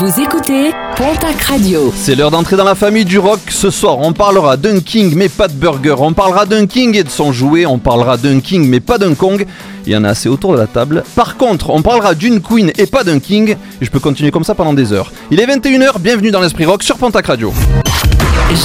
Vous 0.00 0.20
écoutez 0.20 0.70
Pontac 0.96 1.42
Radio. 1.42 1.92
C'est 1.96 2.14
l'heure 2.14 2.30
d'entrer 2.30 2.56
dans 2.56 2.62
la 2.62 2.76
famille 2.76 3.04
du 3.04 3.18
rock. 3.18 3.40
Ce 3.48 3.68
soir, 3.68 3.98
on 3.98 4.12
parlera 4.12 4.56
d'un 4.56 4.78
king 4.78 5.12
mais 5.16 5.28
pas 5.28 5.48
de 5.48 5.54
burger. 5.54 5.96
On 5.98 6.12
parlera 6.12 6.46
d'un 6.46 6.66
king 6.66 6.94
et 6.94 7.02
de 7.02 7.08
son 7.08 7.32
jouet. 7.32 7.66
On 7.66 7.78
parlera 7.78 8.16
d'un 8.16 8.38
king 8.38 8.68
mais 8.68 8.78
pas 8.78 8.98
d'un 8.98 9.14
kong. 9.14 9.44
Il 9.86 9.92
y 9.92 9.96
en 9.96 10.04
a 10.04 10.10
assez 10.10 10.28
autour 10.28 10.52
de 10.52 10.58
la 10.58 10.68
table. 10.68 11.02
Par 11.16 11.36
contre, 11.36 11.70
on 11.70 11.82
parlera 11.82 12.14
d'une 12.14 12.40
queen 12.40 12.70
et 12.78 12.86
pas 12.86 13.02
d'un 13.02 13.18
king. 13.18 13.56
Et 13.80 13.84
je 13.84 13.90
peux 13.90 13.98
continuer 13.98 14.30
comme 14.30 14.44
ça 14.44 14.54
pendant 14.54 14.72
des 14.72 14.92
heures. 14.92 15.10
Il 15.32 15.40
est 15.40 15.46
21h, 15.46 15.98
bienvenue 15.98 16.30
dans 16.30 16.40
l'Esprit 16.40 16.64
Rock 16.66 16.84
sur 16.84 16.96
Pontac 16.96 17.26
Radio. 17.26 17.52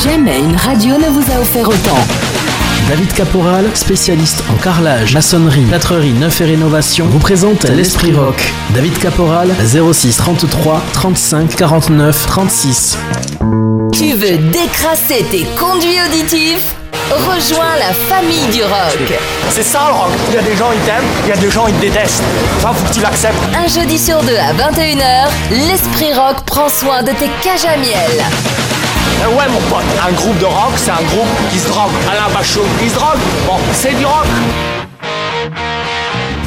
Jamais 0.03 0.37
une 0.37 0.55
radio 0.55 0.97
ne 0.99 1.09
vous 1.09 1.31
a 1.31 1.41
offert 1.41 1.67
autant. 1.67 2.42
David 2.89 3.13
Caporal, 3.13 3.65
spécialiste 3.73 4.43
en 4.51 4.55
carrelage, 4.61 5.13
maçonnerie, 5.13 5.65
plâtrerie, 5.65 6.11
neuf 6.11 6.41
et 6.41 6.45
rénovation, 6.45 7.05
vous 7.07 7.19
présente 7.19 7.63
l'Esprit 7.63 8.13
Rock. 8.13 8.53
David 8.71 8.97
Caporal, 8.99 9.49
06 9.93 10.17
33 10.17 10.81
35 10.93 11.55
49 11.55 12.25
36. 12.27 12.97
Tu 13.93 14.13
veux 14.13 14.37
décrasser 14.37 15.25
tes 15.31 15.45
conduits 15.57 15.97
auditifs? 16.07 16.75
Rejoins 17.11 17.75
la 17.79 17.93
famille 17.93 18.47
du 18.51 18.63
rock. 18.63 19.13
C'est 19.49 19.63
ça 19.63 19.81
le 19.87 19.93
rock. 19.93 20.11
Il 20.29 20.35
y 20.35 20.37
a 20.37 20.41
des 20.41 20.55
gens 20.55 20.71
ils 20.73 20.79
t'aiment, 20.81 21.03
il 21.25 21.29
y 21.29 21.31
a 21.31 21.37
des 21.37 21.51
gens 21.51 21.67
ils 21.67 21.75
te 21.75 21.81
détestent. 21.81 22.23
Ça 22.61 22.73
faut 22.73 22.87
que 22.87 22.93
tu 22.93 23.01
l'acceptes. 23.01 23.37
Un 23.55 23.67
jeudi 23.67 23.97
sur 23.97 24.21
deux 24.23 24.37
à 24.37 24.53
21h, 24.53 25.29
l'Esprit 25.69 26.13
Rock 26.13 26.43
prend 26.45 26.69
soin 26.69 27.01
de 27.01 27.11
tes 27.11 27.29
cages 27.43 27.65
à 27.65 27.77
miel. 27.77 28.23
Euh, 29.23 29.27
ouais 29.37 29.47
mon 29.49 29.61
pote, 29.69 29.83
un 30.05 30.11
groupe 30.11 30.37
de 30.39 30.45
rock, 30.45 30.73
c'est 30.75 30.91
un 30.91 31.03
groupe 31.03 31.27
qui 31.49 31.59
se 31.59 31.69
drogue. 31.69 31.91
Alain 32.11 32.33
Bachot, 32.33 32.65
il 32.81 32.89
se 32.89 32.95
drogue. 32.95 33.19
Bon, 33.47 33.57
c'est 33.71 33.93
du 33.93 34.05
rock. 34.05 34.25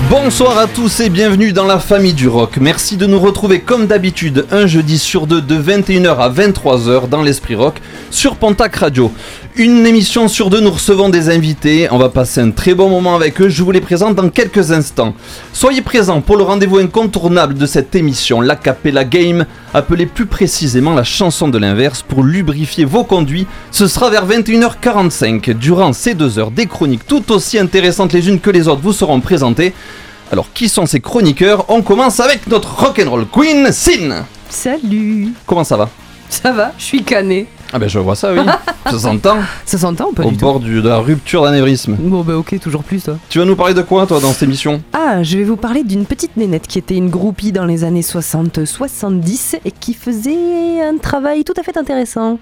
Bonsoir 0.08 0.56
à 0.56 0.68
tous 0.68 1.00
et 1.00 1.08
bienvenue 1.08 1.52
dans 1.52 1.64
la 1.64 1.80
famille 1.80 2.14
du 2.14 2.28
rock. 2.28 2.58
Merci 2.60 2.96
de 2.96 3.06
nous 3.06 3.18
retrouver 3.18 3.58
comme 3.58 3.88
d'habitude 3.88 4.46
un 4.52 4.68
jeudi 4.68 4.98
sur 4.98 5.26
deux 5.26 5.40
de 5.40 5.56
21h 5.56 6.18
à 6.18 6.30
23h 6.30 7.08
dans 7.08 7.22
l'Esprit 7.22 7.56
Rock 7.56 7.80
sur 8.12 8.36
Pontac 8.36 8.76
Radio. 8.76 9.10
Une 9.56 9.86
émission 9.86 10.28
sur 10.28 10.50
deux, 10.50 10.60
nous 10.60 10.70
recevons 10.70 11.08
des 11.08 11.30
invités. 11.30 11.88
On 11.90 11.96
va 11.96 12.10
passer 12.10 12.42
un 12.42 12.50
très 12.50 12.74
bon 12.74 12.90
moment 12.90 13.16
avec 13.16 13.40
eux. 13.40 13.48
Je 13.48 13.62
vous 13.62 13.72
les 13.72 13.80
présente 13.80 14.14
dans 14.14 14.28
quelques 14.28 14.70
instants. 14.70 15.14
Soyez 15.54 15.80
présents 15.80 16.20
pour 16.20 16.36
le 16.36 16.42
rendez-vous 16.42 16.76
incontournable 16.76 17.54
de 17.54 17.64
cette 17.64 17.94
émission, 17.94 18.42
la 18.42 18.54
Capella 18.54 19.04
Game, 19.04 19.46
appelée 19.72 20.04
plus 20.04 20.26
précisément 20.26 20.94
la 20.94 21.04
chanson 21.04 21.48
de 21.48 21.56
l'inverse 21.56 22.02
pour 22.02 22.22
lubrifier 22.22 22.84
vos 22.84 23.02
conduits. 23.02 23.46
Ce 23.70 23.88
sera 23.88 24.10
vers 24.10 24.28
21h45. 24.28 25.54
Durant 25.54 25.94
ces 25.94 26.14
deux 26.14 26.38
heures, 26.38 26.50
des 26.50 26.66
chroniques 26.66 27.06
tout 27.06 27.32
aussi 27.32 27.58
intéressantes 27.58 28.12
les 28.12 28.28
unes 28.28 28.40
que 28.40 28.50
les 28.50 28.68
autres 28.68 28.82
vous 28.82 28.92
seront 28.92 29.20
présentées. 29.20 29.72
Alors, 30.32 30.52
qui 30.52 30.68
sont 30.68 30.86
ces 30.86 31.00
chroniqueurs 31.00 31.64
On 31.68 31.82
commence 31.82 32.20
avec 32.20 32.46
notre 32.48 32.74
rock'n'roll 32.84 33.26
queen, 33.32 33.70
Sin. 33.72 34.24
Salut 34.48 35.32
Comment 35.46 35.64
ça 35.64 35.76
va 35.76 35.88
Ça 36.28 36.52
va, 36.52 36.72
je 36.78 36.84
suis 36.84 37.02
cané. 37.02 37.46
Ah 37.72 37.78
ben 37.80 37.88
je 37.88 37.98
vois 37.98 38.14
ça, 38.14 38.32
oui. 38.32 38.40
Ça 38.90 38.98
s'entend. 38.98 39.38
Ça 39.64 39.76
s'entend 39.76 40.12
pas 40.12 40.22
Au 40.24 40.30
du 40.30 40.36
bord 40.36 40.60
du- 40.60 40.80
de 40.80 40.88
la 40.88 40.98
rupture 40.98 41.42
d'anévrisme. 41.42 41.96
Bon 41.98 42.22
bah 42.22 42.36
ok, 42.36 42.58
toujours 42.60 42.84
plus 42.84 43.02
toi. 43.02 43.18
Tu 43.28 43.40
vas 43.40 43.44
nous 43.44 43.56
parler 43.56 43.74
de 43.74 43.82
quoi, 43.82 44.06
toi, 44.06 44.20
dans 44.20 44.32
cette 44.32 44.44
émission 44.44 44.80
Ah, 44.92 45.24
je 45.24 45.38
vais 45.38 45.42
vous 45.44 45.56
parler 45.56 45.82
d'une 45.82 46.06
petite 46.06 46.36
nénette 46.36 46.68
qui 46.68 46.78
était 46.78 46.94
une 46.94 47.10
groupie 47.10 47.50
dans 47.50 47.64
les 47.64 47.82
années 47.82 48.02
60-70 48.02 49.58
et 49.64 49.72
qui 49.72 49.94
faisait 49.94 50.80
un 50.82 50.96
travail 50.98 51.42
tout 51.42 51.54
à 51.58 51.64
fait 51.64 51.76
intéressant. 51.76 52.38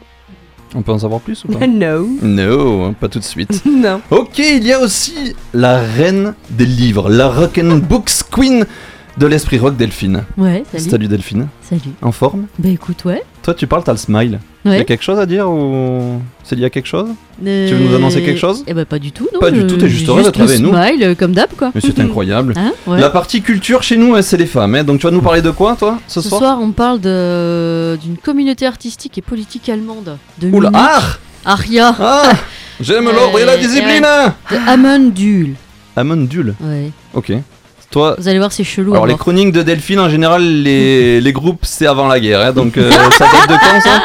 On 0.74 0.82
peut 0.82 0.92
en 0.92 0.98
savoir 0.98 1.20
plus 1.20 1.44
ou 1.44 1.48
pas 1.52 1.66
no. 1.68 2.08
Non, 2.22 2.92
pas 2.94 3.08
tout 3.08 3.18
de 3.18 3.24
suite. 3.24 3.62
Non. 3.66 4.00
Ok, 4.10 4.38
il 4.38 4.64
y 4.64 4.72
a 4.72 4.80
aussi 4.80 5.34
la 5.52 5.78
reine 5.78 6.34
des 6.50 6.64
livres, 6.66 7.08
la 7.10 7.28
Rock'n'Books 7.28 8.22
Queen 8.30 8.64
de 9.18 9.26
l'esprit 9.26 9.58
rock 9.58 9.76
Delphine. 9.76 10.24
Ouais, 10.36 10.64
salut. 10.72 10.90
Salut 10.90 11.08
Delphine, 11.08 11.48
Salut. 11.62 11.80
en 12.02 12.12
forme? 12.12 12.46
Bah 12.58 12.68
écoute, 12.70 13.04
ouais. 13.04 13.22
Toi, 13.42 13.54
tu 13.54 13.66
parles, 13.66 13.84
t'as 13.84 13.92
le 13.92 13.98
smile. 13.98 14.40
Il 14.66 14.72
y 14.72 14.76
a 14.76 14.84
quelque 14.84 15.02
chose 15.04 15.18
à 15.18 15.26
dire 15.26 15.48
ou 15.50 16.22
c'est 16.42 16.56
lié 16.56 16.64
à 16.64 16.70
quelque 16.70 16.86
chose? 16.86 17.08
Euh, 17.46 17.68
Tu 17.68 17.74
veux 17.74 17.86
nous 17.86 17.94
annoncer 17.94 18.22
quelque 18.22 18.38
chose? 18.40 18.64
Eh 18.66 18.72
bah 18.72 18.84
pas 18.86 18.98
du 18.98 19.12
tout, 19.12 19.28
non. 19.34 19.40
Pas 19.40 19.50
du 19.50 19.66
tout, 19.66 19.76
t'es 19.76 19.88
juste 19.88 20.04
j'ai 20.06 20.10
heureuse 20.10 20.24
d'être 20.24 20.40
avec 20.40 20.58
nous. 20.60 20.70
smile, 20.72 21.02
euh, 21.04 21.14
comme 21.14 21.32
d'hab, 21.32 21.50
quoi. 21.56 21.70
Mais 21.74 21.80
c'est 21.82 21.98
incroyable. 22.00 22.54
Hein 22.56 22.72
ouais. 22.86 22.98
La 23.00 23.10
partie 23.10 23.42
culture 23.42 23.82
chez 23.82 23.96
nous, 23.98 24.20
c'est 24.22 24.36
les 24.38 24.46
femmes. 24.46 24.74
hein. 24.74 24.84
Donc 24.84 25.00
tu 25.00 25.06
vas 25.06 25.10
nous 25.12 25.20
parler 25.20 25.42
de 25.42 25.50
quoi, 25.50 25.76
toi, 25.78 25.98
ce, 26.08 26.20
Ce 26.22 26.28
soir, 26.28 26.40
soir, 26.40 26.58
on 26.62 26.70
parle 26.72 27.00
de 27.00 27.98
d'une 28.02 28.16
communauté 28.16 28.66
artistique 28.66 29.18
et 29.18 29.22
politique 29.22 29.68
allemande 29.68 30.16
de 30.40 30.48
Oula, 30.50 30.70
Munich, 30.70 30.86
ah 30.88 31.02
Aria, 31.44 31.94
Ah 32.00 32.32
J'aime 32.80 33.04
l'ordre 33.14 33.38
et 33.38 33.44
la 33.44 33.52
Euh, 33.52 33.56
discipline 33.58 34.06
de 34.50 34.56
Amundul. 34.66 35.54
Amundul. 35.96 36.54
Ouais. 36.60 36.90
Ok. 37.12 37.32
Toi, 37.90 38.16
Vous 38.18 38.26
allez 38.26 38.38
voir, 38.38 38.50
c'est 38.50 38.64
chelou. 38.64 38.92
alors 38.92 39.06
les 39.06 39.14
chroniques 39.14 39.52
de 39.52 39.62
Delphine, 39.62 40.00
en 40.00 40.08
général, 40.08 40.42
les, 40.42 41.20
les 41.20 41.32
groupes, 41.32 41.60
c'est 41.64 41.86
avant 41.86 42.08
la 42.08 42.18
guerre. 42.18 42.40
hein. 42.40 42.52
donc 42.52 42.76
euh, 42.76 42.90
ça 43.12 43.26
date 43.26 43.48
de 43.48 43.54
quand, 43.54 43.80
ça? 43.80 44.02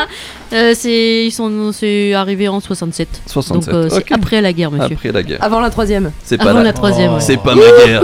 Euh, 0.52 0.74
c'est 0.76 1.26
ils 1.26 1.32
sont 1.32 1.72
c'est 1.72 2.14
arrivé 2.14 2.48
en 2.48 2.60
67. 2.60 3.22
67. 3.28 3.66
Donc 3.66 3.74
euh, 3.74 3.88
ok. 3.88 4.04
c'est 4.08 4.14
après 4.14 4.42
la 4.42 4.52
guerre, 4.54 4.72
monsieur. 4.72 4.96
Après 4.96 5.12
la 5.12 5.24
guerre. 5.24 5.38
Avant 5.42 5.60
la 5.60 5.70
troisième. 5.70 6.12
C'est 6.24 6.38
pas 6.38 6.46
Avant 6.46 6.60
la... 6.60 6.64
la 6.66 6.74
troisième. 6.74 7.14
ouais. 7.14 7.20
C'est 7.22 7.38
pas 7.38 7.56
ma 7.56 7.62
guerre. 7.86 8.04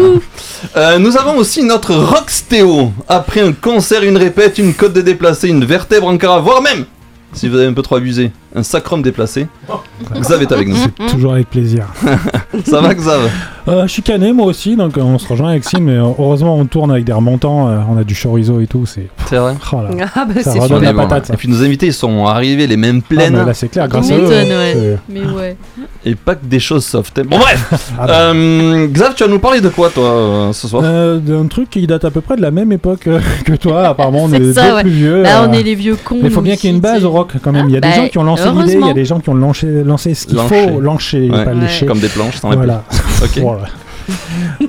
Euh, 0.78 0.98
nous 1.00 1.18
avons 1.18 1.38
aussi 1.38 1.64
notre 1.64 1.94
Rockstéo. 1.96 2.92
Après 3.08 3.42
un 3.42 3.52
concert, 3.54 4.04
une 4.04 4.18
répète, 4.18 4.58
une 4.58 4.74
côte 4.74 4.94
de 4.94 5.02
déplacé, 5.02 5.48
une 5.48 5.66
vertèbre 5.66 6.08
en 6.08 6.18
cara, 6.18 6.40
voire 6.40 6.62
même, 6.62 6.86
si 7.34 7.48
vous 7.50 7.58
avez 7.58 7.68
un 7.68 7.74
peu 7.74 7.82
trop 7.82 7.96
abusé, 7.96 8.32
un 8.56 8.64
sacrum 8.64 9.02
déplacé. 9.02 9.48
Xav 10.20 10.42
est 10.42 10.52
avec 10.52 10.68
nous. 10.68 10.76
Toujours 11.10 11.34
avec 11.34 11.50
plaisir. 11.50 11.86
Ça 12.66 12.82
va, 12.82 12.94
Xav? 12.94 13.30
Euh, 13.68 13.84
je 13.88 13.92
suis 13.92 14.04
cané 14.04 14.32
moi 14.32 14.46
aussi, 14.46 14.76
donc 14.76 14.96
euh, 14.98 15.02
on 15.02 15.18
se 15.18 15.28
rejoint 15.28 15.50
avec 15.50 15.64
Sim, 15.64 15.80
mais 15.82 15.94
euh, 15.94 16.04
heureusement 16.20 16.56
on 16.56 16.66
tourne 16.66 16.92
avec 16.92 17.04
des 17.04 17.12
remontants, 17.14 17.68
euh, 17.68 17.80
on 17.90 17.98
a 17.98 18.04
du 18.04 18.14
chorizo 18.16 18.60
et 18.60 18.68
tout, 18.68 18.86
c'est... 18.86 19.08
C'est 19.28 19.38
vrai 19.38 19.56
Oh 19.74 19.78
là. 19.78 20.06
Ah 20.16 20.24
bah 20.26 20.36
Ça 20.44 20.52
c'est 20.52 20.60
redonne 20.60 20.68
sûr. 20.68 20.86
la 20.86 20.94
Mais 20.94 21.02
bon. 21.02 21.08
patate, 21.08 21.26
ça. 21.26 21.34
Et 21.34 21.38
puis 21.38 21.48
nos 21.50 21.64
invités, 21.64 21.88
ils 21.88 21.94
sont 21.94 22.28
arrivés 22.28 22.68
les 22.68 22.78
mêmes 22.78 23.02
Ah, 23.04 23.08
pleines 23.10 23.36
là 23.44 23.54
c'est 23.56 23.70
clair, 23.70 23.88
grâce 23.88 24.12
à 24.12 24.18
eux. 24.18 24.28
ouais. 24.28 24.46
c'est- 24.76 25.00
Mais 25.10 25.22
ouais. 25.22 25.58
et 26.06 26.14
pas 26.14 26.36
que 26.36 26.46
des 26.46 26.60
choses 26.60 26.86
soft. 26.86 27.18
hein. 27.18 27.24
Bon 27.28 27.40
bref, 27.40 27.92
Ah, 28.00 28.06
bah. 28.06 28.14
euh, 28.36 28.88
Xav, 28.88 29.16
tu 29.16 29.24
vas 29.24 29.30
nous 29.32 29.40
parler 29.40 29.62
de 29.62 29.70
quoi 29.70 29.90
toi 29.90 30.52
ce 30.54 30.68
soir? 30.68 30.84
Euh, 30.86 31.18
d'un 31.18 31.48
truc 31.48 31.72
qui 31.72 31.88
date 31.88 32.06
à 32.06 32.12
peu 32.12 32.22
près 32.22 32.36
de 32.36 32.44
la 32.44 32.52
même 32.52 32.72
époque 32.72 33.10
que 33.46 33.54
toi, 33.56 33.88
apparemment 33.88 34.26
on 34.26 34.32
est 34.34 34.54
ça, 34.54 34.70
deux 34.70 34.76
ouais. 34.76 34.82
plus 34.84 34.92
vieux. 34.92 35.22
Là, 35.24 35.48
on 35.50 35.54
est 35.54 35.64
les 35.64 35.74
vieux 35.76 35.96
cons. 35.96 36.20
Mais 36.22 36.28
il 36.28 36.32
faut 36.32 36.42
bien 36.42 36.56
qu'il 36.56 36.70
y 36.70 36.74
ait 36.74 36.76
une 36.76 36.82
base 36.84 37.04
au 37.04 37.10
rock 37.10 37.32
quand 37.42 37.52
même. 37.52 37.68
Il 37.68 37.74
y 37.74 37.78
a 37.78 37.82
des 37.82 37.88
Bah, 37.88 37.96
gens 37.96 38.08
qui 38.10 38.20
ont 38.20 38.24
lancé 38.24 38.45
l'idée, 38.54 38.78
il 38.80 38.86
y 38.86 38.90
a 38.90 38.94
des 38.94 39.06
gens 39.06 39.20
qui 39.20 39.30
ont 39.30 39.34
lancé, 39.36 39.84
lancé 39.84 40.14
ce 40.14 40.26
qu'il 40.28 40.38
faut 40.38 40.80
lancer, 40.80 41.30
Ouais. 41.30 41.46
pas 41.46 41.54
lécher. 41.54 41.86
Comme 41.86 42.00
des 42.00 42.10
planches 42.10 42.38
sans 42.38 42.50
la 42.50 42.56
Voilà. 42.56 42.84
Voilà. 43.38 43.62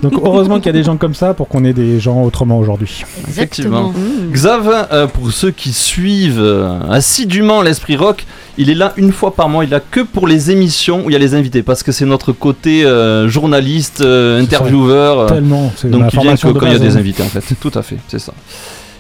Donc 0.03 0.14
heureusement 0.25 0.56
qu'il 0.56 0.66
y 0.66 0.69
a 0.70 0.72
des 0.72 0.82
gens 0.82 0.97
comme 0.97 1.14
ça 1.14 1.34
pour 1.34 1.48
qu'on 1.48 1.62
ait 1.64 1.75
des 1.75 2.00
gens 2.00 2.22
autrement 2.22 2.59
aujourd'hui. 2.59 3.04
Effectivement. 3.28 3.91
Exactement. 3.91 4.28
Mmh. 4.28 4.32
Xav, 4.32 4.86
euh, 4.92 5.06
pour 5.06 5.31
ceux 5.31 5.50
qui 5.50 5.72
suivent 5.75 6.41
euh, 6.41 6.78
assidûment 6.91 7.60
l'esprit 7.60 7.97
rock, 7.97 8.25
il 8.56 8.70
est 8.70 8.75
là 8.75 8.94
une 8.97 9.12
fois 9.12 9.34
par 9.34 9.50
mois. 9.50 9.65
Il 9.65 9.69
est 9.69 9.72
là 9.72 9.81
que 9.91 10.00
pour 10.00 10.26
les 10.26 10.50
émissions 10.50 11.04
où 11.04 11.10
il 11.10 11.12
y 11.12 11.16
a 11.16 11.19
les 11.19 11.34
invités, 11.34 11.62
parce 11.62 11.82
que 11.82 11.92
c'est 11.92 12.06
notre 12.06 12.32
côté 12.32 12.86
euh, 12.86 13.28
journaliste, 13.28 14.00
euh, 14.00 14.41
intervieweur. 14.41 15.20
euh, 15.20 15.28
Tellement. 15.28 15.70
C'est 15.76 15.91
donc 15.91 16.10
il 16.15 16.20
vient 16.20 16.34
que 16.36 16.48
quand 16.48 16.66
il 16.66 16.72
y 16.72 16.76
a 16.76 16.78
des 16.78 16.97
hein. 16.97 17.00
invités 17.00 17.22
en 17.22 17.26
fait. 17.26 17.42
Tout 17.60 17.72
à 17.75 17.82
fait, 17.82 17.98
c'est 18.09 18.19
ça. 18.19 18.32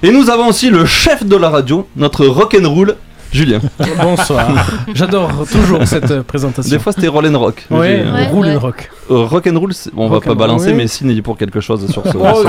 Et 0.02 0.10
nous 0.10 0.28
avons 0.28 0.48
aussi 0.48 0.68
le 0.68 0.84
chef 0.84 1.24
de 1.24 1.36
la 1.36 1.48
radio, 1.48 1.88
notre 1.96 2.26
rock'n'roll, 2.26 2.96
Julien. 3.32 3.60
Bonsoir. 4.02 4.48
J'adore 4.94 5.30
toujours 5.50 5.80
cette 5.86 6.10
euh, 6.10 6.22
présentation. 6.22 6.70
Des 6.70 6.78
fois 6.82 6.92
c'était 6.92 7.08
roll 7.08 7.26
and 7.26 7.38
rock. 7.38 7.66
Ouais, 7.70 8.04
Ouais, 8.04 8.26
roll 8.30 8.46
and 8.48 8.58
rock. 8.58 8.90
Euh, 9.10 9.24
rock'n'roll, 9.24 9.72
c'est- 9.72 9.94
bon, 9.94 10.06
on 10.06 10.08
va 10.08 10.16
Rock 10.16 10.24
pas 10.24 10.30
and 10.30 10.34
roll, 10.34 10.38
balancer, 10.48 10.68
oui. 10.70 10.74
mais 10.74 10.86
s'il 10.88 11.10
est 11.16 11.22
pour 11.22 11.36
quelque 11.38 11.60
chose 11.60 11.88
sur 11.90 12.02
ce. 12.04 12.16
Oh, 12.16 12.42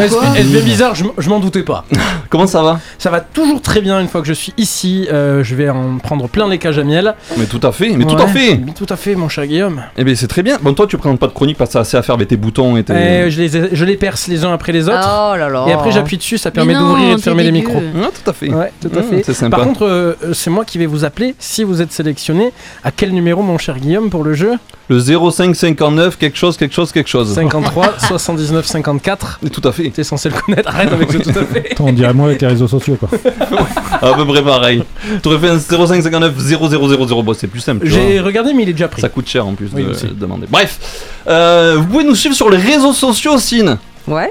est-ce 0.00 0.46
bien 0.48 0.60
bizarre 0.60 0.94
Je 0.94 1.28
m'en 1.28 1.40
doutais 1.40 1.62
pas. 1.62 1.84
Comment 2.30 2.46
ça 2.46 2.62
va 2.62 2.78
Ça 2.98 3.10
va 3.10 3.20
toujours 3.20 3.60
très 3.60 3.80
bien 3.80 4.00
une 4.00 4.08
fois 4.08 4.20
que 4.20 4.28
je 4.28 4.32
suis 4.32 4.52
ici. 4.56 5.08
euh, 5.12 5.42
je 5.42 5.54
vais 5.54 5.68
en 5.68 5.98
prendre 5.98 6.28
plein 6.28 6.48
les 6.48 6.58
cages 6.58 6.78
à 6.78 6.84
miel. 6.84 7.14
Mais 7.36 7.46
tout 7.46 7.60
à 7.62 7.72
fait, 7.72 7.90
mais 7.90 8.04
tout 8.04 8.16
à 8.16 8.26
fait. 8.28 8.60
Mais 8.64 8.72
Tout 8.72 8.86
à 8.88 8.96
fait, 8.96 9.14
mon 9.14 9.28
cher 9.28 9.46
Guillaume. 9.46 9.82
Eh 9.96 10.04
bien 10.04 10.14
c'est 10.14 10.28
très 10.28 10.42
bien. 10.42 10.58
Bon 10.62 10.74
toi 10.74 10.86
tu 10.86 10.96
présentes 10.98 11.18
pas 11.18 11.26
de 11.28 11.32
chronique 11.32 11.56
parce 11.58 11.70
que 11.70 11.72
ça 11.74 11.80
assez 11.80 11.96
à 11.96 12.02
faire 12.02 12.14
avec 12.14 12.28
tes 12.28 12.36
boutons 12.36 12.76
et 12.76 12.82
tes. 12.84 12.92
Euh, 12.92 13.30
je, 13.30 13.40
les, 13.40 13.74
je 13.74 13.84
les 13.84 13.96
perce 13.96 14.28
les 14.28 14.44
uns 14.44 14.52
après 14.52 14.72
les 14.72 14.88
autres. 14.88 14.98
Oh 15.32 15.36
là 15.36 15.48
là. 15.48 15.64
Et 15.68 15.72
après 15.72 15.90
j'appuie 15.92 16.16
dessus, 16.18 16.38
ça 16.38 16.50
permet 16.50 16.74
non, 16.74 16.80
d'ouvrir 16.80 17.12
et 17.12 17.16
de 17.16 17.20
fermer 17.20 17.42
les 17.44 17.52
micros. 17.52 17.82
Ah, 18.00 18.08
tout 18.22 18.30
à 18.30 18.32
fait. 18.32 18.52
Ouais, 18.52 18.72
tout 18.80 18.90
à 18.94 19.00
Mmh, 19.00 19.02
fait. 19.02 19.22
C'est 19.24 19.34
sympa. 19.34 19.56
Par 19.56 19.66
contre, 19.66 20.15
c'est 20.32 20.50
moi 20.50 20.64
qui 20.64 20.78
vais 20.78 20.86
vous 20.86 21.04
appeler 21.04 21.34
si 21.38 21.64
vous 21.64 21.82
êtes 21.82 21.92
sélectionné. 21.92 22.52
À 22.84 22.90
quel 22.90 23.12
numéro, 23.12 23.42
mon 23.42 23.58
cher 23.58 23.78
Guillaume, 23.78 24.10
pour 24.10 24.24
le 24.24 24.34
jeu? 24.34 24.52
Le 24.88 25.00
0559 25.00 26.16
quelque 26.16 26.36
chose 26.38 26.56
quelque 26.56 26.74
chose 26.74 26.92
quelque 26.92 27.08
chose. 27.08 27.34
53 27.34 27.98
79 27.98 28.64
54. 28.66 29.40
Et 29.44 29.50
Tout 29.50 29.66
à 29.68 29.72
fait. 29.72 29.90
T'es 29.90 30.04
censé 30.04 30.28
le 30.28 30.34
connaître. 30.40 30.68
Arrête 30.68 30.92
avec 30.92 31.10
ce 31.10 31.18
tout 31.18 31.30
à 31.30 31.44
fait. 31.44 31.72
Attends, 31.72 31.86
on 31.86 31.92
dirait 31.92 32.14
moi 32.14 32.28
avec 32.28 32.40
les 32.40 32.46
réseaux 32.48 32.68
sociaux 32.68 32.96
quoi. 32.96 33.08
À 34.02 34.12
peu 34.14 34.24
près 34.26 34.42
pareil. 34.44 34.82
T'aurais 35.22 35.38
fait 35.38 35.48
un 35.48 35.58
0559 35.58 36.34
0000. 36.38 37.22
Bon 37.24 37.34
c'est 37.34 37.46
plus 37.48 37.60
simple. 37.60 37.84
tu 37.86 37.92
J'ai 37.92 38.20
regardé, 38.20 38.52
mais 38.54 38.62
il 38.62 38.68
est 38.68 38.72
déjà 38.74 38.88
pris. 38.88 39.00
Ça 39.00 39.08
coûte 39.08 39.26
cher 39.28 39.46
en 39.46 39.54
plus 39.54 39.70
Oui, 39.74 39.82
de 39.84 39.88
aussi. 39.90 40.06
demander. 40.14 40.46
Bref, 40.48 40.78
euh, 41.26 41.76
vous 41.78 41.86
pouvez 41.86 42.04
nous 42.04 42.14
suivre 42.14 42.34
sur 42.36 42.48
les 42.50 42.58
réseaux 42.58 42.92
sociaux, 42.92 43.38
Sine. 43.38 43.78
Ouais. 44.06 44.30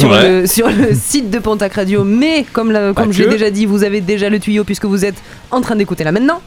Sur, 0.00 0.10
Ouais. 0.10 0.40
Le, 0.42 0.46
sur 0.46 0.68
le 0.68 0.94
site 0.94 1.30
de 1.30 1.38
Pontac 1.38 1.74
Radio. 1.74 2.04
Mais 2.04 2.44
comme, 2.52 2.70
la- 2.72 2.92
comme 2.92 3.12
je 3.12 3.22
l'ai 3.24 3.28
déjà 3.30 3.50
dit, 3.50 3.66
vous 3.66 3.84
avez 3.84 4.00
déjà 4.00 4.28
le 4.30 4.38
tuyau 4.38 4.64
puisque 4.64 4.84
vous 4.86 5.04
êtes 5.04 5.16
en 5.50 5.60
train 5.60 5.76
d'écouter 5.76 6.04
là 6.04 6.12
maintenant. 6.12 6.40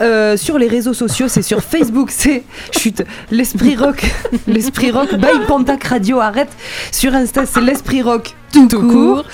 Euh, 0.00 0.36
sur 0.36 0.58
les 0.58 0.68
réseaux 0.68 0.94
sociaux, 0.94 1.26
c'est 1.28 1.42
sur 1.42 1.62
Facebook, 1.62 2.10
c'est 2.12 2.44
chut, 2.76 3.02
l'esprit 3.30 3.76
rock, 3.76 4.04
l'esprit 4.46 4.90
rock 4.90 5.14
by 5.14 5.46
Pontac 5.46 5.84
Radio. 5.84 6.20
Arrête. 6.20 6.50
Sur 6.92 7.14
Insta, 7.14 7.44
c'est 7.46 7.60
l'esprit 7.60 8.02
rock 8.02 8.34
tout, 8.52 8.68
Tout 8.68 8.80
court. 8.80 8.90
court. 9.16 9.24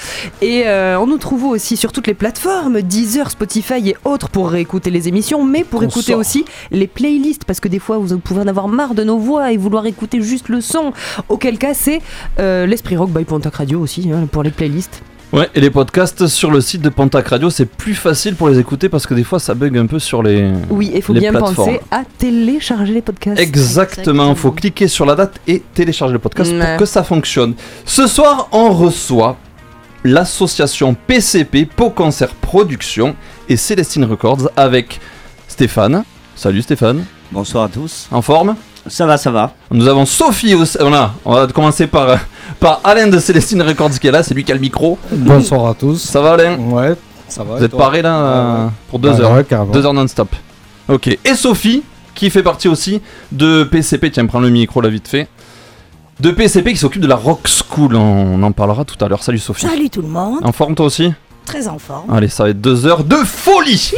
Et 0.41 0.63
euh, 0.67 0.99
on 0.99 1.07
nous 1.07 1.19
trouve 1.19 1.45
aussi 1.45 1.77
sur 1.77 1.93
toutes 1.93 2.07
les 2.09 2.15
plateformes, 2.15 2.81
Deezer, 2.81 3.31
Spotify 3.31 3.91
et 3.91 3.97
autres 4.05 4.29
pour 4.31 4.51
réécouter 4.51 4.91
les 4.91 5.07
émissions, 5.07 5.45
mais 5.45 5.63
pour 5.65 5.85
écouter 5.85 6.13
sort. 6.13 6.21
aussi 6.21 6.45
les 6.73 6.87
playlists, 6.89 7.45
parce 7.45 7.61
que 7.61 7.69
des 7.69 7.79
fois 7.79 7.99
vous 7.99 8.19
pouvez 8.19 8.41
en 8.41 8.49
avoir 8.49 8.67
marre 8.69 8.95
de 8.95 9.05
nos 9.05 9.19
voix 9.19 9.53
et 9.53 9.57
vouloir 9.59 9.87
écouter 9.87 10.23
juste 10.23 10.49
le 10.49 10.61
son. 10.61 10.93
Auquel 11.29 11.59
cas 11.59 11.75
c'est 11.75 12.01
euh, 12.41 12.67
l'Esprit 12.67 12.97
Rock 12.97 13.11
by 13.11 13.25
Pontac 13.25 13.42
Radio 13.51 13.81
aussi 13.81 14.11
hein, 14.13 14.27
pour 14.31 14.43
les 14.43 14.51
playlists. 14.51 15.03
Ouais, 15.33 15.49
et 15.55 15.63
les 15.63 15.71
podcasts 15.71 16.27
sur 16.27 16.51
le 16.51 16.61
site 16.61 16.83
de 16.83 16.91
Pontac 16.91 17.29
Radio, 17.29 17.49
c'est 17.49 17.65
plus 17.65 17.95
facile 17.95 18.35
pour 18.35 18.51
les 18.51 18.59
écouter 18.59 18.91
parce 18.91 19.07
que 19.07 19.15
des 19.15 19.25
fois 19.25 19.39
ça 19.39 19.55
bug 19.55 19.79
un 19.79 19.87
peu 19.87 19.99
sur 19.99 20.23
les. 20.23 20.51
Oui, 20.69 20.93
il 20.95 21.01
faut 21.01 21.15
bien 21.15 21.33
penser 21.33 21.81
à 21.91 22.03
télécharger 22.19 22.93
les 22.93 23.01
podcasts. 23.01 23.41
Exactement, 23.41 24.31
il 24.31 24.37
faut 24.37 24.53
cliquer 24.53 24.89
sur 24.89 25.07
la 25.07 25.15
date 25.15 25.41
et 25.49 25.63
télécharger 25.73 26.13
le 26.13 26.19
podcast 26.19 26.53
pour 26.53 26.77
que 26.77 26.85
ça 26.85 27.03
fonctionne. 27.03 27.55
Ce 27.87 28.07
soir, 28.07 28.49
on 28.53 28.73
reçoit 28.73 29.39
l'association 30.05 30.95
PCP 30.95 31.65
Pau 31.65 31.89
Concert 31.91 32.35
Production 32.35 33.17
et 33.49 33.57
Célestine 33.57 34.05
Records 34.05 34.51
avec 34.57 35.01
Stéphane. 35.49 36.05
Salut 36.37 36.61
Stéphane, 36.61 37.05
Bonsoir 37.31 37.65
à 37.65 37.69
tous. 37.69 38.07
en 38.11 38.21
forme? 38.21 38.57
Ça 38.87 39.07
va, 39.07 39.17
ça 39.17 39.31
va. 39.31 39.55
Nous 39.71 39.87
avons 39.87 40.05
Sophie 40.05 40.55
aussi. 40.55 40.77
Voilà, 40.81 41.15
on 41.25 41.33
va 41.35 41.47
commencer 41.47 41.87
par, 41.87 42.19
par 42.61 42.81
Alain 42.85 43.09
de 43.09 43.19
Célestine 43.19 43.63
Records 43.63 43.99
qui 44.01 44.07
est 44.07 44.11
là, 44.11 44.23
c'est 44.23 44.35
lui 44.35 44.45
qui 44.45 44.53
a 44.53 44.55
le 44.55 44.61
micro. 44.61 44.99
Bonsoir 45.11 45.67
à 45.67 45.75
tous. 45.75 45.99
Ça 45.99 46.21
va 46.21 46.33
Alain 46.33 46.59
Ouais, 46.59 46.95
ça 47.29 47.45
va. 47.45 47.57
Vous 47.57 47.65
êtes 47.65 47.77
paré 47.77 48.03
là 48.03 48.17
euh, 48.17 48.67
pour 48.89 48.99
deux 48.99 49.21
heures 49.21 49.33
Ouais, 49.33 49.45
carrément. 49.45 49.73
Deux 49.73 49.85
heures 49.85 49.95
non-stop. 49.95 50.29
Ok. 50.89 51.09
Et 51.09 51.35
Sophie, 51.35 51.83
qui 52.15 52.31
fait 52.31 52.43
partie 52.43 52.69
aussi 52.69 53.01
de 53.31 53.65
PCP, 53.65 54.11
tiens, 54.11 54.27
prends 54.27 54.41
le 54.41 54.51
micro 54.51 54.81
là 54.81 54.89
vite 54.89 55.09
fait. 55.09 55.29
De 56.21 56.31
PCP 56.31 56.73
qui 56.73 56.79
s'occupe 56.79 57.03
de 57.03 57.09
la 57.09 57.17
Rock 57.17 57.49
School, 57.49 57.97
on 57.97 58.43
en 58.43 58.53
parlera 58.53 58.85
tout 58.85 59.03
à 59.05 59.09
l'heure. 59.09 59.23
Salut 59.23 59.39
Sophie. 59.39 59.67
Salut 59.67 59.91
tout 59.91 60.03
le 60.03 60.09
monde, 60.09 60.41
En 60.45 60.53
forme 60.53 60.75
toi 60.75 60.87
aussi 60.87 61.13
très 61.45 61.69
en 61.69 61.79
forme. 61.79 62.11
Allez, 62.13 62.29
ça 62.29 62.45
va 62.45 62.51
être 62.51 62.61
deux 62.61 62.87
heures 62.87 63.05
de 63.05 63.17
folie 63.17 63.93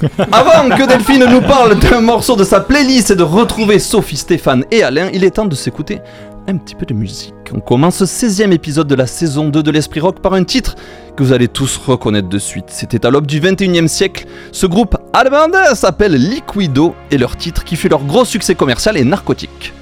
Avant 0.32 0.68
que 0.76 0.86
Delphine 0.86 1.26
nous 1.26 1.40
parle 1.40 1.78
d'un 1.78 2.00
morceau 2.00 2.36
de 2.36 2.44
sa 2.44 2.60
playlist 2.60 3.10
et 3.10 3.16
de 3.16 3.22
retrouver 3.22 3.78
Sophie, 3.78 4.16
Stéphane 4.16 4.64
et 4.70 4.82
Alain, 4.82 5.10
il 5.12 5.24
est 5.24 5.32
temps 5.32 5.46
de 5.46 5.54
s'écouter 5.54 6.00
un 6.48 6.56
petit 6.56 6.74
peu 6.74 6.86
de 6.86 6.94
musique. 6.94 7.34
On 7.54 7.60
commence 7.60 8.02
ce 8.02 8.26
16e 8.26 8.52
épisode 8.52 8.88
de 8.88 8.94
la 8.94 9.06
saison 9.06 9.48
2 9.48 9.62
de 9.62 9.70
l'Esprit 9.70 10.00
Rock 10.00 10.20
par 10.20 10.32
un 10.32 10.44
titre 10.44 10.76
que 11.14 11.22
vous 11.22 11.32
allez 11.32 11.46
tous 11.46 11.76
reconnaître 11.76 12.28
de 12.28 12.38
suite. 12.38 12.66
C'était 12.68 13.04
à 13.04 13.10
l'aube 13.10 13.26
du 13.26 13.38
21e 13.38 13.86
siècle. 13.86 14.26
Ce 14.50 14.66
groupe 14.66 14.96
allemand 15.12 15.74
s'appelle 15.74 16.14
Liquido 16.14 16.94
et 17.10 17.18
leur 17.18 17.36
titre 17.36 17.64
qui 17.64 17.76
fut 17.76 17.90
leur 17.90 18.02
gros 18.02 18.24
succès 18.24 18.54
commercial 18.54 18.96
est 18.96 19.04
Narcotique. 19.04 19.74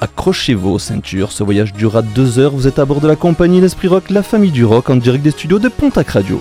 Accrochez 0.00 0.54
vos 0.54 0.78
ceintures, 0.78 1.32
ce 1.32 1.42
voyage 1.42 1.72
durera 1.72 2.02
deux 2.02 2.38
heures. 2.38 2.52
Vous 2.52 2.68
êtes 2.68 2.78
à 2.78 2.84
bord 2.84 3.00
de 3.00 3.08
la 3.08 3.16
compagnie 3.16 3.60
L'Esprit 3.60 3.88
Rock, 3.88 4.10
la 4.10 4.22
famille 4.22 4.52
du 4.52 4.64
rock, 4.64 4.90
en 4.90 4.96
direct 4.96 5.24
des 5.24 5.32
studios 5.32 5.58
de 5.58 5.68
Pontac 5.68 6.10
Radio. 6.10 6.40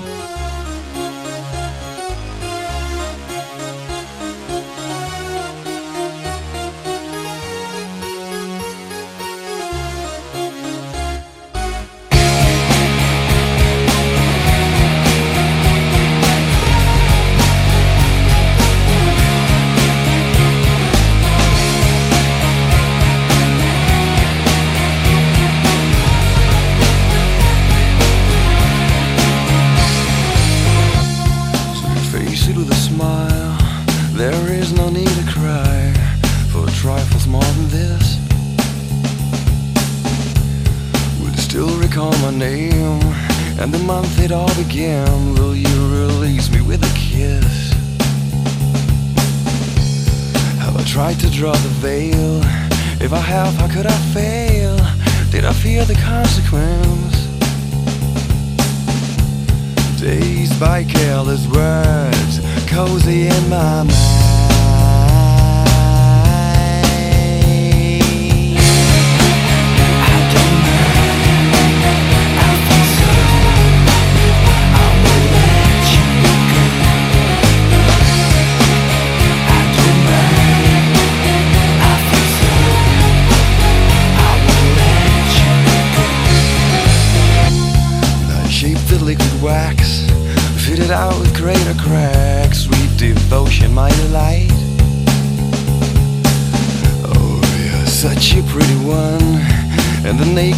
By 60.59 60.83
careless 60.83 61.47
words, 61.47 62.39
cozy 62.67 63.27
in 63.27 63.49
my 63.49 63.83
mind. 63.83 64.26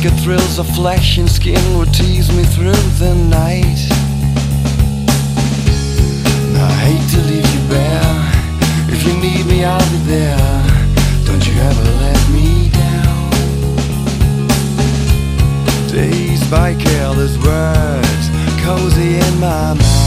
Naked 0.01 0.19
thrills 0.22 0.60
of 0.60 0.68
flesh 0.75 1.18
and 1.18 1.30
skin 1.30 1.78
would 1.78 1.94
tease 1.94 2.31
me 2.34 2.44
through 2.44 2.84
the 3.00 3.13
night. 3.30 3.80
I 6.56 6.72
hate 6.86 7.10
to 7.16 7.22
leave 7.28 7.46
you 7.54 7.69
bare. 7.69 8.22
If 8.94 9.06
you 9.06 9.13
need 9.19 9.46
me, 9.46 9.66
I'll 9.66 9.92
be 9.92 9.98
there. 10.06 10.38
Don't 11.25 11.46
you 11.46 11.54
ever 11.60 11.84
let 12.00 12.30
me 12.30 12.69
down. 12.69 13.30
Dazed 15.90 16.50
by 16.50 16.75
careless 16.75 17.36
words, 17.44 18.30
cozy 18.63 19.18
in 19.18 19.40
my 19.42 19.74
mind. 19.74 19.99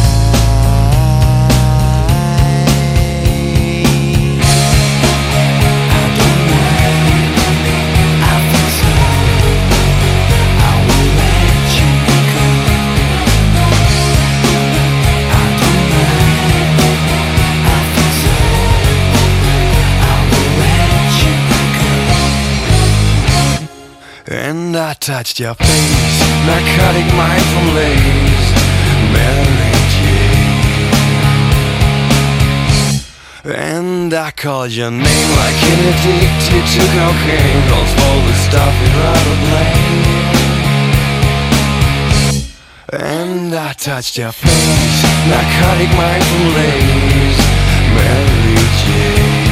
Touched 25.03 25.41
your 25.41 25.55
face, 25.55 26.21
narcotic 26.47 27.13
mind 27.17 27.43
from 27.51 27.75
lace, 27.75 28.55
Mary 29.11 29.75
Jane. 29.95 30.63
And 33.45 34.15
I 34.15 34.31
called 34.31 34.71
your 34.71 34.93
name 34.93 35.31
like 35.43 35.63
an 35.73 35.81
addicted 35.91 36.65
to 36.75 36.83
cocaine, 36.95 37.63
calls 37.69 37.93
all 37.99 38.21
the 38.29 38.35
stuff 38.47 38.73
you'd 38.81 38.95
rather 39.03 39.37
blame. 39.43 40.07
And 42.93 43.53
I 43.57 43.73
touched 43.73 44.17
your 44.17 44.31
face, 44.31 45.03
narcotic 45.27 45.91
mind 45.99 46.25
from 46.31 46.55
lace, 46.55 47.43
Mary 47.97 48.55
Jane. 48.79 49.43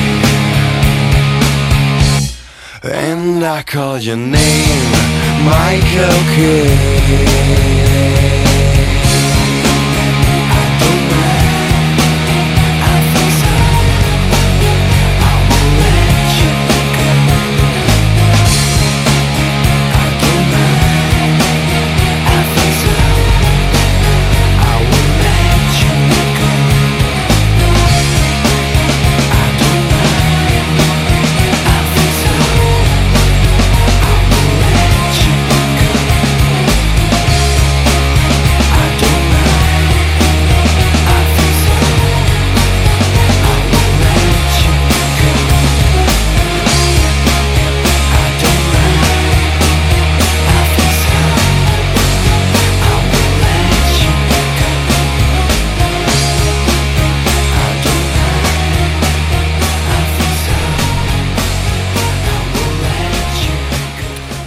And 2.83 3.45
I 3.45 3.63
called 3.63 4.03
your 4.05 4.17
name, 4.17 5.20
Michael 5.45 6.19
Kidd. 6.35 7.70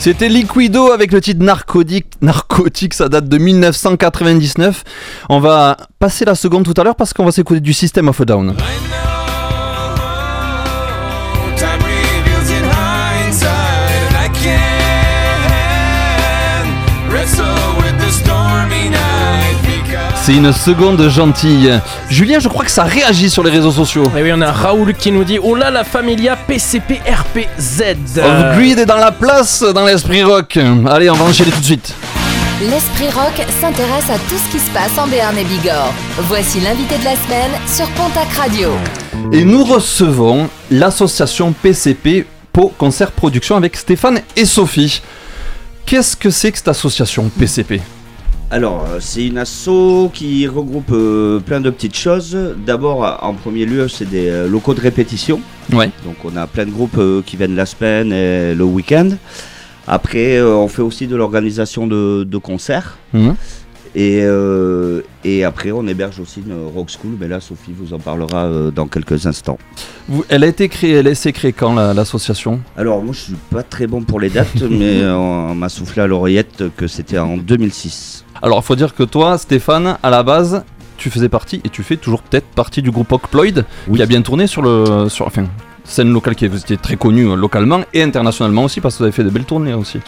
C'était 0.04 0.28
Liquido 0.28 0.92
avec 0.92 1.14
le 1.14 1.22
titre 1.22 1.42
Narcotique. 1.42 2.08
Narcotique, 2.22 2.94
ça 2.94 3.08
date 3.08 3.30
de 3.30 3.38
1999. 3.38 4.84
On 5.30 5.40
va 5.40 5.78
passer 5.98 6.26
la 6.26 6.36
seconde 6.36 6.66
tout 6.66 6.74
à 6.76 6.84
l'heure 6.84 6.98
parce 6.98 7.14
qu'on 7.14 7.24
va 7.24 7.32
s'écouter 7.32 7.62
du 7.62 7.72
System 7.72 8.10
of 8.10 8.20
a 8.20 8.26
Down. 8.26 8.54
C'est 20.26 20.36
une 20.36 20.54
seconde 20.54 21.10
gentille. 21.10 21.82
Julien, 22.10 22.40
je 22.40 22.48
crois 22.48 22.64
que 22.64 22.72
ça 22.72 22.84
réagit 22.84 23.30
sur 23.30 23.44
les 23.44 23.52
réseaux 23.52 23.74
sociaux. 23.74 24.06
Et 24.18 24.24
oui, 24.24 24.32
on 24.34 24.40
a 24.40 24.54
Raoul 24.54 24.94
qui 24.94 25.12
nous 25.12 25.26
dit 25.26 25.38
Oh 25.38 25.54
là 25.54 25.70
la 25.70 25.84
familia 25.84 26.38
PCP 26.38 27.02
RPZ. 27.06 27.82
Off 28.20 28.56
Grid 28.56 28.80
est 28.80 28.86
dans 28.86 28.96
la 28.96 29.12
place 29.12 29.62
dans 29.62 29.84
l'esprit 29.86 30.24
rock. 30.24 30.58
Allez, 30.90 31.10
on 31.10 31.16
va 31.16 31.26
enchaîner 31.26 31.52
tout 31.52 31.60
de 31.60 31.66
suite. 31.66 31.94
L'Esprit 32.62 33.10
Rock 33.10 33.46
s'intéresse 33.60 34.10
à 34.10 34.18
tout 34.30 34.38
ce 34.38 34.50
qui 34.50 34.60
se 34.60 34.72
passe 34.72 34.98
en 34.98 35.08
Béarn 35.08 35.38
et 35.38 35.44
Bigorre. 35.44 35.94
Voici 36.20 36.62
l'invité 36.62 36.98
de 37.00 37.04
la 37.04 37.18
semaine 37.18 37.52
sur 37.68 37.90
Pontac 37.90 38.32
Radio. 38.38 38.70
Et 39.34 39.44
nous 39.44 39.66
recevons 39.66 40.48
l'association 40.72 41.52
PCP 41.52 42.26
Pau 42.54 42.72
Concert 42.78 43.12
Production 43.12 43.58
avec 43.58 43.76
Stéphane 43.76 44.22
et 44.38 44.46
Sophie. 44.46 45.02
Qu'est-ce 45.86 46.16
que 46.16 46.30
c'est 46.30 46.54
que 46.54 46.60
cette 46.60 46.70
association 46.70 47.30
PCP 47.38 47.82
Alors, 48.54 48.86
euh, 48.88 49.00
c'est 49.00 49.26
une 49.26 49.40
asso 49.40 50.12
qui 50.14 50.46
regroupe 50.48 50.92
euh, 50.92 51.40
plein 51.40 51.60
de 51.60 51.72
petites 51.72 51.98
choses. 51.98 52.38
D'abord, 52.64 53.04
euh, 53.04 53.16
en 53.24 53.34
premier 53.34 53.66
lieu, 53.66 53.88
c'est 53.88 54.08
des 54.08 54.30
euh, 54.30 54.48
locaux 54.48 54.76
de 54.76 54.80
répétition. 54.80 55.42
Ouais. 55.72 55.90
Donc, 56.06 56.18
on 56.24 56.38
a 56.38 56.46
plein 56.46 56.68
de 56.68 56.70
groupes 56.70 57.00
euh, 57.00 57.24
qui 57.26 57.36
viennent 57.36 57.56
la 57.56 57.66
semaine 57.66 58.14
et 58.14 58.54
le 58.54 58.64
week-end. 58.64 59.10
Après, 59.88 60.40
on 60.40 60.68
fait 60.68 60.84
aussi 60.84 61.08
de 61.08 61.16
l'organisation 61.16 61.88
de, 61.88 62.26
de 62.30 62.38
concerts. 62.38 63.00
Mhm. 63.14 63.34
Et, 63.96 64.22
euh, 64.24 65.02
et 65.24 65.44
après, 65.44 65.72
on 65.72 65.86
héberge 65.88 66.20
aussi 66.20 66.42
une 66.46 66.56
rock 66.74 66.90
school. 66.90 67.12
Mais 67.20 67.28
là, 67.28 67.40
Sophie 67.40 67.74
vous 67.78 67.94
en 67.94 68.00
parlera 68.00 68.46
euh, 68.46 68.72
dans 68.72 68.88
quelques 68.88 69.28
instants. 69.28 69.60
Vous- 70.08 70.26
Elle 70.30 70.44
a 70.44 70.48
été 70.48 70.68
créée, 70.68 70.94
elle 70.94 71.16
s'est 71.16 71.32
créée 71.32 71.54
quand 71.54 71.74
la- 71.76 71.94
l'association? 71.94 72.60
Alors, 72.76 73.04
moi, 73.04 73.14
je 73.14 73.20
suis 73.20 73.36
pas 73.52 73.62
très 73.64 73.86
bon 73.88 74.02
pour 74.02 74.20
les 74.20 74.30
dates, 74.30 74.62
mais 74.70 75.02
euh, 75.02 75.16
on 75.16 75.54
m'a 75.56 75.70
soufflé 75.70 76.02
à 76.02 76.08
l'oreillette 76.08 76.64
que 76.76 76.88
c'était 76.88 77.20
en 77.20 77.38
2006. 77.38 78.26
Alors, 78.42 78.60
il 78.60 78.66
faut 78.66 78.76
dire 78.76 78.96
que 78.96 79.04
toi, 79.04 79.38
Stéphane, 79.38 79.98
à 80.02 80.10
la 80.10 80.24
base, 80.24 80.64
tu 80.98 81.10
faisais 81.10 81.30
partie 81.30 81.62
et 81.64 81.70
tu 81.70 81.84
fais 81.84 81.98
toujours 81.98 82.22
peut-être 82.24 82.48
partie 82.48 82.82
du 82.82 82.90
groupe 82.92 83.12
Ockploid 83.12 83.64
qui 83.94 84.02
a 84.02 84.06
bien 84.06 84.22
tourné 84.22 84.48
sur 84.48 84.62
le. 84.62 85.08
Sur, 85.10 85.28
enfin, 85.28 85.46
scène 85.86 86.12
locale 86.14 86.36
qui 86.36 86.46
était 86.46 86.78
très 86.78 86.96
connue 86.96 87.30
euh, 87.30 87.36
localement 87.36 87.82
et 87.94 88.02
internationalement 88.02 88.64
aussi 88.66 88.80
parce 88.82 88.96
que 88.96 89.00
vous 89.00 89.04
avez 89.06 89.12
fait 89.12 89.24
de 89.24 89.30
belles 89.30 89.46
tournées 89.46 89.74
aussi. 89.74 90.00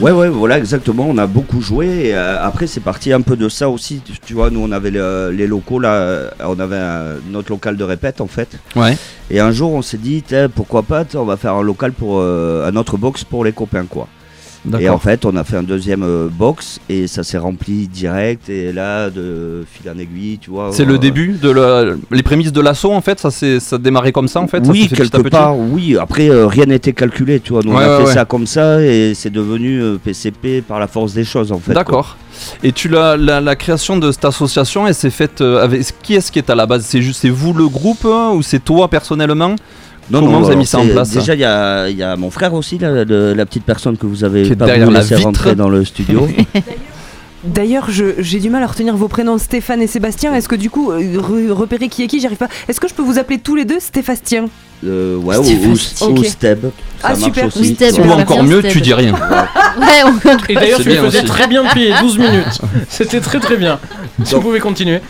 Ouais, 0.00 0.12
ouais, 0.12 0.28
voilà, 0.28 0.58
exactement. 0.58 1.06
On 1.08 1.18
a 1.18 1.26
beaucoup 1.26 1.60
joué. 1.60 1.86
Et, 2.08 2.14
euh, 2.14 2.36
après, 2.44 2.66
c'est 2.66 2.80
parti 2.80 3.12
un 3.12 3.20
peu 3.22 3.36
de 3.36 3.48
ça 3.48 3.68
aussi. 3.68 4.00
Tu, 4.04 4.12
tu 4.24 4.34
vois, 4.34 4.50
nous, 4.50 4.60
on 4.60 4.70
avait 4.72 4.90
le- 4.90 5.30
les 5.32 5.46
locaux 5.46 5.78
là. 5.80 5.92
euh, 5.94 6.30
On 6.44 6.58
avait 6.60 6.76
un- 6.76 7.16
notre 7.30 7.50
local 7.50 7.76
de 7.76 7.84
répète 7.84 8.20
en 8.20 8.26
fait. 8.26 8.58
Ouais. 8.76 8.96
Et 9.30 9.40
un 9.40 9.50
jour, 9.50 9.72
on 9.72 9.82
s'est 9.82 9.96
dit, 9.98 10.22
pourquoi 10.54 10.82
pas, 10.82 11.04
on 11.14 11.24
va 11.24 11.36
faire 11.36 11.54
un 11.54 11.62
local 11.62 11.92
pour 11.92 12.18
euh, 12.20 12.68
un 12.68 12.76
autre 12.76 12.96
box 12.96 13.24
pour 13.24 13.44
les 13.44 13.52
copains, 13.52 13.86
quoi. 13.86 14.06
Et 14.80 14.88
en 14.88 14.98
fait, 14.98 15.24
on 15.24 15.36
a 15.36 15.44
fait 15.44 15.56
un 15.56 15.62
deuxième 15.62 16.02
euh, 16.02 16.28
box 16.30 16.80
et 16.88 17.06
ça 17.06 17.22
s'est 17.22 17.38
rempli 17.38 17.88
direct. 17.88 18.48
Et 18.48 18.72
là, 18.72 19.10
de 19.10 19.64
fil 19.70 19.90
en 19.90 19.98
aiguille, 19.98 20.38
tu 20.38 20.50
vois. 20.50 20.70
C'est 20.72 20.82
euh, 20.82 20.86
le 20.86 20.98
début 20.98 21.38
de 21.40 21.50
la- 21.50 21.94
les 22.10 22.22
prémices 22.22 22.52
de 22.52 22.60
l'assaut 22.60 22.92
en 22.92 23.00
fait, 23.00 23.20
ça 23.20 23.30
s'est 23.30 23.60
ça 23.60 23.76
a 23.76 23.78
démarré 23.78 24.12
comme 24.12 24.28
ça 24.28 24.40
en 24.40 24.46
fait. 24.48 24.62
oui, 24.66 24.88
petit 24.88 24.94
quelque 24.96 25.18
petit 25.18 25.30
part, 25.30 25.56
oui. 25.58 25.96
Après, 25.98 26.28
euh, 26.30 26.46
rien 26.46 26.66
n'était 26.66 26.92
calculé, 26.92 27.40
tu 27.40 27.52
vois. 27.52 27.62
Nous, 27.64 27.72
on 27.72 27.76
a 27.76 27.88
ouais, 27.88 27.96
fait 28.02 28.08
ouais. 28.08 28.14
ça 28.14 28.24
comme 28.24 28.46
ça 28.46 28.82
et 28.82 29.12
c'est 29.14 29.30
devenu 29.30 29.80
euh, 29.80 29.98
PCP 30.02 30.62
par 30.62 30.80
la 30.80 30.86
force 30.88 31.14
des 31.14 31.24
choses, 31.24 31.52
en 31.52 31.58
fait. 31.58 31.72
D'accord. 31.72 32.16
Et 32.62 32.72
tu 32.72 32.88
la, 32.88 33.16
la 33.16 33.56
création 33.56 33.96
de 33.96 34.12
cette 34.12 34.24
association, 34.26 34.86
elle 34.86 34.94
s'est 34.94 35.10
faite 35.10 35.40
euh, 35.40 35.62
avec 35.64 35.82
qui 36.02 36.14
est-ce 36.14 36.30
qui 36.30 36.38
est 36.38 36.50
à 36.50 36.54
la 36.54 36.66
base? 36.66 36.84
C'est 36.84 37.00
juste 37.00 37.20
c'est 37.22 37.30
vous 37.30 37.54
le 37.54 37.66
groupe 37.66 38.04
hein, 38.04 38.32
ou 38.34 38.42
c'est 38.42 38.62
toi 38.62 38.88
personnellement? 38.88 39.54
Non, 40.10 40.20
Comment 40.20 40.32
non, 40.32 40.38
vous 40.38 40.44
avez 40.44 40.52
alors, 40.52 40.58
mis 40.60 40.66
ça 40.66 40.78
en 40.78 40.86
place 40.86 41.10
Déjà, 41.10 41.34
il 41.34 41.40
y 41.40 41.44
a, 41.44 41.88
il 41.88 41.96
y 41.96 42.02
a 42.02 42.16
mon 42.16 42.30
frère 42.30 42.54
aussi, 42.54 42.78
là, 42.78 43.04
le- 43.04 43.34
la 43.34 43.46
petite 43.46 43.64
personne 43.64 43.96
que 43.96 44.06
vous 44.06 44.22
avez 44.24 44.54
pas 44.54 44.66
voulu 44.66 44.92
la 44.92 45.00
laisser 45.00 45.16
rentrer 45.16 45.54
dans 45.56 45.68
le 45.68 45.84
studio. 45.84 46.28
D'ailleurs, 47.44 47.90
je- 47.90 48.14
j'ai 48.20 48.40
du 48.40 48.50
mal 48.50 48.62
à 48.62 48.66
retenir 48.66 48.96
vos 48.96 49.08
prénoms 49.08 49.38
Stéphane 49.38 49.80
et 49.82 49.86
Sébastien. 49.86 50.34
Est-ce 50.34 50.48
que 50.48 50.56
du 50.56 50.70
coup, 50.70 50.90
euh, 50.90 51.18
re- 51.18 51.50
repérer 51.50 51.88
qui 51.88 52.02
est 52.02 52.06
qui, 52.08 52.20
j'arrive 52.20 52.38
pas. 52.38 52.48
Est-ce 52.68 52.80
que 52.80 52.88
je 52.88 52.94
peux 52.94 53.02
vous 53.02 53.18
appeler 53.18 53.38
tous 53.38 53.54
les 53.54 53.64
deux 53.64 53.78
Stéphastien? 53.78 54.46
Euh, 54.84 55.16
ouais, 55.16 55.36
ou, 55.36 55.42
ou- 55.42 56.04
ou 56.04 56.18
Ok. 56.18 56.26
Steb. 56.26 56.64
Ça 56.64 56.68
Ah, 57.02 57.08
marche 57.10 57.22
super. 57.22 57.46
aussi. 57.46 57.76
Ou 58.00 58.10
encore 58.10 58.42
mieux, 58.42 58.60
Steb. 58.60 58.72
tu 58.72 58.80
dis 58.80 58.94
rien. 58.94 59.14
Ouais, 59.78 60.02
on- 60.06 60.38
Et 60.48 60.54
d'ailleurs, 60.54 60.80
tu 60.80 60.88
le 60.88 60.94
faisais 60.96 61.18
aussi. 61.18 61.26
très 61.26 61.46
bien 61.46 61.62
depuis 61.64 61.90
12 62.00 62.18
minutes. 62.26 62.60
C'était 62.88 63.20
très 63.20 63.38
très 63.40 63.56
bien. 63.56 63.78
Si 64.24 64.34
vous 64.34 64.40
pouvez 64.40 64.58
continuer. 64.60 65.00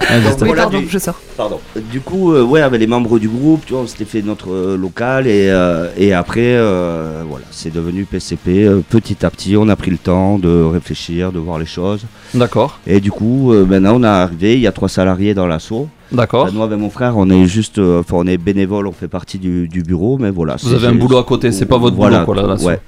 Vas-y, 0.00 0.22
Donc, 0.22 0.38
voilà, 0.44 0.62
pardon, 0.62 0.78
du- 0.80 0.88
je 0.88 0.98
sors. 0.98 1.18
Pardon. 1.36 1.58
Du 1.90 2.00
coup, 2.00 2.32
euh, 2.32 2.42
ouais, 2.42 2.60
avec 2.60 2.78
les 2.78 2.86
membres 2.86 3.18
du 3.18 3.28
groupe, 3.28 3.62
tu 3.66 3.72
vois, 3.72 3.82
on 3.82 3.86
s'était 3.86 4.04
fait 4.04 4.22
notre 4.22 4.50
euh, 4.52 4.76
local 4.76 5.26
et, 5.26 5.48
euh, 5.50 5.88
et 5.96 6.12
après, 6.12 6.42
euh, 6.44 7.22
voilà, 7.28 7.44
c'est 7.50 7.72
devenu 7.72 8.04
PCP. 8.04 8.64
euh, 8.66 8.80
petit 8.88 9.24
à 9.26 9.30
petit, 9.30 9.56
on 9.56 9.68
a 9.68 9.74
pris 9.76 9.90
le 9.90 9.98
temps 9.98 10.38
de 10.38 10.62
réfléchir, 10.62 11.32
de 11.32 11.38
voir 11.38 11.58
les 11.58 11.66
choses. 11.66 12.02
D'accord, 12.34 12.78
Et 12.86 13.00
du 13.00 13.10
coup, 13.10 13.52
euh, 13.52 13.64
maintenant, 13.64 13.96
on 13.96 14.04
est 14.04 14.06
arrivé, 14.06 14.54
il 14.54 14.60
y 14.60 14.66
a 14.66 14.72
trois 14.72 14.88
salariés 14.88 15.34
dans 15.34 15.46
l'assaut. 15.46 15.88
D'accord. 16.12 16.46
Bah, 16.46 16.50
nous, 16.54 16.62
avec 16.62 16.78
mon 16.78 16.90
frère, 16.90 17.16
on 17.16 17.28
est 17.30 17.46
juste, 17.46 17.78
euh, 17.78 18.00
enfin, 18.00 18.16
on 18.18 18.26
est 18.26 18.38
bénévole, 18.38 18.86
on 18.86 18.92
fait 18.92 19.08
partie 19.08 19.38
du, 19.38 19.68
du 19.68 19.82
bureau, 19.82 20.18
mais 20.18 20.30
voilà. 20.30 20.56
Vous 20.62 20.74
avez 20.74 20.86
un 20.88 20.94
boulot 20.94 21.18
à 21.18 21.24
côté, 21.24 21.52
c'est 21.52 21.66
pas 21.66 21.78
votre 21.78 21.96
voilà, 21.96 22.24
boulot 22.24 22.26
quoi 22.26 22.42
là. 22.42 22.48
là-dessus. 22.48 22.66
Ouais. 22.66 22.80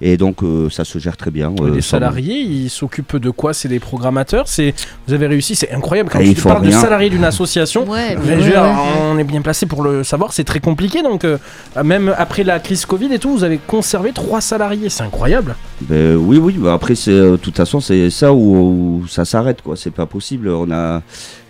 Et 0.00 0.16
donc, 0.16 0.42
euh, 0.42 0.68
ça 0.70 0.84
se 0.84 0.98
gère 0.98 1.16
très 1.16 1.30
bien. 1.30 1.52
euh, 1.60 1.74
les 1.74 1.80
sans- 1.80 1.90
salariés, 1.90 2.40
ils 2.40 2.70
s'occupent 2.70 3.16
de 3.16 3.30
quoi? 3.30 3.54
C'est 3.54 3.68
des 3.68 3.80
programmateurs? 3.80 4.46
C'est 4.48 4.74
vous 5.06 5.14
avez 5.14 5.26
réussi, 5.26 5.54
c'est 5.54 5.70
incroyable. 5.72 6.10
Quand 6.12 6.18
Ah, 6.20 6.24
tu 6.34 6.34
parles 6.40 6.66
de 6.66 6.70
salariés 6.70 7.10
d'une 7.10 7.24
association, 7.24 7.84
Ouais, 7.88 8.16
ouais, 8.16 8.36
dire, 8.36 8.62
on 9.02 9.18
est 9.18 9.24
bien 9.24 9.40
placé 9.42 9.66
pour 9.66 9.82
le 9.82 10.04
savoir. 10.04 10.32
C'est 10.32 10.44
très 10.44 10.60
compliqué. 10.60 11.02
Donc 11.02 11.24
euh, 11.24 11.38
même 11.82 12.14
après 12.18 12.44
la 12.44 12.58
crise 12.60 12.86
Covid 12.86 13.12
et 13.12 13.18
tout, 13.18 13.30
vous 13.30 13.44
avez 13.44 13.58
conservé 13.66 14.12
trois 14.12 14.40
salariés. 14.40 14.88
C'est 14.88 15.02
incroyable. 15.02 15.54
Ben, 15.82 16.16
oui, 16.16 16.38
oui, 16.38 16.56
après, 16.68 16.94
c'est, 16.94 17.10
euh, 17.10 17.32
de 17.32 17.36
toute 17.36 17.56
façon, 17.56 17.80
c'est 17.80 18.10
ça 18.10 18.32
où, 18.32 19.00
où 19.02 19.06
ça 19.08 19.24
s'arrête, 19.24 19.60
quoi. 19.62 19.76
C'est 19.76 19.90
pas 19.90 20.06
possible. 20.06 20.48
On 20.48 20.70
a, 20.70 21.02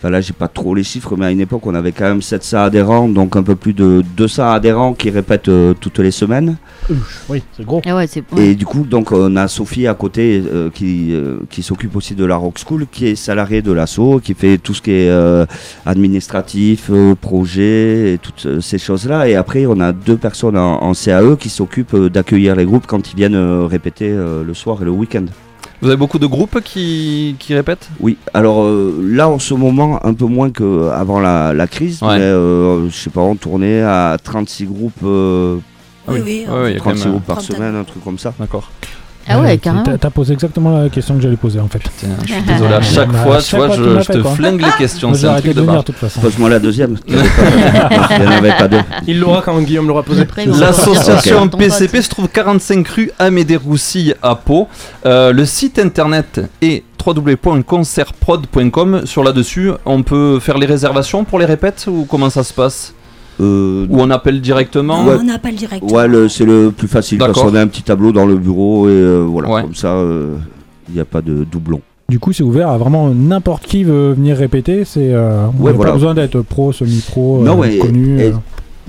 enfin 0.05 0.11
là, 0.11 0.21
j'ai 0.21 0.35
pas 0.35 0.49
trop 0.49 0.75
les 0.75 0.83
chiffres, 0.85 1.17
mais 1.17 1.25
à 1.25 1.31
une 1.31 1.41
époque, 1.41 1.67
on 1.67 1.75
avait 1.75 1.93
quand 1.93 2.05
même 2.05 2.21
700 2.21 2.65
adhérents, 2.65 3.09
donc 3.09 3.37
un 3.37 3.43
peu 3.43 3.57
plus 3.57 3.73
de 3.73 4.05
200 4.19 4.53
adhérents 4.53 4.93
qui 4.93 5.09
répètent 5.09 5.49
euh, 5.49 5.73
toutes 5.81 5.99
les 5.99 6.11
semaines. 6.11 6.57
Oui, 7.31 7.43
c'est 7.57 7.65
gros. 7.65 7.81
Ah 7.87 7.97
ouais, 7.97 8.07
c'est. 8.07 8.23
ouais. 8.33 8.49
Et 8.49 8.55
du 8.55 8.67
coup, 8.67 8.85
donc, 8.85 9.13
on 9.13 9.35
a 9.37 9.49
Sophie 9.49 9.87
à 9.87 9.95
côté 9.95 10.43
euh, 10.47 10.69
qui, 10.69 11.15
euh, 11.15 11.39
qui 11.49 11.63
s'occupe 11.63 11.97
aussi 11.97 12.15
de 12.15 12.27
la 12.27 12.37
Rock 12.37 12.59
School, 12.59 12.87
qui 12.93 13.07
est 13.07 13.15
salariée 13.15 13.63
de 13.63 13.73
l'assaut, 13.73 14.21
qui 14.23 14.35
fait 14.35 14.59
tout 14.59 14.75
ce 14.75 14.83
qui 14.83 14.91
est 14.91 15.09
euh, 15.09 15.47
administratif, 15.87 16.91
euh, 16.91 17.15
projet 17.15 18.13
et 18.13 18.19
toutes 18.19 18.61
ces 18.61 18.77
choses-là. 18.79 19.27
Et 19.27 19.37
après, 19.37 19.65
on 19.65 19.81
a 19.81 19.93
deux 19.93 20.19
personnes 20.19 20.59
en, 20.59 20.83
en 20.83 20.93
CAE 20.93 21.37
qui 21.41 21.49
s'occupent 21.49 21.97
d'accueillir 21.97 22.57
les 22.57 22.67
groupes 22.67 22.87
quand 22.87 23.11
ils 23.11 23.17
viennent 23.17 23.35
euh, 23.35 23.65
répéter 23.65 24.11
euh, 24.11 24.45
le 24.45 24.53
soir 24.53 24.83
et 24.83 24.85
le 24.85 24.91
week-end. 24.91 25.25
Vous 25.85 25.91
avez 25.91 25.99
beaucoup 25.99 26.19
de 26.19 26.27
groupes 26.27 26.63
qui, 26.65 27.37
qui 27.39 27.53
répètent? 27.55 27.91
Oui, 28.01 28.17
alors 28.33 28.63
euh, 28.65 28.99
là 29.07 29.29
en 29.29 29.39
ce 29.39 29.53
moment 29.53 30.01
un 30.03 30.15
peu 30.15 30.25
moins 30.25 30.51
qu'avant 30.51 31.21
la, 31.21 31.53
la 31.53 31.67
crise, 31.67 32.01
Ouais. 32.03 32.17
mais 32.17 32.25
euh, 32.25 32.89
je 32.89 32.97
sais 32.97 33.11
pas, 33.11 33.21
on 33.21 33.37
tournait 33.37 33.83
à 33.83 34.17
36 34.25 34.65
groupes, 34.65 34.93
euh, 35.05 35.57
Oui, 36.09 36.21
oui, 36.25 36.47
Ouais, 36.51 36.71
il 36.71 36.73
y 36.73 36.77
a 36.77 36.79
quand 36.79 36.85
36 36.85 37.03
même, 37.05 37.11
groupes 37.13 37.27
par 37.27 37.43
semaine, 37.43 37.75
un 37.77 37.85
truc 37.85 38.03
comme 38.03 38.19
ça. 38.19 38.33
D'accord. 38.41 38.71
Ah 39.27 39.41
ouais, 39.41 39.55
tu- 39.55 39.61
carrément. 39.61 39.85
t'as- 39.99 40.11
posé 40.11 40.33
exactement 40.35 40.79
la 40.83 40.89
question 40.91 41.15
que 41.17 41.23
j'allais 41.23 41.37
poser 41.37 41.59
en 41.61 41.69
fait. 41.69 41.81
Tiens, 41.99 42.11
je 42.27 42.33
suis 42.33 42.43
désolé, 42.47 42.75
à 42.75 42.81
chaque 42.83 43.11
Bah, 43.11 43.19
fois, 43.19 43.37
à 43.37 43.39
tu 43.41 43.45
chaque 43.51 43.61
vois, 43.61 43.75
je, 43.77 43.83
m'as 43.83 44.01
je 44.01 44.05
fait, 44.05 44.13
te 44.15 44.19
quoi. 44.19 44.31
flingue 44.33 44.61
les 44.61 44.71
questions, 44.79 45.15
c'est 45.15 45.27
un 45.27 45.41
truc 45.41 45.55
de 45.55 45.63
barre. 45.63 45.79
de 45.79 45.83
toute 45.85 45.97
façon. 45.97 46.21
Pose-moi 46.21 46.49
la 46.51 46.59
deuxième. 46.59 46.97
il 47.09 47.15
y 47.15 47.19
avait 47.19 47.29
pas- 47.29 47.91
il 48.19 48.23
y 48.23 48.27
en 48.27 48.31
avait 48.31 48.57
pas 48.57 48.69
deux. 48.69 48.81
Il 49.07 49.19
l'aura 49.21 49.43
quand 49.43 49.59
Guillaume 49.61 49.89
l'aura 49.89 50.03
posé. 50.03 50.27
L'association. 50.47 51.49
PCP 51.49 52.03
se 52.03 52.09
trouve 52.11 52.29
45 52.29 52.87
rue 52.89 53.11
Amédée 53.19 53.57
Roussille 53.57 54.15
à 54.23 54.35
Pau. 54.35 54.69
Euh, 55.07 55.33
le 55.33 55.45
site 55.47 55.79
internet 55.79 56.41
est 56.63 56.83
www.concertprod.com. 57.05 59.03
Sur 59.05 59.25
là-dessus, 59.25 59.71
on 59.85 60.03
peut 60.03 60.39
faire 60.41 60.59
les 60.59 60.67
réservations 60.67 61.25
pour 61.25 61.39
les 61.39 61.45
répètes 61.47 61.85
ou 61.89 62.07
comment 62.09 62.31
ça 62.31 62.43
se 62.45 62.53
passe? 62.53 62.95
Euh, 63.41 63.87
Ou 63.91 64.01
on 64.01 64.11
appelle 64.11 64.41
directement 64.41 65.05
Non, 65.05 65.19
on 65.25 65.29
appelle 65.29 65.57
direct. 65.57 65.83
ouais, 65.91 66.07
c'est 66.29 66.45
le 66.45 66.71
plus 66.71 66.87
facile 66.89 67.19
parce 67.19 67.33
qu'on 67.41 67.55
a 67.55 67.61
un 67.61 67.67
petit 67.67 67.83
tableau 67.83 68.13
dans 68.13 68.27
le 68.27 68.37
bureau 68.37 68.89
et 68.89 68.93
euh, 68.93 69.25
voilà, 69.29 69.49
Ouais. 69.51 69.63
comme 69.63 69.75
ça, 69.75 69.95
euh, 69.95 70.37
il 70.89 70.95
n'y 70.95 71.01
a 71.01 71.05
pas 71.05 71.21
de 71.21 71.45
doublon. 71.51 71.81
Du 72.09 72.19
coup, 72.19 72.33
c'est 72.33 72.43
ouvert 72.45 72.69
à 72.69 72.79
vraiment 72.79 73.09
n'importe 73.11 73.65
qui 73.67 73.83
veut 73.83 74.13
venir 74.13 74.37
répéter. 74.37 74.85
C'est 74.85 75.13
euh, 75.15 75.47
Ouais, 75.59 75.73
voilà. 75.73 75.91
pas 75.93 75.97
besoin 75.97 76.15
d'être 76.15 76.43
pro, 76.43 76.71
semi-pro, 76.73 77.43
Non, 77.43 77.55
euh, 77.55 77.61
ouais, 77.63 77.79
connu. 77.79 78.21
et- 78.21 78.25
euh. 78.27 78.33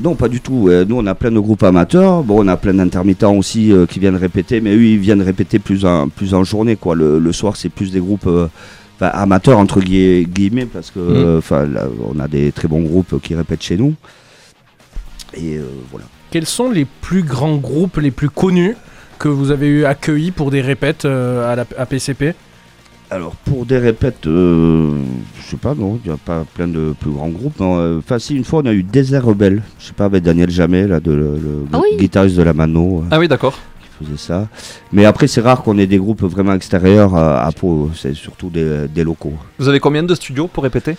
Non, 0.04 0.14
pas 0.14 0.28
du 0.28 0.42
tout. 0.42 0.68
Euh, 0.68 0.84
Nous, 0.88 0.98
on 0.98 1.06
a 1.08 1.16
plein 1.16 1.32
de 1.32 1.40
groupes 1.40 1.64
amateurs. 1.64 2.22
Bon, 2.24 2.44
on 2.44 2.48
a 2.50 2.58
plein 2.58 2.74
d'intermittents 2.74 3.34
aussi 3.34 3.72
euh, 3.72 3.86
qui 3.86 4.00
viennent 4.00 4.18
répéter, 4.18 4.60
mais 4.60 4.76
eux, 4.76 4.84
ils 4.84 4.98
viennent 5.00 5.22
répéter 5.22 5.58
plus 5.58 5.86
en, 5.86 6.10
plus 6.10 6.34
en 6.34 6.44
journée. 6.44 6.76
Quoi. 6.76 6.96
Le, 6.96 7.18
le 7.18 7.32
soir, 7.32 7.56
c'est 7.56 7.70
plus 7.70 7.92
des 7.94 8.02
groupes 8.02 8.28
euh, 8.28 8.48
enfin, 9.00 9.08
amateurs, 9.14 9.58
entre 9.58 9.80
gui- 9.80 10.26
guillemets, 10.28 10.66
parce 10.66 10.92
que 10.92 11.00
euh, 11.00 11.38
enfin, 11.38 11.66
là, 11.66 11.86
on 12.14 12.20
a 12.20 12.28
des 12.28 12.52
très 12.52 12.68
bons 12.68 12.82
groupes 12.82 13.22
qui 13.24 13.34
répètent 13.36 13.64
chez 13.64 13.78
nous. 13.78 13.94
Et 15.36 15.58
euh, 15.58 15.64
voilà. 15.92 16.06
Quels 16.32 16.46
sont 16.46 16.70
les 16.72 16.86
plus 16.86 17.24
grands 17.24 17.56
groupes 17.58 17.98
les 17.98 18.12
plus 18.12 18.30
connus 18.30 18.76
que 19.20 19.28
vous 19.30 19.52
avez 19.52 19.68
eu 19.68 19.86
accueilli 19.86 20.32
pour 20.32 20.52
des 20.52 20.62
répètes 20.62 21.06
euh, 21.06 21.52
à 21.52 21.56
la 21.56 21.66
à 21.78 21.86
PCP 21.86 22.34
Alors 23.12 23.36
pour 23.36 23.66
des 23.66 23.78
répètes, 23.78 24.28
euh, 24.28 24.92
je 25.42 25.50
sais 25.52 25.58
pas, 25.58 25.74
non, 25.76 26.00
il 26.04 26.10
n'y 26.10 26.14
a 26.14 26.18
pas 26.18 26.46
plein 26.54 26.68
de 26.68 26.94
plus 27.00 27.12
grands 27.12 27.30
groupes. 27.30 27.60
non, 27.60 27.98
Enfin 28.00 28.20
si, 28.20 28.36
une 28.36 28.44
fois 28.44 28.62
on 28.64 28.66
a 28.68 28.74
eu 28.74 28.84
Désert 28.84 29.26
Rebelle, 29.26 29.62
je 29.80 29.88
sais 29.88 29.94
pas, 29.94 30.06
avec 30.06 30.24
Daniel 30.24 30.50
Jamet, 30.50 30.88
là, 30.88 31.00
de, 31.00 31.12
le, 31.12 31.38
le 31.38 31.66
Ah 31.72 31.80
oui. 31.82 31.98
guitariste 31.98 32.36
de 32.38 32.44
la 32.44 32.54
Mano, 32.54 33.04
Ah 33.12 33.20
oui, 33.20 33.28
d'accord. 33.30 33.58
qui 33.82 34.06
faisait 34.06 34.18
ça. 34.18 34.48
Mais 34.92 35.06
après 35.06 35.28
c'est 35.28 35.42
rare 35.42 35.64
qu'on 35.64 35.78
ait 35.78 35.88
des 35.88 35.98
groupes 35.98 36.24
vraiment 36.24 36.54
extérieurs 36.54 37.16
à, 37.16 37.46
à 37.46 37.52
Pau, 37.54 37.92
c'est 37.96 38.14
surtout 38.16 38.50
des, 38.50 38.88
des 38.90 39.04
locaux. 39.06 39.34
Vous 39.60 39.70
avez 39.70 39.80
combien 39.80 40.04
de 40.04 40.16
studios 40.16 40.48
pour 40.48 40.64
répéter? 40.64 40.98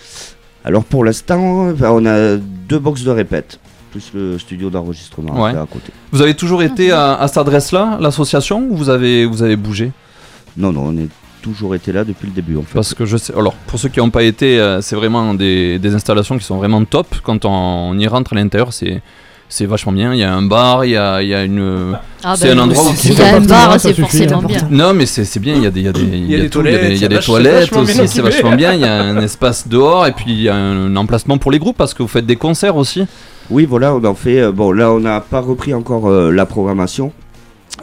Alors 0.63 0.83
pour 0.83 1.05
l'instant, 1.05 1.73
on 1.79 2.05
a 2.07 2.35
deux 2.37 2.79
box 2.79 3.03
de 3.03 3.11
répète, 3.11 3.59
plus 3.91 4.11
le 4.13 4.37
studio 4.39 4.69
d'enregistrement 4.69 5.41
Ouais. 5.41 5.51
à 5.51 5.65
côté. 5.71 5.91
Vous 6.11 6.21
avez 6.21 6.33
toujours 6.35 6.61
été 6.63 6.91
à, 6.91 7.15
à 7.15 7.27
cette 7.27 7.37
adresse-là, 7.37 7.97
l'association, 7.99 8.67
ou 8.69 8.75
vous 8.77 8.89
avez, 8.89 9.25
vous 9.25 9.41
avez 9.43 9.55
bougé 9.55 9.91
Non, 10.55 10.71
non, 10.71 10.83
on 10.87 10.97
est 10.97 11.09
toujours 11.41 11.75
été 11.75 11.91
là 11.91 12.03
depuis 12.03 12.27
le 12.27 12.33
début 12.33 12.57
en 12.57 12.63
fait. 12.63 12.73
Parce 12.73 12.93
que 12.93 13.05
je 13.05 13.15
sais. 13.17 13.33
Alors, 13.33 13.53
pour 13.53 13.79
ceux 13.79 13.89
qui 13.89 13.99
n'ont 13.99 14.09
pas 14.09 14.23
été, 14.23 14.59
euh, 14.59 14.81
c'est 14.81 14.95
vraiment 14.95 15.33
des, 15.33 15.79
des 15.79 15.93
installations 15.95 16.37
qui 16.37 16.43
sont 16.43 16.57
vraiment 16.57 16.83
top. 16.83 17.07
Quand 17.23 17.45
on, 17.45 17.49
on 17.51 17.97
y 17.99 18.07
rentre 18.07 18.33
à 18.33 18.35
l'intérieur, 18.35 18.73
c'est. 18.73 19.01
C'est 19.49 19.65
vachement 19.65 19.93
bien, 19.93 20.13
il 20.13 20.19
y 20.19 20.23
a 20.23 20.33
un 20.33 20.41
bar, 20.41 20.83
il 20.83 20.91
y 20.91 20.97
a, 20.97 21.21
il 21.21 21.29
y 21.29 21.33
a 21.33 21.43
une... 21.43 21.95
Ah 22.21 22.35
C'est 22.35 22.49
ben, 22.49 22.59
un 22.59 22.63
endroit 22.63 22.83
où- 22.83 22.93
S'il 22.95 23.17
y 23.17 23.21
a 23.21 23.35
un 23.37 23.39
bar, 23.39 23.79
c'est 23.79 23.93
forcément 23.93 24.39
hein. 24.43 24.45
bien. 24.45 24.67
Non 24.69 24.93
mais 24.93 25.05
c'est 25.05 25.23
c'est 25.23 25.39
bien, 25.39 25.55
il 25.55 25.63
y 25.63 25.67
a 25.67 25.71
des, 25.71 25.79
il 25.79 25.85
y 25.85 25.89
a 25.89 25.93
des, 25.93 26.01
il 26.01 26.29
y 26.29 26.35
a 26.35 26.39
des 26.39 26.49
tout, 26.49 26.61
il 26.65 26.71
y 26.71 26.75
a 26.75 26.79
des- 26.79 26.95
il 26.95 27.01
y 27.01 27.05
a 27.05 27.07
des 27.07 27.19
toilettes, 27.19 27.71
aussi, 27.73 28.07
c'est 28.09 28.21
vachement 28.21 28.55
bien, 28.57 28.73
il 28.73 28.81
y 28.81 28.83
a 28.85 28.93
un 29.01 29.17
espace 29.21 29.67
dehors 29.69 30.05
et 30.05 30.11
puis 30.11 30.25
il 30.27 30.41
y 30.41 30.49
a 30.49 30.55
un 30.55 30.93
emplacement 30.97 31.37
pour 31.37 31.51
les 31.51 31.59
groupes 31.59 31.77
parce 31.77 31.93
que 31.93 32.03
vous 32.03 32.09
faites 32.09 32.25
des 32.25 32.35
concerts 32.35 32.75
aussi. 32.75 33.05
Oui, 33.49 33.65
voilà, 33.65 33.95
on 33.95 34.03
en 34.03 34.15
fait. 34.15 34.41
euh, 34.41 34.51
bon, 34.51 34.73
là, 34.73 34.91
on 34.91 34.99
n'a 34.99 35.21
pas 35.21 35.39
repris 35.39 35.73
encore 35.73 36.09
euh, 36.09 36.31
la 36.33 36.45
programmation, 36.45 37.13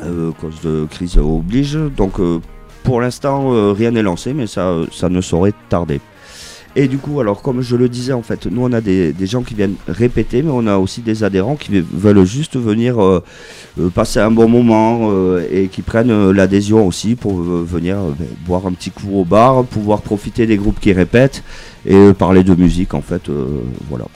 euh, 0.03 0.33
cause 0.39 0.61
de 0.63 0.87
crise 0.91 1.17
oblige. 1.17 1.79
Donc, 1.97 2.21
euh, 2.21 2.41
pour 2.83 3.01
l'instant, 3.01 3.55
euh, 3.55 3.73
rien 3.73 3.91
n'est 3.91 4.03
lancé, 4.03 4.35
mais 4.35 4.47
ça, 4.47 4.67
euh, 4.69 4.85
ça 4.93 5.09
ne 5.09 5.23
saurait 5.23 5.55
tarder. 5.71 6.03
Et 6.77 6.89
du 6.89 6.99
coup, 6.99 7.21
alors, 7.21 7.41
comme 7.41 7.61
je 7.61 7.77
le 7.77 7.89
disais, 7.89 8.13
en 8.13 8.23
fait, 8.23 8.47
nous, 8.47 8.63
on 8.65 8.73
a 8.73 8.81
des, 8.81 9.13
des 9.13 9.27
gens 9.27 9.43
qui 9.43 9.55
viennent 9.55 9.77
répéter, 9.87 10.43
mais 10.43 10.51
on 10.53 10.67
a 10.67 10.77
aussi 10.77 11.03
des 11.03 11.23
adhérents 11.23 11.55
qui 11.55 11.71
ve- 11.71 11.85
veulent 11.93 12.25
juste 12.25 12.57
venir 12.57 13.01
euh, 13.01 13.23
euh, 13.81 13.91
passer 13.91 14.19
un 14.19 14.33
bon 14.33 14.49
moment 14.49 15.09
euh, 15.13 15.47
et 15.53 15.69
qui 15.69 15.83
prennent 15.83 16.11
euh, 16.11 16.33
l'adhésion 16.33 16.85
aussi 16.85 17.15
pour 17.15 17.39
euh, 17.39 17.65
venir 17.65 17.99
euh, 17.99 18.13
ben, 18.19 18.27
boire 18.45 18.67
un 18.67 18.73
petit 18.73 18.91
coup 18.91 19.11
au 19.15 19.25
bar, 19.25 19.63
pouvoir 19.65 20.01
profiter 20.03 20.47
des 20.47 20.57
groupes 20.57 20.81
qui 20.81 20.93
répètent 20.93 21.45
et 21.87 21.95
euh, 21.95 22.13
parler 22.13 22.43
de 22.43 22.55
musique, 22.57 22.93
en 22.95 23.03
fait. 23.03 23.29
euh, 23.29 23.47
voilà. 23.89 24.07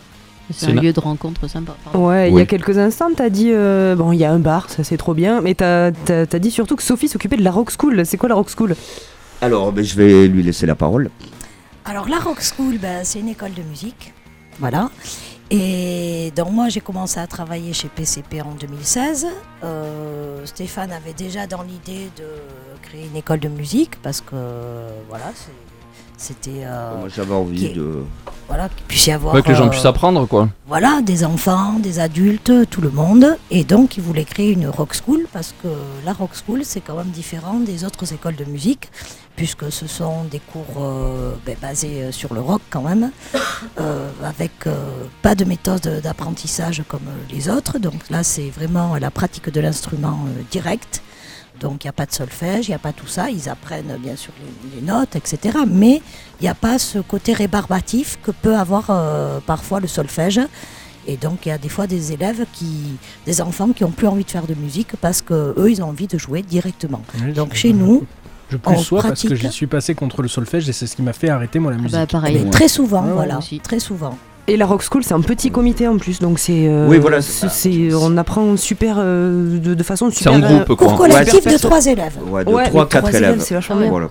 C'est 0.51 0.71
un 0.71 0.81
lieu 0.81 0.93
de 0.93 0.99
rencontre 1.01 1.47
sympa. 1.49 1.77
pardon. 1.85 2.09
Ouais, 2.09 2.31
il 2.31 2.37
y 2.37 2.41
a 2.41 2.47
quelques 2.47 2.77
instants, 2.79 3.11
t'as 3.15 3.29
dit, 3.29 3.51
euh, 3.53 3.95
bon, 3.95 4.11
il 4.13 4.19
y 4.19 4.25
a 4.25 4.33
un 4.33 4.39
bar, 4.41 4.69
ça 4.71 4.83
c'est 4.83 4.97
trop 4.97 5.15
bien, 5.15 5.43
mais 5.43 5.55
t'as 5.55 5.93
as, 6.09 6.39
dit 6.39 6.51
surtout 6.51 6.75
que 6.75 6.83
Sophie 6.83 7.07
s'occupait 7.07 7.37
de 7.37 7.45
la 7.45 7.51
rock 7.53 7.71
school. 7.71 8.05
C'est 8.05 8.17
quoi 8.17 8.31
la 8.31 8.35
rock 8.35 8.49
school? 8.51 8.75
Alors, 9.43 9.71
ben, 9.73 9.85
je 9.85 9.95
vais 9.95 10.27
lui 10.27 10.43
laisser 10.43 10.67
la 10.67 10.75
parole. 10.75 11.11
Alors 11.89 12.09
la 12.09 12.19
Rock 12.19 12.41
School, 12.43 12.79
ben, 12.79 13.03
c'est 13.05 13.21
une 13.21 13.29
école 13.29 13.55
de 13.55 13.63
musique. 13.63 14.13
Voilà. 14.59 14.91
Et 15.51 16.31
donc 16.37 16.51
moi 16.51 16.69
j'ai 16.69 16.81
commencé 16.81 17.19
à 17.19 17.27
travailler 17.27 17.73
chez 17.73 17.89
PCP 17.89 18.43
en 18.43 18.53
2016. 18.53 19.27
Euh, 19.65 20.45
Stéphane 20.45 20.93
avait 20.93 21.15
déjà 21.15 21.47
dans 21.47 21.63
l'idée 21.63 22.11
de 22.19 22.27
créer 22.83 23.07
une 23.07 23.17
école 23.17 23.41
de 23.41 23.49
musique 23.49 24.01
parce 24.03 24.21
que 24.21 24.37
voilà, 25.09 25.33
c'est- 25.35 25.51
c'était 26.19 26.63
euh, 26.65 26.99
Moi, 26.99 27.09
j'avais 27.15 27.35
envie 27.35 27.69
qui- 27.69 27.75
de. 27.75 28.05
voilà 28.49 28.69
qu'il 28.69 28.85
puisse 28.87 29.07
y 29.07 29.13
avoir 29.13 29.35
Ouais, 29.35 29.43
que 29.43 29.49
les 29.49 29.55
gens 29.55 29.67
euh, 29.67 29.71
puissent 29.71 29.85
apprendre 29.87 30.27
quoi. 30.27 30.49
voilà, 30.67 31.01
des 31.01 31.25
enfants, 31.25 31.79
des 31.79 32.01
adultes, 32.01 32.53
tout 32.69 32.81
le 32.81 32.91
monde. 32.91 33.37
Et 33.51 33.65
donc, 33.65 33.97
ils 33.97 34.03
voulaient 34.03 34.25
créer 34.25 34.53
une 34.53 34.69
rock 34.69 34.95
school 34.95 35.27
parce 35.33 35.55
que 35.63 35.69
la 36.05 36.13
rock 36.13 36.31
school, 36.35 36.61
c'est 36.65 36.81
quand 36.81 36.97
même 36.97 37.09
différent 37.11 37.55
des 37.61 37.85
autres 37.85 38.13
écoles 38.13 38.37
de 38.37 38.45
musique, 38.45 38.91
puisque 39.37 39.71
ce 39.71 39.87
sont 39.87 40.25
des 40.31 40.41
cours 40.41 40.83
euh, 40.83 41.33
ben, 41.47 41.57
basés 41.63 42.11
sur 42.11 42.35
le 42.35 42.41
rock 42.41 42.63
quand 42.69 42.83
même, 42.83 43.11
euh, 43.81 44.11
avec 44.25 44.67
euh, 44.67 44.75
pas 45.23 45.35
de 45.37 45.45
méthode 45.45 46.01
d'apprentissage 46.03 46.83
comme 46.89 47.09
les 47.33 47.49
autres. 47.49 47.79
Donc 47.79 48.11
là, 48.11 48.23
c'est 48.25 48.51
vraiment 48.51 48.97
la 48.97 49.11
pratique 49.13 49.51
de 49.51 49.61
l'instrument 49.61 50.19
euh, 50.27 50.43
direct. 50.51 51.03
Donc 51.61 51.85
il 51.85 51.87
n'y 51.87 51.91
a 51.91 51.93
pas 51.93 52.07
de 52.07 52.13
solfège, 52.13 52.69
il 52.69 52.71
n'y 52.71 52.75
a 52.75 52.79
pas 52.79 52.93
tout 52.93 53.07
ça. 53.07 53.31
Ils 53.31 53.49
apprennent 53.49 53.97
bien 54.01 54.17
sûr 54.17 54.33
les, 54.73 54.81
les 54.81 54.87
notes, 54.87 55.17
etc. 55.17 55.59
Mais 55.67 56.01
il 56.41 56.43
n'y 56.45 56.49
a 56.49 56.55
pas 56.55 56.79
ce 56.79 56.99
côté 56.99 57.33
rébarbatif 57.33 58.19
que 58.23 58.31
peut 58.31 58.57
avoir 58.57 58.87
euh, 58.91 59.41
parfois 59.45 59.81
le 59.81 59.89
solfège. 59.89 60.41
Et 61.07 61.17
donc 61.17 61.47
il 61.47 61.49
y 61.49 61.53
a 61.53 61.59
des 61.59 61.69
fois 61.71 61.87
des 61.87 62.13
élèves 62.13 62.45
qui, 62.53 62.97
des 63.27 63.41
enfants 63.41 63.71
qui 63.71 63.83
ont 63.85 63.91
plus 63.91 64.07
envie 64.07 64.25
de 64.25 64.31
faire 64.31 64.47
de 64.47 64.55
musique 64.55 64.91
parce 65.01 65.23
que 65.23 65.55
eux 65.59 65.71
ils 65.71 65.83
ont 65.83 65.89
envie 65.89 66.07
de 66.07 66.19
jouer 66.19 66.43
directement. 66.43 67.01
Oui, 67.25 67.33
Donc 67.33 67.55
chez 67.55 67.73
nous, 67.73 68.05
Je 68.51 68.59
plus 68.59 68.75
en 68.75 68.79
sois 68.79 69.03
parce 69.03 69.23
que 69.23 69.29
pratique- 69.29 69.47
j'y 69.47 69.51
suis 69.53 69.67
passé 69.67 69.95
contre 69.95 70.21
le 70.23 70.29
solfège 70.29 70.69
et 70.69 70.73
c'est 70.73 70.87
ce 70.87 70.95
qui 70.95 71.03
m'a 71.03 71.15
fait 71.15 71.31
arrêter 71.31 71.59
moi 71.59 71.73
la 71.73 71.79
Ah 71.79 71.83
musique. 71.83 71.99
bah 71.99 72.07
pareil. 72.07 72.41
mais 72.45 72.51
très 72.51 72.69
souvent, 72.69 73.03
Ouais, 73.05 73.13
voilà, 73.13 73.39
aussi. 73.39 73.59
très 73.59 73.81
souvent. 73.81 74.17
Et 74.49 74.57
la 74.57 74.65
rock 74.67 74.83
school, 74.83 75.05
c'est 75.05 75.13
un 75.15 75.21
petit 75.21 75.51
comité 75.51 75.87
en 75.87 75.99
plus, 75.99 76.21
donc 76.21 76.39
c'est. 76.39 76.67
euh, 76.69 76.89
Oui, 76.89 76.99
voilà, 76.99 77.21
c'est- 77.21 77.49
c'est 77.49 77.71
c'est- 77.71 77.95
on 77.95 78.17
apprend 78.17 78.57
super 78.57 78.97
euh, 78.99 79.59
de, 79.59 79.75
de 79.75 79.83
façon 79.83 80.09
C'est 80.11 80.19
super. 80.19 80.33
en 80.33 80.39
groupe 80.41 80.71
euh, 80.71 80.75
quoi. 80.75 80.89
Cours 80.89 80.97
collectif 80.97 81.45
Ouais, 81.45 81.53
de 81.53 81.59
trois 81.59 81.85
élèves. 81.87 82.17
Ouais, 82.31 82.45
de 82.45 82.51
Ouais, 82.51 82.65
3-4 82.71 82.95
les 82.95 83.01
trois 83.01 83.13
élèves. 83.13 83.41
c'est 83.41 83.55
vachement 83.55 83.77
bien. 83.77 83.91
Voilà. 83.91 84.09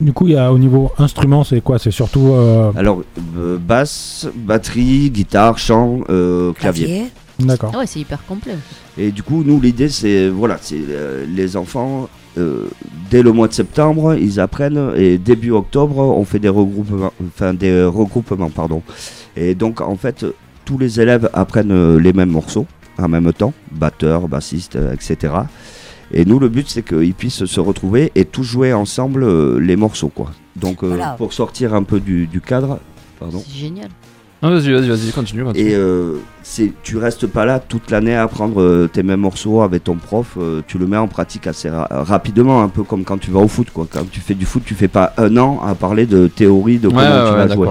Du 0.00 0.12
coup, 0.12 0.26
il 0.28 0.34
y 0.34 0.36
a 0.36 0.52
au 0.52 0.58
niveau 0.58 0.90
instrument, 0.98 1.44
c'est 1.44 1.62
quoi? 1.62 1.78
C'est 1.78 1.90
surtout. 1.92 2.32
euh, 2.34 2.72
Alors, 2.76 3.02
euh, 3.38 3.56
basse, 3.58 4.26
batterie, 4.34 5.10
guitare, 5.10 5.56
chant, 5.56 6.00
euh, 6.10 6.52
clavier. 6.52 6.84
Clavier. 6.86 7.04
D'accord. 7.38 7.70
Ah 7.74 7.78
ouais, 7.78 7.86
c'est 7.86 8.00
hyper 8.00 8.24
complet. 8.26 8.56
Et 8.98 9.10
du 9.12 9.22
coup, 9.22 9.42
nous, 9.46 9.60
l'idée, 9.60 9.88
c'est 9.88 10.28
voilà, 10.28 10.58
c'est 10.60 10.76
euh, 10.90 11.24
les 11.26 11.56
enfants. 11.56 12.08
Euh, 12.38 12.68
dès 13.10 13.22
le 13.22 13.32
mois 13.32 13.48
de 13.48 13.52
septembre, 13.52 14.14
ils 14.14 14.40
apprennent 14.40 14.92
et 14.96 15.18
début 15.18 15.50
octobre, 15.52 15.98
on 15.98 16.24
fait 16.24 16.38
des 16.38 16.48
regroupements, 16.48 17.12
enfin 17.26 17.54
des 17.54 17.84
regroupements, 17.84 18.50
pardon. 18.50 18.82
Et 19.36 19.54
donc, 19.54 19.80
en 19.80 19.96
fait, 19.96 20.24
tous 20.64 20.78
les 20.78 21.00
élèves 21.00 21.28
apprennent 21.32 21.96
les 21.98 22.12
mêmes 22.12 22.30
morceaux 22.30 22.66
en 22.98 23.08
même 23.08 23.32
temps, 23.32 23.52
batteur, 23.72 24.28
bassiste, 24.28 24.76
euh, 24.76 24.92
etc. 24.92 25.34
Et 26.12 26.24
nous, 26.24 26.38
le 26.38 26.48
but, 26.48 26.68
c'est 26.68 26.82
qu'ils 26.82 27.14
puissent 27.14 27.44
se 27.44 27.60
retrouver 27.60 28.12
et 28.14 28.24
tous 28.24 28.44
jouer 28.44 28.72
ensemble 28.72 29.24
euh, 29.24 29.58
les 29.58 29.76
morceaux, 29.76 30.08
quoi. 30.14 30.30
Donc, 30.56 30.84
euh, 30.84 30.98
pour 31.18 31.32
sortir 31.32 31.74
un 31.74 31.82
peu 31.82 32.00
du, 32.00 32.26
du 32.26 32.40
cadre, 32.40 32.78
pardon. 33.18 33.42
C'est 33.44 33.58
génial. 33.58 33.88
Ah, 34.46 34.50
vas-y, 34.50 34.70
vas-y, 34.74 34.88
vas-y, 34.90 35.10
continue. 35.10 35.42
continue. 35.42 35.70
Et 35.70 35.74
euh, 35.74 36.18
c'est, 36.42 36.70
tu 36.82 36.98
restes 36.98 37.26
pas 37.26 37.46
là 37.46 37.58
toute 37.60 37.90
l'année 37.90 38.14
à 38.14 38.24
apprendre 38.24 38.60
euh, 38.60 38.90
tes 38.92 39.02
mêmes 39.02 39.20
morceaux 39.20 39.62
avec 39.62 39.84
ton 39.84 39.94
prof. 39.96 40.34
euh, 40.36 40.60
tu 40.66 40.76
le 40.76 40.86
mets 40.86 40.98
en 40.98 41.08
pratique 41.08 41.46
assez 41.46 41.70
ra- 41.70 41.88
rapidement, 41.90 42.62
un 42.62 42.68
peu 42.68 42.82
comme 42.82 43.04
quand 43.04 43.16
tu 43.16 43.30
vas 43.30 43.40
au 43.40 43.48
foot. 43.48 43.68
Quoi. 43.72 43.86
Quand 43.90 44.04
tu 44.10 44.20
fais 44.20 44.34
du 44.34 44.44
foot, 44.44 44.62
tu 44.66 44.74
fais 44.74 44.86
pas 44.88 45.14
un 45.16 45.34
an 45.38 45.62
à 45.66 45.74
parler 45.74 46.04
de 46.04 46.26
théorie 46.26 46.78
de 46.78 46.88
comment 46.88 47.00
ouais, 47.00 47.06
tu 47.06 47.32
ouais, 47.36 47.46
vas 47.46 47.54
jouer. 47.54 47.68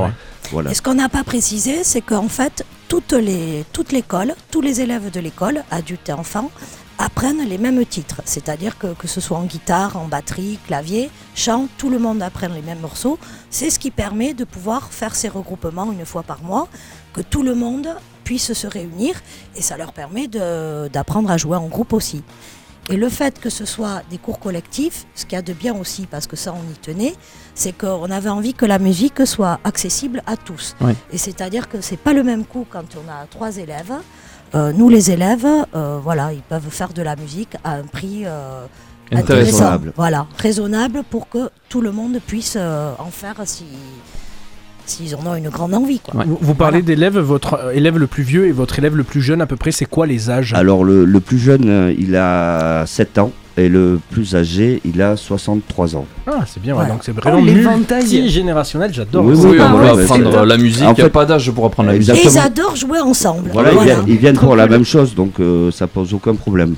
Voilà. 0.52 0.72
Et 0.72 0.74
ce 0.74 0.82
qu'on 0.82 0.96
n'a 0.96 1.10
pas 1.10 1.24
précisé, 1.24 1.84
c'est 1.84 2.02
qu'en 2.02 2.28
fait, 2.28 2.66
toutes 2.88 3.14
les, 3.14 3.66
toute 3.72 3.92
l'école, 3.92 4.34
tous 4.50 4.62
les 4.62 4.82
élèves 4.82 5.12
de 5.12 5.20
l'école, 5.20 5.64
adultes 5.70 6.10
et 6.10 6.14
enfants, 6.14 6.50
apprennent 6.98 7.48
les 7.48 7.58
mêmes 7.58 7.86
titres. 7.86 8.22
C'est-à-dire 8.26 8.78
que, 8.78 8.88
que 8.94 9.08
ce 9.08 9.22
soit 9.22 9.38
en 9.38 9.44
guitare, 9.44 9.98
en 9.98 10.08
batterie, 10.08 10.60
clavier, 10.68 11.10
chant, 11.36 11.68
tout 11.78 11.90
le 11.90 12.00
monde 12.00 12.22
apprend 12.22 12.48
les 12.48 12.62
mêmes 12.62 12.80
morceaux. 12.80 13.18
C'est 13.50 13.70
ce 13.70 13.80
qui 13.80 13.92
permet 13.92 14.34
de 14.34 14.44
pouvoir 14.44 14.92
faire 14.92 15.16
ces 15.16 15.30
regroupements 15.30 15.92
une 15.92 16.06
fois 16.06 16.24
par 16.24 16.42
mois, 16.44 16.68
que 17.14 17.22
tout 17.22 17.44
le 17.44 17.56
monde 17.56 17.88
puisse 18.24 18.54
se 18.54 18.68
réunir 18.68 19.22
et 19.56 19.62
ça 19.62 19.78
leur 19.78 19.94
permet 19.94 20.28
d'apprendre 20.28 21.30
à 21.30 21.38
jouer 21.38 21.58
en 21.58 21.68
groupe 21.68 21.94
aussi. 21.94 22.24
Et 22.90 22.98
le 22.98 23.08
fait 23.08 23.40
que 23.40 23.50
ce 23.50 23.66
soit 23.66 24.02
des 24.10 24.18
cours 24.18 24.40
collectifs, 24.40 25.06
ce 25.16 25.26
qu'il 25.26 25.34
y 25.34 25.40
a 25.40 25.42
de 25.42 25.54
bien 25.54 25.74
aussi, 25.74 26.06
parce 26.06 26.28
que 26.28 26.36
ça 26.36 26.54
on 26.54 26.70
y 26.70 26.76
tenait, 26.76 27.16
c'est 27.56 27.72
qu'on 27.72 28.12
avait 28.12 28.30
envie 28.30 28.54
que 28.54 28.66
la 28.66 28.78
musique 28.78 29.26
soit 29.26 29.60
accessible 29.64 30.22
à 30.26 30.36
tous. 30.36 30.76
Oui. 30.82 30.94
Et 31.12 31.18
c'est-à-dire 31.18 31.70
que 31.70 31.80
c'est 31.80 31.98
pas 31.98 32.12
le 32.12 32.24
même 32.24 32.46
coup 32.46 32.66
quand 32.70 32.84
on 32.98 33.10
a 33.10 33.26
trois 33.28 33.58
élèves. 33.58 33.94
Euh, 34.56 34.72
nous 34.72 34.90
les 34.90 35.10
élèves, 35.10 35.48
euh, 35.76 36.00
voilà, 36.04 36.32
ils 36.32 36.42
peuvent 36.42 36.70
faire 36.70 36.94
de 36.94 37.02
la 37.02 37.16
musique 37.16 37.56
à 37.64 37.74
un 37.74 37.84
prix 37.84 38.24
euh, 38.26 38.66
Intéressant. 39.12 39.58
Raisonnable. 39.58 39.94
Voilà, 39.96 40.28
raisonnable 40.38 41.04
pour 41.10 41.30
que 41.30 41.50
tout 41.70 41.82
le 41.82 41.92
monde 41.92 42.20
puisse 42.26 42.56
euh, 42.58 42.94
en 43.00 43.12
faire 43.12 43.36
si 43.46 43.66
s'ils 44.86 45.16
en 45.16 45.26
ont 45.26 45.36
une 45.36 45.50
grande 45.50 45.74
envie. 45.74 46.00
Quoi. 46.00 46.20
Ouais. 46.22 46.26
Vous, 46.28 46.38
vous 46.42 46.54
parlez 46.56 46.82
Voilà. 46.82 46.96
d'élèves, 46.96 47.18
votre 47.20 47.54
euh, 47.56 47.72
élève 47.72 47.98
le 47.98 48.08
plus 48.08 48.24
vieux 48.24 48.48
et 48.48 48.52
votre 48.52 48.78
élève 48.80 48.96
le 48.96 49.04
plus 49.04 49.22
jeune 49.22 49.42
à 49.42 49.46
peu 49.46 49.56
près, 49.56 49.72
c'est 49.72 49.86
quoi 49.86 50.06
les 50.08 50.30
âges? 50.30 50.54
Alors, 50.54 50.84
le, 50.84 51.06
le 51.06 51.20
plus 51.20 51.40
jeune, 51.40 51.70
euh, 51.70 51.94
il 51.98 52.16
a 52.16 52.86
7 52.86 53.18
ans. 53.20 53.32
Et 53.56 53.70
le 53.70 54.00
plus 54.10 54.36
âgé, 54.36 54.82
il 54.84 55.00
a 55.04 55.16
63 55.16 55.96
ans. 55.96 56.08
Ah, 56.26 56.40
c'est 56.48 56.60
bien, 56.60 56.76
ouais, 56.76 56.88
donc 56.88 57.04
c'est 57.04 57.12
vraiment 57.12 57.38
Oh, 57.40 57.46
l'éventail. 57.46 58.02
multi-générationnel, 58.02 58.92
j'adore. 58.92 59.24
Oui, 59.24 59.36
Oui, 59.36 59.42
oui, 59.52 59.58
on 59.62 59.72
peut 59.72 59.78
voilà, 59.78 60.02
apprendre 60.02 60.44
la 60.46 60.58
musique, 60.58 60.80
il 60.80 60.86
en 60.88 60.94
n'y 60.94 61.02
a 61.02 61.04
fait- 61.04 61.10
pas 61.12 61.24
d'âge 61.26 61.52
pour 61.52 61.64
apprendre 61.68 61.90
la 61.92 61.96
musique. 61.96 62.16
Et 62.16 62.24
ils 62.28 62.38
adorent 62.40 62.76
jouer 62.76 63.00
ensemble. 63.00 63.52
Voilà, 63.54 63.70
ils 63.70 63.76
Voilà. 63.76 63.94
viennent, 63.94 64.06
ils 64.08 64.18
viennent 64.18 64.38
pour 64.40 64.56
la 64.56 64.66
même 64.66 64.84
chose, 64.84 65.14
donc 65.14 65.34
euh, 65.40 65.70
ça 65.70 65.86
pose 65.86 66.16
aucun 66.16 66.34
problème. 66.34 66.74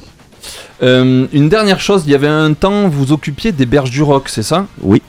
Euh, 0.83 1.27
une 1.31 1.47
dernière 1.47 1.79
chose, 1.79 2.03
il 2.05 2.11
y 2.11 2.15
avait 2.15 2.27
un 2.27 2.51
temps, 2.53 2.89
vous 2.89 3.13
occupiez 3.13 3.53
des 3.53 3.65
berges 3.65 3.89
du 3.91 4.03
rock, 4.03 4.27
c'est 4.27 4.43
ça? 4.43 4.65
Oui. 4.81 5.01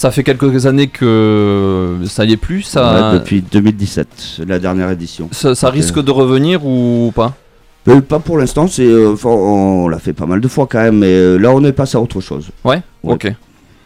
Ça 0.00 0.10
fait 0.10 0.22
quelques 0.22 0.64
années 0.64 0.86
que 0.86 1.98
ça 2.06 2.24
y 2.24 2.32
est 2.32 2.38
plus, 2.38 2.62
ça, 2.62 3.10
Ouais, 3.10 3.18
depuis 3.18 3.42
2017, 3.42 4.40
la 4.48 4.58
dernière 4.58 4.88
édition. 4.88 5.28
ça, 5.30 5.54
ça 5.54 5.68
risque 5.68 6.02
de 6.02 6.10
revenir 6.10 6.64
ou 6.64 7.12
pas? 7.14 7.36
Euh, 7.86 8.00
pas 8.00 8.18
pour 8.18 8.38
l'instant, 8.38 8.66
c'est 8.66 8.86
euh, 8.86 9.12
enfin, 9.12 9.28
on 9.28 9.88
l'a 9.88 9.98
fait 9.98 10.14
pas 10.14 10.24
mal 10.24 10.40
de 10.40 10.48
fois 10.48 10.66
quand 10.66 10.80
même, 10.80 11.00
mais 11.00 11.12
euh, 11.12 11.36
là 11.36 11.50
on 11.52 11.62
est 11.64 11.74
passé 11.74 11.98
à 11.98 12.00
autre 12.00 12.22
chose. 12.22 12.48
Ouais, 12.64 12.80
ok. 13.02 13.30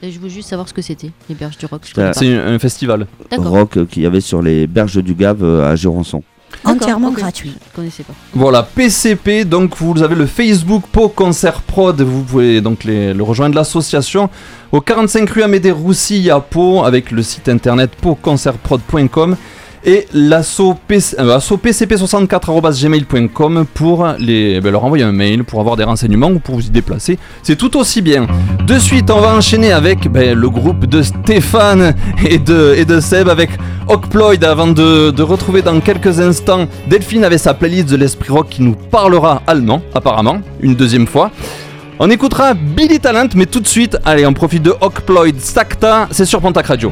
Et 0.04 0.12
je 0.12 0.20
veux 0.20 0.28
juste 0.28 0.50
savoir 0.50 0.68
ce 0.68 0.72
que 0.72 0.82
c'était, 0.82 1.10
les 1.28 1.34
berges 1.34 1.58
du 1.58 1.66
rock. 1.66 1.80
C'est 2.12 2.36
un, 2.36 2.58
festival. 2.60 3.08
Rock 3.36 3.76
euh, 3.76 3.84
qu'il 3.84 4.04
y 4.04 4.06
avait 4.06 4.20
sur 4.20 4.40
les 4.40 4.68
berges 4.68 5.02
du 5.02 5.14
Gave 5.14 5.42
euh, 5.42 5.68
à 5.68 5.74
Jurançon. 5.74 6.22
Entièrement 6.64 7.10
gratuit. 7.10 7.54
Je 7.70 7.76
connaissais 7.76 8.02
pas. 8.02 8.12
Voilà, 8.34 8.62
PCP, 8.62 9.44
donc 9.44 9.76
vous 9.78 10.02
avez 10.02 10.14
le 10.14 10.26
Facebook 10.26 10.84
Po 10.92 11.08
Concert 11.08 11.60
Prod, 11.62 12.00
vous 12.00 12.22
pouvez 12.22 12.60
donc 12.60 12.84
les- 12.84 13.12
le 13.14 13.22
rejoindre 13.22 13.54
l'association 13.54 14.30
au 14.72 14.80
45 14.80 15.28
rue 15.30 15.42
Amédée 15.42 15.70
Roussy 15.70 16.30
à 16.30 16.40
Pau 16.40 16.84
avec 16.84 17.10
le 17.10 17.22
site 17.22 17.48
internet 17.48 17.90
poconcertprod.com 18.00 19.36
et 19.84 20.06
l'asso 20.12 20.74
PC, 20.88 21.16
euh, 21.18 21.36
asso 21.36 21.52
pcp64.gmail.com 21.62 23.66
pour 23.74 24.06
les, 24.18 24.60
ben, 24.60 24.72
leur 24.72 24.84
envoyer 24.84 25.04
un 25.04 25.12
mail 25.12 25.44
pour 25.44 25.60
avoir 25.60 25.76
des 25.76 25.84
renseignements 25.84 26.30
ou 26.30 26.38
pour 26.38 26.56
vous 26.56 26.66
y 26.66 26.70
déplacer. 26.70 27.18
C'est 27.42 27.56
tout 27.56 27.76
aussi 27.76 28.02
bien. 28.02 28.26
De 28.66 28.78
suite, 28.78 29.10
on 29.10 29.20
va 29.20 29.34
enchaîner 29.34 29.72
avec 29.72 30.08
ben, 30.08 30.38
le 30.38 30.48
groupe 30.48 30.86
de 30.86 31.02
Stéphane 31.02 31.94
et 32.24 32.38
de, 32.38 32.74
et 32.76 32.84
de 32.84 33.00
Seb 33.00 33.28
avec 33.28 33.50
Ockploid 33.88 34.44
avant 34.44 34.68
de, 34.68 35.10
de 35.10 35.22
retrouver 35.22 35.62
dans 35.62 35.80
quelques 35.80 36.20
instants 36.20 36.66
Delphine 36.88 37.24
avec 37.24 37.38
sa 37.38 37.54
playlist 37.54 37.88
de 37.88 37.96
l'Esprit 37.96 38.32
Rock 38.32 38.48
qui 38.50 38.62
nous 38.62 38.74
parlera 38.74 39.42
allemand, 39.46 39.82
apparemment, 39.94 40.40
une 40.60 40.74
deuxième 40.74 41.06
fois. 41.06 41.30
On 41.98 42.10
écoutera 42.10 42.54
Billy 42.54 42.98
Talent, 42.98 43.28
mais 43.36 43.46
tout 43.46 43.60
de 43.60 43.68
suite, 43.68 43.96
allez, 44.04 44.26
on 44.26 44.32
profite 44.32 44.62
de 44.62 44.74
Ockploid 44.80 45.38
Sacta, 45.38 46.08
c'est 46.10 46.24
sur 46.24 46.40
Pontac 46.40 46.66
Radio. 46.66 46.90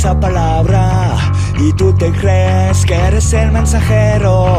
Falsa 0.00 0.18
palabra 0.18 1.16
y 1.58 1.72
tú 1.74 1.92
te 1.92 2.10
crees 2.10 2.86
que 2.86 2.94
eres 2.94 3.32
el 3.34 3.50
mensajero. 3.52 4.56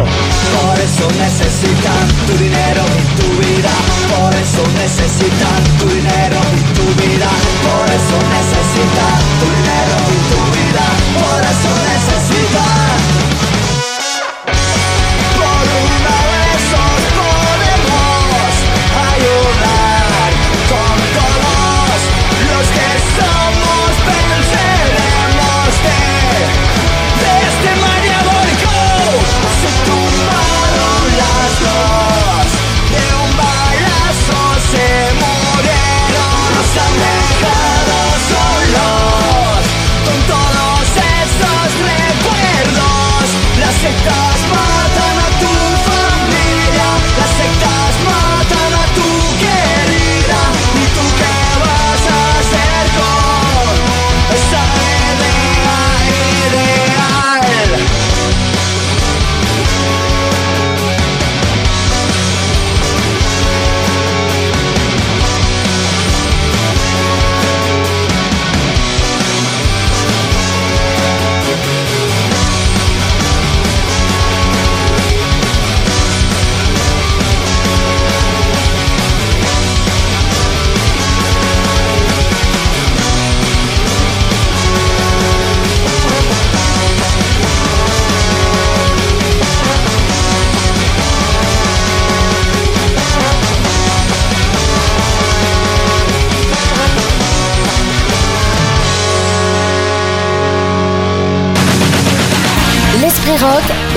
Por 0.53 0.79
eso 0.79 1.07
necesitan 1.17 2.07
tu 2.27 2.33
dinero 2.37 2.83
y 2.99 3.21
tu 3.21 3.27
vida. 3.41 3.73
Por 4.13 4.33
eso 4.35 4.61
necesitan 4.77 5.59
tu 5.79 5.87
dinero 5.89 6.39
y 6.57 6.61
tu 6.77 6.85
vida. 7.01 7.29
Por 7.65 7.87
eso 7.97 8.17
necesitan 8.37 9.17
tu 9.39 9.47
dinero 9.57 9.97
y 10.13 10.19
tu 10.29 10.39
vida. 10.57 10.85
Por 11.23 11.41
eso 11.41 11.71
necesitan. 11.91 13.00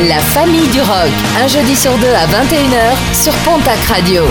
La 0.08 0.18
famille 0.18 0.68
du 0.68 0.80
rock. 0.80 1.10
Un 1.42 1.48
jeudi 1.48 1.74
sur 1.74 1.96
deux 1.98 2.12
à 2.12 2.26
21h 2.26 3.14
sur 3.14 3.32
Pontac 3.44 3.78
Radio. 3.88 4.24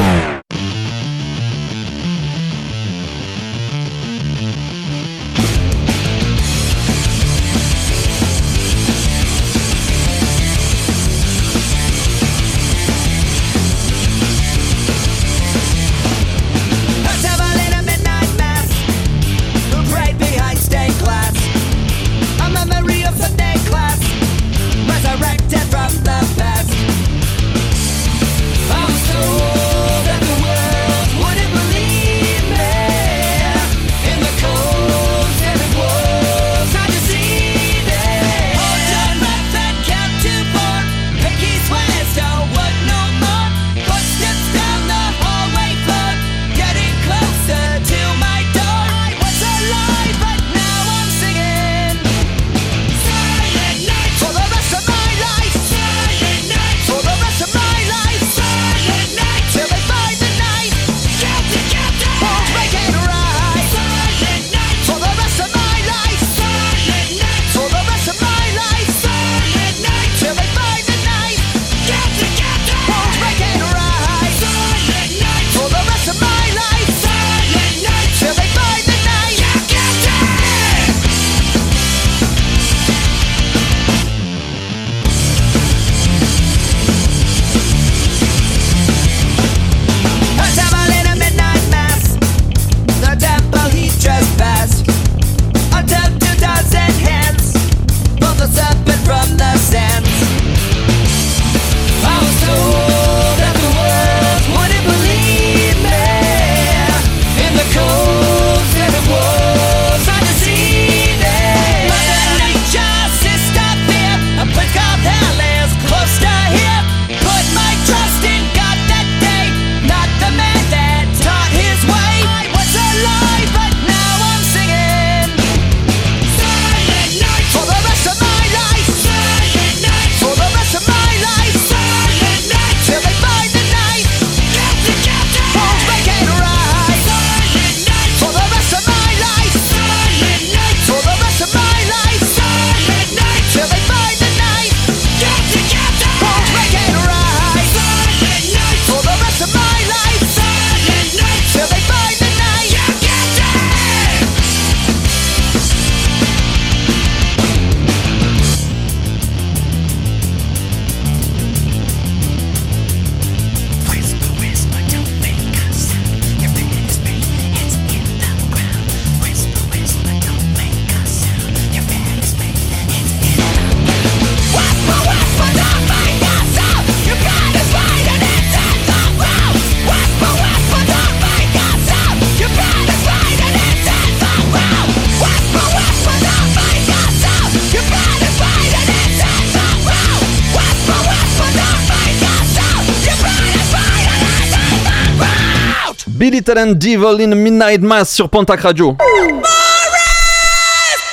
Billy 196.33 196.43
Talent 196.43 196.79
Devil 196.79 197.21
in 197.21 197.35
Midnight 197.35 197.81
Mass 197.83 198.09
sur 198.09 198.27
Pontac 198.27 198.61
Radio. 198.61 198.97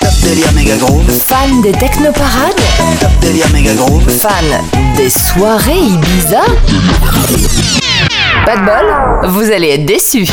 Top 0.00 0.10
délire 0.22 0.50
méga. 0.54 0.72
Fan 1.26 1.60
des 1.60 1.72
technoparades 1.72 2.56
Top 2.98 3.10
délire 3.20 3.46
méga. 3.50 3.72
Fan 4.08 4.46
des 4.96 5.10
soirées 5.10 5.76
Ibiza 5.76 6.40
Pas 8.46 8.56
de 8.56 8.64
bol, 8.64 9.30
vous 9.30 9.52
allez 9.52 9.72
être 9.72 9.84
déçus. 9.84 10.26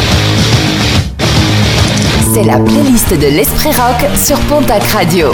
C'est 2.34 2.43
la 2.45 2.58
playlist 2.58 3.10
de 3.10 3.28
l'Esprit 3.28 3.71
Rock 3.71 4.06
sur 4.15 4.39
Pontac 4.39 4.84
Radio. 4.84 5.34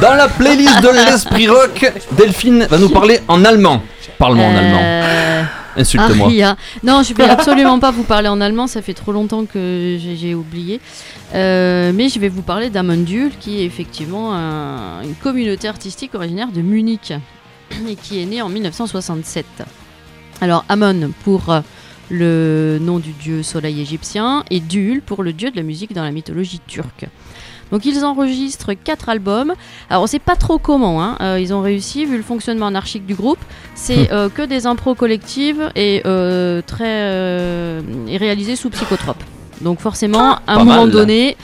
Dans 0.00 0.14
la 0.14 0.26
playlist 0.26 0.80
de 0.82 0.88
l'Esprit 0.88 1.46
Rock, 1.46 1.92
Delphine 2.18 2.66
va 2.68 2.78
nous 2.78 2.88
parler 2.88 3.20
en 3.28 3.44
allemand. 3.44 3.80
Parle-moi 4.18 4.46
en 4.46 4.56
allemand. 4.56 5.29
Insulte-moi. 5.76 6.26
Aria. 6.26 6.56
Non, 6.82 7.02
je 7.02 7.14
vais 7.14 7.24
absolument 7.28 7.78
pas 7.78 7.90
vous 7.90 8.02
parler 8.02 8.28
en 8.28 8.40
allemand, 8.40 8.66
ça 8.66 8.82
fait 8.82 8.94
trop 8.94 9.12
longtemps 9.12 9.44
que 9.44 9.96
j'ai 10.00 10.34
oublié. 10.34 10.80
Euh, 11.34 11.92
mais 11.94 12.08
je 12.08 12.18
vais 12.18 12.28
vous 12.28 12.42
parler 12.42 12.70
d'Amundul, 12.70 13.32
qui 13.38 13.60
est 13.60 13.64
effectivement 13.64 14.34
un- 14.34 15.02
une 15.02 15.14
communauté 15.14 15.68
artistique 15.68 16.14
originaire 16.14 16.48
de 16.52 16.60
Munich 16.60 17.12
et 17.88 17.94
qui 17.94 18.20
est 18.20 18.26
née 18.26 18.42
en 18.42 18.48
1967. 18.48 19.46
Alors 20.40 20.64
Amon 20.68 21.12
pour 21.24 21.50
euh, 21.50 21.60
le 22.10 22.78
nom 22.80 22.98
du 22.98 23.12
dieu 23.12 23.42
soleil 23.44 23.80
égyptien 23.80 24.42
et 24.50 24.58
Dul 24.58 25.00
pour 25.02 25.22
le 25.22 25.32
dieu 25.32 25.50
de 25.52 25.56
la 25.56 25.62
musique 25.62 25.92
dans 25.92 26.02
la 26.02 26.10
mythologie 26.10 26.60
turque. 26.66 27.06
Donc 27.70 27.84
ils 27.84 28.04
enregistrent 28.04 28.72
quatre 28.74 29.08
albums. 29.08 29.54
Alors 29.88 30.02
on 30.02 30.06
sait 30.06 30.18
pas 30.18 30.36
trop 30.36 30.58
comment 30.58 31.02
hein, 31.02 31.16
euh, 31.20 31.38
ils 31.40 31.52
ont 31.54 31.60
réussi 31.60 32.04
vu 32.04 32.16
le 32.16 32.22
fonctionnement 32.22 32.66
anarchique 32.66 33.06
du 33.06 33.14
groupe. 33.14 33.38
C'est 33.74 34.12
euh, 34.12 34.28
que 34.28 34.42
des 34.42 34.66
impros 34.66 34.94
collectives 34.94 35.70
et 35.76 36.02
euh, 36.06 36.62
très 36.66 37.82
et 38.08 38.16
réalisées 38.16 38.56
sous 38.56 38.70
psychotrope. 38.70 39.22
Donc 39.60 39.80
forcément, 39.80 40.36
à 40.46 40.54
un 40.54 40.56
Pas 40.56 40.64
moment 40.64 40.76
mal. 40.82 40.90
donné, 40.90 41.36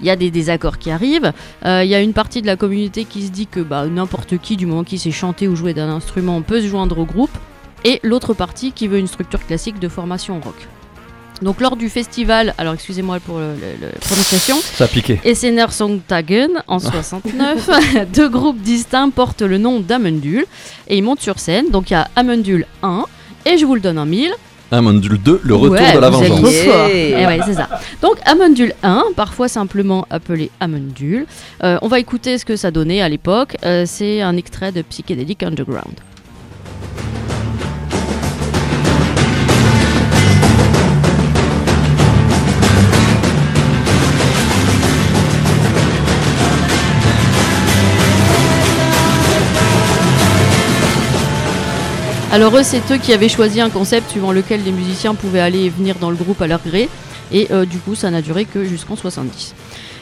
il 0.00 0.06
y 0.06 0.10
a 0.10 0.16
des 0.16 0.30
désaccords 0.30 0.78
qui 0.78 0.90
arrivent. 0.90 1.32
Euh, 1.64 1.82
Il 1.84 1.90
y 1.90 1.94
a 1.94 2.00
une 2.00 2.12
partie 2.12 2.40
de 2.40 2.46
la 2.46 2.56
communauté 2.56 3.04
qui 3.04 3.26
se 3.26 3.30
dit 3.30 3.46
que 3.46 3.60
bah, 3.60 3.86
n'importe 3.86 4.38
qui, 4.38 4.56
du 4.56 4.66
moment 4.66 4.84
qu'il 4.84 5.00
sait 5.00 5.10
chanter 5.10 5.48
ou 5.48 5.56
jouer 5.56 5.74
d'un 5.74 5.88
instrument, 5.88 6.40
peut 6.42 6.60
se 6.60 6.68
joindre 6.68 6.98
au 6.98 7.04
groupe. 7.04 7.36
Et 7.84 8.00
l'autre 8.02 8.32
partie 8.32 8.72
qui 8.72 8.86
veut 8.88 8.98
une 8.98 9.06
structure 9.08 9.44
classique 9.44 9.78
de 9.78 9.88
formation 9.88 10.40
rock. 10.40 10.68
Donc 11.42 11.60
lors 11.60 11.76
du 11.76 11.88
festival, 11.88 12.54
alors 12.58 12.74
excusez-moi 12.74 13.18
pour 13.20 13.38
le 13.38 13.54
prononciation, 14.00 14.56
Ça 14.60 14.84
a 14.84 14.88
piqué. 14.88 15.20
Essener 15.24 15.66
Songtagen 15.70 16.62
en 16.68 16.78
69, 16.78 17.68
deux 18.14 18.28
groupes 18.28 18.60
distincts 18.60 19.10
portent 19.10 19.42
le 19.42 19.58
nom 19.58 19.80
d'Amundul 19.80 20.46
et 20.88 20.96
ils 20.96 21.02
montent 21.02 21.20
sur 21.20 21.38
scène. 21.38 21.70
Donc 21.70 21.90
il 21.90 21.94
y 21.94 21.96
a 21.96 22.08
Amundul 22.16 22.66
1 22.82 23.04
et 23.46 23.58
je 23.58 23.66
vous 23.66 23.74
le 23.74 23.80
donne 23.80 23.98
en 23.98 24.06
mille. 24.06 24.32
Amundul 24.70 25.18
2, 25.22 25.40
le 25.44 25.54
retour 25.54 25.76
Ouais, 25.76 25.94
de 25.94 25.98
la 26.00 26.10
vengeance. 26.10 26.40
fort. 26.40 26.88
Eh 26.90 27.14
ouais, 27.26 27.40
c'est 27.44 27.54
ça. 27.54 27.68
Donc 28.00 28.16
Amundul 28.24 28.72
1, 28.82 29.04
parfois 29.14 29.48
simplement 29.48 30.06
appelé 30.10 30.50
Amundul. 30.60 31.26
Euh, 31.62 31.78
on 31.82 31.88
va 31.88 31.98
écouter 31.98 32.38
ce 32.38 32.44
que 32.44 32.56
ça 32.56 32.70
donnait 32.70 33.02
à 33.02 33.08
l'époque. 33.08 33.56
Euh, 33.64 33.84
c'est 33.86 34.22
un 34.22 34.36
extrait 34.36 34.72
de 34.72 34.82
Psychedelic 34.82 35.42
Underground. 35.42 35.94
Alors 52.34 52.56
eux, 52.56 52.64
c'est 52.64 52.90
eux 52.90 52.96
qui 52.96 53.12
avaient 53.12 53.28
choisi 53.28 53.60
un 53.60 53.70
concept 53.70 54.10
suivant 54.10 54.32
lequel 54.32 54.64
les 54.64 54.72
musiciens 54.72 55.14
pouvaient 55.14 55.38
aller 55.38 55.66
et 55.66 55.68
venir 55.68 55.94
dans 56.00 56.10
le 56.10 56.16
groupe 56.16 56.42
à 56.42 56.48
leur 56.48 56.60
gré. 56.60 56.88
Et 57.30 57.46
euh, 57.52 57.64
du 57.64 57.78
coup, 57.78 57.94
ça 57.94 58.10
n'a 58.10 58.22
duré 58.22 58.44
que 58.44 58.64
jusqu'en 58.64 58.96
70. 58.96 59.54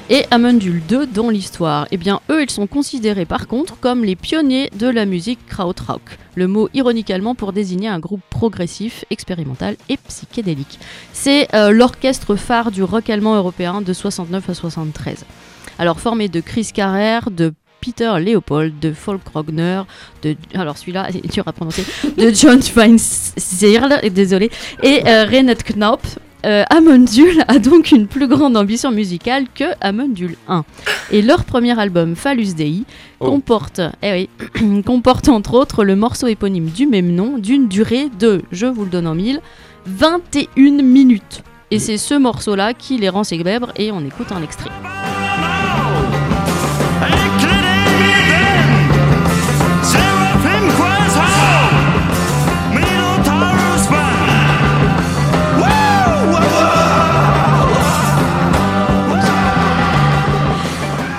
Et 0.09 0.25
Amundul 0.31 0.81
2 0.89 1.09
dans 1.09 1.29
l'histoire, 1.29 1.87
eh 1.91 1.99
bien 1.99 2.23
eux, 2.31 2.43
ils 2.43 2.49
sont 2.49 2.67
considérés 2.67 3.27
par 3.27 3.49
contre 3.49 3.79
comme 3.79 4.03
les 4.03 4.17
pionniers 4.17 4.71
de 4.79 4.89
la 4.89 5.05
musique 5.05 5.45
krautrock. 5.47 6.01
Le 6.35 6.49
mot 6.49 6.71
ironiquement 6.73 7.35
pour 7.35 7.53
désigner 7.53 7.89
un 7.89 7.99
groupe 7.99 8.23
progressif, 8.31 9.05
expérimental 9.11 9.77
et 9.91 9.99
psychédélique. 9.99 10.79
C'est 11.13 11.55
euh, 11.55 11.71
l'orchestre 11.71 12.37
phare 12.37 12.71
du 12.71 12.83
rock 12.83 13.11
allemand 13.11 13.37
européen 13.37 13.83
de 13.83 13.93
69 13.93 14.49
à 14.49 14.55
73. 14.55 15.27
Alors 15.79 16.01
formé 16.01 16.29
de 16.29 16.41
Chris 16.41 16.71
Carrère, 16.73 17.31
de 17.31 17.53
Peter 17.83 18.15
Leopold, 18.21 18.79
de 18.81 18.93
Folk 18.93 19.23
Rogner, 19.35 19.83
de 20.23 20.37
alors 20.55 20.79
celui-là 20.79 21.09
est 21.11 21.33
dur 21.33 21.45
à 21.47 21.53
prononcer, 21.53 21.85
de 22.17 22.31
John 22.31 22.61
Weinzierl, 22.77 24.01
désolé, 24.11 24.51
et 24.83 25.03
euh, 25.07 25.25
Reinhard 25.25 25.65
Knaup. 25.65 26.01
Euh, 26.45 26.65
Amundul 26.71 27.45
a 27.47 27.61
donc 27.61 27.93
une 27.93 28.09
plus 28.09 28.27
grande 28.27 28.57
ambition 28.57 28.91
musicale 28.91 29.45
que 29.55 29.65
Amundul 29.81 30.35
1. 30.49 30.65
Et 31.13 31.23
leur 31.23 31.45
premier 31.45 31.79
album, 31.79 32.17
Phallus 32.17 32.55
Dei, 32.55 32.83
comporte, 33.21 33.81
eh 34.03 34.29
oui, 34.61 34.83
comporte 34.87 35.29
entre 35.29 35.55
autres 35.55 35.85
le 35.85 35.95
morceau 35.95 36.27
éponyme 36.27 36.67
du 36.67 36.89
même 36.89 37.13
nom, 37.13 37.39
d'une 37.39 37.69
durée 37.69 38.09
de, 38.19 38.43
je 38.51 38.67
vous 38.67 38.85
le 38.85 38.91
donne 38.91 39.07
en 39.07 39.15
mille, 39.15 39.41
21 39.87 40.83
minutes. 40.83 41.43
Et 41.71 41.79
c'est 41.79 41.97
ce 41.97 42.15
morceau-là 42.15 42.75
qui 42.75 42.99
les 42.99 43.09
rend 43.09 43.25
célèbres 43.25 43.73
et 43.77 43.93
on 43.93 44.05
écoute 44.05 44.33
un 44.33 44.43
extrait. 44.43 44.71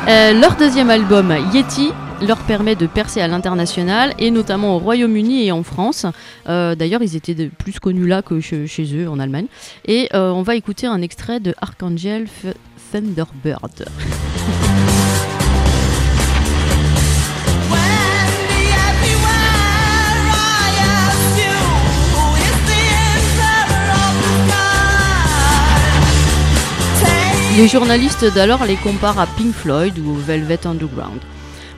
Euh, 0.08 0.34
leur 0.34 0.56
deuxième 0.58 0.90
album, 0.90 1.34
Yeti, 1.54 1.92
leur 2.28 2.38
permet 2.40 2.76
de 2.76 2.88
percer 2.88 3.22
à 3.22 3.28
l'international 3.28 4.14
et 4.20 4.32
notamment 4.32 4.76
au 4.76 4.80
Royaume-Uni 4.80 5.46
et 5.48 5.52
en 5.54 5.64
France. 5.64 6.06
Euh, 6.50 6.76
D'ailleurs, 6.76 7.02
ils 7.02 7.16
étaient 7.16 7.36
plus 7.48 7.80
connus 7.80 8.06
là 8.08 8.22
que 8.22 8.40
chez, 8.42 8.68
chez 8.68 8.86
eux 8.98 9.10
en 9.10 9.18
Allemagne. 9.18 9.46
Et 9.86 10.10
euh, 10.14 10.32
on 10.32 10.42
va 10.42 10.56
écouter 10.56 10.88
un 10.88 11.02
extrait 11.02 11.40
de 11.40 11.56
Archangel 11.62 12.26
F- 12.26 12.54
Thunderbird. 12.92 13.86
Les 27.56 27.68
journalistes 27.68 28.26
d'alors 28.34 28.66
les 28.66 28.78
comparent 28.78 29.20
à 29.20 29.28
Pink 29.28 29.54
Floyd 29.54 30.00
ou 30.00 30.16
Velvet 30.16 30.66
Underground. 30.66 31.20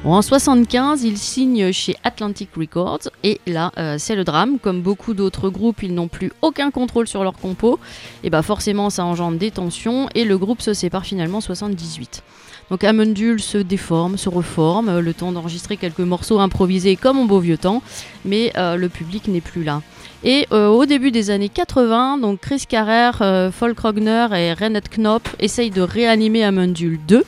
En 0.06 0.22
75, 0.22 1.04
ils 1.04 1.18
signent 1.18 1.74
chez 1.74 1.98
Atlantic 2.06 2.50
Records 2.56 3.10
et 3.24 3.42
là, 3.46 3.74
euh, 3.78 3.98
c'est 3.98 4.16
le 4.16 4.24
drame. 4.24 4.58
Comme 4.58 4.82
beaucoup 4.82 5.14
d'autres 5.14 5.50
groupes, 5.50 5.84
ils 5.84 5.94
n'ont 5.94 6.08
plus 6.08 6.32
aucun 6.42 6.72
contrôle 6.72 7.10
sur 7.10 7.26
leur 7.26 7.34
compo. 7.34 7.78
Et 8.24 8.30
bah 8.30 8.42
forcément, 8.42 8.90
ça 8.90 9.04
engendre 9.04 9.38
des 9.38 9.52
tensions 9.52 10.08
et 10.16 10.24
le 10.24 10.38
groupe 10.38 10.62
se 10.62 10.74
sépare 10.74 11.04
finalement 11.04 11.40
en 11.40 11.42
78. 11.42 12.24
Donc 12.70 12.86
Amundul 12.86 13.42
se 13.42 13.58
déforme, 13.58 14.18
se 14.18 14.30
reforme, 14.30 14.88
euh, 14.88 15.02
le 15.02 15.14
temps 15.14 15.34
d'enregistrer 15.34 15.76
quelques 15.76 16.00
morceaux 16.00 16.40
improvisés 16.40 16.96
comme 16.96 17.20
en 17.20 17.26
beau 17.26 17.40
vieux 17.40 17.58
temps, 17.58 17.84
mais 18.24 18.54
euh, 18.56 18.78
le 18.78 18.88
public 18.88 19.28
n'est 19.28 19.42
plus 19.42 19.66
là. 19.66 19.82
Et 20.28 20.48
euh, 20.52 20.70
au 20.70 20.88
début 20.88 21.12
des 21.12 21.30
années 21.30 21.50
80, 21.50 22.18
donc 22.18 22.40
Chris 22.42 22.64
Carrère, 22.68 23.20
euh, 23.22 23.52
Folk 23.52 23.80
Rogner 23.80 24.26
et 24.34 24.54
Reinhard 24.54 24.90
Knopf 24.98 25.36
essayent 25.40 25.70
de 25.70 25.84
réanimer 25.84 26.44
Amundul 26.44 27.00
2. 27.08 27.24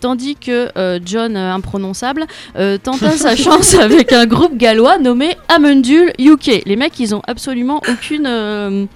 Tandis 0.00 0.36
que 0.36 0.70
euh, 0.78 0.98
John 1.04 1.36
euh, 1.36 1.52
Imprononçable 1.52 2.26
euh, 2.56 2.78
tenta 2.78 3.10
sa 3.16 3.36
chance 3.36 3.74
avec 3.74 4.12
un 4.12 4.26
groupe 4.26 4.56
gallois 4.56 4.98
nommé 4.98 5.36
Amundul 5.48 6.12
UK. 6.18 6.62
Les 6.64 6.76
mecs, 6.76 6.98
ils 7.00 7.14
ont 7.14 7.22
absolument 7.26 7.82
aucune 7.88 8.88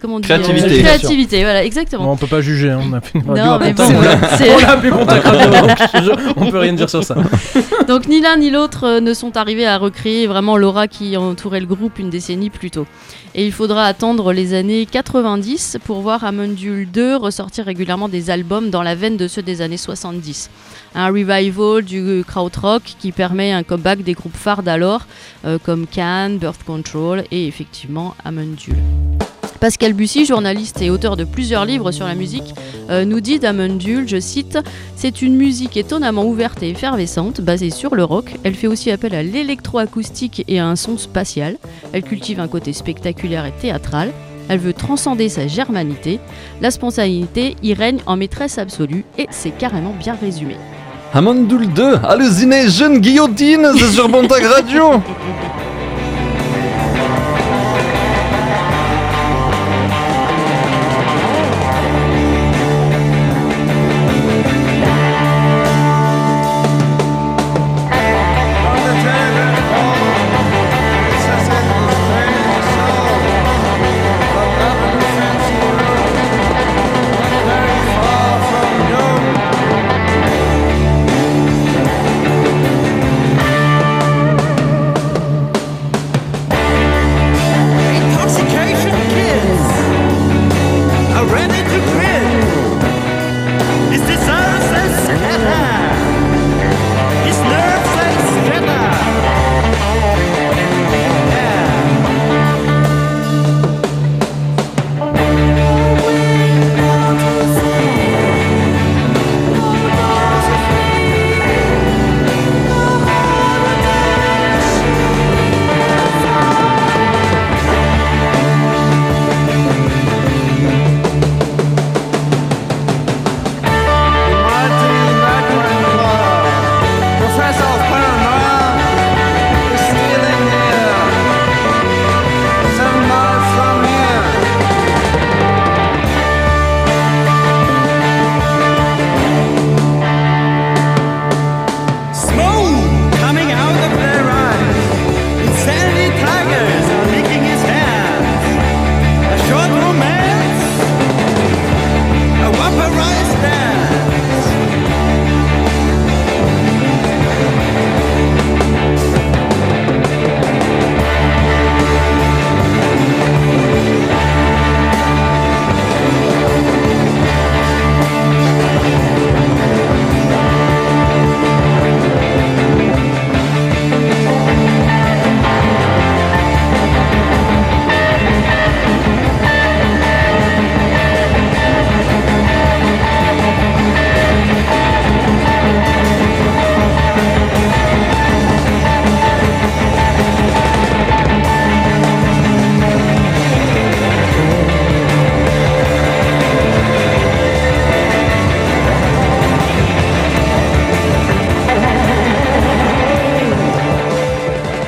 comment 0.00 0.16
on 0.16 0.20
dit, 0.20 0.28
Créativité. 0.28 0.74
euh, 0.78 0.82
créativité, 0.82 1.42
voilà, 1.42 1.64
exactement. 1.64 2.04
Bon, 2.04 2.10
on 2.12 2.16
peut 2.16 2.26
pas 2.26 2.40
juger, 2.40 2.70
hein, 2.70 2.80
on 2.82 2.92
a 2.92 3.00
fait 3.00 3.18
une 3.18 3.28
radio 3.28 3.44
Non, 3.44 3.52
à 3.52 3.58
mais 3.58 3.72
bon, 3.72 3.82
c'est- 4.38 4.50
on 4.92 5.06
te 5.06 6.02
jure, 6.04 6.16
on 6.36 6.50
peut 6.50 6.58
rien 6.58 6.72
dire 6.72 6.90
sur 6.90 7.04
ça. 7.04 7.14
Donc 7.88 8.06
ni 8.08 8.20
l'un 8.20 8.36
ni 8.36 8.50
l'autre 8.50 8.84
euh, 8.84 9.00
ne 9.00 9.12
sont 9.14 9.36
arrivés 9.36 9.66
à 9.66 9.78
recréer 9.78 10.26
vraiment 10.26 10.56
l'aura 10.56 10.88
qui 10.88 11.16
entourait 11.16 11.60
le 11.60 11.66
groupe 11.66 11.98
une 11.98 12.10
décennie 12.10 12.50
plus 12.50 12.70
tôt. 12.70 12.86
Et 13.34 13.44
il 13.44 13.52
faudra 13.52 13.84
attendre 13.86 14.32
les 14.32 14.54
années 14.54 14.86
90 14.86 15.78
pour 15.84 16.00
voir 16.00 16.24
Amundul 16.24 16.88
2 16.90 17.16
ressortir 17.16 17.64
régulièrement 17.64 18.08
des 18.08 18.30
albums 18.30 18.70
dans 18.70 18.82
la 18.82 18.94
veine 18.94 19.16
de 19.16 19.26
ceux 19.28 19.42
des 19.42 19.60
années 19.60 19.76
70. 19.76 20.50
Un 20.94 21.08
revival 21.08 21.82
du 21.82 22.22
krautrock 22.26 22.82
qui 23.00 23.10
permet 23.10 23.50
un 23.50 23.64
comeback 23.64 24.02
des 24.02 24.12
groupes 24.12 24.36
phares 24.36 24.62
d'alors 24.62 25.06
euh, 25.44 25.58
comme 25.62 25.86
Can, 25.92 26.36
Birth 26.40 26.62
Control 26.64 27.24
et 27.32 27.48
effectivement 27.48 28.14
Amundul. 28.24 28.76
Pascal 29.60 29.92
Bussy, 29.92 30.26
journaliste 30.26 30.82
et 30.82 30.90
auteur 30.90 31.16
de 31.16 31.24
plusieurs 31.24 31.64
livres 31.64 31.92
sur 31.92 32.06
la 32.06 32.14
musique, 32.14 32.54
euh, 32.90 33.04
nous 33.04 33.20
dit 33.20 33.38
d'Amundul, 33.38 34.08
je 34.08 34.20
cite, 34.20 34.58
C'est 34.96 35.22
une 35.22 35.36
musique 35.36 35.76
étonnamment 35.76 36.24
ouverte 36.24 36.62
et 36.62 36.70
effervescente, 36.70 37.40
basée 37.40 37.70
sur 37.70 37.94
le 37.94 38.04
rock. 38.04 38.34
Elle 38.42 38.54
fait 38.54 38.66
aussi 38.66 38.90
appel 38.90 39.14
à 39.14 39.22
l'électroacoustique 39.22 40.44
et 40.48 40.58
à 40.58 40.66
un 40.66 40.76
son 40.76 40.98
spatial. 40.98 41.56
Elle 41.92 42.02
cultive 42.02 42.40
un 42.40 42.48
côté 42.48 42.72
spectaculaire 42.72 43.46
et 43.46 43.52
théâtral. 43.52 44.12
Elle 44.48 44.58
veut 44.58 44.74
transcender 44.74 45.28
sa 45.28 45.46
germanité. 45.46 46.20
La 46.60 46.70
spontanéité 46.70 47.56
y 47.62 47.72
règne 47.72 48.00
en 48.06 48.16
maîtresse 48.16 48.58
absolue 48.58 49.04
et 49.16 49.26
c'est 49.30 49.56
carrément 49.56 49.94
bien 49.98 50.16
résumé. 50.20 50.56
Amandoul 51.14 51.72
2, 51.72 51.94
halluciné, 52.04 52.68
jeune 52.68 52.98
guillotine, 52.98 53.68
c'est 53.78 53.92
sur 53.92 54.08
Bontac 54.08 54.42
Radio 54.42 54.94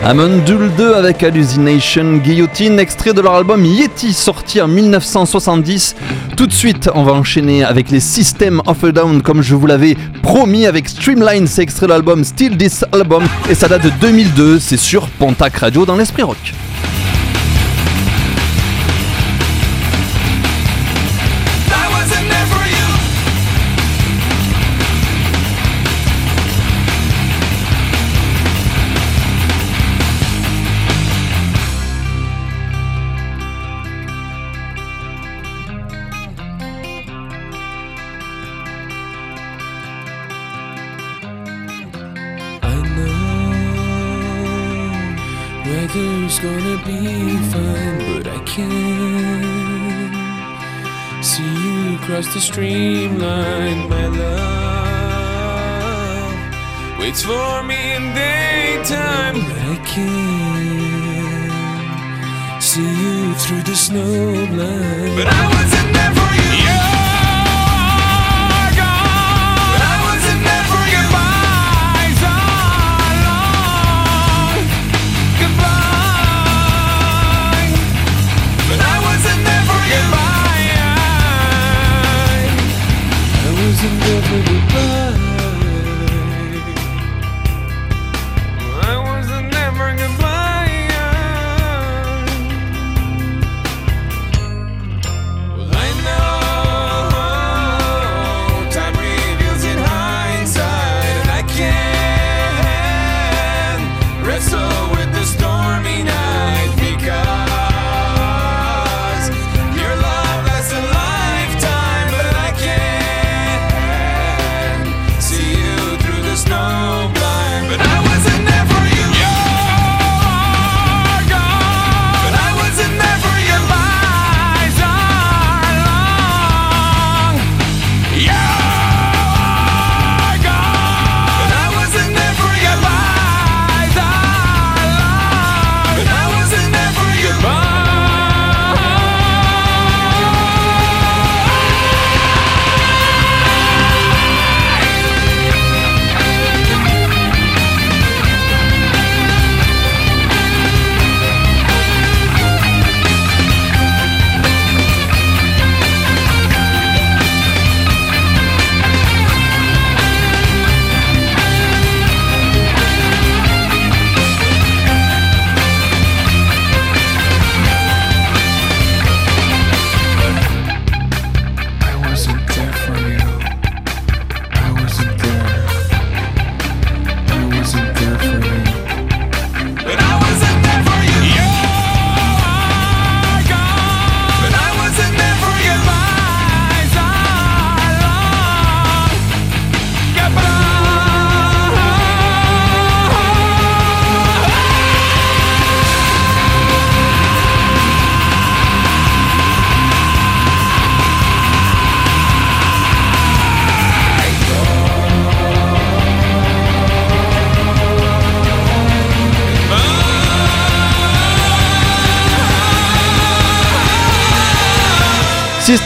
Amundul 0.08 0.70
2 0.78 0.94
avec 0.94 1.24
Hallucination 1.24 2.18
Guillotine, 2.18 2.78
extrait 2.78 3.12
de 3.12 3.20
leur 3.20 3.34
album 3.34 3.64
Yeti 3.64 4.12
sorti 4.12 4.60
en 4.60 4.68
1970. 4.68 5.96
Tout 6.36 6.46
de 6.46 6.52
suite, 6.52 6.88
on 6.94 7.02
va 7.02 7.12
enchaîner 7.12 7.64
avec 7.64 7.90
les 7.90 7.98
System 7.98 8.62
of 8.66 8.84
a 8.84 8.92
Down 8.92 9.20
comme 9.20 9.42
je 9.42 9.56
vous 9.56 9.66
l'avais 9.66 9.96
promis 10.22 10.64
avec 10.64 10.88
Streamline, 10.88 11.48
c'est 11.48 11.62
extrait 11.62 11.86
de 11.86 11.90
l'album 11.90 12.22
Still 12.22 12.56
This 12.56 12.84
Album 12.92 13.24
et 13.50 13.56
ça 13.56 13.66
date 13.66 13.82
de 13.82 13.90
2002, 14.00 14.60
c'est 14.60 14.76
sur 14.76 15.08
Pontac 15.08 15.56
Radio 15.56 15.84
dans 15.84 15.96
l'esprit 15.96 16.22
rock. 16.22 16.54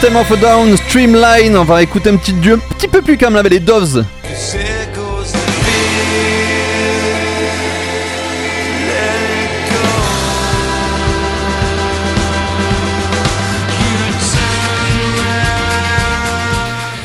System 0.01 0.17
of 0.17 0.31
a 0.31 0.35
Down, 0.35 0.75
Streamline. 0.77 1.55
On 1.55 1.63
va 1.63 1.83
écouter 1.83 2.09
un 2.09 2.15
petit 2.15 2.33
dieu 2.33 2.53
un 2.53 2.73
petit 2.73 2.87
peu 2.87 3.03
plus 3.03 3.17
calme 3.17 3.35
avec 3.35 3.51
les 3.51 3.59
Doves. 3.59 4.03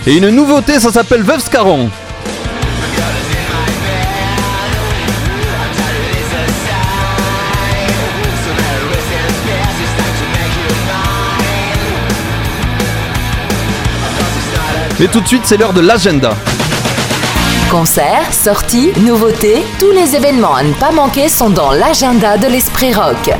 Et 0.06 0.16
une 0.16 0.30
nouveauté, 0.30 0.80
ça 0.80 0.90
s'appelle 0.90 1.22
Veuve 1.22 1.40
Scarron. 1.40 1.90
Mais 14.98 15.08
tout 15.08 15.20
de 15.20 15.26
suite, 15.26 15.42
c'est 15.44 15.58
l'heure 15.58 15.74
de 15.74 15.82
l'agenda. 15.82 16.30
Concerts, 17.70 18.32
sorties, 18.32 18.92
nouveautés, 19.00 19.62
tous 19.78 19.90
les 19.90 20.16
événements 20.16 20.54
à 20.54 20.62
ne 20.62 20.72
pas 20.72 20.90
manquer 20.90 21.28
sont 21.28 21.50
dans 21.50 21.72
l'agenda 21.72 22.38
de 22.38 22.46
l'Esprit 22.46 22.94
Rock. 22.94 23.30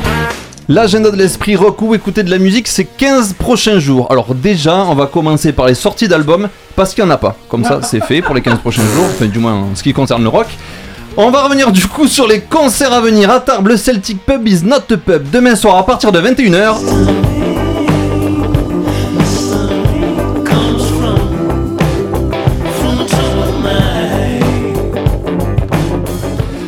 L'agenda 0.68 1.11
de 1.11 1.16
l'esprit 1.16 1.54
rock 1.54 1.80
ou 1.80 1.94
écouter 1.94 2.24
de 2.24 2.30
la 2.30 2.38
musique, 2.38 2.66
c'est 2.66 2.84
15 2.84 3.34
prochains 3.34 3.78
jours. 3.78 4.09
Alors 4.11 4.34
déjà, 4.34 4.84
on 4.84 4.94
va 4.94 5.07
commencer 5.07 5.52
par 5.52 5.66
les 5.66 5.74
sorties 5.74 6.09
d'albums, 6.09 6.48
parce 6.74 6.92
qu'il 6.92 7.04
n'y 7.04 7.11
en 7.11 7.14
a 7.14 7.18
pas. 7.18 7.36
Comme 7.48 7.64
ça, 7.64 7.80
c'est 7.82 8.04
fait 8.04 8.20
pour 8.20 8.34
les 8.34 8.42
15 8.42 8.59
prochains 8.59 8.82
jours, 8.82 9.07
enfin 9.14 9.26
du 9.26 9.38
moins 9.38 9.54
en 9.54 9.74
ce 9.74 9.82
qui 9.82 9.92
concerne 9.92 10.24
le 10.24 10.28
rock. 10.28 10.48
On 11.16 11.30
va 11.30 11.44
revenir 11.44 11.72
du 11.72 11.86
coup 11.86 12.09
sur 12.09 12.26
les 12.26 12.40
concerts 12.40 12.92
à 12.92 13.00
venir 13.00 13.30
à 13.30 13.40
Tarbes, 13.40 13.68
le 13.68 13.76
Celtic 13.76 14.26
Pub 14.26 14.46
is 14.46 14.62
not 14.62 14.92
a 14.92 14.96
pub, 14.96 15.30
demain 15.30 15.54
soir 15.54 15.78
à 15.78 15.86
partir 15.86 16.12
de 16.12 16.20
21h. 16.20 16.74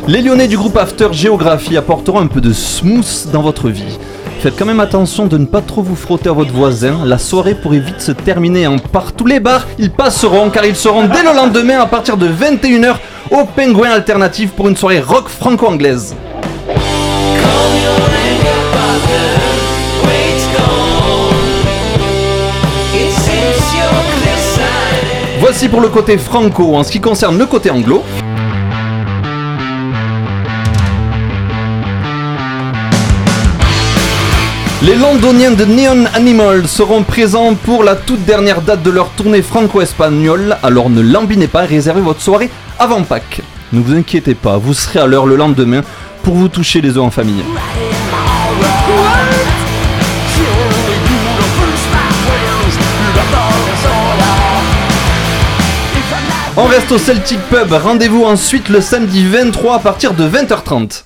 Les 0.08 0.22
Lyonnais 0.22 0.48
du 0.48 0.56
groupe 0.56 0.78
After 0.78 1.08
Géographie 1.12 1.76
apporteront 1.76 2.18
un 2.18 2.28
peu 2.28 2.40
de 2.40 2.50
smooth 2.50 3.30
dans 3.30 3.42
votre 3.42 3.68
vie. 3.68 3.98
Faites 4.40 4.54
quand 4.58 4.64
même 4.64 4.80
attention 4.80 5.26
de 5.26 5.36
ne 5.36 5.44
pas 5.44 5.60
trop 5.60 5.82
vous 5.82 5.96
frotter 5.96 6.30
à 6.30 6.32
votre 6.32 6.50
voisin. 6.50 7.00
La 7.04 7.18
soirée 7.18 7.54
pourrait 7.54 7.80
vite 7.80 8.00
se 8.00 8.12
terminer 8.12 8.66
en 8.66 8.78
par 8.78 9.12
tous 9.12 9.26
les 9.26 9.38
bars. 9.38 9.66
Ils 9.78 9.90
passeront 9.90 10.48
car 10.48 10.64
ils 10.64 10.76
seront 10.76 11.08
dès 11.08 11.22
le 11.22 11.36
lendemain 11.36 11.78
à 11.78 11.84
partir 11.84 12.16
de 12.16 12.26
21h 12.26 12.96
au 13.32 13.44
Penguin 13.44 13.90
Alternatif 13.90 14.52
pour 14.52 14.68
une 14.68 14.78
soirée 14.78 15.00
rock 15.00 15.28
franco-anglaise. 15.28 16.16
Voici 25.38 25.68
pour 25.68 25.82
le 25.82 25.88
côté 25.88 26.16
franco. 26.16 26.76
En 26.76 26.82
ce 26.82 26.90
qui 26.90 27.00
concerne 27.00 27.36
le 27.36 27.44
côté 27.44 27.70
anglo, 27.70 28.02
Les 34.88 34.96
londoniens 34.96 35.50
de 35.50 35.66
Neon 35.66 36.06
Animal 36.14 36.66
seront 36.66 37.02
présents 37.02 37.54
pour 37.54 37.84
la 37.84 37.94
toute 37.94 38.24
dernière 38.24 38.62
date 38.62 38.82
de 38.82 38.88
leur 38.88 39.10
tournée 39.10 39.42
franco-espagnole, 39.42 40.56
alors 40.62 40.88
ne 40.88 41.02
lambinez 41.02 41.46
pas 41.46 41.64
et 41.64 41.66
réservez 41.66 42.00
votre 42.00 42.22
soirée 42.22 42.48
avant 42.78 43.02
Pâques. 43.02 43.42
Ne 43.74 43.80
vous 43.80 43.94
inquiétez 43.94 44.34
pas, 44.34 44.56
vous 44.56 44.72
serez 44.72 45.00
à 45.00 45.06
l'heure 45.06 45.26
le 45.26 45.36
lendemain 45.36 45.82
pour 46.22 46.36
vous 46.36 46.48
toucher 46.48 46.80
les 46.80 46.96
os 46.96 47.04
en 47.04 47.10
famille. 47.10 47.44
On 56.56 56.64
reste 56.64 56.90
au 56.92 56.98
Celtic 56.98 57.40
Pub, 57.50 57.70
rendez-vous 57.72 58.24
ensuite 58.24 58.70
le 58.70 58.80
samedi 58.80 59.26
23 59.26 59.74
à 59.74 59.78
partir 59.80 60.14
de 60.14 60.26
20h30. 60.26 61.02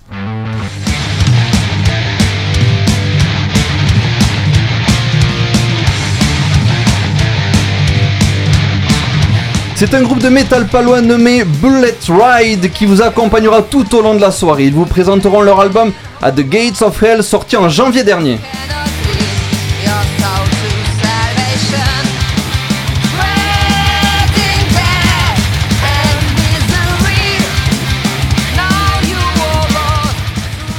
C'est 9.84 9.94
un 9.94 10.02
groupe 10.02 10.20
de 10.20 10.28
métal 10.28 10.68
palois 10.68 11.00
nommé 11.00 11.42
Bullet 11.42 11.96
Ride 12.08 12.70
qui 12.70 12.86
vous 12.86 13.02
accompagnera 13.02 13.62
tout 13.62 13.96
au 13.96 14.00
long 14.00 14.14
de 14.14 14.20
la 14.20 14.30
soirée. 14.30 14.66
Ils 14.66 14.72
vous 14.72 14.86
présenteront 14.86 15.40
leur 15.40 15.58
album 15.58 15.90
à 16.22 16.30
The 16.30 16.48
Gates 16.48 16.82
of 16.82 17.02
Hell 17.02 17.24
sorti 17.24 17.56
en 17.56 17.68
janvier 17.68 18.04
dernier. 18.04 18.38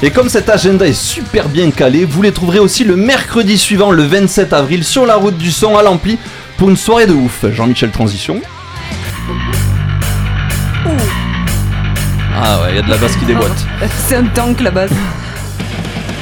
Et 0.01 0.11
comme 0.11 0.29
cet 0.29 0.47
agenda 0.47 0.87
est 0.87 0.93
super 0.93 1.49
bien 1.49 1.71
calé, 1.71 2.05
vous 2.05 2.21
les 2.21 2.31
trouverez 2.31 2.59
aussi 2.59 2.85
le 2.85 2.95
mercredi 2.95 3.57
suivant, 3.57 3.91
le 3.91 4.03
27 4.03 4.53
avril, 4.53 4.85
sur 4.85 5.05
la 5.05 5.17
route 5.17 5.37
du 5.37 5.51
son 5.51 5.75
à 5.75 5.83
l'Ampli 5.83 6.17
pour 6.57 6.69
une 6.69 6.77
soirée 6.77 7.05
de 7.05 7.13
ouf. 7.13 7.43
Jean-Michel 7.51 7.91
Transition. 7.91 8.41
Ah 12.35 12.61
ouais, 12.61 12.71
il 12.71 12.75
y 12.75 12.79
a 12.79 12.81
de 12.81 12.89
la 12.89 12.97
basse 12.97 13.15
qui 13.15 13.25
déboîte. 13.25 13.65
C'est 14.07 14.15
un 14.15 14.25
tank 14.25 14.59
la 14.61 14.71
base. 14.71 14.91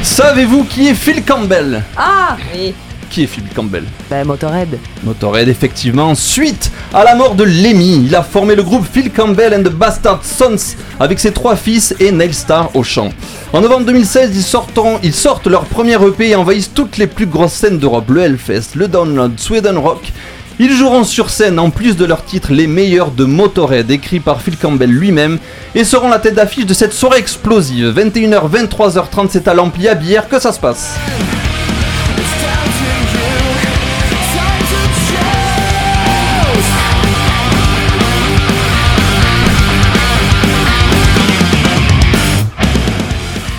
Savez-vous 0.04 0.64
qui 0.66 0.88
est 0.88 0.94
Phil 0.94 1.24
Campbell? 1.24 1.84
Ah 1.98 2.38
Oui. 2.54 2.74
Qui 3.10 3.24
est 3.24 3.28
Phil 3.28 3.44
Campbell? 3.54 3.84
Bah 4.10 4.24
Motorhead. 4.24 4.78
Motorhead, 5.04 5.50
effectivement. 5.50 6.16
Suite 6.16 6.72
à 6.94 7.04
la 7.04 7.16
mort 7.16 7.36
de 7.36 7.44
Lemmy, 7.44 8.06
il 8.06 8.16
a 8.16 8.24
formé 8.24 8.56
le 8.56 8.64
groupe 8.64 8.86
Phil 8.92 9.12
Campbell 9.12 9.54
and 9.54 9.64
the 9.64 9.74
Bastard 9.74 10.24
Sons 10.24 10.76
avec 11.00 11.20
ses 11.20 11.34
trois 11.34 11.56
fils 11.58 11.94
et 12.00 12.12
Neil 12.12 12.34
Starr 12.34 12.70
au 12.74 12.84
chant. 12.84 13.10
En 13.52 13.60
novembre 13.62 13.86
2016, 13.88 14.32
ils, 14.34 14.42
sortiront- 14.44 15.00
ils 15.04 15.14
sortent 15.14 15.48
leur 15.48 15.66
premier 15.66 15.96
EP 15.96 16.30
et 16.30 16.36
envahissent 16.36 16.72
toutes 16.74 16.98
les 16.98 17.08
plus 17.08 17.26
grosses 17.26 17.54
scènes 17.54 17.80
d'Europe, 17.80 18.10
le 18.10 18.22
Hellfest, 18.22 18.76
le 18.76 18.88
Download, 18.88 19.38
Sweden 19.38 19.78
Rock. 19.78 20.12
Ils 20.64 20.74
joueront 20.74 21.04
sur 21.04 21.32
scène, 21.32 21.58
en 21.58 21.72
plus 21.72 21.98
de 21.98 22.06
leur 22.06 22.24
titre, 22.24 22.54
les 22.54 22.68
meilleurs 22.68 23.10
de 23.10 23.26
Motorhead, 23.26 23.90
écrit 23.90 24.20
par 24.20 24.44
Phil 24.44 24.58
Campbell 24.58 24.92
lui-même, 24.92 25.40
et 25.74 25.84
seront 25.84 26.08
la 26.08 26.20
tête 26.20 26.36
d'affiche 26.36 26.68
de 26.68 26.76
cette 26.76 26.94
soirée 26.94 27.18
explosive. 27.18 28.00
21h, 28.00 28.48
23h30, 28.48 29.30
c'est 29.32 29.48
à 29.48 29.56
l'Ampli 29.56 29.88
Bière 30.00 30.30
que 30.30 30.38
ça 30.38 30.52
se 30.52 30.60
passe. 30.60 30.94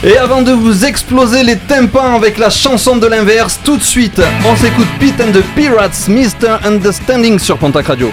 Et 0.05 0.17
avant 0.19 0.43
de 0.43 0.51
vous 0.51 0.85
exploser 0.85 1.45
les 1.45 1.57
tympans 1.57 2.17
avec 2.17 2.37
la 2.37 2.51
chanson 2.51 2.97
de 2.97 3.07
l'inverse, 3.07 3.61
tout 3.63 3.77
de 3.77 3.83
suite, 3.85 4.21
on 4.45 4.57
s'écoute 4.57 4.89
Pete 4.99 5.21
and 5.21 5.31
the 5.31 5.45
Pirates, 5.55 6.09
Mr. 6.09 6.59
Understanding 6.65 7.39
sur 7.39 7.57
Pontac 7.57 7.87
Radio. 7.87 8.11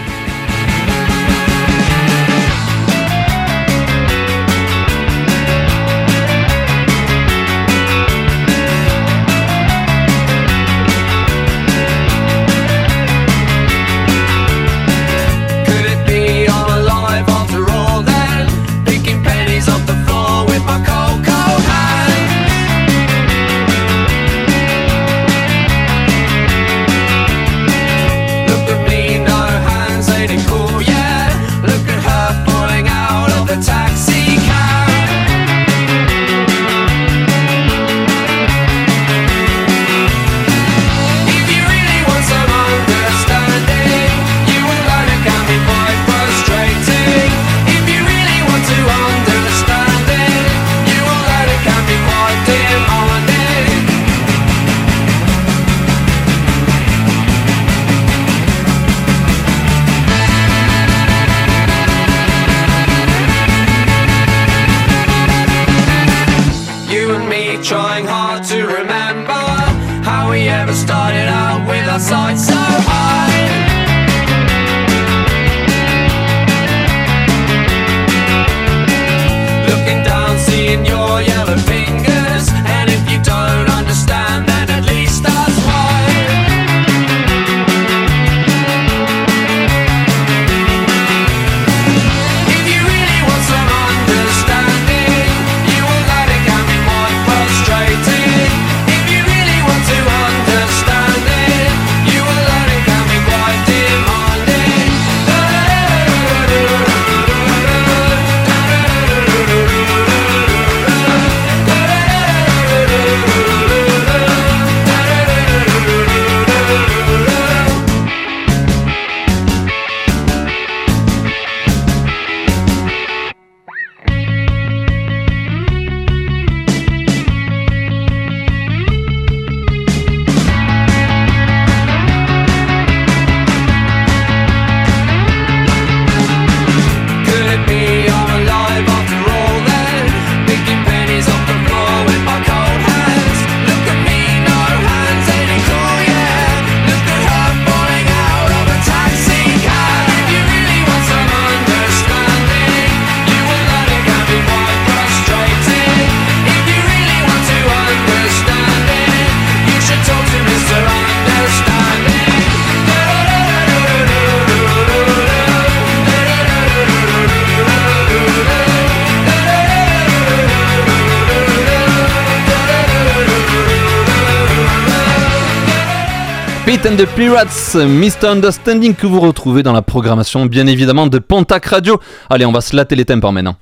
And 176.90 176.98
the 176.98 177.06
Pirates, 177.06 177.76
Mr. 177.76 178.30
Understanding 178.30 178.96
que 178.96 179.06
vous 179.06 179.20
retrouvez 179.20 179.64
dans 179.64 179.74
la 179.74 179.82
programmation 179.82 180.46
bien 180.46 180.66
évidemment 180.66 181.08
de 181.08 181.20
Pontac 181.20 181.66
Radio. 181.66 182.00
Allez, 182.30 182.46
on 182.46 182.52
va 182.52 182.62
se 182.62 182.76
latter 182.76 182.96
les 182.96 183.06
tympans 183.06 183.32
maintenant. 183.32 183.56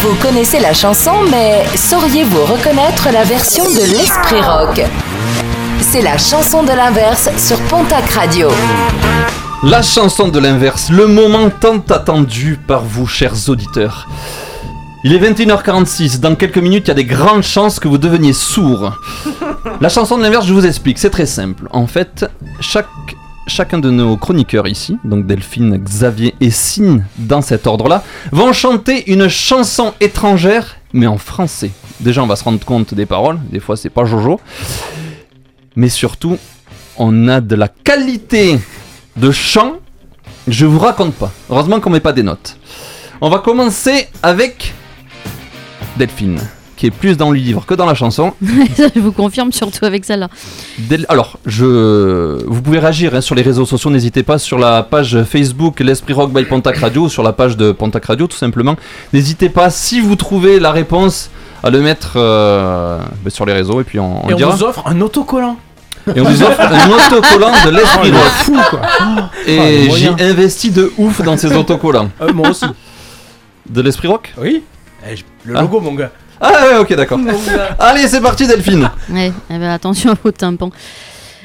Vous 0.00 0.14
connaissez 0.22 0.58
la 0.58 0.72
chanson, 0.72 1.12
mais 1.30 1.64
sauriez-vous 1.74 2.44
reconnaître 2.44 3.08
la 3.12 3.24
version 3.24 3.64
de 3.64 3.80
l'Esprit 3.80 4.40
Rock? 4.40 4.82
C'est 5.80 6.02
la 6.02 6.16
chanson 6.16 6.62
de 6.62 6.70
l'inverse 6.70 7.28
sur 7.36 7.58
Pontac 7.62 8.08
Radio. 8.10 8.48
La 9.62 9.82
chanson 9.82 10.28
de 10.28 10.38
l'inverse, 10.38 10.90
le 10.90 11.06
moment 11.06 11.50
tant 11.50 11.78
attendu 11.90 12.58
par 12.66 12.82
vous, 12.82 13.06
chers 13.06 13.48
auditeurs. 13.48 14.08
Il 15.04 15.12
est 15.12 15.18
21h46, 15.18 16.20
dans 16.20 16.36
quelques 16.36 16.58
minutes, 16.58 16.84
il 16.86 16.88
y 16.88 16.90
a 16.92 16.94
des 16.94 17.04
grandes 17.04 17.42
chances 17.42 17.80
que 17.80 17.88
vous 17.88 17.98
deveniez 17.98 18.32
sourds. 18.32 18.96
La 19.80 19.88
chanson 19.88 20.16
de 20.16 20.22
l'inverse, 20.22 20.46
je 20.46 20.54
vous 20.54 20.64
explique, 20.64 20.96
c'est 21.00 21.10
très 21.10 21.26
simple. 21.26 21.66
En 21.72 21.88
fait, 21.88 22.24
chaque, 22.60 22.86
chacun 23.48 23.80
de 23.80 23.90
nos 23.90 24.16
chroniqueurs 24.16 24.68
ici, 24.68 24.96
donc 25.02 25.26
Delphine, 25.26 25.76
Xavier 25.76 26.36
et 26.40 26.52
Sine, 26.52 27.04
dans 27.18 27.42
cet 27.42 27.66
ordre-là, 27.66 28.04
vont 28.30 28.52
chanter 28.52 29.10
une 29.10 29.26
chanson 29.26 29.92
étrangère, 30.00 30.76
mais 30.92 31.08
en 31.08 31.18
français. 31.18 31.72
Déjà, 31.98 32.22
on 32.22 32.28
va 32.28 32.36
se 32.36 32.44
rendre 32.44 32.64
compte 32.64 32.94
des 32.94 33.06
paroles, 33.06 33.40
des 33.50 33.58
fois 33.58 33.76
c'est 33.76 33.90
pas 33.90 34.04
Jojo. 34.04 34.40
Mais 35.74 35.88
surtout, 35.88 36.38
on 36.96 37.26
a 37.26 37.40
de 37.40 37.56
la 37.56 37.66
qualité 37.66 38.60
de 39.16 39.32
chant, 39.32 39.78
je 40.46 40.64
vous 40.64 40.78
raconte 40.78 41.14
pas. 41.14 41.32
Heureusement 41.50 41.80
qu'on 41.80 41.90
met 41.90 41.98
pas 41.98 42.12
des 42.12 42.22
notes. 42.22 42.56
On 43.20 43.30
va 43.30 43.40
commencer 43.40 44.06
avec 44.22 44.74
Delphine, 45.96 46.40
qui 46.76 46.86
est 46.86 46.90
plus 46.90 47.16
dans 47.16 47.30
le 47.30 47.36
livre 47.38 47.64
que 47.66 47.74
dans 47.74 47.86
la 47.86 47.94
chanson. 47.94 48.32
Je 48.42 48.98
vous 49.00 49.12
confirme, 49.12 49.52
surtout 49.52 49.84
avec 49.84 50.04
celle-là. 50.04 50.28
Del- 50.78 51.06
Alors, 51.08 51.38
je... 51.46 52.44
vous 52.46 52.62
pouvez 52.62 52.78
réagir 52.78 53.14
hein, 53.14 53.20
sur 53.20 53.34
les 53.34 53.42
réseaux 53.42 53.66
sociaux, 53.66 53.90
n'hésitez 53.90 54.22
pas 54.22 54.38
sur 54.38 54.58
la 54.58 54.82
page 54.82 55.22
Facebook 55.24 55.80
L'Esprit 55.80 56.12
Rock 56.14 56.32
by 56.32 56.44
Pontac 56.44 56.76
Radio, 56.78 57.08
sur 57.08 57.22
la 57.22 57.32
page 57.32 57.56
de 57.56 57.72
Pontac 57.72 58.04
Radio 58.06 58.26
tout 58.26 58.36
simplement. 58.36 58.76
N'hésitez 59.12 59.48
pas, 59.48 59.70
si 59.70 60.00
vous 60.00 60.16
trouvez 60.16 60.58
la 60.60 60.72
réponse, 60.72 61.30
à 61.64 61.70
le 61.70 61.80
mettre 61.80 62.14
euh, 62.16 62.98
ben, 63.22 63.30
sur 63.30 63.46
les 63.46 63.52
réseaux 63.52 63.80
et 63.80 63.84
puis 63.84 64.00
on, 64.00 64.24
on 64.24 64.26
Et 64.26 64.30
le 64.30 64.34
on 64.34 64.38
dira. 64.38 64.50
vous 64.56 64.64
offre 64.64 64.82
un 64.86 65.00
autocollant. 65.00 65.56
Et 66.16 66.20
on 66.20 66.24
vous 66.24 66.42
offre 66.42 66.60
un 66.60 66.88
autocollant 67.16 67.52
de 67.64 67.70
l'Esprit 67.70 68.00
Oh, 68.02 68.06
est 68.08 68.10
Rock. 68.10 68.32
fou, 68.42 68.56
quoi. 68.70 68.80
Et 69.46 69.56
les 69.86 69.90
j'ai 69.92 70.08
investi 70.08 70.72
de 70.72 70.92
ouf 70.98 71.22
dans 71.22 71.36
ces 71.36 71.54
autocollants. 71.54 72.10
Euh, 72.20 72.32
moi 72.32 72.48
aussi. 72.50 72.64
De 73.70 73.80
l'Esprit 73.80 74.08
Rock? 74.08 74.34
Oui. 74.38 74.64
Eh, 75.08 75.14
je- 75.16 75.22
Le 75.44 75.56
Ah. 75.56 75.62
logo, 75.62 75.80
mon 75.80 75.94
gars. 75.94 76.10
Ah 76.40 76.52
ouais, 76.66 76.78
ok, 76.78 76.94
d'accord. 76.94 77.18
Allez, 77.78 78.08
c'est 78.08 78.20
parti 78.20 78.46
Delphine. 78.46 78.90
Ouais, 79.10 79.32
eh 79.50 79.58
ben, 79.58 79.70
attention 79.70 80.10
à 80.12 80.14
vos 80.22 80.30
tympans. 80.32 80.70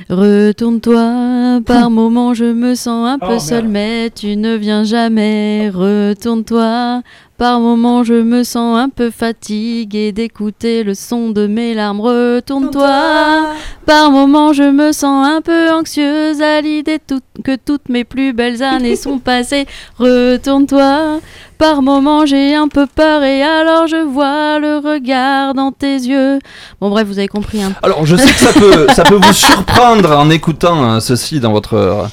Retourne-toi, 0.09 1.59
par 1.65 1.89
moments 1.91 2.33
je 2.33 2.45
me 2.45 2.75
sens 2.75 3.07
un 3.09 3.19
peu 3.19 3.35
Oh, 3.35 3.39
seul, 3.39 3.67
merde. 3.67 3.71
mais 4.05 4.09
tu 4.09 4.35
ne 4.35 4.55
viens 4.55 4.83
jamais. 4.83 5.69
Retourne-toi, 5.73 7.01
par 7.37 7.59
moments 7.59 8.03
je 8.03 8.13
me 8.15 8.43
sens 8.43 8.77
un 8.79 8.89
peu 8.89 9.11
fatigué 9.11 10.11
d'écouter 10.11 10.83
le 10.83 10.93
son 10.95 11.29
de 11.29 11.45
mes 11.47 11.73
larmes. 11.73 12.01
Retourne-toi, 12.01 13.51
par 13.85 14.11
moments 14.11 14.53
je 14.53 14.63
me 14.63 14.91
sens 14.91 15.27
un 15.27 15.41
peu 15.41 15.71
anxieuse 15.71 16.41
à 16.41 16.61
l'idée 16.61 16.99
tout- 17.05 17.19
que 17.43 17.55
toutes 17.55 17.89
mes 17.89 18.03
plus 18.03 18.33
belles 18.33 18.63
années 18.63 18.95
sont 19.05 19.19
passées. 19.19 19.65
Retourne-toi, 19.99 21.19
par 21.57 21.81
moments 21.81 22.25
j'ai 22.25 22.55
un 22.55 22.67
peu 22.67 22.87
peur 22.87 23.23
et 23.23 23.41
alors 23.43 23.87
je 23.87 24.03
vois 24.03 24.59
le 24.59 24.77
regard 24.77 25.53
dans 25.53 25.71
tes 25.71 25.93
yeux. 25.95 26.39
Bon 26.81 26.89
bref, 26.89 27.07
vous 27.07 27.19
avez 27.19 27.27
compris. 27.27 27.61
Hein. 27.61 27.73
Alors, 27.83 28.05
je 28.05 28.15
sais 28.15 28.27
que 28.33 28.39
ça 28.39 28.53
peut, 28.53 28.87
ça 28.95 29.03
peut 29.03 29.15
vous 29.21 29.33
surprendre 29.33 30.11
en 30.17 30.29
écoutant 30.29 30.91
euh, 30.95 30.99
ceci 30.99 31.39
dans 31.39 31.51
votre 31.51 31.73
euh, 31.75 32.03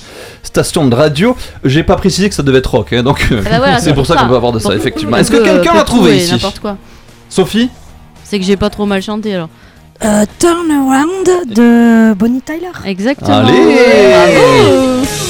station 0.45 0.87
de 0.87 0.95
radio. 0.95 1.37
J'ai 1.65 1.83
pas 1.83 1.97
précisé 1.97 2.29
que 2.29 2.35
ça 2.35 2.43
devait 2.43 2.59
être 2.59 2.71
rock, 2.71 2.93
hein, 2.93 3.03
donc 3.03 3.27
Ah 3.31 3.35
bah 3.43 3.59
voilà, 3.59 3.79
c'est 3.81 3.95
pour 3.95 4.07
ça 4.07 4.17
qu'on 4.17 4.29
peut 4.29 4.37
avoir 4.37 4.53
de 4.53 4.59
ça, 4.59 4.71
Bon, 4.71 4.77
effectivement. 4.77 5.17
Est-ce 5.17 5.31
que 5.31 5.43
quelqu'un 5.43 5.75
l'a 5.75 5.85
trouvé 5.85 6.11
trouver 6.11 6.17
ici? 6.17 6.33
N'importe 6.33 6.61
quoi. 6.61 6.77
Sophie? 7.29 7.71
C'est 8.23 8.39
que 8.39 8.45
j'ai 8.45 8.57
pas 8.57 8.71
trop 8.71 8.87
mal 8.87 9.03
chanté 9.03 9.35
alors. 9.35 9.49
Euh, 10.05 10.25
Turn 10.39 10.71
Around 10.71 11.55
de 11.55 12.15
Bonnie 12.15 12.43
Tyler. 12.43 12.71
Exactement. 12.85 13.39
Allez 13.39 15.24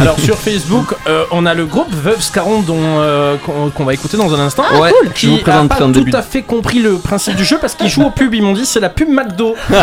Alors 0.00 0.18
sur 0.18 0.36
Facebook, 0.36 0.86
euh, 1.06 1.24
on 1.30 1.46
a 1.46 1.54
le 1.54 1.66
groupe 1.66 1.92
Veuve 1.94 2.20
Scarron 2.20 2.60
dont 2.62 2.76
euh, 2.80 3.36
qu'on 3.36 3.70
qu'on 3.70 3.84
va 3.84 3.94
écouter 3.94 4.16
dans 4.16 4.34
un 4.34 4.40
instant. 4.40 4.64
Ouais, 4.80 4.90
qui 5.14 5.26
je 5.26 5.30
vous 5.30 5.36
a 5.36 5.42
présenterai 5.42 5.68
pas 5.78 5.84
en 5.84 5.92
tout 5.92 6.00
début. 6.00 6.14
à 6.16 6.22
fait 6.22 6.42
compris 6.42 6.80
le 6.80 6.96
principe 6.98 7.36
du 7.36 7.44
jeu 7.44 7.58
parce 7.60 7.74
qu'ils 7.76 7.88
jouent 7.88 8.06
au 8.06 8.10
pub. 8.10 8.34
Ils 8.34 8.42
m'ont 8.42 8.54
dit 8.54 8.66
c'est 8.66 8.80
la 8.80 8.88
pub 8.88 9.08
McDo. 9.08 9.54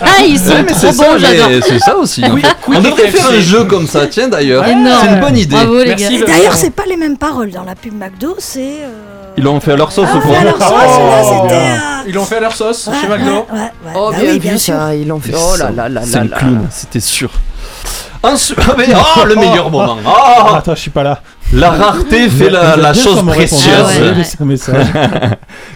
Ah, 0.00 0.24
ils 0.24 0.38
sont 0.38 0.50
Ouais, 0.50 0.62
mais 0.62 0.70
trop 0.70 0.78
c'est 0.80 0.92
ça, 0.92 1.04
bons, 1.12 1.18
j'adore. 1.18 1.48
mais 1.50 1.60
c'est 1.60 1.78
ça 1.80 1.96
aussi. 1.96 2.24
en 2.24 2.30
Oui, 2.32 2.40
fait. 2.42 2.56
oui, 2.68 2.76
On 2.78 2.80
devrait 2.80 3.08
faire 3.08 3.28
un 3.30 3.40
jeu 3.40 3.64
comme 3.64 3.86
ça, 3.88 4.06
tiens 4.06 4.28
d'ailleurs. 4.28 4.64
Énorme. 4.66 4.98
C'est 5.02 5.12
une 5.14 5.20
bonne 5.20 5.36
idée. 5.36 5.56
Bravo 5.56 5.78
les 5.78 5.84
Merci, 5.86 6.04
gars. 6.04 6.10
Et 6.14 6.18
Veuve 6.18 6.28
d'ailleurs, 6.28 6.54
c'est 6.54 6.70
pas 6.70 6.84
les 6.88 6.96
mêmes 6.96 7.16
paroles 7.18 7.50
dans 7.50 7.64
la 7.64 7.74
pub 7.74 7.94
McDo, 7.94 8.36
c'est. 8.38 8.60
euh, 8.60 9.32
Ils 9.36 9.42
l'ont 9.44 9.58
fait 9.58 9.72
à 9.72 9.76
leur 9.76 9.90
sauce 9.90 10.06
Ah, 10.12 10.44
là, 10.44 10.52
c'était. 11.24 11.54
euh, 11.54 11.76
Ils 12.06 12.14
l'ont 12.14 12.24
fait 12.24 12.36
à 12.36 12.40
leur 12.40 12.54
sauce 12.54 12.86
ouais, 12.86 12.94
chez 13.00 13.08
McDo. 13.08 13.30
ouais, 13.32 13.44
ouais, 13.52 13.60
ouais. 13.86 13.92
Oh, 13.96 14.10
Bah 14.12 14.18
bien 14.20 14.32
oui, 14.32 14.38
vu 14.38 14.58
sûr. 14.58 14.74
ça, 14.74 14.94
ils 14.94 15.08
l'ont 15.08 15.18
fait. 15.20 15.32
Oh 15.36 15.56
là 15.58 15.70
là 15.70 15.88
là 15.88 16.00
C'est 16.04 16.14
là 16.14 16.20
un 16.20 16.24
là. 16.28 16.36
clown, 16.36 16.66
c'était 16.70 17.00
sûr. 17.00 17.30
Ensuite, 18.22 18.58
ah, 18.68 18.74
mais- 18.78 18.86
oh, 18.94 19.24
le 19.24 19.34
meilleur 19.36 19.70
moment. 19.70 19.96
Ah, 20.06 20.46
Oh, 20.50 20.54
attends, 20.56 20.74
je 20.74 20.80
suis 20.80 20.90
pas 20.90 21.02
là. 21.02 21.22
la 21.52 21.70
rareté 21.70 22.28
fait 22.28 22.50
la, 22.50 22.92
chose 22.94 23.24
précieuse. 23.26 23.74
Ah 23.78 23.86
ouais, 23.86 24.00
ouais. 24.00 24.14
Laissez 24.14 24.36
un 24.40 24.44
message. 24.44 24.86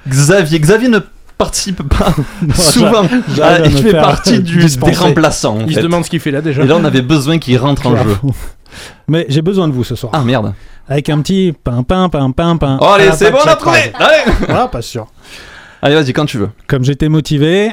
Xavier, 0.09 0.59
Xavier 0.61 0.89
ne 0.89 0.99
participe 1.39 1.83
pas 1.89 2.15
souvent. 2.55 3.05
Ah, 3.43 3.59
il 3.65 3.77
fait 3.77 3.93
partie 3.93 4.41
du, 4.41 4.65
des 4.65 4.93
remplaçants. 4.95 5.57
en 5.57 5.61
Il 5.61 5.69
fait. 5.75 5.81
se 5.81 5.81
demande 5.81 6.05
ce 6.05 6.11
qu'il 6.11 6.21
fait 6.21 6.31
là 6.31 6.41
déjà. 6.41 6.63
Et 6.63 6.67
là, 6.67 6.77
on 6.77 6.85
avait 6.85 7.03
besoin 7.03 7.39
qu'il 7.39 7.57
rentre 7.59 7.87
en 7.87 7.97
jeu. 7.97 8.17
Mais 9.09 9.27
j'ai 9.29 9.43
besoin 9.43 9.69
de 9.69 9.73
vous 9.73 9.85
ce 9.85 9.95
soir. 9.95 10.13
Ah 10.15 10.23
merde. 10.23 10.55
Avec 10.89 11.09
un 11.11 11.21
petit 11.21 11.55
pain, 11.65 11.83
pain, 11.83 12.09
pain, 12.09 12.31
pain, 12.33 12.57
pain. 12.57 12.79
Oh, 12.81 12.87
allez, 12.87 13.11
c'est 13.15 13.31
bon, 13.31 13.39
on 13.45 13.49
a 13.49 13.55
trouvé. 13.57 13.93
Allez, 13.99 14.33
Voilà, 14.47 14.67
pas 14.69 14.83
sûr. 14.83 15.07
allez 15.81 15.95
vas-y, 15.95 16.13
quand 16.13 16.27
tu 16.27 16.39
veux. 16.39 16.51
Comme 16.67 16.85
j'étais 16.85 17.09
motivé, 17.09 17.73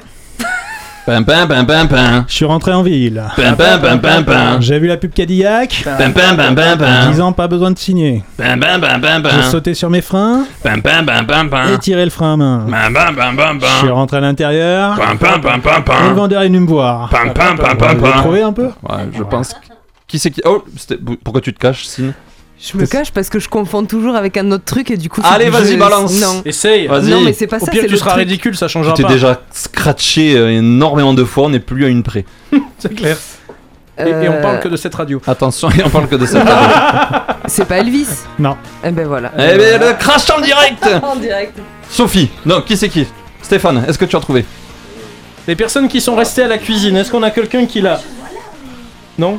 Pim, 1.09 1.23
pim, 1.23 1.47
pim, 1.47 1.65
pim, 1.65 1.87
pim. 1.87 2.25
je 2.27 2.33
suis 2.35 2.45
rentré 2.45 2.71
en 2.71 2.83
ville. 2.83 3.23
Pim, 3.35 3.55
pim, 3.55 3.79
pim, 3.81 3.97
pim, 3.97 4.23
pim. 4.23 4.61
J'ai 4.61 4.77
vu 4.77 4.85
la 4.85 4.95
pub 4.95 5.11
Cadillac. 5.11 5.81
Pim, 5.83 6.11
pim, 6.11 6.35
pim, 6.37 6.53
pim, 6.53 6.77
pim. 6.77 7.09
10 7.11 7.21
ans, 7.21 7.31
pas 7.33 7.47
besoin 7.47 7.71
de 7.71 7.79
signer. 7.79 8.23
Pim, 8.37 8.59
pim, 8.59 8.79
pim, 8.79 8.99
pim, 9.01 9.23
J'ai 9.23 9.37
pim. 9.37 9.41
sauté 9.49 9.73
sur 9.73 9.89
mes 9.89 10.01
freins 10.01 10.45
Pim, 10.63 10.79
pim, 10.81 11.03
pim, 11.03 11.23
pim, 11.25 11.47
pim. 11.49 11.73
et 11.73 11.79
tiré 11.79 12.03
le 12.05 12.11
frein 12.11 12.33
à 12.33 12.37
main. 12.37 12.65
Pim, 12.69 12.93
pim, 12.93 13.13
pim, 13.15 13.35
pim, 13.35 13.59
Je 13.59 13.65
suis 13.79 13.87
pim. 13.87 13.93
rentré 13.93 14.17
à 14.17 14.19
l'intérieur. 14.21 14.97
Pim, 14.97 15.15
pim, 15.17 15.39
pim, 15.39 15.59
pim, 15.59 15.71
Et 15.71 16.03
le 16.03 16.09
pim. 16.09 16.13
vendeur 16.13 16.41
est 16.43 16.47
venu 16.47 16.59
me 16.59 16.67
voir. 16.67 17.09
Pim, 17.09 17.29
pim, 17.33 17.55
pim, 17.57 17.69
Vous 17.71 17.75
pim, 17.75 17.95
pim. 17.95 18.11
trouvé 18.19 18.43
un 18.43 18.53
peu 18.53 18.65
Ouais, 18.87 19.09
je 19.17 19.23
pense. 19.23 19.55
Qui 20.07 20.19
c'est 20.19 20.29
qui. 20.29 20.41
Oh, 20.45 20.63
pourquoi 21.23 21.41
tu 21.41 21.51
te 21.55 21.59
caches, 21.59 21.85
Sine 21.85 22.13
Je 22.61 22.77
me 22.77 22.85
cache 22.85 23.11
parce 23.11 23.29
que 23.29 23.39
je 23.39 23.47
confonds 23.47 23.85
toujours 23.85 24.15
avec 24.15 24.35
un 24.35 24.51
autre 24.51 24.65
truc 24.65 24.91
et 24.91 24.97
du 24.97 25.09
coup. 25.09 25.21
Allez, 25.23 25.49
vas-y, 25.49 25.73
je- 25.73 25.77
balance. 25.77 26.19
Non. 26.19 26.41
Essaye. 26.43 26.87
Vas-y. 26.87 27.09
Non, 27.09 27.21
mais 27.21 27.31
c'est 27.33 27.47
pas 27.47 27.57
Au 27.57 27.65
ça. 27.65 27.71
pire, 27.71 27.85
tu 27.87 27.95
seras 27.97 28.11
truc. 28.11 28.23
ridicule, 28.27 28.55
ça 28.57 28.67
Tu 28.67 28.73
changera 28.73 28.93
t'es 28.93 29.03
pas. 29.03 29.09
déjà 29.09 29.41
scratché 29.51 30.35
euh, 30.35 30.49
énormément 30.57 31.13
de 31.13 31.23
fois, 31.23 31.45
on 31.45 31.49
n'est 31.49 31.59
plus 31.59 31.85
à 31.85 31.87
une 31.87 32.03
près. 32.03 32.25
C'est 32.79 32.93
clair. 32.93 33.17
Et, 33.97 34.09
et 34.09 34.29
on 34.29 34.41
parle 34.41 34.59
que 34.61 34.67
de 34.69 34.75
cette 34.77 34.95
radio. 34.95 35.21
Attention, 35.27 35.69
et 35.71 35.83
on 35.85 35.89
parle 35.89 36.07
que 36.07 36.15
de 36.15 36.25
cette 36.25 36.43
radio. 36.47 36.53
Euh, 36.53 37.33
C'est 37.47 37.65
pas 37.65 37.77
Elvis 37.79 38.07
Non. 38.37 38.55
Eh 38.83 38.91
ben 38.91 39.07
voilà. 39.07 39.31
Eh 39.37 39.57
ben, 39.57 39.79
le 39.79 39.93
crash 39.97 40.29
en 40.29 40.39
direct 40.41 40.85
En 41.03 41.15
direct. 41.15 41.57
Sophie, 41.89 42.29
non, 42.45 42.61
qui 42.61 42.75
c'est 42.77 42.87
qui 42.89 43.05
Stéphane, 43.41 43.83
est-ce 43.87 43.97
que 43.97 44.05
tu 44.05 44.15
as 44.15 44.19
trouvé 44.19 44.45
Les 45.47 45.55
personnes 45.55 45.87
qui 45.87 45.99
sont 46.01 46.15
restées 46.15 46.43
à 46.43 46.47
la 46.47 46.57
cuisine, 46.57 46.95
est-ce 46.97 47.09
qu'on 47.11 47.23
a 47.23 47.31
quelqu'un 47.31 47.65
qui 47.65 47.81
l'a? 47.81 47.99
Non? 49.17 49.37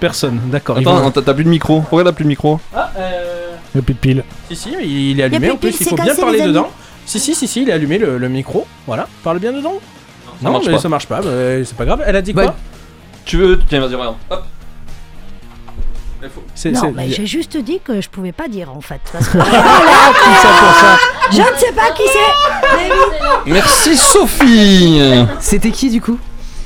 Personne, 0.00 0.40
d'accord. 0.46 0.78
Attends, 0.78 0.96
vont- 1.00 1.10
t'as 1.10 1.34
plus 1.34 1.44
de 1.44 1.48
micro 1.48 1.80
Pourquoi 1.80 2.04
t'as 2.04 2.12
plus 2.12 2.24
de 2.24 2.28
micro 2.28 2.60
Ah, 2.74 2.90
euh... 2.98 3.54
Il 3.74 3.78
n'y 3.78 3.80
a 3.80 3.82
plus 3.84 3.94
de 3.94 3.98
pile. 3.98 4.24
Si, 4.48 4.56
si, 4.56 4.70
mais 4.76 4.86
il 4.86 5.20
est 5.20 5.24
allumé 5.24 5.50
en 5.50 5.56
plus, 5.56 5.76
il 5.80 5.86
faut 5.88 5.96
bien 5.96 6.14
parler 6.14 6.40
dedans. 6.42 6.68
Si, 7.04 7.18
si, 7.18 7.34
si, 7.34 7.46
si, 7.48 7.62
il 7.62 7.68
est 7.70 7.72
allumé 7.72 7.98
le, 7.98 8.18
le 8.18 8.28
micro. 8.28 8.66
Voilà, 8.86 9.08
parle 9.24 9.38
bien 9.38 9.52
dedans. 9.52 9.74
non, 10.42 10.52
marche 10.52 10.66
mais 10.66 10.72
pas. 10.72 10.78
ça 10.78 10.88
marche 10.88 11.06
pas, 11.06 11.20
bah, 11.20 11.30
c'est 11.64 11.76
pas 11.76 11.84
grave. 11.84 12.02
Elle 12.06 12.16
a 12.16 12.22
dit 12.22 12.32
Bah, 12.32 12.44
quoi 12.44 12.56
Tu 13.24 13.36
veux 13.36 13.58
Tiens, 13.68 13.80
vas-y, 13.80 13.94
regarde. 13.94 14.16
Hop. 14.30 14.44
Non, 16.64 16.92
mais 16.96 17.08
j'ai 17.10 17.26
juste 17.26 17.56
dit 17.56 17.80
que 17.84 18.00
je 18.00 18.08
pouvais 18.08 18.32
pas 18.32 18.48
dire 18.48 18.72
en 18.74 18.80
fait. 18.80 19.00
Parce 19.12 19.28
que... 19.28 19.38
Tout 19.38 19.44
ça 19.44 20.48
pour 20.48 20.74
ça. 20.74 20.98
je 21.30 21.38
ne 21.38 21.56
sais 21.58 21.72
pas 21.72 21.90
qui 21.92 22.02
c'est. 22.12 23.50
Merci 23.50 23.96
Sophie 23.96 25.00
C'était 25.38 25.70
qui 25.70 25.90
du 25.90 26.00
coup? 26.00 26.18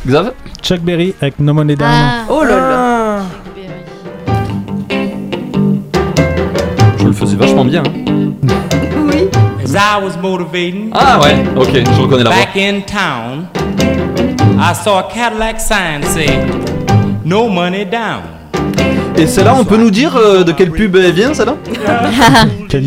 Xav? 0.07 0.33
Chuck 0.63 0.81
Berry 0.81 1.15
avec 1.21 1.39
No 1.39 1.53
Money 1.53 1.77
Down. 1.77 1.89
Ah, 1.93 2.25
Oh 2.31 2.43
là 2.43 2.57
là. 2.57 3.02
Faisais 7.23 7.37
vachement 7.37 7.65
bien. 7.65 7.83
hein. 7.87 8.51
Oui. 9.07 9.29
As 9.65 9.75
I 9.75 10.03
was 10.05 10.17
motivating 10.21 10.91
Ah 10.93 11.21
ouais, 11.23 11.37
ok, 11.57 11.69
je 11.95 12.01
reconnais 12.01 12.25
la 12.25 12.31
voix. 12.31 12.39
back 12.41 12.57
in 12.57 12.81
town, 12.81 13.47
I 14.59 14.75
saw 14.75 14.99
a 14.99 15.09
Cadillac 15.15 15.61
sign 15.61 16.03
say, 16.05 16.27
No 17.25 17.49
money 17.49 17.85
down. 17.85 18.23
Et 19.17 19.27
celle-là, 19.29 19.55
on 19.57 19.65
peut 19.65 19.77
nous 19.77 19.91
dire 19.93 20.17
euh, 20.17 20.43
de 20.43 20.51
quelle 20.53 20.73
pub 20.73 20.97
elle 20.97 21.13
vient, 21.13 21.33
celle-là? 21.33 21.55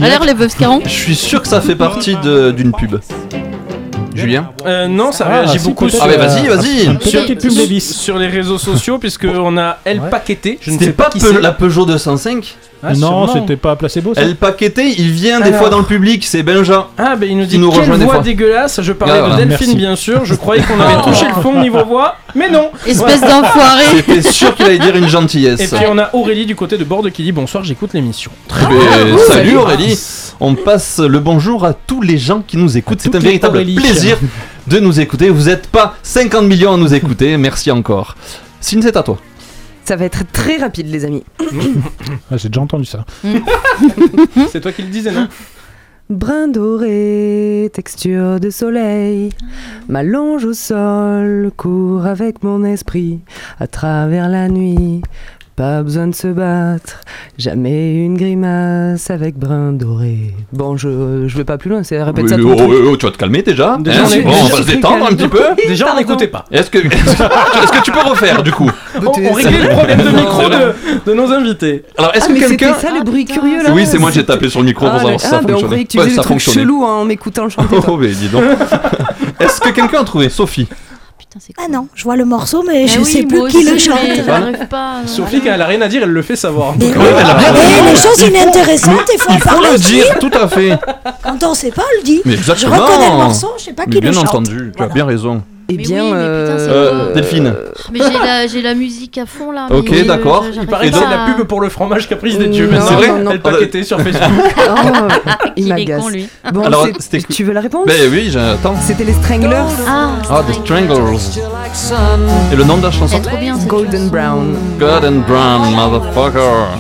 Alors 0.06 0.26
les 0.26 0.34
Veuves 0.34 0.50
Scarron 0.50 0.82
Je 0.84 0.90
suis 0.90 1.16
sûr 1.16 1.42
que 1.42 1.48
ça 1.48 1.62
fait 1.62 1.76
partie 1.76 2.16
d'une 2.18 2.74
pub. 2.74 3.00
Julien? 4.14 4.50
Euh, 4.66 4.88
non, 4.88 5.12
ça 5.12 5.28
Ah, 5.30 5.34
réagit 5.42 5.60
si, 5.60 5.66
beaucoup 5.68 5.86
peut-être, 5.86 6.02
Ah, 6.06 6.10
sur, 6.12 6.20
vas-y, 6.20 6.48
vas-y 6.48 6.80
sur, 6.84 6.98
Peut-être 7.00 7.30
une 7.30 7.38
pub 7.38 7.58
Levi's. 7.58 7.96
sur 7.98 8.18
les 8.18 8.28
réseaux 8.28 8.58
sociaux, 8.58 8.98
puisque 8.98 9.26
on 9.34 9.58
a 9.58 9.78
El 9.86 10.00
Ouais. 10.00 10.10
Paqueté. 10.10 10.58
Je 10.62 10.70
ne 10.72 10.76
C'était 10.76 10.86
sais 10.86 10.92
pas 10.94 11.10
qui 11.10 11.20
Pe- 11.20 11.40
la 11.42 11.52
Peugeot 11.52 11.86
205 11.86 12.56
Ah, 12.88 12.94
non, 12.94 13.28
sûrement. 13.28 13.34
c'était 13.34 13.56
pas 13.58 13.76
placebo 13.76 14.14
ça. 14.14 14.22
Elle 14.22 14.36
paqueté, 14.36 14.94
il 14.98 15.10
vient 15.12 15.40
des 15.40 15.48
Alors. 15.48 15.60
fois 15.62 15.70
dans 15.70 15.80
le 15.80 15.86
public, 15.86 16.26
c'est 16.26 16.44
Benja. 16.44 16.88
Ah, 16.98 17.16
ben 17.16 17.30
il 17.30 17.38
nous 17.38 17.44
Qui 17.44 17.50
dit 17.50 17.58
nous 17.60 17.70
quelle 17.72 17.80
rejoint 17.82 17.98
des 17.98 18.06
voix 18.06 18.16
fois. 18.16 18.24
dégueulasse. 18.24 18.82
Je 18.82 18.94
parlais 18.94 19.14
Ah, 19.24 19.30
de 19.32 19.36
Delphine, 19.38 19.68
merci. 19.68 19.76
bien 19.76 19.96
sûr. 19.96 20.26
Je 20.26 20.36
croyais 20.36 20.62
qu'on 20.64 20.80
avait 20.80 21.02
touché 21.04 21.26
le 21.28 21.42
fond 21.42 21.60
niveau 21.62 21.84
voix, 21.86 22.16
mais 22.36 22.50
non. 22.50 22.70
Espèce 22.86 23.22
d'enfoiré 23.22 23.84
J'étais 23.96 24.22
sûr 24.22 24.54
qu'il 24.56 24.66
allait 24.66 24.80
dire 24.80 24.96
une 24.96 25.08
gentillesse. 25.08 25.60
Et 25.62 25.68
puis 25.76 25.86
on 25.90 25.98
a 25.98 26.10
Aurélie 26.14 26.46
du 26.46 26.56
côté 26.56 26.78
de 26.78 26.84
Bordeaux 26.84 27.10
qui 27.10 27.24
dit 27.24 27.32
bonsoir, 27.32 27.64
j'écoute 27.64 27.92
l'émission. 27.94 28.32
Mais 28.70 29.18
salut 29.30 29.58
Aurélie 29.58 29.98
On 30.40 30.56
passe 30.56 31.00
le 31.00 31.20
bonjour 31.20 31.66
à 31.66 31.74
tous 31.74 32.02
les 32.02 32.18
gens 32.18 32.42
qui 32.46 32.58
nous 32.58 32.78
écoutent. 32.78 33.00
C'est 33.02 33.06
toutes 33.10 33.16
un 33.16 33.20
les 33.20 33.26
véritable 33.26 33.58
Aurélie. 33.58 33.76
plaisir 33.76 34.18
de 34.68 34.80
nous 34.80 35.00
écouter. 35.00 35.30
Vous 35.30 35.46
n'êtes 35.46 35.68
pas 35.68 35.96
50 36.04 36.46
millions 36.46 36.74
à 36.74 36.78
nous 36.78 36.94
écouter. 36.94 37.38
Merci 37.38 37.72
encore. 37.72 38.16
Sin, 38.60 38.80
c'est 38.82 38.98
à 38.98 39.04
toi. 39.04 39.18
Ça 39.86 39.96
va 39.96 40.06
être 40.06 40.24
très 40.32 40.58
rapide, 40.58 40.88
les 40.88 41.06
amis. 41.06 41.24
Ah, 42.32 42.38
J'ai 42.38 42.50
déjà 42.50 42.62
entendu 42.62 42.86
ça. 42.86 43.06
C'est 44.50 44.60
toi 44.62 44.72
qui 44.72 44.82
le 44.82 44.90
disais, 44.90 45.12
non 45.12 45.28
Brin 46.10 46.48
doré, 46.48 47.72
texture 47.74 48.40
de 48.40 48.52
soleil, 48.52 49.32
m'allonge 49.90 50.46
au 50.46 50.54
sol, 50.54 51.52
cours 51.58 52.06
avec 52.06 52.44
mon 52.44 52.64
esprit 52.64 53.22
à 53.60 53.66
travers 53.66 54.30
la 54.30 54.48
nuit. 54.48 55.02
Pas 55.56 55.84
besoin 55.84 56.08
de 56.08 56.16
se 56.16 56.28
battre, 56.28 57.00
jamais 57.38 57.96
une 58.04 58.18
grimace 58.18 59.10
avec 59.10 59.38
brin 59.38 59.72
doré. 59.72 60.34
Bon, 60.52 60.76
je, 60.76 61.30
je 61.30 61.38
vais 61.38 61.46
pas 61.46 61.58
plus 61.58 61.70
loin, 61.70 61.82
c'est 61.82 62.04
répète 62.04 62.28
ça 62.28 62.36
Oui, 62.36 62.44
oh, 62.46 62.56
oh, 62.60 62.74
oh, 62.90 62.98
tu 62.98 63.06
vas 63.06 63.12
te 63.14 63.18
calmer 63.18 63.42
déjà. 63.42 63.78
Déjà, 63.80 64.02
Hein, 64.02 64.04
on 64.06 64.12
est- 64.12 64.22
bon, 64.22 64.32
on 64.32 64.48
va 64.54 64.58
se 64.64 64.68
détendre 64.68 65.06
un 65.06 65.16
petit 65.16 65.30
peu. 65.30 65.40
Déjà, 65.66 65.94
on 65.94 65.98
n'écoutait 65.98 66.28
pas. 66.28 66.44
Est-ce 66.52 66.70
que, 66.70 66.80
est-ce 66.86 67.72
que 67.72 67.82
tu 67.86 67.92
peux 67.94 68.02
refaire 68.02 68.44
du 68.44 68.52
coup 68.52 68.70
On, 69.02 69.06
on 69.08 69.32
réglait 69.32 69.64
le 69.64 69.70
problème 69.70 70.00
de 70.00 70.10
micro 70.10 70.42
de, 70.50 71.10
de 71.10 71.14
nos 71.14 71.32
invités. 71.32 71.86
Alors, 71.98 72.14
est-ce 72.14 72.26
Ah, 72.26 72.28
que 72.28 72.34
mais 72.34 72.40
c'était 72.42 72.58
quelqu'un. 72.58 72.80
ça 72.80 72.92
le 72.92 73.04
bruit 73.06 73.24
curieux 73.24 73.64
là 73.64 73.70
Oui, 73.74 73.86
c'est 73.86 73.98
moi, 73.98 74.12
j'ai 74.12 74.26
tapé 74.26 74.50
sur 74.50 74.60
le 74.60 74.66
micro 74.66 74.88
pour 74.88 74.96
Ah, 74.96 75.00
savoir 75.00 75.20
si 75.22 75.26
ça 75.28 75.38
ah, 75.38 75.42
mais 75.48 75.54
on 75.54 75.60
fonctionnait. 75.60 75.66
croyait 75.68 75.84
que 75.86 75.90
tu 75.92 75.98
Ouais, 76.00 76.04
faisais 76.04 76.16
ça 76.18 76.22
des 76.22 76.28
trucs 76.28 76.40
chelous 76.42 76.84
hein, 76.84 76.96
en 76.98 77.06
m'écoutant 77.06 77.48
chanter. 77.48 77.78
Oh, 77.88 77.96
mais 77.96 78.10
dis 78.10 78.28
donc. 78.28 78.44
Est-ce 79.40 79.62
que 79.62 79.70
quelqu'un 79.70 80.02
a 80.02 80.04
trouvé 80.04 80.28
Sophie 80.28 80.68
Putain, 81.36 81.46
c'est 81.46 81.54
Ah 81.64 81.68
non, 81.70 81.88
je 81.94 82.04
vois 82.04 82.16
le 82.16 82.24
morceau, 82.26 82.64
mais 82.66 82.74
Mais 82.84 82.88
je 82.88 83.00
oui, 83.00 83.06
sais 83.06 83.24
plus 83.24 83.40
qui 83.48 83.58
aussi, 83.58 83.64
le 83.72 83.78
chante. 83.78 83.98
J'arrive 84.26 84.68
pas. 84.68 85.02
euh, 85.04 85.08
Sophie, 85.08 85.42
quand 85.42 85.52
elle 85.54 85.62
a 85.62 85.66
rien 85.66 85.82
à 85.82 85.88
dire, 85.90 86.04
elle 86.04 86.10
le 86.12 86.22
fait 86.22 86.36
savoir. 86.38 86.74
Mais 86.80 86.86
Donc, 86.88 86.96
oui. 86.98 87.06
elle 87.10 87.26
a 87.26 87.34
bien 87.34 87.52
Mais 87.52 87.92
les 87.92 87.98
choses 87.98 88.22
inintéressantes, 88.22 89.10
il 89.14 89.20
faut 89.20 89.32
Il 89.34 89.40
faut 89.42 89.62
le 89.62 89.78
dire, 89.78 90.06
tout 90.20 90.32
à 90.34 90.48
fait. 90.48 90.78
Quand 91.24 91.44
on 91.44 91.54
sait 91.54 91.72
pas, 91.72 91.82
on 91.84 91.98
le 92.00 92.04
dit. 92.06 92.22
Mais 92.26 92.34
Je 92.34 92.38
exactement. 92.38 92.78
reconnais 92.78 93.10
le 93.10 93.16
morceau, 93.18 93.50
je 93.58 93.64
sais 93.66 93.74
pas 93.74 93.84
qui 93.86 94.00
bien 94.00 94.12
le 94.12 94.16
chante. 94.16 94.30
entendu, 94.30 94.72
tu 94.76 94.82
as 94.84 94.88
bien 94.88 95.06
raison. 95.06 95.42
Eh 95.68 95.78
Mais 95.78 95.84
bien, 95.84 96.04
oui, 96.04 96.12
mais 96.14 96.18
putain, 96.44 96.58
c'est 96.60 96.70
Euh, 96.70 97.06
quoi 97.06 97.14
Delphine. 97.16 97.54
Mais 97.92 98.00
j'ai 98.00 98.20
la, 98.20 98.46
j'ai 98.48 98.62
la 98.62 98.76
musique 98.76 99.18
à 99.18 99.26
fond 99.26 99.52
là. 99.52 99.66
Ok, 99.72 99.88
mais, 99.90 100.02
euh, 100.02 100.06
d'accord. 100.06 100.46
je- 100.54 100.62
Il 100.62 100.68
paraît 100.68 100.92
que 100.92 100.96
c'est 100.96 101.02
la 101.10 101.34
pub 101.34 101.48
pour 101.48 101.60
le 101.60 101.70
fromage 101.70 102.08
caprice 102.08 102.38
des 102.38 102.48
dieux. 102.50 102.70
Non. 102.72 102.80
C'est 102.88 102.94
vrai 102.94 103.08
non, 103.08 103.18
non. 103.20 103.32
Elle 103.32 103.40
paquetait 103.42 103.82
sur 103.84 104.00
Facebook. 104.00 104.22
Oh, 104.68 105.08
il 105.56 105.68
m'agace. 105.70 106.02
con 106.04 106.10
lui. 106.10 106.28
Bon, 106.54 106.62
Alors, 106.62 106.88
c'était- 107.00 107.22
tu 107.24 107.44
veux 107.44 107.54
la 107.54 107.62
réponse 107.62 107.88
Ben 107.88 108.10
oui, 108.12 108.28
j'attends. 108.30 108.76
C'était 108.80 109.06
les 109.06 109.14
Stranglers. 109.14 109.64
Ah, 109.88 110.10
Ah, 110.30 110.44
The 110.48 110.54
Stranglers. 110.54 111.40
Et 112.52 112.56
le 112.56 112.64
nom 112.64 112.78
de 112.78 112.84
la 112.84 112.92
chanson 112.92 113.20
Golden 113.68 113.92
chanson. 114.02 114.12
Brown. 114.12 114.56
Golden 114.80 115.22
Brown, 115.22 115.62
motherfucker. 115.76 116.78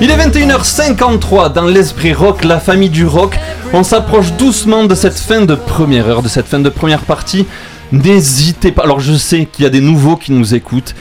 Il 0.00 0.10
est 0.10 0.16
21h53 0.16 1.52
dans 1.52 1.66
l'esprit 1.66 2.12
rock, 2.14 2.44
la 2.44 2.58
famille 2.58 2.88
du 2.88 3.04
rock. 3.06 3.38
On 3.72 3.82
s'approche 3.82 4.32
doucement 4.32 4.84
de 4.84 4.94
cette 4.94 5.18
fin 5.18 5.42
de 5.42 5.54
première 5.54 6.08
heure, 6.08 6.22
de 6.22 6.28
cette 6.28 6.46
fin 6.46 6.58
de 6.58 6.68
première 6.70 7.00
partie. 7.02 7.46
N'hésitez 7.92 8.72
pas. 8.72 8.82
Alors 8.84 9.00
je 9.00 9.14
sais 9.14 9.46
qu'il 9.50 9.64
y 9.64 9.66
a 9.66 9.70
des 9.70 9.80
nouveaux 9.80 10.16
qui 10.16 10.32
nous 10.32 10.54
écoutent. 10.54 10.94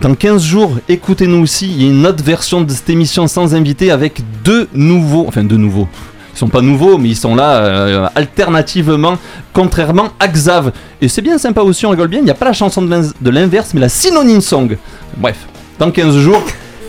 Dans 0.00 0.14
15 0.14 0.42
jours, 0.44 0.78
écoutez-nous 0.88 1.42
aussi. 1.42 1.66
Il 1.70 1.82
y 1.82 1.86
a 1.86 1.90
une 1.90 2.06
autre 2.06 2.22
version 2.22 2.60
de 2.60 2.70
cette 2.70 2.88
émission 2.90 3.26
sans 3.26 3.54
invité 3.54 3.90
avec 3.90 4.20
deux 4.44 4.68
nouveaux. 4.74 5.24
Enfin, 5.26 5.42
deux 5.42 5.56
nouveaux. 5.56 5.88
Ils 6.34 6.38
sont 6.38 6.48
pas 6.48 6.60
nouveaux, 6.60 6.98
mais 6.98 7.08
ils 7.08 7.16
sont 7.16 7.34
là 7.34 7.56
euh, 7.56 8.06
alternativement, 8.14 9.18
contrairement 9.52 10.10
à 10.20 10.28
Xav. 10.28 10.70
Et 11.02 11.08
c'est 11.08 11.22
bien 11.22 11.38
sympa 11.38 11.62
aussi, 11.62 11.84
on 11.86 11.90
rigole 11.90 12.08
bien. 12.08 12.20
Il 12.20 12.24
n'y 12.24 12.30
a 12.30 12.34
pas 12.34 12.44
la 12.44 12.52
chanson 12.52 12.80
de 12.82 12.88
l'in- 12.90 13.10
de 13.20 13.30
l'inverse, 13.30 13.70
mais 13.74 13.80
la 13.80 13.88
synonyme 13.88 14.40
song. 14.40 14.76
Bref, 15.16 15.36
dans 15.78 15.90
15 15.90 16.16
jours, 16.18 16.42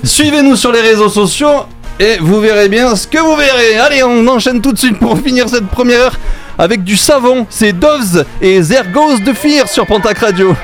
suivez-nous 0.03 0.55
sur 0.55 0.71
les 0.71 0.81
réseaux 0.81 1.09
sociaux 1.09 1.65
et 1.99 2.17
vous 2.19 2.39
verrez 2.39 2.69
bien 2.69 2.95
ce 2.95 3.07
que 3.07 3.19
vous 3.19 3.35
verrez. 3.35 3.77
Allez, 3.77 4.03
on 4.03 4.27
enchaîne 4.27 4.61
tout 4.61 4.71
de 4.71 4.77
suite 4.77 4.97
pour 4.97 5.19
finir 5.19 5.47
cette 5.49 5.67
première 5.67 5.99
heure 5.99 6.19
avec 6.57 6.83
du 6.83 6.97
savon. 6.97 7.45
C'est 7.49 7.73
Doves 7.73 8.25
et 8.41 8.61
There 8.61 8.87
Goes 8.91 9.19
the 9.25 9.33
Fear 9.33 9.67
sur 9.67 9.85
Pontac 9.85 10.17
Radio. 10.19 10.55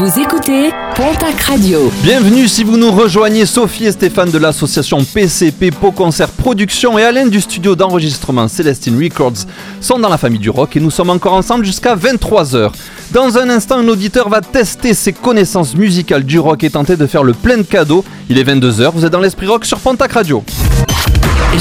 Vous 0.00 0.18
écoutez 0.18 0.70
Pontac 0.96 1.42
Radio. 1.42 1.92
Bienvenue 2.02 2.48
si 2.48 2.64
vous 2.64 2.78
nous 2.78 2.90
rejoignez, 2.90 3.44
Sophie 3.44 3.84
et 3.84 3.92
Stéphane 3.92 4.30
de 4.30 4.38
l'association 4.38 5.04
PCP 5.04 5.70
Po 5.72 5.92
Concert 5.92 6.30
Production 6.30 6.98
et 6.98 7.04
Alain 7.04 7.26
du 7.26 7.38
studio 7.38 7.76
d'enregistrement 7.76 8.48
Celestine 8.48 8.96
Records 8.96 9.44
sont 9.82 9.98
dans 9.98 10.08
la 10.08 10.16
famille 10.16 10.38
du 10.38 10.48
rock 10.48 10.74
et 10.74 10.80
nous 10.80 10.90
sommes 10.90 11.10
encore 11.10 11.34
ensemble 11.34 11.66
jusqu'à 11.66 11.96
23h. 11.96 12.70
Dans 13.12 13.36
un 13.36 13.50
instant, 13.50 13.76
un 13.76 13.88
auditeur 13.88 14.30
va 14.30 14.40
tester 14.40 14.94
ses 14.94 15.12
connaissances 15.12 15.74
musicales 15.74 16.24
du 16.24 16.38
rock 16.38 16.64
et 16.64 16.70
tenter 16.70 16.96
de 16.96 17.06
faire 17.06 17.22
le 17.22 17.34
plein 17.34 17.58
de 17.58 17.62
cadeaux. 17.62 18.02
Il 18.30 18.38
est 18.38 18.44
22h, 18.44 18.92
vous 18.94 19.04
êtes 19.04 19.12
dans 19.12 19.20
l'esprit 19.20 19.48
rock 19.48 19.66
sur 19.66 19.78
Pontac 19.80 20.12
Radio. 20.12 20.42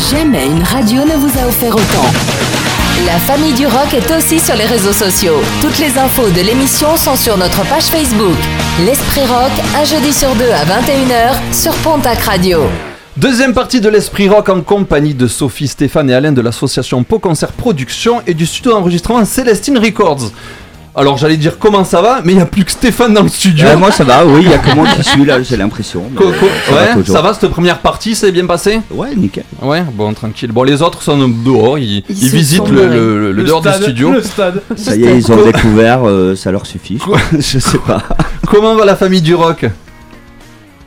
Jamais 0.10 0.46
une 0.46 0.64
radio 0.64 1.04
ne 1.04 1.18
vous 1.18 1.40
a 1.40 1.46
offert 1.46 1.76
autant. 1.76 2.69
La 3.06 3.18
famille 3.18 3.54
du 3.54 3.66
rock 3.66 3.94
est 3.94 4.12
aussi 4.12 4.40
sur 4.40 4.56
les 4.56 4.66
réseaux 4.66 4.92
sociaux. 4.92 5.36
Toutes 5.62 5.80
les 5.80 5.98
infos 5.98 6.30
de 6.30 6.42
l'émission 6.42 6.98
sont 6.98 7.16
sur 7.16 7.38
notre 7.38 7.66
page 7.70 7.84
Facebook. 7.84 8.36
L'Esprit 8.86 9.22
Rock, 9.22 9.52
un 9.78 9.86
jeudi 9.86 10.12
sur 10.12 10.36
deux 10.36 10.52
à 10.52 10.66
21h 10.66 11.54
sur 11.54 11.74
Pontac 11.76 12.20
Radio. 12.20 12.60
Deuxième 13.16 13.54
partie 13.54 13.80
de 13.80 13.88
l'Esprit 13.90 14.28
Rock 14.28 14.50
en 14.50 14.62
compagnie 14.62 15.14
de 15.14 15.28
Sophie, 15.28 15.68
Stéphane 15.68 16.10
et 16.10 16.14
Alain 16.14 16.34
de 16.34 16.42
l'association 16.42 17.04
Po 17.04 17.20
Concert 17.20 17.54
Production 17.54 18.22
et 18.28 18.34
du 18.34 18.46
studio 18.46 18.72
d'enregistrement 18.72 19.24
Celestine 19.24 19.78
Records. 19.78 20.32
Alors 21.00 21.18
j'allais 21.18 21.38
dire 21.38 21.58
comment 21.58 21.86
ça 21.86 22.02
va, 22.02 22.20
mais 22.26 22.34
il 22.34 22.36
n'y 22.36 22.42
a 22.42 22.46
plus 22.46 22.66
que 22.66 22.72
Stéphane 22.72 23.14
dans 23.14 23.24
le 23.24 23.30
studio. 23.30 23.66
Euh, 23.68 23.78
moi 23.78 23.90
ça 23.92 24.04
va, 24.04 24.26
oui, 24.26 24.42
il 24.44 24.52
y 24.52 24.54
a 24.54 24.58
que 24.58 24.76
moi 24.76 24.86
qui 24.96 25.02
suis 25.04 25.24
là, 25.24 25.42
j'ai 25.42 25.56
l'impression. 25.56 26.04
Co- 26.16 26.26
euh, 26.26 26.32
co- 26.38 26.46
ça 26.68 26.74
va 26.76 26.82
ouais, 26.82 26.94
toujours. 26.96 27.16
ça 27.16 27.22
va 27.22 27.34
cette 27.34 27.50
première 27.52 27.80
partie, 27.80 28.16
ça 28.16 28.28
s'est 28.28 28.34
bien 28.34 28.46
passé? 28.46 28.82
Ouais, 28.92 29.16
nickel. 29.16 29.46
Ouais, 29.62 29.82
bon, 29.94 30.14
tranquille. 30.14 30.52
Bon, 30.52 30.64
les 30.64 30.82
autres 30.82 31.02
sont 31.02 31.18
dehors, 31.30 31.78
ils, 31.80 32.04
visitent 32.10 32.68
le, 32.68 32.76
barrés. 32.84 32.96
le- 32.98 33.20
le 33.22 33.32
Le 33.32 33.44
dehors 33.46 33.62
du 33.62 33.72
studio. 33.72 34.12
le 34.12 34.22
stade. 34.22 34.62
Ça 34.76 34.96
y 34.96 35.06
est, 35.06 35.18
ils 35.18 35.32
ont 35.32 35.42
découvert, 35.46 36.02
euh, 36.06 36.36
ça 36.36 36.52
leur 36.52 36.66
suffit. 36.66 37.00
je 37.32 37.40
je 37.40 37.60
sais 37.60 37.78
pas. 37.78 38.04
Comment 38.48 38.76
va 38.76 38.84
la 38.84 38.98
famille 38.98 39.22
du 39.22 39.36
rock? 39.36 39.66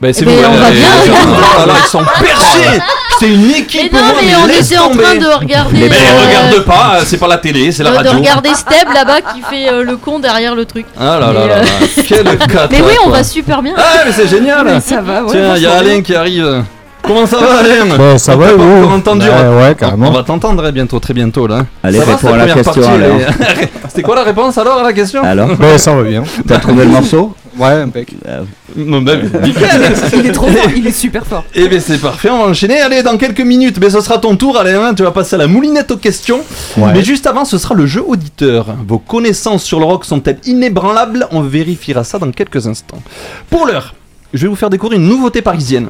Ben, 0.03 0.13
c'est 0.13 0.23
Eh 0.23 0.25
ben, 0.25 0.35
vous, 0.35 0.43
on 0.53 0.57
va 0.59 0.69
bien. 0.71 0.87
Oh 1.07 1.71
ils 1.85 1.87
sont 1.89 2.03
perchés 2.19 2.81
C'est 3.19 3.29
une 3.29 3.47
Mais 3.47 3.59
équipe 3.59 3.93
non, 3.93 3.99
moi, 3.99 4.15
mais 4.21 4.35
on 4.35 4.47
était 4.47 4.77
en 4.77 4.89
train 4.89 5.15
de 5.15 5.39
regarder. 5.39 5.89
Mais 5.89 5.95
euh, 5.95 6.27
regarde 6.27 6.65
pas, 6.65 6.99
c'est 7.05 7.17
pas 7.17 7.27
la 7.27 7.37
télé, 7.37 7.71
c'est 7.71 7.83
la 7.83 7.91
radio. 7.91 8.11
De 8.11 8.17
regarder 8.17 8.49
Steb 8.53 8.89
là-bas 8.93 9.21
qui 9.33 9.41
fait 9.41 9.69
euh, 9.71 9.83
le 9.83 9.95
con 9.95 10.19
derrière 10.19 10.55
le 10.55 10.65
truc. 10.65 10.85
Ah 10.99 11.19
là 11.19 11.31
là 11.31 11.39
Mais, 11.41 11.47
là 11.47 11.55
euh, 11.55 12.03
quelle 12.05 12.25
Mais 12.71 12.81
oui, 12.81 12.95
on 13.05 13.09
va 13.09 13.23
super 13.23 13.61
bien. 13.61 13.73
Ah 13.77 14.03
mais 14.05 14.11
c'est 14.11 14.27
génial 14.27 14.65
Mais 14.65 14.81
ça 14.81 15.01
va, 15.01 15.23
ouais, 15.23 15.31
Tiens, 15.31 15.55
il 15.55 15.61
y 15.61 15.65
a. 15.65 15.73
Alain 15.73 16.01
qui 16.01 16.15
arrive. 16.15 16.63
Comment 17.01 17.25
ça 17.25 17.37
va 17.37 17.59
Alain 17.59 17.97
Bah, 17.97 18.17
ça 18.17 18.33
On 18.35 18.37
va, 18.37 18.53
vous 18.53 18.77
encore 18.83 18.93
entendu. 18.93 19.25
Bah, 19.27 19.33
on 19.45 19.55
va- 19.55 19.67
ouais, 19.67 19.75
carrément. 19.75 20.07
On 20.09 20.11
va 20.11 20.23
t'entendre 20.23 20.65
hein, 20.65 20.71
bientôt, 20.71 20.99
très 20.99 21.13
bientôt 21.13 21.47
là. 21.47 21.65
Allez, 21.83 21.99
ça 21.99 22.05
va, 22.05 22.15
réponds 22.15 22.27
à 22.33 22.37
la 22.37 22.47
première 22.47 22.55
question, 22.55 22.83
C'était 23.87 24.01
quoi 24.01 24.15
la 24.15 24.23
réponse 24.23 24.57
alors 24.57 24.79
à 24.79 24.83
la 24.83 24.93
question? 24.93 25.23
Alors 25.23 25.49
Ouais, 25.59 25.77
ça 25.77 25.93
va 25.93 26.03
bien. 26.03 26.23
T'as 26.47 26.59
trouvé 26.59 26.83
le 26.85 26.91
morceau? 26.91 27.35
Ouais, 27.57 27.73
impec. 27.81 28.09
Euh, 28.27 28.43
Non, 28.75 29.01
bah, 29.01 29.13
nickel. 29.43 29.93
Il 30.17 30.25
est 30.25 30.31
trop 30.31 30.47
fort, 30.47 30.69
il 30.75 30.87
est 30.87 30.91
super 30.91 31.25
fort. 31.25 31.43
Eh 31.53 31.67
bien 31.67 31.79
c'est 31.79 31.99
parfait, 31.99 32.29
on 32.29 32.39
va 32.39 32.49
enchaîner. 32.49 32.81
Allez, 32.81 33.03
dans 33.03 33.17
quelques 33.17 33.41
minutes, 33.41 33.77
mais 33.79 33.89
ce 33.91 34.01
sera 34.01 34.17
ton 34.17 34.35
tour, 34.35 34.57
Alain. 34.57 34.83
hein, 34.85 34.93
Tu 34.95 35.03
vas 35.03 35.11
passer 35.11 35.35
à 35.35 35.37
la 35.37 35.47
moulinette 35.47 35.91
aux 35.91 35.97
questions. 35.97 36.41
Ouais. 36.77 36.91
Mais 36.93 37.03
juste 37.03 37.27
avant, 37.27 37.45
ce 37.45 37.57
sera 37.57 37.75
le 37.75 37.85
jeu 37.85 38.03
auditeur. 38.05 38.75
Vos 38.87 38.97
connaissances 38.97 39.63
sur 39.63 39.79
le 39.79 39.85
rock 39.85 40.05
sont-elles 40.05 40.39
inébranlables? 40.45 41.27
On 41.31 41.41
vérifiera 41.41 42.03
ça 42.03 42.17
dans 42.19 42.31
quelques 42.31 42.65
instants. 42.67 43.01
Pour 43.49 43.67
l'heure, 43.67 43.93
je 44.33 44.41
vais 44.41 44.47
vous 44.47 44.55
faire 44.55 44.69
découvrir 44.71 44.99
une 44.99 45.07
nouveauté 45.07 45.41
parisienne. 45.43 45.89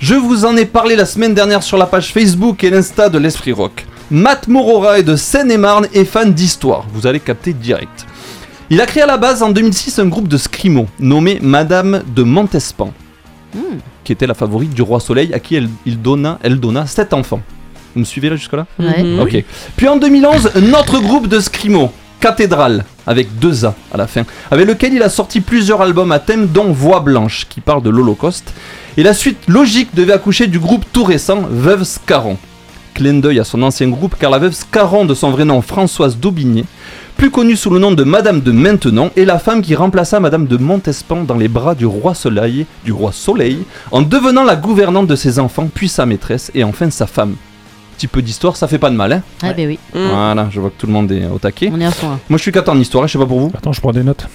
Je 0.00 0.14
vous 0.14 0.44
en 0.44 0.56
ai 0.56 0.64
parlé 0.64 0.96
la 0.96 1.06
semaine 1.06 1.34
dernière 1.34 1.62
sur 1.62 1.76
la 1.76 1.86
page 1.86 2.12
Facebook 2.12 2.64
et 2.64 2.70
l'Insta 2.70 3.08
de 3.08 3.18
l'Esprit 3.18 3.52
Rock. 3.52 3.86
Matt 4.10 4.48
Morora 4.48 4.98
est 4.98 5.02
de 5.02 5.16
Seine-et-Marne 5.16 5.86
et 5.94 6.04
fan 6.04 6.32
d'histoire. 6.32 6.84
Vous 6.92 7.06
allez 7.06 7.20
capter 7.20 7.52
direct. 7.52 8.06
Il 8.70 8.80
a 8.80 8.86
créé 8.86 9.02
à 9.02 9.06
la 9.06 9.18
base 9.18 9.42
en 9.42 9.50
2006 9.50 9.98
un 9.98 10.06
groupe 10.06 10.28
de 10.28 10.36
scrimo 10.36 10.86
nommé 10.98 11.38
Madame 11.42 12.02
de 12.14 12.22
Montespan 12.22 12.92
qui 14.04 14.12
était 14.12 14.26
la 14.26 14.34
favorite 14.34 14.74
du 14.74 14.82
roi 14.82 15.00
Soleil, 15.00 15.32
à 15.32 15.40
qui 15.40 15.56
elle, 15.56 15.68
il 15.86 16.00
donna, 16.00 16.38
elle 16.42 16.60
donna 16.60 16.86
7 16.86 17.14
enfants. 17.14 17.40
Vous 17.94 18.00
me 18.00 18.04
suivez 18.04 18.28
là 18.28 18.36
jusque-là? 18.36 18.66
Ouais. 18.78 19.02
Mhm. 19.02 19.20
Ok. 19.20 19.44
Puis 19.76 19.88
en 19.88 19.96
2011, 19.96 20.50
un 20.54 20.72
autre 20.74 21.00
groupe 21.00 21.26
de 21.28 21.40
scrimo, 21.40 21.90
Cathédrale, 22.20 22.84
avec 23.06 23.38
deux 23.38 23.64
A 23.64 23.74
à 23.92 23.96
la 23.96 24.06
fin, 24.06 24.24
avec 24.50 24.66
lequel 24.66 24.94
il 24.94 25.02
a 25.02 25.08
sorti 25.08 25.40
plusieurs 25.40 25.80
albums 25.80 26.12
à 26.12 26.18
thème, 26.18 26.48
dont 26.48 26.72
Voix 26.72 27.00
Blanche, 27.00 27.46
qui 27.48 27.60
parle 27.60 27.82
de 27.82 27.90
l'Holocauste. 27.90 28.52
Et 28.96 29.02
la 29.02 29.14
suite 29.14 29.38
logique 29.48 29.94
devait 29.94 30.12
accoucher 30.12 30.46
du 30.46 30.58
groupe 30.58 30.84
tout 30.92 31.04
récent, 31.04 31.42
Veuve 31.48 31.84
Scarron. 31.84 32.36
Clin 32.94 33.14
d'œil 33.14 33.40
à 33.40 33.44
son 33.44 33.62
ancien 33.62 33.88
groupe, 33.88 34.14
car 34.18 34.30
la 34.30 34.38
veuve 34.38 34.52
Scarron, 34.52 35.04
de 35.04 35.14
son 35.14 35.30
vrai 35.30 35.44
nom 35.44 35.60
Françoise 35.62 36.16
Daubigné, 36.16 36.64
plus 37.16 37.30
connue 37.30 37.56
sous 37.56 37.70
le 37.70 37.78
nom 37.78 37.92
de 37.92 38.02
Madame 38.04 38.40
de 38.40 38.50
Maintenon, 38.52 39.10
est 39.16 39.24
la 39.24 39.38
femme 39.38 39.62
qui 39.62 39.74
remplaça 39.74 40.18
Madame 40.20 40.46
de 40.46 40.56
Montespan 40.56 41.22
dans 41.24 41.36
les 41.36 41.48
bras 41.48 41.74
du 41.74 41.86
roi 41.86 42.14
Soleil, 42.14 42.66
du 42.84 42.92
roi 42.92 43.12
Soleil, 43.12 43.58
en 43.92 44.02
devenant 44.02 44.42
la 44.44 44.56
gouvernante 44.56 45.06
de 45.06 45.16
ses 45.16 45.38
enfants, 45.38 45.68
puis 45.72 45.88
sa 45.88 46.06
maîtresse, 46.06 46.50
et 46.54 46.64
enfin 46.64 46.90
sa 46.90 47.06
femme. 47.06 47.36
Petit 47.96 48.08
peu 48.08 48.20
d'histoire, 48.20 48.56
ça 48.56 48.66
fait 48.66 48.78
pas 48.78 48.90
de 48.90 48.96
mal, 48.96 49.12
hein? 49.12 49.22
Ah, 49.42 49.52
bah 49.52 49.62
oui, 49.66 49.78
Voilà, 49.94 50.48
je 50.50 50.60
vois 50.60 50.70
que 50.70 50.74
tout 50.76 50.86
le 50.88 50.92
monde 50.92 51.12
est 51.12 51.26
au 51.26 51.38
taquet. 51.38 51.70
on 51.72 51.80
est 51.80 51.86
à 51.86 51.92
fond. 51.92 52.08
hein. 52.10 52.18
Moi 52.28 52.36
je 52.38 52.42
suis 52.42 52.50
qu'à 52.52 52.64
en 52.68 52.78
histoire, 52.80 53.04
hein, 53.04 53.06
je 53.06 53.12
sais 53.12 53.18
pas 53.18 53.26
pour 53.26 53.38
vous. 53.38 53.52
Attends, 53.56 53.72
je 53.72 53.80
prends 53.80 53.92
des 53.92 54.02
notes. 54.02 54.26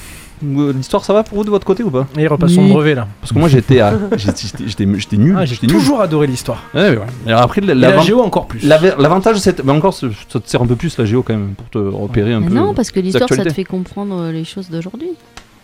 Euh, 0.44 0.74
L'histoire 0.74 1.04
ça 1.04 1.14
va 1.14 1.24
pour 1.24 1.38
vous 1.38 1.44
de 1.44 1.50
votre 1.50 1.66
côté 1.66 1.84
ou 1.84 1.90
pas 1.92 2.08
Et 2.18 2.22
il 2.22 2.28
repasse 2.28 2.54
son 2.54 2.64
Oui. 2.64 2.70
brevet 2.72 2.96
là. 2.96 3.08
Parce 3.22 3.34
que 3.34 3.40
moi 3.40 3.50
j'étais 3.50 3.80
à... 3.82 3.94
j'étais 4.18 4.48
j'étais- 4.66 4.88
j'étais 4.98 5.18
nul. 5.18 5.36
Ah, 5.38 5.46
j'ai 5.46 5.56
j'étais 5.56 5.68
nul. 5.68 5.76
toujours 5.76 6.02
adoré 6.02 6.28
l'histoire. 6.28 6.64
Ouais, 6.74 6.90
ouais, 6.92 7.00
alors 7.28 7.42
après, 7.42 7.62
la 7.62 8.00
géo 8.00 8.22
encore 8.22 8.48
plus. 8.48 8.64
l'ava- 8.64 8.96
l'avantage 8.98 9.38
c'est... 9.38 9.64
Mais 9.64 9.72
encore, 9.72 9.94
ça 9.94 10.08
te 10.40 10.40
sert 10.50 10.62
un 10.62 10.66
peu 10.68 10.76
plus 10.76 10.98
la 10.98 11.06
géo 11.06 11.24
quand 11.24 11.34
même, 11.34 11.54
pour 11.58 11.70
te 11.70 11.78
repérer 11.78 12.34
un 12.34 12.40
Mais 12.40 12.48
peu. 12.48 12.54
non, 12.54 12.74
parce 12.74 12.92
que 12.92 13.00
l'histoire, 13.00 13.28
ça 13.30 13.44
te 13.44 13.50
fait 13.54 13.64
comprendre 13.66 14.22
euh, 14.22 14.32
les 14.32 14.46
choses 14.46 14.70
d'aujourd'hui. 14.70 15.10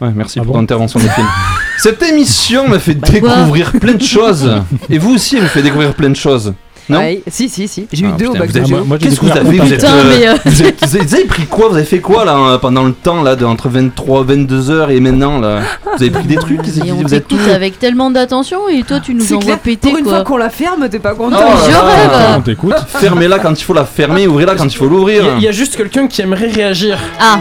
Ouais, 0.02 0.12
merci 0.14 0.40
Ah 0.40 0.44
pour 0.44 0.54
bon 0.56 0.60
l'intervention 0.60 1.00
de 1.00 1.06
film. 1.08 1.26
Cette 1.78 2.04
émission 2.04 2.68
me 2.68 2.78
fait 2.80 2.96
Bah, 2.96 3.08
découvrir 3.10 3.72
plein 3.72 3.94
de 3.94 4.02
choses. 4.02 4.52
Et 4.90 4.98
vous 4.98 5.14
aussi, 5.16 5.38
elle 5.38 5.44
me 5.44 5.48
fait 5.48 5.62
découvrir 5.62 5.94
plein 5.94 6.10
de 6.10 6.16
choses. 6.16 6.54
Non 6.88 7.00
Ouais, 7.00 7.22
si, 7.28 7.50
si, 7.50 7.68
si. 7.68 7.88
J'ai 7.92 8.06
eu 8.06 8.10
Ah, 8.14 8.18
deux 8.18 8.28
au 8.28 8.32
putain, 8.34 8.40
bac 8.40 8.48
vous 8.50 8.54
de 8.54 8.60
avez- 8.60 8.68
géo. 8.68 8.98
Qu'est-ce 9.00 9.20
que 9.20 9.26
vous 9.26 9.32
avez 9.32 9.58
vous 9.60 9.66
Putain, 9.66 9.88
euh, 9.88 10.04
mais, 10.08 10.28
euh, 10.28 10.34
vous, 10.46 10.64
êtes- 10.64 10.86
vous 10.86 10.96
avez, 10.96 11.06
vous 11.06 11.16
avez 11.16 11.26
pris 11.26 11.46
quoi 11.48 11.68
Vous 11.70 11.76
avez 11.76 11.86
fait 11.86 12.00
quoi 12.00 12.26
là 12.26 12.36
euh, 12.38 12.58
pendant 12.60 12.84
le 12.84 12.92
temps 12.94 13.24
là 13.24 13.36
de 13.36 13.44
entre 13.46 13.70
23 13.70 14.24
22 14.24 14.70
heures 14.70 14.92
et 14.92 15.00
maintenant 15.00 15.40
là? 15.40 15.62
Vous 15.86 16.04
avez 16.04 16.12
pris 16.12 16.26
des 16.28 16.36
trucs 16.36 16.60
Et 16.60 16.92
on 16.92 16.96
Vous 16.98 17.14
êtes 17.16 17.28
t'écoute 17.28 17.46
tous 17.46 17.52
avec 17.52 17.80
tellement 17.80 18.12
d'attention 18.12 18.70
et 18.70 18.84
toi, 18.84 19.00
tu 19.00 19.14
nous 19.16 19.34
envoies 19.34 19.58
péter 19.58 19.90
Pour 19.90 19.98
une 19.98 20.04
quoi. 20.06 20.14
fois 20.16 20.24
qu'on 20.24 20.38
la 20.38 20.50
ferme, 20.50 20.88
t'es 20.90 21.00
pas 21.00 21.16
content. 21.16 21.38
Oh 21.40 21.52
je 21.66 21.72
là. 21.72 21.82
rêve. 21.82 22.36
On 22.38 22.42
t'écoute. 22.42 22.74
Fermez-la 22.88 23.40
quand 23.40 23.60
il 23.60 23.64
faut 23.64 23.74
la 23.74 23.86
fermer, 23.86 24.28
ouvrez-la 24.28 24.56
quand 24.56 24.66
il 24.66 24.76
faut 24.78 24.88
l'ouvrir. 24.88 25.24
il 25.38 25.44
y 25.44 25.48
a 25.48 25.52
juste 25.52 25.76
quelqu'un 25.76 26.08
qui 26.08 26.22
aimerait 26.22 26.50
réagir. 26.52 27.00
Ah, 27.20 27.40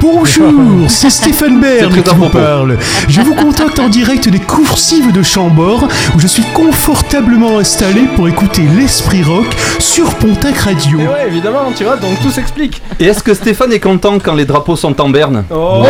Bonjour, 0.00 0.50
c'est 0.88 1.10
Stéphane 1.10 1.60
Bern 1.60 1.92
qui 1.92 2.14
vous 2.14 2.28
parle. 2.30 2.78
Je 3.06 3.20
vous 3.20 3.34
contacte 3.34 3.78
en 3.78 3.88
direct 3.90 4.28
des 4.30 4.38
coursives 4.38 5.12
de 5.12 5.22
Chambord 5.22 5.86
où 6.16 6.20
je 6.20 6.26
suis 6.26 6.42
confortablement 6.54 7.58
installé 7.58 8.02
pour 8.16 8.26
écouter 8.26 8.62
l'Esprit 8.84 9.22
Rock 9.22 9.46
sur 9.78 10.14
Pontac 10.16 10.58
Radio. 10.58 11.00
Et 11.00 11.06
ouais, 11.08 11.26
évidemment, 11.28 11.72
tu 11.74 11.84
vois, 11.84 11.96
donc 11.96 12.20
tout 12.20 12.30
s'explique. 12.30 12.82
Et 13.00 13.06
est-ce 13.06 13.22
que 13.22 13.32
Stéphane 13.32 13.72
est 13.72 13.80
content 13.80 14.18
quand 14.22 14.34
les 14.34 14.44
drapeaux 14.44 14.76
sont 14.76 15.00
en 15.00 15.08
berne 15.08 15.42
Oh, 15.50 15.82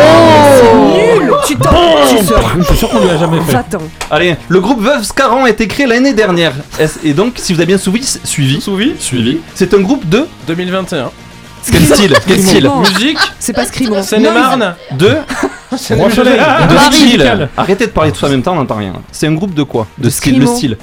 C'est 0.57 1.19
nul 1.19 1.33
Tu 1.45 1.57
t'en. 1.57 1.71
Je 2.09 2.63
suis 2.63 2.77
sûr 2.77 2.89
qu'on 2.89 3.01
lui 3.01 3.09
a 3.09 3.17
jamais 3.17 3.41
fait. 3.41 3.51
Va-t'en. 3.51 3.79
Allez, 4.09 4.37
le 4.47 4.61
groupe 4.61 4.81
Veuve 4.81 5.03
Scarron 5.03 5.43
a 5.43 5.49
été 5.49 5.67
créé 5.67 5.87
l'année 5.87 6.13
dernière. 6.13 6.53
Et 7.03 7.11
donc, 7.11 7.33
si 7.35 7.51
vous 7.53 7.59
avez 7.59 7.65
bien 7.67 7.77
suivi, 7.77 8.01
suivi, 8.23 8.61
Souvi 8.61 8.93
suivi, 8.97 9.39
c'est 9.55 9.73
un 9.73 9.81
groupe 9.81 10.07
de 10.07 10.25
2021. 10.47 11.11
quel 11.69 11.85
style 11.85 12.13
Quel 12.25 12.41
style 12.41 12.63
Non. 12.63 12.79
Musique 12.79 13.17
C'est 13.39 13.51
pas 13.51 13.65
Scrimon. 13.65 14.03
Seine-et-Marne 14.03 14.73
De 14.97 15.17
Soleil. 15.75 16.39
de 16.39 16.93
style. 16.93 17.49
Arrêtez 17.57 17.87
de 17.87 17.91
parler 17.91 18.13
tout 18.13 18.19
ça 18.19 18.27
en 18.27 18.29
même 18.29 18.41
temps, 18.41 18.53
on 18.53 18.55
n'entend 18.55 18.77
rien. 18.77 18.93
C'est 19.11 19.27
un 19.27 19.33
groupe 19.33 19.53
de 19.53 19.63
quoi? 19.63 19.85
De 19.97 20.05
De 20.05 20.09
style, 20.09 20.39
le 20.39 20.45
style. 20.45 20.77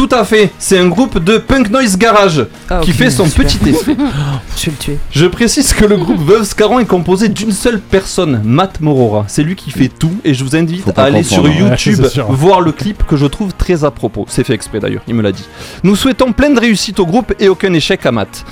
Tout 0.00 0.08
à 0.12 0.24
fait, 0.24 0.50
c'est 0.58 0.78
un 0.78 0.88
groupe 0.88 1.22
de 1.22 1.36
punk 1.36 1.68
noise 1.68 1.98
garage 1.98 2.46
Ah, 2.70 2.80
qui 2.82 2.90
fait 2.92 3.10
son 3.10 3.26
super. 3.26 3.44
petit 3.44 3.68
effet. 3.68 3.94
Je 4.56 4.64
vais 4.64 4.70
le 4.70 4.76
tuer. 4.78 4.98
Je 5.10 5.26
précise 5.26 5.74
que 5.74 5.84
le 5.84 5.98
groupe 5.98 6.24
Veuve 6.24 6.44
Scarron 6.44 6.78
est 6.78 6.86
composé 6.86 7.28
d'une 7.28 7.52
seule 7.52 7.78
personne, 7.80 8.40
Matt 8.42 8.80
Morora. 8.80 9.26
C'est 9.28 9.42
lui 9.42 9.56
qui 9.56 9.70
fait 9.70 9.88
tout 9.88 10.14
et 10.24 10.32
je 10.32 10.42
vous 10.42 10.56
invite 10.56 10.90
à 10.96 11.02
aller 11.02 11.22
sur 11.22 11.44
ouais, 11.44 11.54
YouTube 11.54 12.02
voir 12.30 12.62
le 12.62 12.72
clip 12.72 13.04
que 13.06 13.18
je 13.18 13.26
trouve 13.26 13.52
très 13.52 13.84
à 13.84 13.90
propos. 13.90 14.24
C'est 14.26 14.42
fait 14.42 14.54
exprès 14.54 14.80
d'ailleurs, 14.80 15.02
il 15.06 15.14
me 15.14 15.20
l'a 15.20 15.32
dit. 15.32 15.44
Nous 15.82 15.96
souhaitons 15.96 16.32
pleine 16.32 16.58
réussite 16.58 16.98
au 16.98 17.04
groupe 17.04 17.34
et 17.38 17.50
aucun 17.50 17.74
échec 17.74 18.06
à 18.06 18.10
Matt. 18.10 18.46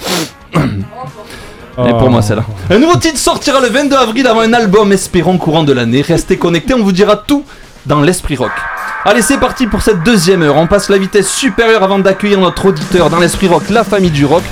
Et 0.54 1.90
pour 1.98 2.10
moi, 2.10 2.20
c'est 2.20 2.34
là. 2.36 2.44
Un 2.68 2.78
nouveau 2.78 2.98
titre 2.98 3.16
sortira 3.18 3.58
le 3.62 3.68
22 3.68 3.96
avril 3.96 4.26
avant 4.26 4.40
un 4.40 4.52
album, 4.52 4.92
espérons 4.92 5.38
courant 5.38 5.64
de 5.64 5.72
l'année. 5.72 6.02
Restez 6.02 6.36
connectés, 6.36 6.74
on 6.74 6.82
vous 6.82 6.92
dira 6.92 7.16
tout 7.16 7.46
dans 7.86 8.02
l'esprit 8.02 8.36
rock. 8.36 8.52
Allez, 9.04 9.22
c'est 9.22 9.38
parti 9.38 9.68
pour 9.68 9.82
cette 9.82 10.02
deuxième 10.02 10.42
heure. 10.42 10.56
On 10.56 10.66
passe 10.66 10.88
la 10.88 10.98
vitesse 10.98 11.32
supérieure 11.32 11.84
avant 11.84 12.00
d'accueillir 12.00 12.40
notre 12.40 12.66
auditeur 12.66 13.10
dans 13.10 13.20
l'esprit 13.20 13.46
rock, 13.46 13.70
la 13.70 13.84
famille 13.84 14.10
du 14.10 14.24
rock, 14.24 14.42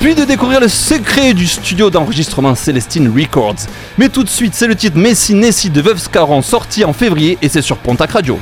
puis 0.00 0.14
de 0.14 0.24
découvrir 0.24 0.60
le 0.60 0.68
secret 0.68 1.34
du 1.34 1.46
studio 1.46 1.90
d'enregistrement 1.90 2.54
Célestine 2.54 3.12
Records. 3.12 3.66
Mais 3.98 4.08
tout 4.08 4.22
de 4.22 4.28
suite, 4.28 4.54
c'est 4.54 4.68
le 4.68 4.76
titre 4.76 4.96
Messi 4.96 5.34
Nessi 5.34 5.70
de 5.70 5.80
Veuve 5.80 5.98
Scarron 5.98 6.40
sorti 6.40 6.84
en 6.84 6.92
février 6.92 7.36
et 7.42 7.48
c'est 7.48 7.62
sur 7.62 7.78
Pontac 7.78 8.12
Radio. 8.12 8.38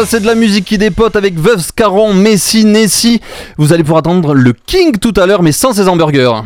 Ça 0.00 0.06
c'est 0.06 0.20
de 0.20 0.26
la 0.26 0.34
musique 0.34 0.64
qui 0.64 0.78
dépote 0.78 1.14
avec 1.14 1.38
Veuve 1.38 1.60
Scarron, 1.60 2.14
Messi, 2.14 2.64
Nessie. 2.64 3.20
Vous 3.58 3.74
allez 3.74 3.82
pouvoir 3.82 3.98
attendre 3.98 4.32
le 4.32 4.54
King 4.54 4.96
tout 4.96 5.12
à 5.18 5.26
l'heure 5.26 5.42
mais 5.42 5.52
sans 5.52 5.74
ses 5.74 5.88
hamburgers. 5.88 6.40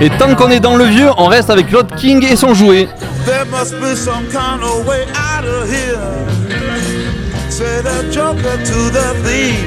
Et 0.00 0.10
tant 0.18 0.34
qu'on 0.34 0.50
est 0.50 0.58
dans 0.58 0.74
le 0.74 0.82
vieux, 0.82 1.10
on 1.16 1.26
reste 1.26 1.48
avec 1.48 1.70
l'autre 1.70 1.94
King 1.94 2.26
et 2.28 2.34
son 2.34 2.54
jouet. 2.54 2.88
There 3.24 3.44
must 3.52 3.78
be 3.80 3.94
some 3.94 4.26
kind 4.32 4.64
of 4.64 4.84
way 4.84 5.04
out 5.14 5.44
of 5.44 5.70
here. 5.70 5.96
Say 7.48 7.82
the 7.84 8.12
joker 8.12 8.58
to 8.64 8.90
the 8.90 9.14
thief. 9.22 9.64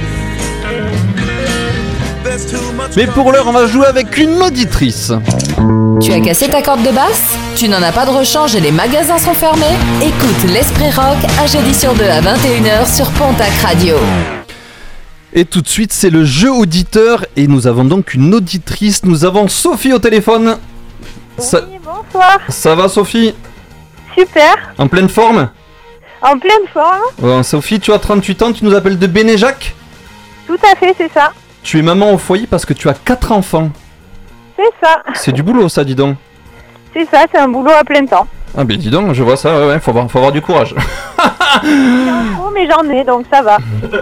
There's 2.25 2.45
too 2.51 2.73
much 2.73 2.97
Mais 2.97 3.07
pour 3.07 3.31
l'heure, 3.31 3.47
on 3.47 3.53
va 3.53 3.67
jouer 3.67 3.85
avec 3.85 4.17
une 4.17 4.41
auditrice. 4.41 5.13
Tu 6.01 6.11
as 6.11 6.19
cassé 6.19 6.49
ta 6.49 6.61
corde 6.61 6.83
de 6.83 6.91
basse? 6.91 7.37
Tu 7.55 7.67
n'en 7.67 7.81
as 7.81 7.91
pas 7.91 8.05
de 8.05 8.11
rechange 8.11 8.55
et 8.55 8.59
les 8.59 8.71
magasins 8.71 9.17
sont 9.17 9.33
fermés? 9.33 9.63
Écoute 10.01 10.51
l'Esprit 10.51 10.91
Rock 10.91 11.17
un 11.41 11.47
jeudi 11.47 11.73
sur 11.73 11.93
deux 11.93 12.05
à 12.05 12.21
21h 12.21 12.93
sur 12.93 13.09
Pontac 13.11 13.51
Radio. 13.63 13.95
Et 15.33 15.45
tout 15.45 15.61
de 15.61 15.67
suite, 15.67 15.93
c'est 15.93 16.09
le 16.09 16.23
jeu 16.23 16.51
auditeur 16.51 17.25
et 17.35 17.47
nous 17.47 17.67
avons 17.67 17.85
donc 17.85 18.13
une 18.13 18.33
auditrice. 18.33 19.03
Nous 19.03 19.25
avons 19.25 19.47
Sophie 19.47 19.93
au 19.93 19.99
téléphone. 19.99 20.57
Ça, 21.37 21.61
Bonsoir, 21.83 22.39
ça 22.49 22.75
va 22.75 22.87
Sophie? 22.87 23.33
Super, 24.17 24.73
En 24.77 24.87
pleine 24.87 25.09
forme? 25.09 25.49
En 26.21 26.37
pleine 26.39 26.67
forme, 26.73 27.01
Bon, 27.19 27.43
Sophie, 27.43 27.79
tu 27.79 27.91
as 27.91 27.99
38 27.99 28.41
ans, 28.41 28.53
tu 28.53 28.63
nous 28.65 28.73
appelles 28.73 28.97
de 28.97 29.07
Bénéjac 29.07 29.75
tout 30.47 30.57
à 30.71 30.75
fait, 30.75 30.93
c'est 30.95 31.11
ça, 31.11 31.31
Tu 31.63 31.79
es 31.79 31.81
maman 31.81 32.13
au 32.13 32.19
foyer 32.19 32.45
parce 32.45 32.67
que 32.67 32.73
tu 32.73 32.87
as 32.87 32.93
4 32.93 33.31
enfants. 33.31 33.71
C'est 34.57 34.71
ça, 34.85 35.01
C'est 35.13 35.31
du 35.31 35.43
boulot 35.43 35.69
ça, 35.69 35.83
dis 35.83 35.95
donc. 35.95 36.15
c'est 36.93 37.05
ça, 37.09 37.25
c'est 37.31 37.39
un 37.39 37.47
boulot 37.47 37.71
à 37.77 37.83
plein 37.83 38.05
temps. 38.05 38.27
Ah 38.57 38.63
ben 38.63 38.77
dis 38.77 38.89
donc, 38.89 39.13
je 39.13 39.21
vois 39.23 39.35
ça, 39.35 39.57
ouais, 39.59 39.67
ouais, 39.67 39.79
faut 39.79 39.91
avoir, 39.91 40.09
faut 40.09 40.17
avoir 40.19 40.31
du 40.31 40.41
courage. 40.41 40.73
Oh, 41.63 42.49
mais 42.53 42.67
j'en 42.69 42.87
ai, 42.89 43.03
donc 43.03 43.25
ça 43.31 43.41
va. 43.41 43.57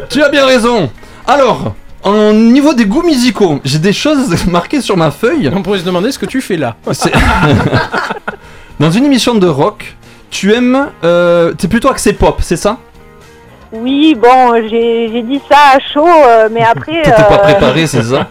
tu 0.09 0.21
as 0.23 0.29
bien 0.29 0.45
raison 0.45 0.89
Alors, 1.27 1.75
en 2.03 2.33
niveau 2.33 2.73
des 2.73 2.85
goûts 2.85 3.03
musicaux, 3.03 3.59
j'ai 3.63 3.77
des 3.79 3.93
choses 3.93 4.45
marquées 4.47 4.81
sur 4.81 4.97
ma 4.97 5.11
feuille. 5.11 5.51
On 5.55 5.61
pourrait 5.61 5.79
se 5.79 5.85
demander 5.85 6.11
ce 6.11 6.17
que 6.19 6.25
tu 6.25 6.41
fais 6.41 6.57
là. 6.57 6.75
C'est- 6.91 7.13
Dans 8.79 8.89
une 8.91 9.05
émission 9.05 9.35
de 9.35 9.47
rock, 9.47 9.95
tu 10.31 10.51
aimes... 10.53 10.89
Euh, 11.03 11.53
T'es 11.53 11.67
plutôt 11.67 11.89
axé 11.89 12.13
pop, 12.13 12.37
c'est 12.41 12.57
ça? 12.57 12.77
Oui, 13.71 14.15
bon, 14.15 14.55
j'ai 14.69 15.09
j'ai 15.11 15.21
dit 15.21 15.39
ça 15.49 15.57
à 15.75 15.79
chaud, 15.93 16.05
euh, 16.07 16.49
mais 16.51 16.63
après... 16.63 17.03
T'étais 17.03 17.23
pas 17.23 17.35
euh, 17.35 17.43
préparé, 17.43 17.87
c'est 17.87 18.03
ça? 18.03 18.27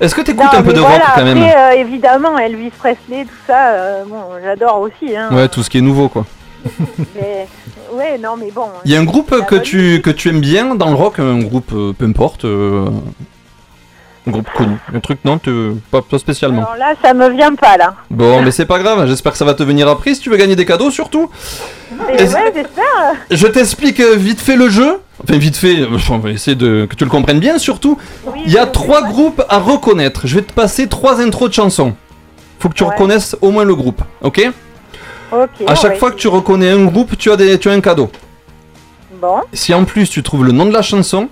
Est-ce 0.00 0.14
que 0.14 0.20
t'écoutes 0.20 0.52
un 0.52 0.62
peu 0.62 0.72
de 0.72 0.80
voilà, 0.80 0.96
rock 0.96 1.04
quand 1.16 1.24
même 1.24 1.42
après, 1.42 1.56
euh, 1.76 1.80
évidemment, 1.80 2.38
Elvis 2.38 2.70
Presley, 2.70 3.24
tout 3.24 3.30
ça, 3.46 3.70
euh, 3.70 4.04
bon, 4.06 4.22
j'adore 4.44 4.80
aussi. 4.80 5.16
Hein, 5.16 5.28
Ouais, 5.32 5.48
tout 5.48 5.62
ce 5.62 5.70
qui 5.70 5.78
est 5.78 5.82
nouveau 5.82 6.08
quoi. 6.08 6.24
mais, 7.16 7.46
ouais, 7.92 8.18
non, 8.18 8.36
mais 8.36 8.50
bon. 8.50 8.66
Il 8.84 8.92
y 8.92 8.96
a 8.96 9.00
un 9.00 9.04
groupe 9.04 9.34
que 9.46 9.56
tu, 9.56 10.00
que 10.02 10.10
tu 10.10 10.28
aimes 10.28 10.40
bien 10.40 10.74
dans 10.74 10.88
le 10.88 10.94
rock, 10.94 11.18
un 11.18 11.40
groupe 11.40 11.72
euh, 11.72 11.92
peu 11.92 12.04
importe, 12.04 12.44
euh, 12.44 12.88
un 14.26 14.30
groupe 14.30 14.48
connu, 14.56 14.76
un 14.94 15.00
truc 15.00 15.18
non, 15.24 15.38
te- 15.38 15.74
pas, 15.90 16.02
pas 16.02 16.18
spécialement. 16.18 16.62
Alors 16.62 16.76
là, 16.76 16.94
ça 17.02 17.14
me 17.14 17.28
vient 17.30 17.54
pas, 17.54 17.76
là. 17.76 17.94
Bon, 18.10 18.42
mais 18.42 18.50
c'est 18.50 18.66
pas 18.66 18.78
grave, 18.78 19.06
j'espère 19.06 19.32
que 19.32 19.38
ça 19.38 19.44
va 19.44 19.54
te 19.54 19.62
venir 19.62 19.88
après 19.88 20.14
si 20.14 20.20
tu 20.20 20.30
veux 20.30 20.36
gagner 20.36 20.54
des 20.56 20.66
cadeaux 20.66 20.90
surtout. 20.90 21.30
Ouais, 21.98 22.16
j'espère. 22.54 23.14
Je 23.30 23.46
t'explique 23.46 24.00
euh, 24.00 24.14
vite 24.16 24.40
fait 24.40 24.56
le 24.56 24.68
jeu. 24.68 24.98
Enfin, 25.22 25.36
vite 25.38 25.56
fait, 25.56 25.80
euh, 25.80 25.98
on 26.10 26.18
va 26.18 26.30
essayer 26.30 26.54
de, 26.54 26.86
que 26.88 26.94
tu 26.94 27.04
le 27.04 27.10
comprennes 27.10 27.40
bien 27.40 27.58
surtout. 27.58 27.98
Il 28.46 28.52
y 28.52 28.58
a 28.58 28.66
trois 28.66 29.02
groupes 29.02 29.42
à 29.48 29.58
reconnaître. 29.58 30.26
Je 30.26 30.36
vais 30.36 30.42
te 30.42 30.52
passer 30.52 30.86
trois 30.86 31.20
intros 31.20 31.48
de 31.48 31.54
chansons. 31.54 31.94
Faut 32.60 32.68
que 32.68 32.74
tu 32.74 32.84
reconnaisses 32.84 33.36
au 33.40 33.50
moins 33.50 33.64
le 33.64 33.74
groupe, 33.74 34.02
ok? 34.22 34.50
Ok. 35.32 35.48
À 35.66 35.74
chaque 35.74 35.92
ouais. 35.92 35.98
fois 35.98 36.10
que 36.10 36.16
tu 36.16 36.28
reconnais 36.28 36.70
un 36.70 36.84
groupe, 36.86 37.16
tu 37.18 37.30
as, 37.30 37.36
des, 37.36 37.58
tu 37.58 37.68
as 37.68 37.72
un 37.72 37.80
cadeau. 37.80 38.10
Bon, 39.20 39.40
Si 39.52 39.74
en 39.74 39.84
plus 39.84 40.08
tu 40.08 40.22
trouves 40.22 40.44
le 40.44 40.52
nom 40.52 40.64
de 40.66 40.72
la 40.72 40.82
chanson, 40.82 41.28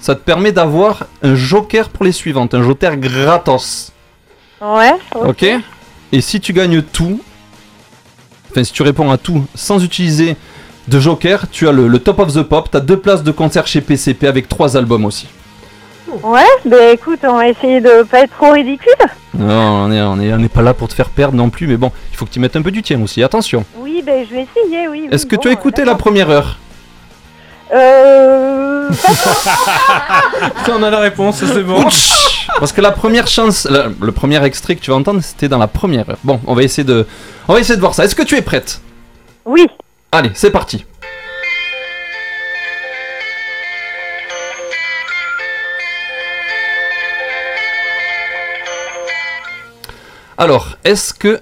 ça 0.00 0.14
te 0.14 0.20
permet 0.20 0.52
d'avoir 0.52 1.06
un 1.22 1.34
joker 1.34 1.88
pour 1.88 2.04
les 2.04 2.12
suivantes, 2.12 2.54
un 2.54 2.62
joker 2.62 2.96
gratos. 2.96 3.92
ouais, 4.60 4.92
Ok? 5.14 5.44
Et 6.12 6.20
si 6.20 6.40
tu 6.40 6.52
gagnes 6.52 6.82
tout, 6.82 7.20
enfin 8.56 8.64
si 8.64 8.72
tu 8.72 8.82
réponds 8.82 9.10
à 9.10 9.18
tout 9.18 9.44
sans 9.54 9.84
utiliser 9.84 10.36
de 10.88 10.98
joker, 10.98 11.44
tu 11.50 11.68
as 11.68 11.72
le, 11.72 11.88
le 11.88 11.98
top 11.98 12.20
of 12.20 12.32
the 12.32 12.42
pop, 12.42 12.70
tu 12.70 12.76
as 12.76 12.80
deux 12.80 12.98
places 12.98 13.22
de 13.22 13.30
concert 13.30 13.66
chez 13.66 13.82
PCP 13.82 14.26
avec 14.26 14.48
trois 14.48 14.78
albums 14.78 15.04
aussi. 15.04 15.28
Ouais, 16.22 16.40
ben 16.64 16.94
écoute, 16.94 17.18
on 17.24 17.36
va 17.36 17.48
essayer 17.48 17.80
de 17.80 18.04
pas 18.04 18.20
être 18.20 18.34
trop 18.34 18.52
ridicule. 18.52 18.94
Non, 19.34 19.84
on 19.84 19.92
est, 19.92 20.00
on 20.00 20.18
est, 20.20 20.32
on 20.32 20.38
est 20.38 20.48
pas 20.48 20.62
là 20.62 20.72
pour 20.72 20.88
te 20.88 20.94
faire 20.94 21.10
perdre 21.10 21.36
non 21.36 21.50
plus, 21.50 21.66
mais 21.66 21.76
bon, 21.76 21.92
il 22.12 22.16
faut 22.16 22.24
que 22.24 22.30
tu 22.30 22.40
mettes 22.40 22.56
un 22.56 22.62
peu 22.62 22.70
du 22.70 22.82
tien 22.82 23.02
aussi, 23.02 23.22
attention. 23.22 23.64
Oui, 23.76 24.02
ben 24.06 24.24
je 24.26 24.34
vais 24.34 24.46
essayer, 24.50 24.88
oui. 24.88 25.02
oui, 25.02 25.08
Est-ce 25.10 25.26
que 25.26 25.36
bon, 25.36 25.42
tu 25.42 25.48
as 25.48 25.52
écouté 25.52 25.84
la 25.84 25.96
première 25.96 26.30
heure? 26.30 26.58
Euh. 27.74 28.88
on 30.70 30.82
a 30.82 30.90
la 30.90 31.00
réponse, 31.00 31.44
c'est 31.44 31.62
bon. 31.62 31.84
Parce 32.58 32.72
que 32.72 32.80
la 32.80 32.90
première 32.92 33.26
chance, 33.26 33.66
la- 33.70 33.88
le 34.00 34.12
premier 34.12 34.42
extrait 34.44 34.76
que 34.76 34.80
tu 34.80 34.90
vas 34.90 34.96
entendre, 34.96 35.20
c'était 35.22 35.48
dans 35.48 35.58
la 35.58 35.66
première 35.66 36.08
heure. 36.08 36.18
Bon, 36.24 36.40
on 36.46 36.54
va 36.54 36.62
essayer 36.62 36.84
de, 36.84 37.06
on 37.48 37.52
va 37.52 37.60
essayer 37.60 37.76
de 37.76 37.80
voir 37.80 37.94
ça. 37.94 38.04
Est-ce 38.04 38.14
que 38.14 38.22
tu 38.22 38.34
es 38.36 38.42
prête? 38.42 38.80
Oui. 39.44 39.66
Allez, 40.10 40.30
c'est 40.34 40.50
parti. 40.50 40.84
Alors, 50.38 50.76
est-ce 50.84 51.14
que 51.14 51.40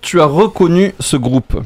tu 0.00 0.20
as 0.20 0.26
reconnu 0.26 0.94
ce 1.00 1.16
groupe? 1.16 1.60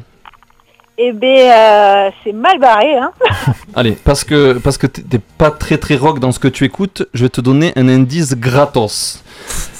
Eh 0.98 1.12
ben, 1.12 1.26
euh, 1.50 2.10
c'est 2.22 2.32
mal 2.32 2.58
barré, 2.58 2.96
hein. 2.96 3.10
Allez, 3.74 3.92
parce 4.04 4.24
que 4.24 4.54
parce 4.58 4.76
que 4.76 4.86
t'es 4.86 5.18
pas 5.38 5.50
très 5.50 5.78
très 5.78 5.96
rock 5.96 6.18
dans 6.20 6.32
ce 6.32 6.38
que 6.38 6.48
tu 6.48 6.64
écoutes, 6.64 7.08
je 7.14 7.24
vais 7.24 7.30
te 7.30 7.40
donner 7.40 7.72
un 7.76 7.88
indice 7.88 8.34
gratos. 8.36 9.22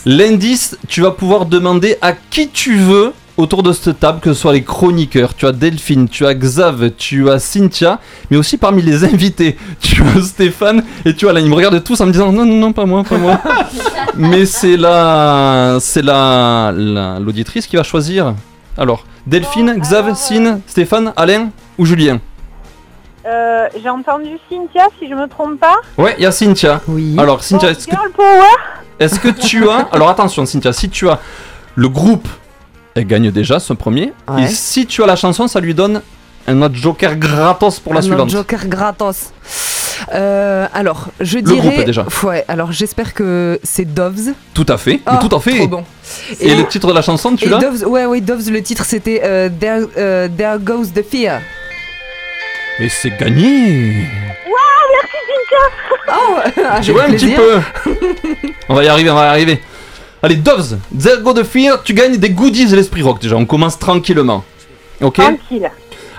L'indice, 0.07 0.77
tu 0.89 1.03
vas 1.03 1.11
pouvoir 1.11 1.45
demander 1.47 1.97
à 2.01 2.13
qui 2.13 2.49
tu 2.49 2.77
veux 2.77 3.13
autour 3.37 3.63
de 3.63 3.73
cette 3.73 4.01
table, 4.01 4.21
que 4.21 4.33
ce 4.33 4.41
soit 4.41 4.53
les 4.55 4.63
chroniqueurs, 4.63 5.35
tu 5.35 5.47
as 5.47 5.53
Delphine, 5.53 6.09
tu 6.09 6.27
as 6.27 6.35
Xav, 6.35 6.91
tu 6.97 7.31
as 7.31 7.39
Cynthia, 7.39 7.99
mais 8.31 8.37
aussi 8.37 8.57
parmi 8.57 8.83
les 8.83 9.05
invités, 9.05 9.57
tu 9.81 10.03
as 10.03 10.23
Stéphane 10.23 10.83
et 11.05 11.15
tu 11.15 11.29
as 11.29 11.33
là, 11.33 11.41
ils 11.41 11.49
me 11.49 11.55
regardent 11.55 11.83
tous 11.85 12.01
en 12.01 12.07
me 12.07 12.13
disant 12.13 12.33
non 12.33 12.45
non 12.47 12.55
non 12.57 12.73
pas 12.73 12.87
moi, 12.87 13.05
pas 13.05 13.19
moi. 13.19 13.39
mais 14.17 14.47
c'est 14.47 14.77
la 14.79 15.77
c'est 15.81 16.03
la 16.03 16.73
la- 16.75 17.19
l'auditrice 17.21 17.67
qui 17.67 17.77
va 17.77 17.83
choisir. 17.83 18.35
Alors, 18.79 19.05
Delphine, 19.27 19.77
Xav, 19.79 20.15
Cyn, 20.15 20.61
Stéphane, 20.67 21.13
Alain 21.17 21.51
ou 21.79 21.87
Julien 21.87 22.19
Euh, 23.25 23.69
J'ai 23.81 23.89
entendu 23.89 24.31
Cynthia, 24.51 24.89
si 24.99 25.09
je 25.09 25.15
me 25.15 25.29
trompe 25.29 25.61
pas. 25.61 25.77
Ouais, 25.97 26.15
il 26.19 26.23
y 26.25 26.27
a 26.27 26.33
Cynthia. 26.33 26.81
Oui. 26.89 27.15
Alors, 27.19 27.43
Cynthia, 27.45 27.71
est-ce 27.71 27.87
que, 27.87 27.93
Girl 27.93 28.11
Power 28.11 28.57
est-ce 28.99 29.21
que 29.21 29.29
tu 29.29 29.69
as. 29.69 29.89
Alors, 29.93 30.09
attention, 30.09 30.45
Cynthia, 30.45 30.73
si 30.73 30.89
tu 30.91 31.09
as 31.09 31.21
le 31.77 31.89
groupe, 31.89 32.27
elle 32.95 33.07
gagne 33.07 33.31
déjà 33.31 33.59
ce 33.61 33.73
premier. 33.73 34.13
Ouais. 34.29 34.43
Et 34.45 34.47
si 34.49 34.87
tu 34.87 35.03
as 35.03 35.07
la 35.07 35.17
chanson, 35.17 35.47
ça 35.49 35.61
lui 35.61 35.75
donne 35.75 36.03
un 36.49 36.61
autre 36.63 36.75
joker 36.75 37.17
gratos 37.17 37.79
pour 37.79 37.95
la 37.95 38.01
Un 38.01 38.03
autre 38.03 38.09
suivante. 38.09 38.31
Joker 38.31 38.67
gratos. 38.67 39.33
Euh, 40.15 40.67
alors, 40.73 41.09
je 41.21 41.37
Le 41.37 41.43
dirais. 41.43 41.69
groupe, 41.75 41.85
déjà. 41.85 42.07
Ouais, 42.23 42.45
alors 42.49 42.73
j'espère 42.73 43.15
que 43.15 43.59
c'est 43.63 43.85
Doves. 43.85 44.33
Tout 44.55 44.67
à 44.69 44.77
fait. 44.79 45.01
Mais 45.07 45.19
tout 45.29 45.35
à 45.35 45.41
fait. 45.41 45.57
trop 45.59 45.69
bon. 45.69 45.85
Et, 46.41 46.55
le 46.55 46.67
titre 46.67 46.89
de 46.89 46.93
la 46.93 47.03
chanson, 47.03 47.35
tu 47.37 47.49
l'as? 47.49 47.59
Doves, 47.59 47.85
ouais, 47.87 48.07
ouais, 48.07 48.21
Doves, 48.21 48.51
le 48.51 48.63
titre 48.63 48.85
c'était 48.85 49.21
euh, 49.25 49.49
There, 49.49 49.87
euh, 49.97 50.29
There 50.37 50.59
Goes 50.61 50.87
the 50.95 51.03
Fear. 51.09 51.41
Et 52.79 52.89
c'est 52.89 53.11
gagné 53.19 54.09
Waouh, 54.47 54.89
merci 54.95 55.17
Cynthia 55.29 56.15
Oh, 56.15 56.81
Tu 56.83 56.93
vois 56.93 57.05
un 57.05 57.11
petit 57.13 57.29
peu 57.31 57.61
On 58.69 58.75
va 58.75 58.85
y 58.85 58.89
arriver, 58.89 59.11
on 59.11 59.15
va 59.15 59.25
y 59.27 59.29
arriver. 59.29 59.61
Allez, 60.23 60.37
Doves, 60.37 60.79
There 60.99 61.21
Go 61.23 61.33
the 61.33 61.45
Fear, 61.45 61.83
tu 61.83 61.95
gagnes 61.95 62.17
des 62.17 62.31
goodies 62.31 62.67
de 62.67 62.77
l'esprit 62.77 63.03
rock 63.03 63.21
déjà. 63.21 63.37
On 63.37 63.45
commence 63.47 63.79
tranquillement. 63.79 64.45
Ok? 65.01 65.15
Tranquille. 65.15 65.71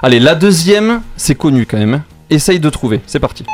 Allez, 0.01 0.19
la 0.19 0.35
deuxième, 0.35 1.01
c'est 1.15 1.35
connu 1.35 1.65
quand 1.65 1.77
même. 1.77 2.03
Essaye 2.33 2.59
de 2.59 2.71
trouver, 2.71 2.99
c'est 3.05 3.19
parti. 3.19 3.45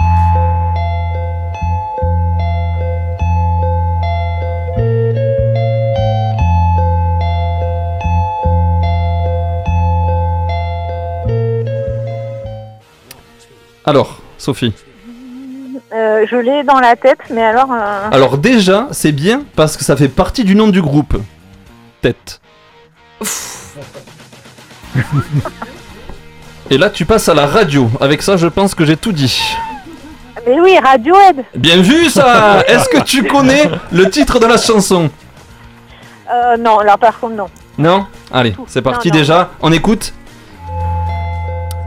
Alors, 13.84 14.22
Sophie. 14.38 14.72
Euh, 15.92 16.26
je 16.32 16.38
l'ai 16.38 16.64
dans 16.64 16.80
la 16.80 16.96
tête, 16.96 17.20
mais 17.34 17.44
alors. 17.44 17.74
euh, 17.74 18.08
Alors 18.14 18.38
déjà, 18.38 18.88
c'est 18.92 19.12
bien 19.12 19.44
parce 19.58 19.76
que 19.76 19.84
ça 19.84 19.98
fait 19.98 20.08
partie 20.08 20.46
du 20.46 20.56
nom 20.56 20.70
du 20.70 20.82
groupe. 20.82 21.18
Tête. 22.02 22.40
Et 26.72 26.78
là, 26.78 26.90
tu 26.90 27.06
passes 27.06 27.28
à 27.30 27.34
la 27.34 27.48
radio. 27.48 27.90
Avec 28.00 28.22
ça, 28.22 28.38
je 28.38 28.48
pense 28.48 28.76
que 28.76 28.86
j'ai 28.86 28.96
tout 28.96 29.12
dit. 29.12 29.42
Mais 30.48 30.60
oui, 30.60 30.78
Radiohead. 30.78 31.44
Bien 31.56 31.82
vu 31.82 32.10
ça 32.10 32.64
Est-ce 32.68 32.88
que 32.90 33.02
tu 33.04 33.24
connais 33.24 33.70
le 33.92 34.10
titre 34.10 34.40
de 34.40 34.46
la 34.46 34.58
chanson 34.58 35.10
Euh, 36.32 36.58
non, 36.58 36.80
là 36.80 36.96
par 36.98 37.20
contre, 37.20 37.36
non. 37.36 37.48
Non 37.78 38.06
Allez, 38.32 38.56
c'est 38.68 38.82
parti 38.82 39.10
déjà. 39.10 39.50
On 39.62 39.72
écoute. 39.72 40.14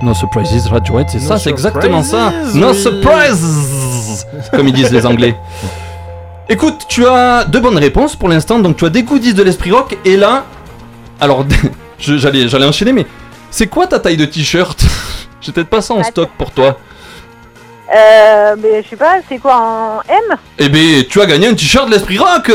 No 0.03 0.15
surprises, 0.15 0.67
Radiohead, 0.67 1.09
c'est 1.11 1.21
No 1.21 1.29
ça, 1.29 1.39
c'est 1.39 1.51
exactement 1.51 2.03
ça. 2.03 2.33
No 2.55 2.71
oui. 2.73 2.77
surprises, 2.77 4.27
comme 4.51 4.67
ils 4.67 4.75
disent 4.75 4.93
les 4.93 5.07
Anglais. 5.07 5.37
Écoute, 6.49 6.87
tu 6.89 7.07
as 7.07 7.45
deux 7.45 7.61
bonnes 7.61 7.79
réponses 7.79 8.17
pour 8.17 8.29
l'instant. 8.29 8.59
Donc 8.59 8.77
tu 8.77 8.85
as 8.85 8.91
des 8.91 9.05
goodies 9.05 9.33
de 9.33 9.45
l'esprit 9.45 9.71
rock 9.71 9.97
et 10.05 10.17
là, 10.17 10.45
alors 11.21 11.47
j'allais 11.99 12.67
enchaîner, 12.67 12.93
mais 12.93 13.07
c'est 13.53 13.69
quoi 13.69 13.87
ta 13.87 14.01
taille 14.01 14.16
de 14.16 14.24
t-shirt 14.24 14.81
J'ai 15.41 15.53
peut-être 15.53 15.69
pas 15.69 15.81
ça 15.81 15.95
en 15.95 16.03
stock 16.03 16.31
pour 16.37 16.51
toi. 16.51 16.79
Euh, 17.95 18.57
mais 18.59 18.83
je 18.83 18.89
sais 18.89 18.97
pas, 18.97 19.16
c'est 19.29 19.39
quoi 19.39 19.57
en 19.57 20.01
M? 20.09 20.37
Eh 20.59 20.69
ben, 20.69 21.05
tu 21.09 21.20
as 21.20 21.27
gagné 21.27 21.47
un 21.49 21.55
t-shirt 21.55 21.87
de 21.87 21.93
l'esprit 21.93 22.19
rock. 22.19 22.51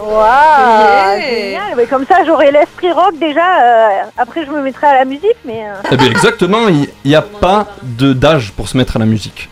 Waouh, 0.00 1.20
génial. 1.20 1.74
Mais 1.76 1.86
comme 1.86 2.06
ça, 2.06 2.24
j'aurai 2.24 2.50
l'esprit 2.50 2.90
rock 2.92 3.18
déjà. 3.20 3.62
euh, 3.62 3.88
après, 4.16 4.44
je 4.46 4.50
me 4.50 4.62
mettrai 4.62 4.86
à 4.86 4.94
la 5.00 5.04
musique, 5.04 5.36
mais 5.44 5.64
euh, 5.68 5.74
Eh 5.90 5.96
ben 5.96 6.06
exactement, 6.10 6.68
il 6.68 6.88
n'y 7.04 7.14
a 7.14 7.22
pas 7.22 7.66
de 7.82 8.12
d'âge 8.12 8.52
pour 8.52 8.68
se 8.68 8.76
mettre 8.76 8.96
à 8.96 8.98
la 8.98 9.06
musique. 9.06 9.48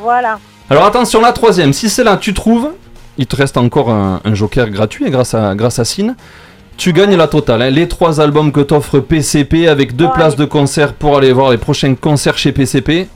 voilà. 0.00 0.38
Alors 0.70 0.84
attention, 0.86 1.20
la 1.20 1.32
troisième, 1.32 1.72
si 1.74 1.90
c'est 1.90 2.04
là, 2.04 2.16
tu 2.16 2.32
trouves, 2.32 2.70
il 3.18 3.26
te 3.26 3.36
reste 3.36 3.58
encore 3.58 3.90
un, 3.90 4.20
un 4.24 4.34
joker 4.34 4.70
gratuit 4.70 5.10
grâce 5.10 5.34
à, 5.34 5.54
grâce 5.54 5.78
à 5.78 5.84
Sine. 5.84 6.16
Tu 6.76 6.92
gagnes 6.92 7.16
la 7.16 7.28
totale, 7.28 7.62
hein. 7.62 7.70
les 7.70 7.88
trois 7.88 8.20
albums 8.20 8.50
que 8.52 8.60
t'offre 8.60 8.98
PCP 8.98 9.68
avec 9.68 9.94
deux 9.96 10.08
places 10.10 10.36
de 10.36 10.44
concert 10.44 10.92
pour 10.92 11.16
aller 11.16 11.32
voir 11.32 11.50
les 11.50 11.56
prochains 11.58 11.94
concerts 11.94 12.36
chez 12.36 12.52
PCP. 12.52 13.08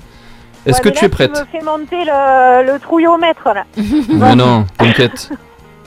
Est-ce 0.64 0.76
Ouais, 0.76 0.82
que 0.82 0.88
mais 0.88 0.94
tu 0.94 1.00
là, 1.02 1.06
es 1.06 1.08
prête 1.08 1.32
Tu 1.32 1.40
me 1.40 1.60
fais 1.60 1.64
monter 1.64 2.04
le, 2.04 2.72
le 2.72 2.78
trouillomètre 2.78 3.48
là. 3.54 3.64
Mais 4.08 4.34
non, 4.36 4.64
t'inquiète. 4.76 5.30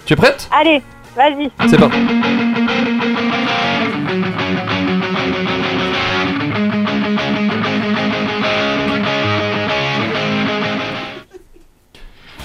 tu 0.05 0.13
es 0.13 0.15
prête 0.15 0.49
Allez, 0.51 0.81
vas-y. 1.15 1.49
C'est 1.69 1.77
parti. 1.77 1.97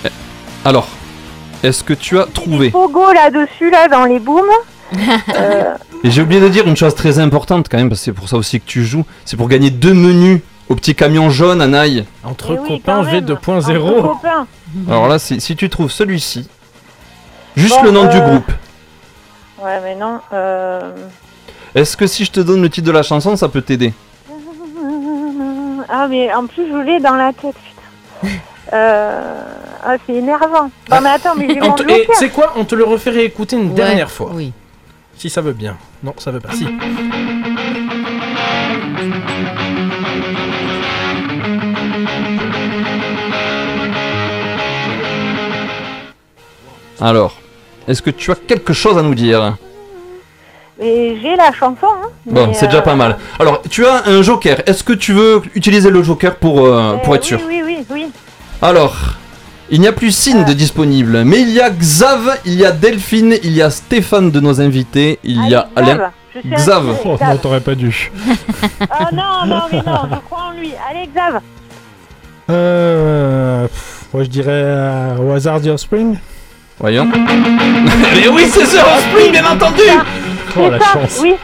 Eh, 0.05 0.09
Alors, 0.65 0.89
est-ce 1.63 1.83
que 1.83 1.95
tu 1.95 2.19
as 2.19 2.27
trouvé 2.27 2.71
Pogo 2.71 3.13
là-dessus, 3.13 3.71
là, 3.71 3.89
dans 3.89 4.05
les 4.05 4.19
booms. 4.19 4.45
Euh, 5.35 5.75
Et 6.05 6.11
j'ai 6.11 6.23
oublié 6.23 6.41
de 6.41 6.49
dire 6.49 6.67
une 6.67 6.77
chose 6.77 6.95
très 6.95 7.19
importante 7.19 7.69
quand 7.69 7.77
même, 7.79 7.89
parce 7.89 8.01
que 8.01 8.05
c'est 8.05 8.13
pour 8.13 8.29
ça 8.29 8.37
aussi 8.37 8.61
que 8.61 8.67
tu 8.67 8.85
joues, 8.85 9.05
c'est 9.25 9.37
pour 9.37 9.49
gagner 9.49 9.71
deux 9.71 9.95
menus 9.95 10.41
au 10.69 10.75
petit 10.77 10.95
camion 10.95 11.31
jaune 11.31 11.61
à 11.61 11.67
Naï. 11.67 12.05
Entre 12.25 12.53
Eh 12.55 12.59
oui, 12.59 12.69
copains 12.81 13.05
quand 13.05 13.11
même. 13.13 13.25
V2.0. 13.25 13.79
entre 13.79 14.03
copains. 14.03 14.47
Alors 14.89 15.09
là, 15.09 15.19
si, 15.19 15.41
si 15.41 15.57
tu 15.57 15.69
trouves 15.69 15.91
celui-ci, 15.91 16.49
juste 17.57 17.77
Bon, 17.79 17.85
le 17.85 17.91
nom 17.91 18.05
du 18.05 18.17
euh, 18.17 18.29
groupe, 18.29 18.53
Ouais, 19.63 19.81
mais 19.83 19.95
non. 19.97 20.21
Euh... 20.33 20.93
est-ce 21.75 21.97
que 21.97 22.07
si 22.07 22.25
je 22.25 22.31
te 22.31 22.41
donne 22.41 22.63
le 22.63 22.69
titre 22.71 22.87
de 22.87 22.93
la 22.93 23.03
chanson, 23.03 23.35
ça 23.37 23.49
peut 23.49 23.63
t'aider? 23.63 23.93
Ah, 25.89 26.07
mais 26.09 26.33
en 26.35 26.47
plus, 26.47 26.69
je 26.69 26.77
l'ai 26.85 27.01
dans 27.01 27.15
la 27.15 27.33
tête, 27.33 27.55
putain. 27.55 28.35
Euh... 28.73 29.41
Ah, 29.85 29.95
c'est 30.07 30.15
énervant. 30.15 30.71
Mais 30.91 30.97
attends, 31.09 31.35
mais 31.37 31.49
j'ai 31.49 31.63
On 31.63 31.69
mon 31.69 31.73
te- 31.75 31.89
et 31.89 32.07
sais 32.15 32.29
quoi? 32.29 32.53
On 32.57 32.65
te 32.65 32.75
le 32.75 32.83
refait 32.85 33.11
réécouter 33.11 33.55
une 33.57 33.69
Ouais, 33.69 33.75
dernière 33.75 34.11
fois. 34.11 34.31
Oui. 34.35 34.53
Si 35.19 35.31
ça 35.31 35.41
veut 35.41 35.53
bien. 35.53 35.77
Non, 36.03 36.15
ça 36.19 36.31
veut 36.31 36.41
pas. 36.41 36.53
Si. 36.53 36.67
Alors, 47.01 47.39
est-ce 47.89 48.03
que 48.03 48.11
tu 48.11 48.31
as 48.31 48.35
quelque 48.35 48.73
chose 48.73 48.99
à 48.99 49.03
nous 49.03 49.15
dire? 49.15 49.57
Mais 50.79 51.19
j'ai 51.21 51.37
la 51.37 51.53
chanson, 51.53 51.87
hein. 51.87 52.09
Bon, 52.27 52.53
c'est 52.53 52.67
déjà 52.67 52.79
euh, 52.79 52.83
pas 52.83 52.95
mal. 52.95 53.17
Alors, 53.39 53.63
tu 53.71 53.87
as 53.87 54.07
un 54.07 54.23
joker. 54.23 54.63
Est-ce 54.67 54.85
que 54.85 54.93
tu 54.93 55.13
veux 55.13 55.41
utiliser 55.55 55.91
le 55.91 56.03
joker 56.03 56.37
pour, 56.37 56.67
euh, 56.67 56.97
pour 57.03 57.15
euh, 57.15 57.17
être 57.17 57.25
sûr? 57.25 57.41
Oui, 57.47 57.63
oui, 57.65 57.79
oui, 57.79 57.87
oui. 57.91 58.07
Alors, 58.61 58.95
il 59.71 59.81
n'y 59.81 59.89
a 59.89 59.93
plus 59.93 60.13
Cine 60.13 60.45
de 60.45 60.53
disponible, 60.53 61.25
mais 61.25 61.41
il 61.41 61.51
y 61.51 61.61
a 61.61 61.71
Xav, 61.71 62.39
il 62.45 62.55
y 62.55 62.65
a 62.65 62.73
Delphine, 62.73 63.37
il 63.43 63.53
y 63.53 63.63
a 63.63 63.71
Stéphane 63.71 64.31
de 64.31 64.41
nos 64.41 64.61
invités, 64.61 65.19
il 65.25 65.49
y 65.49 65.55
a 65.55 65.69
Xav, 65.75 65.91
Alain. 65.91 66.13
Xav. 66.57 66.97
Oh, 67.05 67.17
non, 67.21 67.37
t'aurais 67.39 67.61
pas 67.61 67.75
dû. 67.75 68.13
Ah 68.91 69.09
non, 69.13 69.47
non, 69.47 69.63
mais 69.73 69.79
non, 69.79 70.03
je 70.11 70.17
crois 70.25 70.51
en 70.51 70.53
lui. 70.53 70.73
Allez, 70.89 71.09
Xav. 71.13 71.41
Euh, 72.49 73.67
pff, 73.67 74.05
moi 74.13 74.23
je 74.23 74.29
dirais 74.29 74.51
euh, 74.53 75.17
au 75.19 75.33
hasard 75.33 75.61
The 75.61 75.69
Offspring. 75.69 76.17
Voyons. 76.79 77.07
Mais 78.15 78.29
oui, 78.29 78.45
c'est 78.51 78.65
The 78.65 78.85
Offspring, 78.85 79.33
bien 79.33 79.47
entendu 79.51 79.81
Oh 80.59 80.71
la 80.71 80.79
ça, 80.79 80.85
chance. 80.93 81.19
oui. 81.21 81.35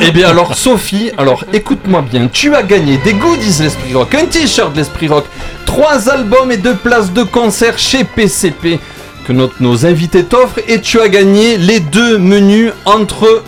Eh 0.00 0.10
bien 0.10 0.28
alors 0.28 0.54
Sophie, 0.54 1.10
alors 1.18 1.44
écoute-moi 1.52 2.02
bien, 2.02 2.28
tu 2.32 2.54
as 2.54 2.62
gagné 2.62 2.96
des 2.98 3.14
goodies 3.14 3.58
l'Esprit 3.62 3.94
Rock, 3.94 4.14
un 4.14 4.26
t-shirt 4.26 4.72
de 4.72 4.78
l'Esprit 4.78 5.08
Rock, 5.08 5.24
trois 5.66 6.08
albums 6.08 6.50
et 6.52 6.56
deux 6.56 6.74
places 6.76 7.12
de 7.12 7.22
concert 7.22 7.78
chez 7.78 8.04
PCP 8.04 8.78
que 9.26 9.32
notre- 9.32 9.54
nos 9.60 9.86
invités 9.86 10.24
t'offrent 10.24 10.60
et 10.68 10.80
tu 10.80 11.00
as 11.00 11.08
gagné 11.08 11.56
les 11.58 11.80
deux 11.80 12.18
menus 12.18 12.72
entre 12.84 13.42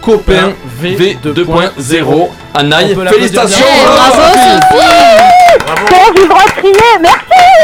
copains 0.00 0.52
V2.0 0.82 2.28
à 2.54 2.62
Naï. 2.62 2.90
On 2.92 2.94
peut 2.94 3.04
l'applaudir 3.04 3.10
Félicitations 3.42 3.64
bien. 3.64 4.60
Eh, 4.72 5.58
bravo 5.64 5.86
Sophie 5.88 6.28
de 6.28 6.50
crier, 6.60 6.74
merci. 7.00 7.18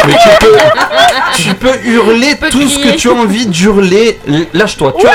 Mais 0.06 0.14
tu 0.14 0.28
peux, 0.46 0.56
tu 1.42 1.54
peux 1.54 1.88
hurler 1.88 2.36
tout 2.50 2.68
ce 2.68 2.78
que 2.78 2.96
tu 2.96 3.08
as 3.10 3.12
envie 3.12 3.46
d'hurler. 3.46 4.18
Lâche-toi. 4.54 4.94
Tu 4.98 5.06
as... 5.06 5.10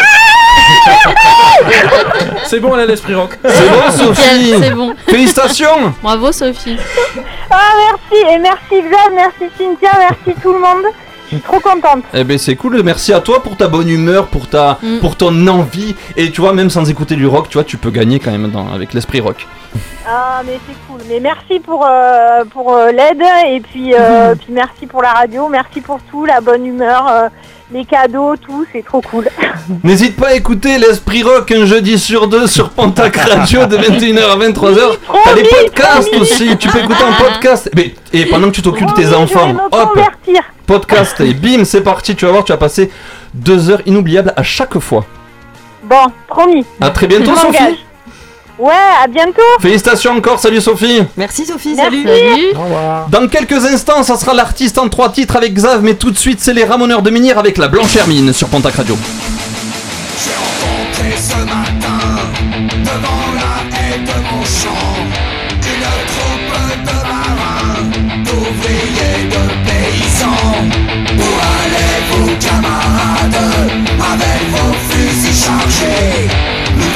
C'est 2.45 2.59
bon, 2.59 2.73
elle 2.75 2.81
a 2.81 2.85
l'esprit 2.85 3.15
rock. 3.15 3.37
C'est 3.43 3.69
bon, 3.69 3.91
Sophie. 3.91 4.37
Nickel, 4.43 4.63
C'est 4.63 4.71
bon. 4.73 4.93
Félicitations. 5.07 5.93
Bravo 6.01 6.31
Sophie. 6.31 6.77
Ah, 7.49 7.57
merci. 7.77 8.33
Et 8.33 8.37
merci, 8.39 8.81
Xav, 8.89 9.13
merci, 9.13 9.51
Cynthia, 9.57 9.91
merci 9.99 10.39
tout 10.41 10.53
le 10.53 10.59
monde. 10.59 10.85
Je 11.31 11.37
suis 11.37 11.41
trop 11.41 11.59
contente. 11.59 12.03
Eh 12.13 12.23
ben 12.23 12.37
c'est 12.37 12.55
cool, 12.55 12.83
merci 12.83 13.11
à 13.11 13.19
toi 13.19 13.41
pour 13.41 13.57
ta 13.57 13.67
bonne 13.67 13.89
humeur, 13.89 14.27
pour 14.27 14.47
ta, 14.47 14.77
Mm. 14.83 14.99
pour 14.99 15.15
ton 15.17 15.47
envie. 15.47 15.95
Et 16.15 16.29
tu 16.29 16.39
vois, 16.41 16.53
même 16.53 16.69
sans 16.69 16.87
écouter 16.89 17.15
du 17.15 17.25
rock, 17.25 17.49
tu 17.49 17.55
vois, 17.57 17.63
tu 17.63 17.77
peux 17.77 17.89
gagner 17.89 18.19
quand 18.19 18.31
même 18.31 18.51
dans- 18.51 18.71
avec 18.71 18.93
l'esprit 18.93 19.21
rock. 19.21 19.47
Ah, 20.07 20.41
mais 20.45 20.59
c'est 20.67 20.75
cool. 20.87 21.01
Mais 21.09 21.19
merci 21.19 21.59
pour, 21.59 21.83
euh, 21.83 22.45
pour 22.51 22.75
euh, 22.75 22.91
l'aide. 22.91 23.23
Et 23.47 23.59
puis, 23.59 23.95
euh, 23.95 24.35
puis 24.39 24.49
merci 24.53 24.85
pour 24.85 25.01
la 25.01 25.13
radio. 25.13 25.47
Merci 25.49 25.81
pour 25.81 25.99
tout, 26.11 26.25
la 26.25 26.41
bonne 26.41 26.63
humeur, 26.65 27.07
euh, 27.09 27.27
les 27.71 27.85
cadeaux, 27.85 28.35
tout. 28.37 28.65
C'est 28.71 28.85
trop 28.85 29.01
cool. 29.01 29.27
N'hésite 29.83 30.15
pas 30.15 30.29
à 30.29 30.33
écouter 30.35 30.77
l'esprit 30.77 31.23
rock 31.23 31.51
un 31.51 31.65
jeudi 31.65 31.97
sur 31.97 32.27
deux 32.27 32.47
sur 32.47 32.69
Pontac 32.69 33.15
Radio 33.17 33.65
de 33.65 33.77
21h 33.77 34.23
à 34.23 34.37
23h. 34.37 34.79
T'as 35.23 35.33
les 35.33 35.43
podcasts 35.43 36.15
aussi, 36.15 36.57
tu 36.57 36.67
peux 36.69 36.79
écouter 36.79 37.03
en 37.03 37.13
podcast. 37.31 37.69
Mais, 37.75 37.95
et 38.13 38.25
pendant 38.25 38.47
que 38.49 38.55
tu 38.55 38.61
t'occupes 38.61 38.89
de 38.89 38.93
tes 38.93 39.13
enfants, 39.13 39.55
hop, 39.71 39.99
podcast 40.67 41.19
et 41.21 41.33
bim, 41.33 41.63
c'est 41.65 41.81
parti, 41.81 42.15
tu 42.15 42.25
vas 42.25 42.31
voir, 42.31 42.43
tu 42.43 42.51
vas 42.51 42.57
passer 42.57 42.91
deux 43.33 43.69
heures 43.69 43.81
inoubliables 43.85 44.33
à 44.35 44.43
chaque 44.43 44.77
fois. 44.79 45.05
Bon, 45.83 46.07
promis. 46.27 46.65
À 46.81 46.89
très 46.89 47.07
bientôt. 47.07 47.35
Sophie. 47.35 47.79
Ouais, 48.57 48.71
à 49.03 49.07
bientôt. 49.07 49.41
Félicitations 49.59 50.11
encore, 50.13 50.39
salut 50.39 50.61
Sophie. 50.61 51.01
Merci 51.17 51.45
Sophie, 51.45 51.73
Merci. 51.75 51.83
salut. 51.83 52.03
Salut. 52.07 52.55
Au 52.55 52.61
revoir. 52.63 53.07
Dans 53.09 53.27
quelques 53.27 53.65
instants, 53.65 54.01
ça 54.03 54.15
sera 54.17 54.33
l'artiste 54.33 54.77
en 54.77 54.87
trois 54.87 55.11
titres 55.11 55.35
avec 55.35 55.53
Xav, 55.53 55.81
mais 55.83 55.95
tout 55.95 56.11
de 56.11 56.17
suite, 56.17 56.39
c'est 56.41 56.53
les 56.53 56.63
Ramoneurs 56.63 57.01
de 57.01 57.09
Menhir 57.09 57.37
avec 57.37 57.57
la 57.57 57.67
Blanche 57.67 57.95
Hermine 57.95 58.31
sur 58.31 58.47
Pontac 58.47 58.75
Radio. 58.75 58.97
J'ai 60.23 60.31
rencontré 60.31 61.17
ce 61.21 61.37
matin 61.43 61.99
devant 62.61 63.33
la 63.35 63.77
haie 63.77 63.99
de 63.99 64.21
mon 64.31 64.43
champ 64.45 64.95
une 65.67 66.05
troupe 66.07 66.85
de 66.85 67.07
marins, 67.09 67.89
d'ouvriers, 68.23 69.27
de 69.29 69.43
paysans. 69.67 70.63
Où 71.17 71.27
allez-vous, 71.59 72.35
camarades, 72.39 73.51
avec 73.99 74.49
vos 74.51 74.73
fusils 74.89 75.43
chargés 75.45 76.29
Nous 76.77 76.93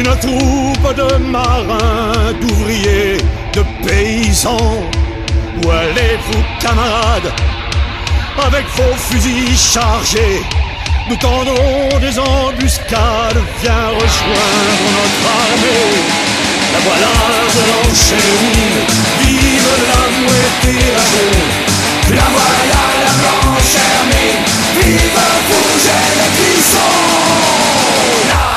une 0.00 0.16
troupe 0.16 0.94
de 0.96 1.16
marins, 1.18 2.32
d'ouvriers, 2.40 3.18
de 3.52 3.62
paysans. 3.86 4.80
Où 5.62 5.70
allez-vous, 5.70 6.42
camarades, 6.60 7.32
avec 8.46 8.64
vos 8.76 8.96
fusils 8.96 9.58
chargés 9.58 10.42
Nous 11.08 11.16
tendrons 11.16 11.98
des 12.00 12.18
embuscades, 12.18 13.42
viens 13.62 13.88
rejoindre 14.00 14.86
notre 14.96 15.22
armée. 15.42 15.92
La 16.72 16.80
voilà 16.86 17.14
de 17.56 17.62
l'enchaînement, 17.70 18.86
vive 19.20 19.72
la 19.90 20.02
mouette 20.18 20.64
et 20.68 20.92
la. 20.96 21.04
La 22.16 22.26
voilà 22.32 22.82
la 23.02 23.10
blanche 23.20 23.76
vive 24.82 25.20
Fougère 25.48 26.20
et 26.24 26.32
Clisson. 26.36 26.90
La 28.28 28.49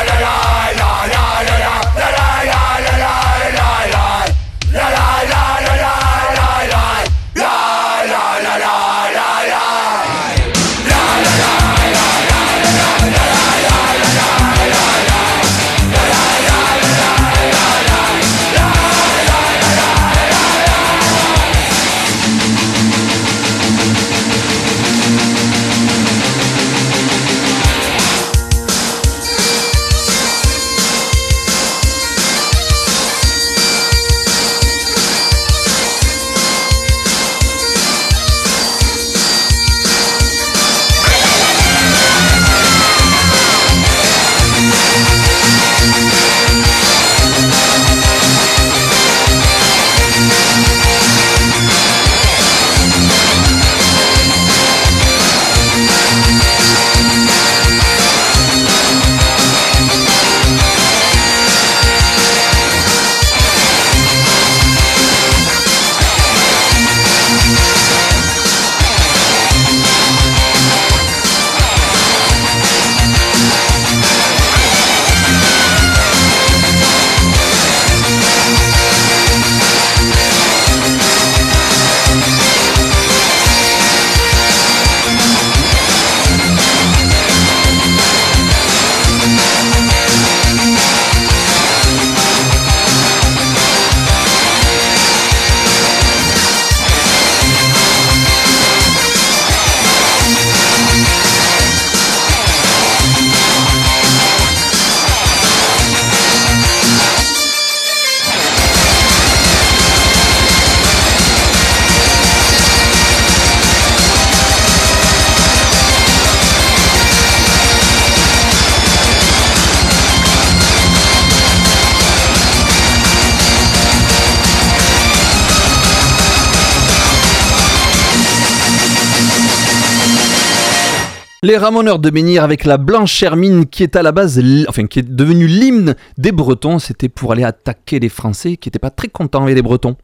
Les 131.54 131.60
Ramoneurs 131.60 132.00
de 132.00 132.10
Menhir 132.10 132.44
avec 132.44 132.66
la 132.66 132.80
Blanche 132.80 133.22
Hermine 133.22 133.68
qui 133.68 133.84
est 133.84 133.96
à 133.96 134.02
la 134.02 134.12
base, 134.12 134.42
enfin 134.68 134.88
qui 134.88 134.98
est 134.98 135.08
devenue 135.08 135.46
l'hymne 135.46 135.94
des 136.18 136.32
Bretons. 136.32 136.80
C'était 136.80 137.10
pour 137.10 137.32
aller 137.32 137.44
attaquer 137.44 138.00
les 138.00 138.10
Français 138.10 138.58
qui 138.58 138.70
n'étaient 138.70 138.80
pas 138.80 138.90
très 138.90 139.08
contents 139.08 139.44
avec 139.44 139.54
les 139.54 139.62
Bretons. 139.62 139.96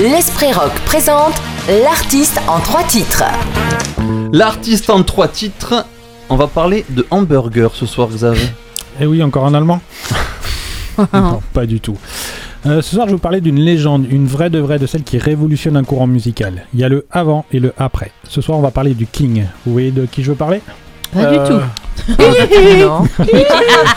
L'Esprit 0.00 0.52
Rock 0.52 0.70
présente 0.84 1.34
l'artiste 1.82 2.40
en 2.46 2.60
trois 2.60 2.84
titres. 2.84 3.24
L'artiste 4.32 4.88
en 4.88 5.02
trois 5.02 5.26
titres. 5.26 5.84
On 6.28 6.36
va 6.36 6.46
parler 6.46 6.84
de 6.90 7.04
hamburger 7.10 7.74
ce 7.74 7.84
soir, 7.84 8.06
Xavier. 8.06 8.50
Eh 9.00 9.06
oui, 9.06 9.20
encore 9.20 9.42
en 9.42 9.54
allemand 9.54 9.80
Non, 11.12 11.42
pas 11.52 11.66
du 11.66 11.80
tout. 11.80 11.98
Euh, 12.68 12.82
ce 12.82 12.94
soir, 12.94 13.06
je 13.06 13.12
vais 13.12 13.16
vous 13.16 13.20
parler 13.22 13.40
d'une 13.40 13.58
légende, 13.60 14.06
une 14.10 14.26
vraie 14.26 14.50
de 14.50 14.58
vraie 14.58 14.78
de 14.78 14.86
celle 14.86 15.02
qui 15.02 15.18
révolutionne 15.18 15.76
un 15.76 15.84
courant 15.84 16.06
musical. 16.06 16.66
Il 16.74 16.80
y 16.80 16.84
a 16.84 16.88
le 16.88 17.06
avant 17.10 17.44
et 17.52 17.60
le 17.60 17.72
après. 17.78 18.10
Ce 18.28 18.40
soir, 18.40 18.58
on 18.58 18.62
va 18.62 18.70
parler 18.70 18.94
du 18.94 19.06
King. 19.06 19.44
Vous 19.64 19.72
voyez 19.72 19.90
de 19.90 20.04
qui 20.06 20.22
je 20.22 20.30
veux 20.32 20.36
parler? 20.36 20.60
Pas 21.12 21.26
du 21.30 21.36
tout. 21.48 21.60
Non. 22.80 23.04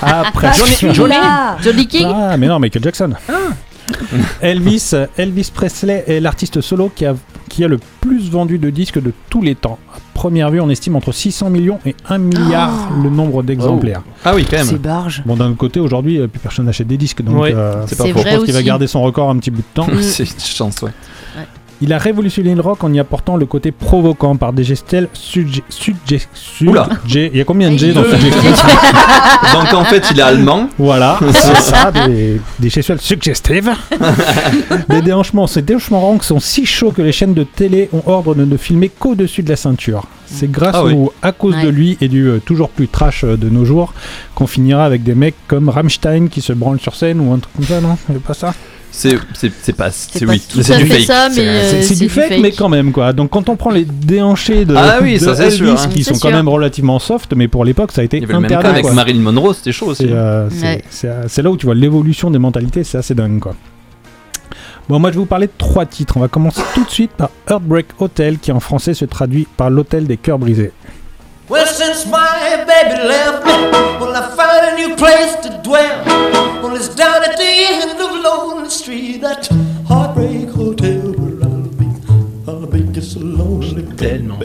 Ah, 0.01 0.23
presque. 0.33 0.79
Johnny- 0.81 0.93
Johnny 0.95 1.15
Johnny 1.61 1.87
King 1.87 2.07
Ah, 2.13 2.37
mais 2.37 2.47
non, 2.47 2.59
Michael 2.59 2.83
Jackson. 2.83 3.11
Elvis, 4.41 4.91
Elvis 5.17 5.51
Presley 5.53 6.03
est 6.07 6.19
l'artiste 6.21 6.61
solo 6.61 6.89
qui 6.95 7.05
a, 7.05 7.13
qui 7.51 7.65
a 7.65 7.67
le 7.67 7.79
plus 7.99 8.29
vendu 8.31 8.57
de 8.57 8.69
disques 8.69 9.01
de 9.01 9.11
tous 9.29 9.41
les 9.41 9.55
temps. 9.55 9.77
À 9.93 9.99
première 10.13 10.49
vue, 10.51 10.61
on 10.61 10.69
estime 10.69 10.95
entre 10.95 11.11
600 11.11 11.49
millions 11.49 11.79
et 11.85 11.95
1 12.07 12.17
milliard 12.17 12.89
le 13.03 13.09
nombre 13.09 13.43
d'exemplaires. 13.43 14.03
Ah 14.23 14.33
oui, 14.33 14.45
quand 14.49 14.57
même. 14.57 14.65
C'est 14.65 14.81
barge. 14.81 15.21
Bon, 15.25 15.35
d'un 15.35 15.47
autre 15.49 15.57
côté, 15.57 15.81
aujourd'hui, 15.81 16.19
euh, 16.19 16.27
plus 16.27 16.39
personne 16.39 16.65
n'achète 16.65 16.87
des 16.87 16.97
disques, 16.97 17.21
donc 17.21 17.35
Oui, 17.43 17.49
euh, 17.53 17.83
c'est 17.87 17.97
pas 17.97 18.05
je 18.07 18.13
faux. 18.13 18.23
pense 18.23 18.45
qu'il 18.45 18.53
va 18.53 18.63
garder 18.63 18.87
son 18.87 19.01
record 19.01 19.29
un 19.29 19.37
petit 19.37 19.51
bout 19.51 19.57
de 19.61 19.65
temps. 19.73 19.87
C'est 20.01 20.23
une 20.23 20.39
chance, 20.39 20.81
ouais. 20.81 20.91
Il 21.81 21.93
a 21.93 21.97
révolutionné 21.97 22.53
le 22.53 22.61
rock 22.61 22.83
en 22.83 22.93
y 22.93 22.99
apportant 22.99 23.37
le 23.37 23.45
côté 23.45 23.71
provoquant 23.71 24.35
par 24.35 24.53
des 24.53 24.63
gestelles 24.63 25.09
sugge... 25.13 25.63
sugge... 25.69 26.27
Oula. 26.61 26.87
Il 27.09 27.35
y 27.35 27.41
a 27.41 27.43
combien 27.43 27.71
de 27.71 27.77
G 27.77 27.91
dans 27.91 28.01
Deux. 28.03 28.11
suggestive 28.17 28.53
Donc 29.53 29.73
en 29.73 29.83
fait, 29.85 30.03
il 30.11 30.19
est 30.19 30.23
allemand. 30.23 30.69
Voilà, 30.77 31.19
c'est 31.33 31.55
ça, 31.57 31.91
des, 31.91 32.39
des 32.59 32.69
gestuelles 32.69 33.01
suggestives. 33.01 33.71
les 34.89 35.01
déhanchements, 35.01 35.47
ces 35.47 35.61
déhanchements 35.61 36.01
rangs 36.01 36.21
sont 36.21 36.39
si 36.39 36.65
chauds 36.65 36.91
que 36.91 37.01
les 37.01 37.11
chaînes 37.11 37.33
de 37.33 37.43
télé 37.43 37.89
ont 37.93 38.03
ordre 38.05 38.35
de 38.35 38.45
ne 38.45 38.57
filmer 38.57 38.89
qu'au-dessus 38.89 39.41
de 39.43 39.49
la 39.49 39.55
ceinture. 39.55 40.05
C'est 40.27 40.49
grâce 40.49 40.75
Ah 40.77 40.85
oui. 40.85 40.93
ou 40.93 41.11
à 41.21 41.31
cause 41.31 41.55
de 41.61 41.67
lui 41.67 41.97
et 41.99 42.07
du 42.07 42.27
euh, 42.27 42.39
toujours 42.39 42.69
plus 42.69 42.87
trash 42.87 43.23
euh, 43.25 43.35
de 43.35 43.49
nos 43.49 43.65
jours 43.65 43.93
qu'on 44.33 44.47
finira 44.47 44.85
avec 44.85 45.03
des 45.03 45.13
mecs 45.15 45.35
comme 45.47 45.67
Rammstein 45.67 46.29
qui 46.29 46.41
se 46.41 46.53
branlent 46.53 46.79
sur 46.79 46.95
scène 46.95 47.19
ou 47.19 47.33
un 47.33 47.39
truc 47.39 47.53
comme 47.55 47.65
ça, 47.65 47.81
non? 47.81 47.97
C'est 48.07 48.21
pas 48.21 48.33
ça? 48.33 48.53
C'est 48.93 49.17
c'est 49.33 49.51
c'est 49.61 49.73
pas 49.73 49.89
c'est 49.89 50.25
oui, 50.25 50.41
tout 50.47 50.61
c'est 50.61 50.77
du 50.77 50.85
fait 50.85 50.97
fake. 50.97 51.05
ça, 51.05 51.29
mais, 51.29 51.81
C'est- 51.81 51.95
du 51.95 52.09
fake, 52.09 52.39
mais 52.41 52.51
quand 52.51 52.67
même 52.67 52.91
quoi. 52.91 53.13
Donc 53.13 53.29
quand 53.29 53.47
on 53.47 53.55
prend 53.55 53.71
les 53.71 53.85
déhanchés 53.85 54.65
de, 54.65 54.75
Ah 54.75 54.99
oui, 55.01 55.13
de 55.13 55.19
ça, 55.19 55.33
c'est 55.33 55.43
Elvis, 55.45 55.55
sûr, 55.57 55.79
hein. 55.79 55.89
qui 55.93 56.03
sont 56.03 56.15
quand 56.19 56.31
même 56.31 56.49
relativement 56.49 56.99
soft, 56.99 57.33
mais 57.33 57.47
pour 57.47 57.63
l'époque 57.63 57.93
ça 57.93 58.01
a 58.01 58.03
été 58.03 58.17
Il 58.17 58.21
y 58.21 58.23
avait 58.25 58.33
le 58.33 58.39
même 58.41 58.51
interdit. 58.51 58.81
cas 58.81 58.87
avec. 58.87 58.93
Marilyn 58.93 59.21
Monroe, 59.21 59.53
c'était 59.53 59.71
chaud 59.71 59.87
aussi. 59.87 60.03
C'est 60.07 60.11
euh, 60.11 60.49
c'est- 60.49 60.61
Ouais. 60.65 60.83
c'est, 60.89 61.07
euh, 61.07 61.23
c'est 61.27 61.41
là 61.41 61.49
où 61.51 61.57
tu 61.57 61.65
vois 61.67 61.75
l'évolution 61.75 62.29
des 62.31 62.39
mentalités, 62.39 62.83
c'est 62.83 62.97
assez 62.97 63.15
dingue 63.15 63.39
quoi. 63.39 63.55
Bon, 64.89 64.99
moi 64.99 65.09
je 65.09 65.15
vais 65.15 65.19
vous 65.21 65.25
parler 65.25 65.47
de 65.47 65.53
trois 65.57 65.85
titres. 65.85 66.17
On 66.17 66.19
va 66.19 66.27
commencer 66.27 66.61
tout 66.75 66.83
de 66.83 66.89
suite 66.89 67.11
par 67.11 67.29
Heartbreak 67.49 67.87
Hotel, 67.99 68.39
qui 68.39 68.51
en 68.51 68.59
français 68.59 68.93
se 68.93 69.05
traduit 69.05 69.47
par 69.55 69.69
l'hôtel 69.69 70.05
des 70.05 70.17
cœurs 70.17 70.37
brisés. 70.39 70.73
Well, 71.51 71.65
since 71.67 72.05
my 72.05 72.63
baby 72.65 72.95
left 73.13 73.45
me, 73.45 73.51
well, 73.99 74.15
I 74.15 74.21
found 74.37 74.61
a 74.71 74.75
new 74.81 74.95
place 74.95 75.35
to 75.43 75.49
dwell. 75.67 75.99
Well, 76.63 76.75
it's 76.77 76.87
down 76.95 77.21
at 77.29 77.35
the 77.37 77.51
end 77.71 77.99
of 77.99 78.11
Lonely 78.23 78.69
Street, 78.69 79.19
that 79.21 79.49
heartbreak 79.89 80.47
hotel 80.49 81.11
where 81.19 81.43
I'll 81.43 81.67
be. 81.79 81.87
I'll 82.47 82.65
be 82.67 82.81
just 82.93 83.17
a 83.17 83.19
lonely 83.19 83.83
Tellement 83.97 84.39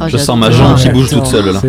Ah, 0.00 0.08
Je 0.08 0.16
sens 0.18 0.36
ma 0.38 0.50
jambe 0.50 0.76
qui 0.76 0.88
bouge 0.90 1.08
toute 1.10 1.26
seule 1.26 1.46
là. 1.52 1.60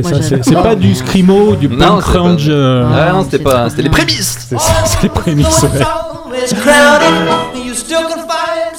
C'est 0.41 0.53
pas 0.61 0.75
du 0.75 0.93
screamo, 0.93 1.55
du 1.55 1.69
Non, 1.69 1.87
punk 1.87 2.01
crunch. 2.01 2.45
euh, 2.49 2.85
Ah 2.93 3.13
non, 3.13 3.23
c'était 3.23 3.39
pas, 3.43 3.69
c'était 3.69 3.83
les 3.83 3.89
prémices. 3.89 4.37
c'est, 4.49 4.57
c'est 4.85 5.03
les 5.03 5.09
prémices. 5.09 5.63
ouais. 5.63 5.69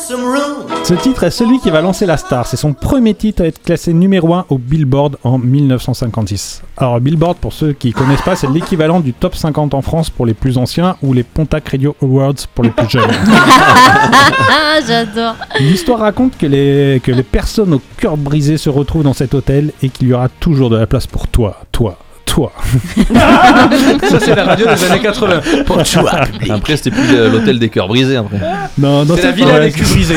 Ce 0.07 0.93
titre 0.93 1.25
est 1.25 1.31
celui 1.31 1.61
qui 1.61 1.71
va 1.71 1.81
lancer 1.81 2.05
la 2.05 2.19
star. 2.19 2.47
C'est 2.47 2.59
son 2.59 2.75
premier 2.75 3.15
titre 3.15 3.43
à 3.43 3.47
être 3.47 3.63
classé 3.63 3.95
numéro 3.95 4.35
1 4.35 4.45
au 4.51 4.59
Billboard 4.59 5.17
en 5.25 5.39
1956. 5.39 6.63
Alors 6.77 7.01
Billboard, 7.01 7.39
pour 7.39 7.55
ceux 7.55 7.73
qui 7.73 7.93
connaissent 7.93 8.21
pas, 8.21 8.37
c'est 8.37 8.51
l'équivalent 8.51 9.01
du 9.01 9.15
top 9.15 9.35
50 9.35 9.73
en 9.73 9.81
France 9.81 10.11
pour 10.11 10.27
les 10.27 10.35
plus 10.35 10.59
anciens 10.59 10.97
ou 11.03 11.15
les 11.15 11.23
Pontac 11.23 11.71
Radio 11.71 11.97
Awards 12.03 12.35
pour 12.55 12.65
les 12.65 12.71
plus 12.71 12.91
jeunes. 12.91 13.11
Ah, 13.27 14.79
j'adore. 14.87 15.37
L'histoire 15.59 16.01
raconte 16.01 16.37
que 16.37 16.47
les, 16.47 17.01
que 17.03 17.11
les 17.11 17.23
personnes 17.23 17.73
au 17.73 17.81
cœur 17.97 18.19
brisé 18.19 18.59
se 18.59 18.69
retrouvent 18.69 19.05
dans 19.05 19.15
cet 19.15 19.33
hôtel 19.33 19.73
et 19.83 19.89
qu'il 19.89 20.09
y 20.09 20.13
aura 20.13 20.29
toujours 20.29 20.69
de 20.69 20.77
la 20.77 20.87
place 20.87 21.07
pour 21.07 21.29
toi, 21.29 21.61
toi, 21.73 21.97
toi. 22.35 22.53
Ça, 24.11 24.19
c'est 24.21 24.35
la 24.35 24.45
radio 24.45 24.67
des 24.67 24.85
années 24.91 25.01
80. 25.01 25.41
Pour 25.67 25.83
toi. 25.83 26.11
Après, 26.51 26.77
c'était 26.77 26.91
plus 26.91 27.07
le- 27.13 27.29
l'hôtel 27.29 27.59
des 27.61 27.69
cœurs 27.69 27.87
brisés. 27.87 28.17
Après. 28.17 28.39
Non, 28.77 29.05
dans 29.05 29.15
C'est 29.17 29.23
la 29.23 29.31
villa 29.33 29.55
ouais, 29.55 29.67
des 29.67 29.73
culs 29.73 29.87
brisés. 29.87 30.17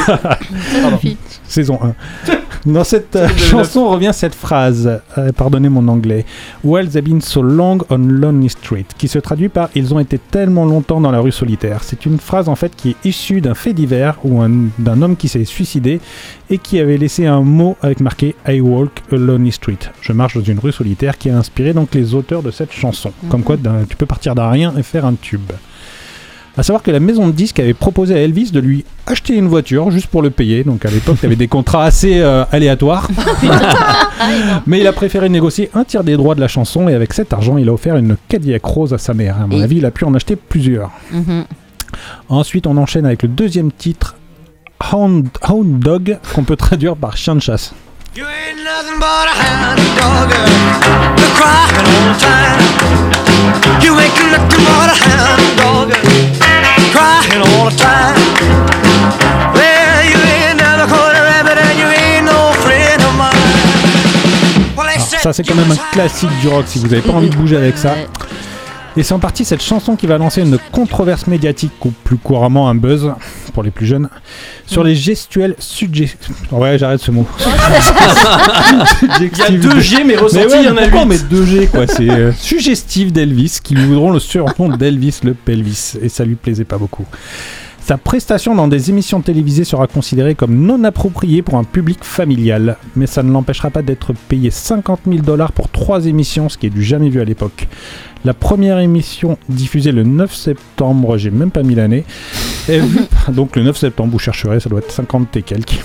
Saison 1.47 1.79
1. 1.81 1.93
Dans 2.65 2.83
cette 2.83 3.15
euh, 3.15 3.27
chanson 3.29 3.87
revient 3.87 4.09
cette 4.13 4.35
phrase, 4.35 4.99
euh, 5.17 5.31
pardonnez 5.31 5.69
mon 5.69 5.87
anglais, 5.87 6.25
Well, 6.65 6.89
they've 6.89 7.03
been 7.03 7.21
so 7.21 7.41
long 7.41 7.77
on 7.89 7.97
Lonely 7.99 8.49
Street, 8.49 8.85
qui 8.97 9.07
se 9.07 9.19
traduit 9.19 9.47
par 9.47 9.69
Ils 9.75 9.93
ont 9.93 9.99
été 9.99 10.17
tellement 10.17 10.65
longtemps 10.65 10.99
dans 10.99 11.11
la 11.11 11.19
rue 11.19 11.31
solitaire. 11.31 11.83
C'est 11.83 12.05
une 12.05 12.17
phrase 12.17 12.49
en 12.49 12.55
fait 12.55 12.75
qui 12.75 12.89
est 12.89 13.05
issue 13.05 13.39
d'un 13.39 13.53
fait 13.53 13.73
divers 13.73 14.17
ou 14.25 14.41
un- 14.41 14.67
d'un 14.79 15.01
homme 15.01 15.15
qui 15.15 15.29
s'est 15.29 15.45
suicidé 15.45 16.01
et 16.49 16.57
qui 16.57 16.79
avait 16.79 16.97
laissé 16.97 17.25
un 17.25 17.41
mot 17.41 17.77
avec 17.81 18.01
marqué 18.01 18.35
I 18.47 18.59
walk 18.59 19.01
a 19.11 19.15
lonely 19.15 19.51
street. 19.53 19.77
Je 20.01 20.11
marche 20.11 20.35
dans 20.35 20.43
une 20.43 20.59
rue 20.59 20.71
solitaire 20.73 21.17
qui 21.17 21.29
a 21.29 21.37
inspiré 21.37 21.73
donc 21.73 21.93
les 21.95 22.15
auteurs 22.15 22.41
de 22.43 22.51
cette 22.51 22.73
chanson. 22.73 23.13
Comme 23.29 23.43
quoi 23.43 23.55
d'un- 23.55 23.85
tu 23.87 23.95
peux 23.95 24.05
partir 24.07 24.35
d'un 24.35 24.49
rien 24.49 24.73
et 24.77 24.83
faire 24.83 25.05
un 25.05 25.13
tube. 25.13 25.51
À 26.57 26.63
savoir 26.63 26.81
que 26.81 26.89
la 26.89 26.99
maison 26.99 27.27
de 27.27 27.33
disques 27.33 27.59
avait 27.59 27.73
proposé 27.75 28.15
à 28.15 28.17
Elvis 28.17 28.51
de 28.51 28.59
lui 28.59 28.83
acheter 29.05 29.35
une 29.35 29.47
voiture 29.47 29.91
juste 29.91 30.07
pour 30.07 30.21
le 30.23 30.31
payer. 30.31 30.63
Donc 30.63 30.85
à 30.85 30.89
l'époque, 30.89 31.17
tu 31.19 31.25
avais 31.27 31.35
des 31.35 31.47
contrats 31.47 31.83
assez 31.85 32.19
euh, 32.19 32.43
aléatoires. 32.51 33.07
Mais 34.65 34.79
il 34.79 34.87
a 34.87 34.91
préféré 34.93 35.29
négocier 35.29 35.69
un 35.75 35.83
tiers 35.83 36.03
des 36.03 36.17
droits 36.17 36.33
de 36.35 36.41
la 36.41 36.47
chanson 36.47 36.89
et 36.89 36.95
avec 36.95 37.13
cet 37.13 37.31
argent, 37.33 37.57
il 37.57 37.69
a 37.69 37.73
offert 37.73 37.95
une 37.95 38.17
Cadillac 38.27 38.65
rose 38.65 38.93
à 38.93 38.97
sa 38.97 39.13
mère. 39.13 39.35
À 39.41 39.45
mon 39.47 39.59
Et- 39.59 39.63
avis, 39.63 39.77
il 39.77 39.85
a 39.85 39.91
pu 39.91 40.03
en 40.05 40.13
acheter 40.15 40.35
plusieurs. 40.35 40.89
Mhm. 41.11 41.45
Ensuite, 42.29 42.65
on 42.67 42.75
enchaîne 42.77 43.05
avec 43.05 43.21
le 43.23 43.29
deuxième 43.29 43.71
titre, 43.71 44.15
Hound, 44.91 45.27
Hound 45.47 45.79
Dog, 45.79 46.17
qu'on 46.33 46.43
peut 46.43 46.55
traduire 46.55 46.95
par 46.95 47.15
chien 47.17 47.35
de 47.35 47.39
chasse. 47.41 47.73
You 48.15 48.23
ain't 48.23 48.63
nothing 48.63 48.97
but 48.99 49.05
a 49.05 49.35
hound 49.43 49.79
dog. 49.99 50.33
You're 51.19 51.33
crying 51.35 51.77
all 51.77 52.13
the 52.13 52.19
time. 52.19 53.83
You 53.83 53.93
ain't 53.99 54.31
nothing 54.31 54.63
but 54.65 54.89
a 54.89 54.95
hound 55.05 55.91
dog. 55.91 56.46
Crying 56.97 57.41
all 57.45 57.69
the 57.69 57.75
time. 57.77 58.15
Well, 59.53 60.03
you 60.09 60.17
ain't 60.17 60.57
never 60.57 60.87
caught 60.89 61.13
a 61.15 61.21
rabbit 61.21 61.57
and 61.59 61.77
you 61.77 61.85
ain't 61.85 62.25
no 62.25 62.51
friend 62.63 62.99
of 63.03 63.13
mine. 63.15 63.37
Well, 64.75 64.87
they 64.87 64.95
Alors, 64.95 65.07
said 65.07 65.19
ça, 65.21 65.31
c'est 65.33 65.43
quand 65.47 65.53
même 65.53 65.71
un 65.71 65.91
classique 65.93 66.31
du 66.41 66.47
rock 66.47 66.65
si 66.65 66.79
vous 66.79 66.87
n'avez 66.87 67.01
pas 67.03 67.13
envie 67.13 67.29
de 67.29 67.35
bouger 67.35 67.57
avec 67.57 67.77
ça. 67.77 67.93
Et 68.97 69.03
c'est 69.03 69.13
en 69.13 69.19
partie 69.19 69.45
cette 69.45 69.61
chanson 69.61 69.95
qui 69.95 70.07
va 70.07 70.17
lancer 70.17 70.41
une 70.41 70.57
controverse 70.71 71.27
médiatique, 71.27 71.85
ou 71.85 71.91
plus 72.03 72.17
couramment 72.17 72.67
un 72.67 72.73
buzz, 72.73 73.13
pour 73.53 73.61
les 73.61 73.69
plus 73.69 73.85
jeunes, 73.85 74.09
sur 74.65 74.83
les 74.83 74.95
gestuels 74.95 75.55
suggestifs. 75.59 76.51
Ouais, 76.51 76.79
j'arrête 76.79 76.99
ce 76.99 77.11
mot. 77.11 77.27
Il 79.19 79.37
y 79.37 79.41
a 79.43 79.51
deux 79.51 79.79
G, 79.79 80.03
mais 80.03 80.15
ressenti, 80.15 80.47
ouais, 80.47 80.63
il 80.63 80.65
y 80.65 80.69
en 80.69 80.77
a 80.77 80.81
pourquoi 80.81 81.01
on 81.01 81.03
huit. 81.03 81.09
met 81.09 81.29
deux 81.29 81.45
G, 81.45 81.67
quoi? 81.67 81.85
C'est 81.85 82.09
euh, 82.09 82.31
suggestif 82.33 83.13
d'Elvis, 83.13 83.59
qui 83.63 83.75
lui 83.75 83.85
voudront 83.85 84.11
le 84.11 84.19
surnom 84.19 84.75
d'Elvis 84.75 85.19
le 85.23 85.35
Pelvis, 85.35 85.93
et 86.01 86.09
ça 86.09 86.25
lui 86.25 86.35
plaisait 86.35 86.65
pas 86.65 86.77
beaucoup. 86.77 87.05
Sa 87.87 87.97
prestation 87.97 88.53
dans 88.53 88.67
des 88.67 88.89
émissions 88.89 89.21
télévisées 89.21 89.63
sera 89.63 89.87
considérée 89.87 90.35
comme 90.35 90.57
non 90.65 90.83
appropriée 90.83 91.41
pour 91.41 91.55
un 91.55 91.63
public 91.63 91.99
familial, 92.03 92.75
mais 92.97 93.07
ça 93.07 93.23
ne 93.23 93.31
l'empêchera 93.31 93.69
pas 93.69 93.81
d'être 93.81 94.11
payé 94.27 94.51
50 94.51 94.99
000 95.07 95.19
dollars 95.19 95.53
pour 95.53 95.69
trois 95.69 96.05
émissions, 96.05 96.49
ce 96.49 96.57
qui 96.57 96.65
est 96.67 96.69
du 96.69 96.83
jamais 96.83 97.07
vu 97.07 97.21
à 97.21 97.23
l'époque. 97.23 97.69
La 98.25 98.33
première 98.33 98.79
émission 98.79 99.37
diffusée 99.47 99.93
le 99.93 100.03
9 100.03 100.35
septembre, 100.35 101.17
j'ai 101.17 101.29
même 101.29 101.49
pas 101.49 101.63
mis 101.63 101.75
l'année, 101.75 102.03
est 102.67 102.79
vue, 102.79 103.05
donc 103.29 103.55
le 103.55 103.63
9 103.63 103.77
septembre, 103.77 104.11
vous 104.11 104.19
chercherez, 104.19 104.59
ça 104.59 104.67
doit 104.67 104.79
être 104.79 104.91
50 104.91 105.37
et 105.37 105.41
quelques, 105.41 105.79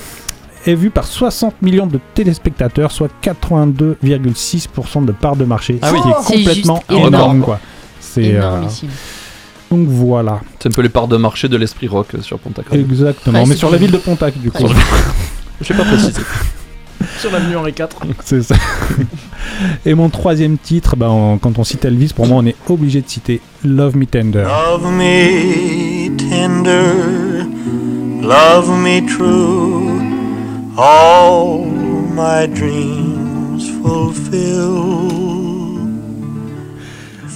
est 0.66 0.74
vue 0.74 0.90
par 0.90 1.06
60 1.06 1.62
millions 1.62 1.86
de 1.86 2.00
téléspectateurs, 2.14 2.90
soit 2.90 3.12
82,6% 3.22 5.04
de 5.04 5.12
part 5.12 5.36
de 5.36 5.44
marché, 5.44 5.78
Ah 5.80 5.90
ce 5.90 5.94
oui. 5.94 6.00
qui 6.02 6.08
est 6.08 6.14
C'est 6.20 6.34
complètement 6.34 6.82
énorme. 6.90 7.06
énorme, 7.14 7.40
quoi. 7.42 7.60
C'est 8.00 8.34
euh. 8.34 8.62
Donc 9.73 9.89
voilà. 9.89 10.40
C'est 10.61 10.69
un 10.69 10.73
peu 10.73 10.82
les 10.82 10.89
parts 10.89 11.09
de 11.09 11.16
marché 11.16 11.49
de 11.49 11.57
l'esprit 11.57 11.89
rock 11.89 12.09
euh, 12.15 12.20
sur 12.23 12.39
Pontac. 12.39 12.66
Exactement, 12.73 13.40
Ouais, 13.40 13.47
mais 13.49 13.57
sur 13.57 13.70
la 13.70 13.78
ville 13.78 13.90
de 13.90 13.97
Pontac 13.99 14.39
du 14.39 14.51
coup. 14.51 14.66
Je 15.61 15.66
sais 15.66 15.74
pas 15.74 15.85
préciser. 15.85 16.20
Sur 17.19 17.31
l'avenue 17.32 17.57
Henri 17.57 17.73
IV. 17.78 17.86
C'est 18.24 18.43
ça. 18.43 18.55
Et 19.86 19.94
mon 19.94 20.09
troisième 20.09 20.59
titre, 20.59 20.94
bah, 20.97 21.09
en- 21.11 21.39
quand 21.39 21.59
on 21.59 21.65
cite 21.65 21.85
Elvis, 21.85 22.12
pour 22.15 22.27
moi 22.27 22.39
on 22.43 22.47
est 22.47 22.57
obligé 22.69 23.01
de 23.01 23.09
citer 23.09 23.40
Love 23.65 23.97
Me 23.97 24.07
Tender. 24.07 24.44
Love 24.44 24.90
me 24.93 26.09
tender, 26.16 27.44
love 28.23 28.69
me 28.70 29.01
true, 29.07 30.01
all 30.77 31.65
my 32.15 32.47
dreams 32.49 33.62
fulfill. 33.82 35.22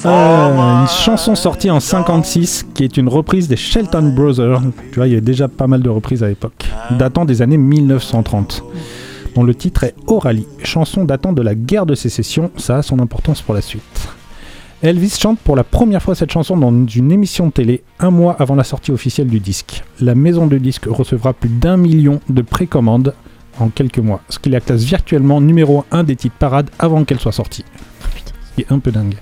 Euh, 0.07 0.83
une 0.83 0.87
chanson 0.87 1.35
sortie 1.35 1.69
en 1.69 1.81
56 1.81 2.67
qui 2.75 2.85
est 2.85 2.97
une 2.97 3.09
reprise 3.09 3.49
des 3.49 3.57
Shelton 3.57 4.13
Brothers. 4.15 4.63
Tu 4.93 4.97
vois, 4.97 5.09
il 5.09 5.15
y 5.15 5.17
a 5.17 5.21
déjà 5.21 5.49
pas 5.49 5.67
mal 5.67 5.83
de 5.83 5.89
reprises 5.89 6.23
à 6.23 6.29
l'époque, 6.29 6.67
datant 6.93 7.25
des 7.25 7.43
années 7.43 7.57
1930. 7.57 8.63
Dont 9.35 9.43
le 9.43 9.55
titre 9.55 9.83
est 9.83 9.95
Orally, 10.07 10.47
chanson 10.63 11.05
datant 11.05 11.33
de 11.33 11.43
la 11.43 11.57
guerre 11.57 11.87
de 11.87 11.97
sécession. 11.97 12.53
Ça 12.57 12.77
a 12.77 12.83
son 12.83 13.01
importance 13.01 13.43
pour 13.43 13.55
la 13.55 13.61
suite. 13.61 14.09
Elvis 14.81 15.19
chante 15.19 15.41
pour 15.41 15.57
la 15.57 15.65
première 15.65 16.03
fois 16.03 16.15
cette 16.15 16.31
chanson 16.31 16.57
dans 16.57 16.87
une 16.87 17.11
émission 17.11 17.49
de 17.49 17.53
télé 17.53 17.83
un 17.99 18.11
mois 18.11 18.37
avant 18.39 18.55
la 18.55 18.65
sortie 18.65 18.93
officielle 18.93 19.27
du 19.27 19.41
disque. 19.41 19.83
La 20.01 20.15
maison 20.15 20.47
de 20.47 20.57
disques 20.57 20.87
recevra 20.89 21.33
plus 21.33 21.49
d'un 21.49 21.77
million 21.77 22.21
de 22.29 22.43
précommandes 22.43 23.13
en 23.59 23.71
quelques 23.71 23.99
mois, 23.99 24.21
ce 24.29 24.39
qui 24.39 24.51
la 24.51 24.61
classe 24.61 24.85
virtuellement 24.85 25.41
numéro 25.41 25.85
1 25.91 26.05
des 26.05 26.15
titres 26.15 26.37
parades 26.39 26.71
avant 26.79 27.05
qu'elle 27.05 27.19
soit 27.19 27.33
sortie. 27.33 27.65
Ce 28.51 28.55
qui 28.55 28.61
est 28.63 28.73
un 28.73 28.79
peu 28.79 28.93
dingue. 28.93 29.17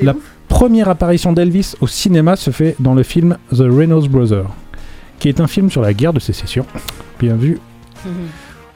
La 0.00 0.14
première 0.48 0.88
apparition 0.88 1.32
d'Elvis 1.32 1.74
au 1.80 1.86
cinéma 1.86 2.36
se 2.36 2.50
fait 2.50 2.76
dans 2.78 2.94
le 2.94 3.02
film 3.02 3.38
The 3.50 3.64
Reynolds 3.68 4.08
Brothers, 4.08 4.50
qui 5.18 5.28
est 5.28 5.40
un 5.40 5.46
film 5.46 5.70
sur 5.70 5.82
la 5.82 5.94
guerre 5.94 6.12
de 6.12 6.20
sécession. 6.20 6.66
Bien 7.18 7.34
vu. 7.34 7.58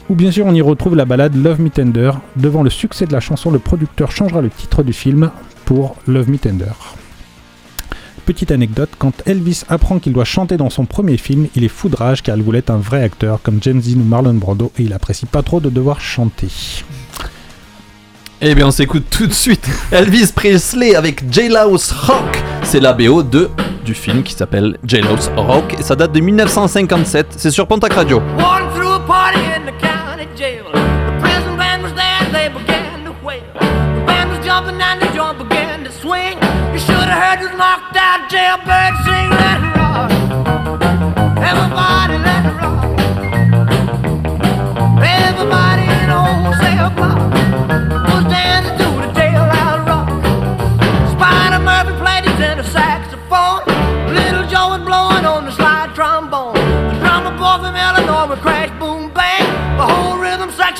Où 0.08 0.14
bien 0.14 0.30
sûr 0.30 0.46
on 0.46 0.54
y 0.54 0.62
retrouve 0.62 0.96
la 0.96 1.04
balade 1.04 1.36
Love 1.36 1.60
Me 1.60 1.70
Tender. 1.70 2.10
Devant 2.36 2.62
le 2.62 2.70
succès 2.70 3.06
de 3.06 3.12
la 3.12 3.20
chanson, 3.20 3.50
le 3.50 3.58
producteur 3.58 4.10
changera 4.10 4.40
le 4.40 4.50
titre 4.50 4.82
du 4.82 4.92
film 4.92 5.30
pour 5.64 5.96
Love 6.06 6.30
Me 6.30 6.38
Tender. 6.38 6.72
Petite 8.26 8.50
anecdote, 8.50 8.90
quand 8.98 9.22
Elvis 9.26 9.62
apprend 9.68 9.98
qu'il 9.98 10.12
doit 10.12 10.24
chanter 10.24 10.56
dans 10.56 10.70
son 10.70 10.84
premier 10.84 11.16
film, 11.16 11.48
il 11.56 11.64
est 11.64 11.68
fou 11.68 11.88
de 11.88 11.96
rage 11.96 12.22
car 12.22 12.36
il 12.36 12.42
voulait 12.42 12.60
être 12.60 12.70
un 12.70 12.76
vrai 12.76 13.02
acteur 13.02 13.40
comme 13.42 13.58
James 13.62 13.80
Dean 13.80 14.00
ou 14.00 14.04
Marlon 14.04 14.34
Brando 14.34 14.72
et 14.78 14.82
il 14.82 14.92
apprécie 14.92 15.26
pas 15.26 15.42
trop 15.42 15.60
de 15.60 15.70
devoir 15.70 16.00
chanter. 16.00 16.48
Eh 18.42 18.54
bien, 18.54 18.68
on 18.68 18.70
s'écoute 18.70 19.04
tout 19.10 19.26
de 19.26 19.34
suite 19.34 19.68
Elvis 19.92 20.32
Presley 20.34 20.94
avec 20.94 21.30
Jailhouse 21.30 21.92
Rock. 21.92 22.42
C'est 22.62 22.80
la 22.80 22.94
BO 22.94 23.22
de, 23.22 23.50
du 23.84 23.92
film 23.92 24.22
qui 24.22 24.32
s'appelle 24.32 24.78
Jailhouse 24.82 25.30
Rock 25.36 25.74
et 25.78 25.82
ça 25.82 25.94
date 25.94 26.12
de 26.12 26.20
1957. 26.20 27.34
C'est 27.36 27.50
sur 27.50 27.66
Pontac 27.66 27.92
Radio. 27.92 28.22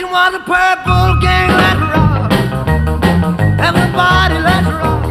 Section 0.01 0.12
was 0.12 0.35
a 0.35 0.40
purple 0.40 1.20
gang. 1.20 1.51
Let's 1.51 1.81
rock. 1.93 2.32
Everybody, 3.60 4.39
let's 4.39 4.66
rock. 4.66 5.05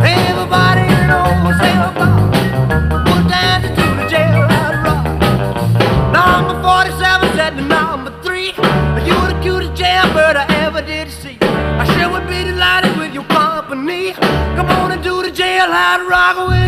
Everybody 0.00 0.80
in 0.80 1.00
cell 1.60 1.92
block 1.92 2.32
was 3.06 3.24
dancing 3.28 3.74
to 3.76 3.86
the 3.98 4.06
jailhouse 4.08 4.84
rock. 4.84 5.04
Number 6.12 6.62
47 6.62 7.36
said 7.36 7.56
to 7.56 7.62
number 7.62 8.12
3 8.22 8.46
You 9.06 9.16
the 9.28 9.38
cutest 9.42 9.74
jailbird 9.74 10.36
I 10.36 10.46
ever 10.64 10.82
did 10.82 11.10
see 11.10 11.38
I 11.40 11.84
sure 11.94 12.10
would 12.10 12.26
be 12.28 12.44
delighted 12.44 12.96
with 12.96 13.12
your 13.12 13.24
company 13.24 14.12
Come 14.56 14.68
on 14.70 14.92
and 14.92 15.02
do 15.02 15.22
the 15.22 15.30
jailhouse 15.30 16.08
rock 16.08 16.48
with 16.48 16.59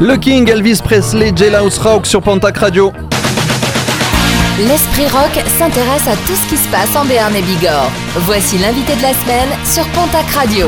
Le 0.00 0.16
King, 0.16 0.48
Elvis 0.48 0.80
Presley, 0.82 1.32
Jailhouse 1.36 1.76
Rock 1.78 2.06
sur 2.06 2.22
Pontac 2.22 2.56
Radio. 2.56 2.92
L'Esprit 4.66 5.04
Rock 5.04 5.40
s'intéresse 5.56 6.08
à 6.08 6.16
tout 6.26 6.34
ce 6.34 6.48
qui 6.48 6.56
se 6.56 6.68
passe 6.68 6.96
en 6.96 7.04
Béarn 7.04 7.32
et 7.36 7.42
Bigorre. 7.42 7.92
Voici 8.26 8.58
l'invité 8.58 8.96
de 8.96 9.02
la 9.02 9.14
semaine 9.14 9.48
sur 9.64 9.86
Pontac 9.90 10.26
Radio. 10.30 10.66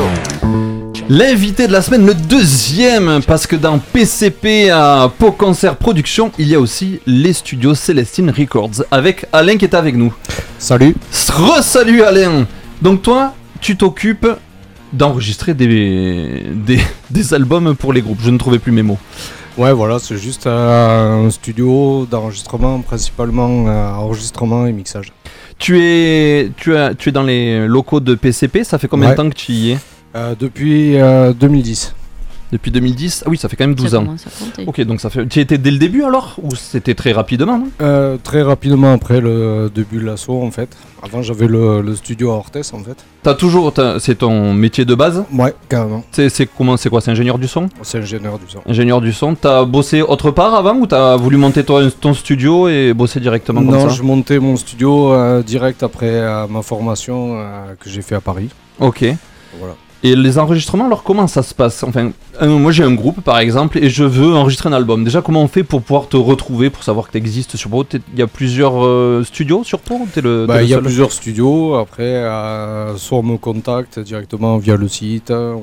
L'invité 1.09 1.67
de 1.67 1.73
la 1.73 1.81
semaine, 1.81 2.05
le 2.05 2.13
deuxième, 2.13 3.19
parce 3.27 3.45
que 3.45 3.57
dans 3.57 3.79
PCP 3.79 4.69
à 4.69 5.11
Pau 5.19 5.33
Concert 5.33 5.75
Production, 5.75 6.31
il 6.39 6.47
y 6.47 6.55
a 6.55 6.59
aussi 6.61 7.01
les 7.05 7.33
studios 7.33 7.75
Célestine 7.75 8.29
Records, 8.29 8.85
avec 8.91 9.25
Alain 9.33 9.57
qui 9.57 9.65
est 9.65 9.75
avec 9.75 9.97
nous. 9.97 10.13
Salut. 10.57 10.95
Re-salut 11.27 12.01
Alain 12.03 12.47
Donc 12.81 13.01
toi, 13.01 13.33
tu 13.59 13.75
t'occupes 13.75 14.27
d'enregistrer 14.93 15.53
des, 15.53 16.45
des, 16.53 16.79
des 17.09 17.33
albums 17.33 17.75
pour 17.75 17.91
les 17.91 18.01
groupes, 18.01 18.19
je 18.23 18.29
ne 18.29 18.37
trouvais 18.37 18.59
plus 18.59 18.71
mes 18.71 18.83
mots. 18.83 18.99
Ouais, 19.61 19.73
voilà, 19.73 19.99
c'est 19.99 20.17
juste 20.17 20.47
euh, 20.47 21.27
un 21.27 21.29
studio 21.29 22.07
d'enregistrement, 22.09 22.79
principalement 22.81 23.67
euh, 23.67 23.91
enregistrement 23.93 24.65
et 24.65 24.71
mixage. 24.71 25.13
Tu 25.59 25.79
es, 25.79 26.49
tu, 26.57 26.75
as, 26.75 26.95
tu 26.95 27.09
es 27.09 27.11
dans 27.11 27.21
les 27.21 27.67
locaux 27.67 27.99
de 27.99 28.15
PCP, 28.15 28.63
ça 28.63 28.79
fait 28.79 28.87
combien 28.87 29.09
Ouais. 29.09 29.15
de 29.15 29.21
temps 29.21 29.29
que 29.29 29.35
tu 29.35 29.51
y 29.51 29.71
es? 29.73 29.77
Euh, 30.15 30.33
depuis 30.39 30.97
euh, 30.97 31.31
2010. 31.33 31.93
Depuis 32.51 32.71
2010 32.71 33.23
Ah 33.25 33.29
oui, 33.29 33.37
ça 33.37 33.47
fait 33.49 33.55
quand 33.55 33.65
même 33.65 33.75
12 33.75 33.89
Ça 33.91 33.99
ans. 33.99 34.05
à. 34.57 34.61
Ok, 34.67 34.81
donc 34.81 34.99
ça 34.99 35.09
fait. 35.09 35.25
Tu 35.27 35.39
y 35.39 35.41
étais 35.41 35.57
dès 35.57 35.71
le 35.71 35.77
début 35.77 36.03
alors 36.03 36.35
Ou 36.43 36.53
c'était 36.55 36.95
très 36.95 37.11
rapidement 37.13 37.57
non? 37.59 37.67
Euh, 37.81 38.17
très 38.21 38.41
rapidement 38.41 38.91
après 38.93 39.21
le 39.21 39.71
début 39.73 39.99
de 39.99 40.05
l'assaut, 40.05 40.41
en 40.43 40.51
fait. 40.51 40.75
Avant, 41.03 41.21
j'avais 41.21 41.47
le, 41.47 41.81
le 41.81 41.95
studio 41.95 42.31
à 42.31 42.35
Orthez, 42.35 42.61
en 42.73 42.79
fait. 42.79 42.97
T'as 43.23 43.33
toujours. 43.35 43.73
C'est 43.99 44.15
ton 44.19 44.53
métier 44.53 44.85
de 44.85 44.93
base? 44.95 45.23
Ouais, 45.33 45.53
carrément. 45.69 46.03
C'est 46.11 46.45
comment 46.57 46.75
C'est 46.77 46.89
quoi 46.89 47.01
C'est 47.01 47.11
ingénieur 47.11 47.37
du 47.39 47.47
son? 47.47 47.69
C'est 47.83 47.99
ingénieur 47.99 48.37
du 48.37 48.45
son. 48.49 48.59
Ingénieur 48.67 49.01
du 49.01 49.13
son. 49.13 49.33
T'as 49.35 49.63
bossé 49.65 50.01
autre 50.01 50.31
part 50.31 50.53
avant 50.53 50.75
ou 50.75 50.87
t'as 50.87 51.15
voulu 51.15 51.37
monter 51.37 51.63
ton 51.63 52.13
studio 52.13 52.67
et 52.67 52.93
bosser 52.93 53.19
directement 53.19 53.61
comme 53.61 53.71
Non, 53.71 53.89
ça? 53.89 53.95
je 53.95 54.03
montais 54.03 54.39
mon 54.39 54.57
studio 54.57 55.13
euh, 55.13 55.41
direct 55.41 55.83
après 55.83 56.09
euh, 56.09 56.47
ma 56.47 56.61
formation 56.61 57.37
euh, 57.39 57.73
que 57.79 57.89
j'ai 57.89 58.01
fait 58.01 58.15
à 58.15 58.21
Paris. 58.21 58.49
Ok. 58.79 59.05
Voilà. 59.57 59.75
Et 60.03 60.15
les 60.15 60.39
enregistrements, 60.39 60.87
alors 60.87 61.03
comment 61.03 61.27
ça 61.27 61.43
se 61.43 61.53
passe? 61.53 61.83
Enfin, 61.83 62.11
moi 62.41 62.71
j'ai 62.71 62.83
un 62.83 62.93
groupe 62.93 63.21
par 63.21 63.37
exemple 63.37 63.77
et 63.77 63.87
je 63.89 64.03
veux 64.03 64.33
enregistrer 64.33 64.67
un 64.69 64.73
album. 64.73 65.03
Déjà, 65.03 65.21
comment 65.21 65.43
on 65.43 65.47
fait 65.47 65.63
pour 65.63 65.83
pouvoir 65.83 66.07
te 66.07 66.17
retrouver, 66.17 66.71
pour 66.71 66.81
savoir 66.83 67.05
que 67.05 67.11
tu 67.11 67.19
existes 67.19 67.55
sur 67.55 67.69
Pau 67.69 67.85
Il 67.93 68.01
y 68.17 68.23
a 68.23 68.27
plusieurs 68.27 68.83
euh, 68.83 69.23
studios 69.23 69.63
sur 69.63 69.77
Pau 69.79 69.99
Bah, 70.47 70.63
il 70.63 70.69
y 70.69 70.73
a 70.73 70.79
plusieurs 70.79 71.11
studios. 71.11 71.75
Après, 71.75 72.01
euh, 72.03 72.97
soit 72.97 73.19
on 73.19 73.23
me 73.23 73.37
contacte 73.37 73.99
directement 73.99 74.57
via 74.57 74.75
le 74.75 74.87
site. 74.87 75.29
Euh, 75.29 75.53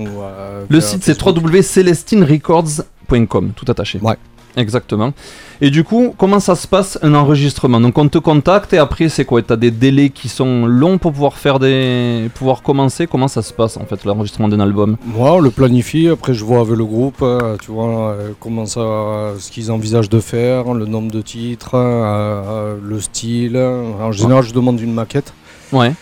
Le 0.68 0.80
site 0.80 1.02
c'est 1.02 1.20
www.celestinerecords.com, 1.20 3.52
tout 3.56 3.64
attaché. 3.68 3.98
Ouais. 4.00 4.14
Exactement. 4.58 5.12
Et 5.60 5.70
du 5.70 5.84
coup, 5.84 6.14
comment 6.18 6.40
ça 6.40 6.56
se 6.56 6.66
passe 6.66 6.98
un 7.02 7.14
enregistrement? 7.14 7.80
Donc 7.80 7.96
on 7.96 8.08
te 8.08 8.18
contacte 8.18 8.72
et 8.72 8.78
après 8.78 9.08
c'est 9.08 9.24
quoi? 9.24 9.40
T'as 9.40 9.56
des 9.56 9.70
délais 9.70 10.10
qui 10.10 10.28
sont 10.28 10.66
longs 10.66 10.98
pour 10.98 11.12
pouvoir 11.12 11.34
faire 11.38 11.60
des, 11.60 12.28
pouvoir 12.34 12.62
commencer? 12.62 13.06
Comment 13.06 13.28
ça 13.28 13.42
se 13.42 13.52
passe 13.52 13.76
en 13.76 13.86
fait 13.86 14.04
l'enregistrement 14.04 14.48
d'un 14.48 14.60
album? 14.60 14.96
Moi, 15.06 15.32
on 15.32 15.38
le 15.38 15.50
planifie. 15.50 16.08
Après, 16.08 16.34
je 16.34 16.44
vois 16.44 16.60
avec 16.60 16.76
le 16.76 16.84
groupe, 16.84 17.22
euh, 17.22 17.56
tu 17.62 17.70
vois, 17.70 18.10
euh, 18.10 18.32
comment 18.40 18.66
ça, 18.66 19.34
ce 19.38 19.50
qu'ils 19.50 19.70
envisagent 19.70 20.10
de 20.10 20.20
faire, 20.20 20.74
le 20.74 20.86
nombre 20.86 21.12
de 21.12 21.22
titres, 21.22 21.74
euh, 21.74 21.78
euh, 21.78 22.76
le 22.82 23.00
style. 23.00 23.56
En 23.56 24.12
général, 24.12 24.42
je 24.42 24.52
demande 24.52 24.80
une 24.80 24.92
maquette. 24.92 25.32
Ouais. 25.72 25.92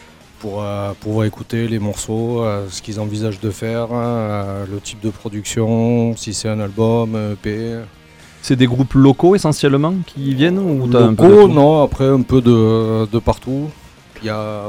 Pour 0.41 0.63
euh, 0.63 0.93
pouvoir 1.01 1.25
écouter 1.25 1.67
les 1.67 1.79
morceaux, 1.79 2.43
euh, 2.43 2.67
ce 2.71 2.83
qu'ils 2.83 3.01
envisagent 3.01 3.41
de 3.41 3.51
faire, 3.51 3.89
euh, 3.93 4.65
le 4.71 4.81
type 4.81 5.01
de 5.01 5.11
production, 5.11 6.15
si 6.17 6.35
c'est 6.35 6.49
un 6.49 6.61
album, 6.61 7.17
EP. 7.33 7.77
C'est 8.47 8.55
des 8.55 8.69
groupes 8.69 8.95
locaux 8.95 9.35
essentiellement 9.35 9.93
qui 10.07 10.33
viennent 10.33 10.61
ou 10.61 10.87
t'as 10.87 11.01
un 11.03 11.15
peu 11.15 11.29
Locaux, 11.29 11.49
non, 11.49 11.83
après 11.83 12.07
un 12.07 12.23
peu 12.23 12.41
de, 12.41 13.05
de 13.11 13.19
partout. 13.19 13.71
Il 14.23 14.27
y 14.27 14.31
a. 14.31 14.67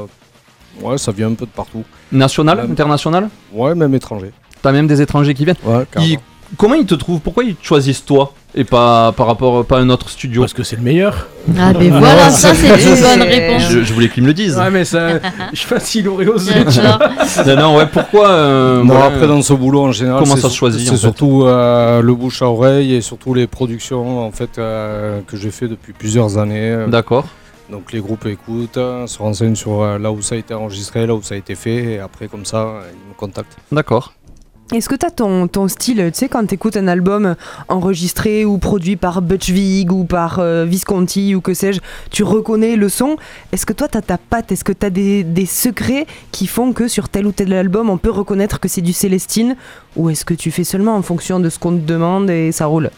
Ouais, 0.82 0.98
ça 0.98 1.12
vient 1.12 1.28
un 1.28 1.34
peu 1.34 1.46
de 1.46 1.52
partout. 1.52 1.84
National, 2.10 2.56
Même- 2.58 2.72
international? 2.72 3.28
Ouais, 3.52 3.76
même 3.76 3.94
étranger. 3.94 4.32
T'as 4.62 4.72
même 4.72 4.88
des 4.88 5.00
étrangers 5.00 5.32
qui 5.32 5.44
viennent? 5.44 5.54
Ouais, 5.64 5.86
carrément. 5.92 6.12
Ils- 6.14 6.18
Comment 6.56 6.74
ils 6.74 6.86
te 6.86 6.94
trouvent 6.94 7.20
Pourquoi 7.20 7.44
ils 7.44 7.54
te 7.54 7.64
choisissent 7.64 8.04
toi 8.04 8.32
et 8.54 8.64
pas 8.64 9.12
par 9.12 9.26
rapport 9.26 9.64
pas 9.66 9.78
un 9.78 9.90
autre 9.90 10.08
studio? 10.08 10.42
Parce 10.42 10.54
que 10.54 10.62
c'est 10.62 10.76
le 10.76 10.82
meilleur. 10.82 11.26
Ah, 11.58 11.72
mais 11.78 11.88
voilà, 11.90 12.30
ça, 12.30 12.54
c'est 12.54 12.66
une 12.68 13.00
bonne 13.02 13.22
réponse. 13.28 13.62
Je, 13.70 13.84
je 13.84 13.92
voulais 13.92 14.08
qu'ils 14.08 14.22
me 14.22 14.28
le 14.28 14.34
disent. 14.34 14.56
Ouais, 14.56 14.70
mais 14.70 14.84
ça. 14.84 15.18
je 15.52 15.60
sais 15.60 15.68
pas 15.68 15.80
s'il 15.80 16.08
aurait 16.08 16.26
osé. 16.26 16.52
non, 17.46 17.56
non, 17.56 17.76
ouais, 17.76 17.86
pourquoi 17.92 18.28
euh, 18.30 18.82
Non, 18.82 19.02
après 19.02 19.26
dans 19.26 19.42
ce 19.42 19.52
boulot 19.52 19.82
en 19.82 19.92
général, 19.92 20.22
Comment 20.22 20.36
c'est 20.36 20.42
ça 20.42 20.48
se 20.50 20.56
choisit, 20.56 20.80
C'est 20.86 20.90
en 20.90 20.92
fait? 20.94 20.98
surtout 21.00 21.42
euh, 21.44 22.00
le 22.00 22.14
bouche 22.14 22.40
à 22.42 22.46
oreille 22.46 22.94
et 22.94 23.00
surtout 23.02 23.34
les 23.34 23.46
productions 23.46 24.26
en 24.26 24.30
fait 24.32 24.58
euh, 24.58 25.20
que 25.26 25.36
j'ai 25.36 25.50
fait 25.50 25.68
depuis 25.68 25.92
plusieurs 25.92 26.38
années. 26.38 26.86
D'accord. 26.88 27.26
Donc 27.70 27.92
les 27.92 28.00
groupes 28.00 28.24
écoutent, 28.26 28.78
euh, 28.78 29.06
se 29.06 29.18
renseignent 29.18 29.54
sur 29.54 29.82
euh, 29.82 29.98
là 29.98 30.10
où 30.10 30.22
ça 30.22 30.34
a 30.36 30.38
été 30.38 30.54
enregistré, 30.54 31.06
là 31.06 31.14
où 31.14 31.22
ça 31.22 31.34
a 31.34 31.38
été 31.38 31.54
fait, 31.54 31.76
et 31.84 31.98
après 31.98 32.26
comme 32.26 32.46
ça 32.46 32.56
euh, 32.62 32.80
ils 32.90 33.08
me 33.10 33.14
contactent. 33.14 33.56
D'accord. 33.70 34.14
Est-ce 34.70 34.90
que 34.90 34.96
tu 34.96 35.06
as 35.06 35.10
ton, 35.10 35.68
style, 35.68 36.10
tu 36.12 36.18
sais, 36.18 36.28
quand 36.28 36.44
tu 36.44 36.54
écoutes 36.54 36.76
un 36.76 36.88
album 36.88 37.36
enregistré 37.68 38.44
ou 38.44 38.58
produit 38.58 38.96
par 38.96 39.22
Butch 39.22 39.48
Vig 39.48 39.90
ou 39.90 40.04
par 40.04 40.40
euh, 40.40 40.66
Visconti 40.66 41.34
ou 41.34 41.40
que 41.40 41.54
sais-je, 41.54 41.80
tu 42.10 42.22
reconnais 42.22 42.76
le 42.76 42.90
son 42.90 43.16
Est-ce 43.50 43.64
que 43.64 43.72
toi, 43.72 43.88
tu 43.88 43.96
as 43.96 44.02
ta 44.02 44.18
patte 44.18 44.52
Est-ce 44.52 44.64
que 44.64 44.72
tu 44.72 44.84
as 44.84 44.90
des, 44.90 45.24
des 45.24 45.46
secrets 45.46 46.06
qui 46.32 46.46
font 46.46 46.74
que 46.74 46.86
sur 46.86 47.08
tel 47.08 47.26
ou 47.26 47.32
tel 47.32 47.54
album, 47.54 47.88
on 47.88 47.96
peut 47.96 48.10
reconnaître 48.10 48.60
que 48.60 48.68
c'est 48.68 48.82
du 48.82 48.92
Célestine 48.92 49.56
Ou 49.96 50.10
est-ce 50.10 50.26
que 50.26 50.34
tu 50.34 50.50
fais 50.50 50.64
seulement 50.64 50.96
en 50.96 51.02
fonction 51.02 51.40
de 51.40 51.48
ce 51.48 51.58
qu'on 51.58 51.72
te 51.72 51.86
demande 51.86 52.28
et 52.28 52.52
ça 52.52 52.66
roule? 52.66 52.90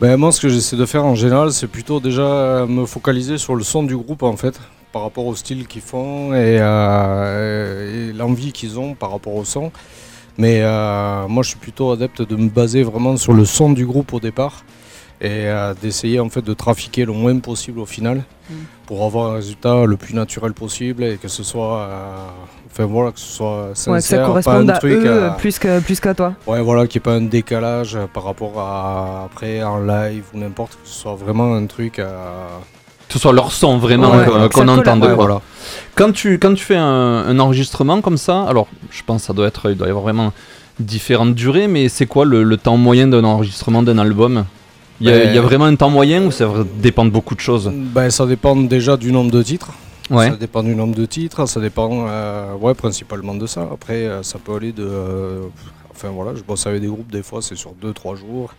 Ben, 0.00 0.16
moi, 0.16 0.30
ce 0.30 0.40
que 0.40 0.48
j'essaie 0.48 0.76
de 0.76 0.86
faire 0.86 1.04
en 1.04 1.16
général, 1.16 1.52
c'est 1.52 1.66
plutôt 1.66 1.98
déjà 1.98 2.22
euh, 2.22 2.66
me 2.68 2.86
focaliser 2.86 3.38
sur 3.38 3.56
le 3.56 3.64
son 3.64 3.82
du 3.82 3.96
groupe 3.96 4.22
en 4.22 4.36
fait, 4.36 4.60
par 4.92 5.02
rapport 5.02 5.26
au 5.26 5.34
style 5.34 5.66
qu'ils 5.66 5.82
font 5.82 6.32
et, 6.32 6.58
euh, 6.60 8.10
et 8.10 8.12
l'envie 8.12 8.52
qu'ils 8.52 8.78
ont 8.78 8.94
par 8.94 9.10
rapport 9.10 9.34
au 9.34 9.44
son. 9.44 9.72
Mais 10.38 10.60
euh, 10.62 11.26
moi, 11.28 11.42
je 11.42 11.50
suis 11.50 11.58
plutôt 11.58 11.90
adepte 11.92 12.22
de 12.22 12.36
me 12.36 12.48
baser 12.48 12.82
vraiment 12.82 13.16
sur 13.16 13.32
le 13.32 13.44
son 13.44 13.70
du 13.72 13.86
groupe 13.86 14.12
au 14.12 14.20
départ 14.20 14.64
et 15.20 15.46
euh, 15.46 15.72
d'essayer 15.80 16.20
en 16.20 16.28
fait 16.28 16.42
de 16.42 16.52
trafiquer 16.52 17.04
le 17.06 17.12
moins 17.12 17.38
possible 17.38 17.78
au 17.80 17.86
final 17.86 18.22
pour 18.84 19.04
avoir 19.04 19.32
un 19.32 19.34
résultat 19.36 19.86
le 19.86 19.96
plus 19.96 20.14
naturel 20.14 20.52
possible 20.52 21.02
et 21.04 21.16
que 21.16 21.28
ce 21.28 21.42
soit, 21.42 21.80
euh, 21.80 22.16
enfin 22.70 22.84
voilà, 22.84 23.12
que 23.12 23.18
ce 23.18 23.32
soit 23.32 23.70
sincère, 23.74 23.92
Ouais, 23.92 23.98
que 23.98 24.04
ça 24.04 24.18
pas 24.18 24.26
corresponde 24.26 24.70
un 24.70 24.74
à 24.74 24.78
truc, 24.78 24.92
eux 24.92 25.06
euh, 25.06 25.30
plus 25.30 25.58
qu'à 25.58 25.80
plus 25.80 26.00
qu'à 26.00 26.14
toi. 26.14 26.34
Ouais, 26.46 26.60
voilà, 26.60 26.86
qu'il 26.86 27.00
n'y 27.00 27.02
ait 27.02 27.12
pas 27.12 27.14
un 27.14 27.26
décalage 27.26 27.98
par 28.12 28.24
rapport 28.24 28.60
à 28.60 29.24
après 29.24 29.62
en 29.62 29.78
live 29.78 30.24
ou 30.34 30.38
n'importe, 30.38 30.72
que 30.74 30.88
ce 30.88 30.94
soit 31.00 31.14
vraiment 31.14 31.54
un 31.54 31.66
truc 31.66 31.98
à. 31.98 32.10
Que 33.08 33.12
ce 33.14 33.18
soit 33.20 33.32
leur 33.32 33.52
son 33.52 33.78
vraiment 33.78 34.10
Ouais, 34.10 34.24
voilà, 34.24 34.48
qu'on 34.48 34.60
colle 34.66 34.70
entende. 34.70 35.04
Ouais, 35.04 35.14
voilà. 35.14 35.40
Quand 35.94 36.12
tu, 36.12 36.38
quand 36.38 36.54
tu 36.54 36.64
fais 36.64 36.76
un, 36.76 36.84
un 36.84 37.38
enregistrement 37.38 38.00
comme 38.00 38.16
ça, 38.16 38.42
alors 38.44 38.66
je 38.90 39.02
pense 39.06 39.22
que 39.22 39.26
ça 39.28 39.32
doit 39.32 39.46
être, 39.46 39.70
il 39.70 39.76
doit 39.76 39.86
y 39.86 39.90
avoir 39.90 40.04
vraiment 40.04 40.32
différentes 40.80 41.34
durées, 41.34 41.68
mais 41.68 41.88
c'est 41.88 42.06
quoi 42.06 42.24
le, 42.24 42.42
le 42.42 42.56
temps 42.56 42.76
moyen 42.76 43.06
d'un 43.06 43.24
enregistrement 43.24 43.82
d'un 43.82 43.98
album? 43.98 44.44
Il 45.00 45.08
y, 45.08 45.10
a, 45.12 45.18
Ben- 45.18 45.28
il 45.30 45.34
y 45.34 45.38
a 45.38 45.42
vraiment 45.42 45.66
un 45.66 45.76
temps 45.76 45.90
moyen 45.90 46.24
ou 46.24 46.30
ça 46.30 46.48
dépend 46.78 47.04
de 47.04 47.10
beaucoup 47.10 47.34
de 47.34 47.40
choses? 47.40 47.70
Ben, 47.72 48.10
ça 48.10 48.26
dépend 48.26 48.56
déjà 48.56 48.96
du 48.96 49.12
nombre 49.12 49.30
de 49.30 49.42
titres. 49.42 49.70
Ouais. 50.10 50.30
Ça 50.30 50.36
dépend 50.36 50.62
du 50.62 50.74
nombre 50.74 50.94
de 50.94 51.04
titres, 51.04 51.46
ça 51.46 51.60
dépend 51.60 52.06
euh, 52.08 52.54
ouais, 52.54 52.74
principalement 52.74 53.34
de 53.34 53.46
ça. 53.46 53.68
Après, 53.72 54.04
euh, 54.06 54.22
ça 54.22 54.38
peut 54.38 54.54
aller 54.54 54.72
de. 54.72 54.84
euh, 54.86 55.40
enfin 55.94 56.08
voilà, 56.14 56.32
je 56.36 56.42
bosse 56.42 56.66
avec 56.66 56.80
des 56.80 56.86
groupes, 56.86 57.10
des 57.10 57.22
fois 57.22 57.40
c'est 57.42 57.56
sur 57.56 57.72
2-3 57.82 58.16
jours. 58.16 58.54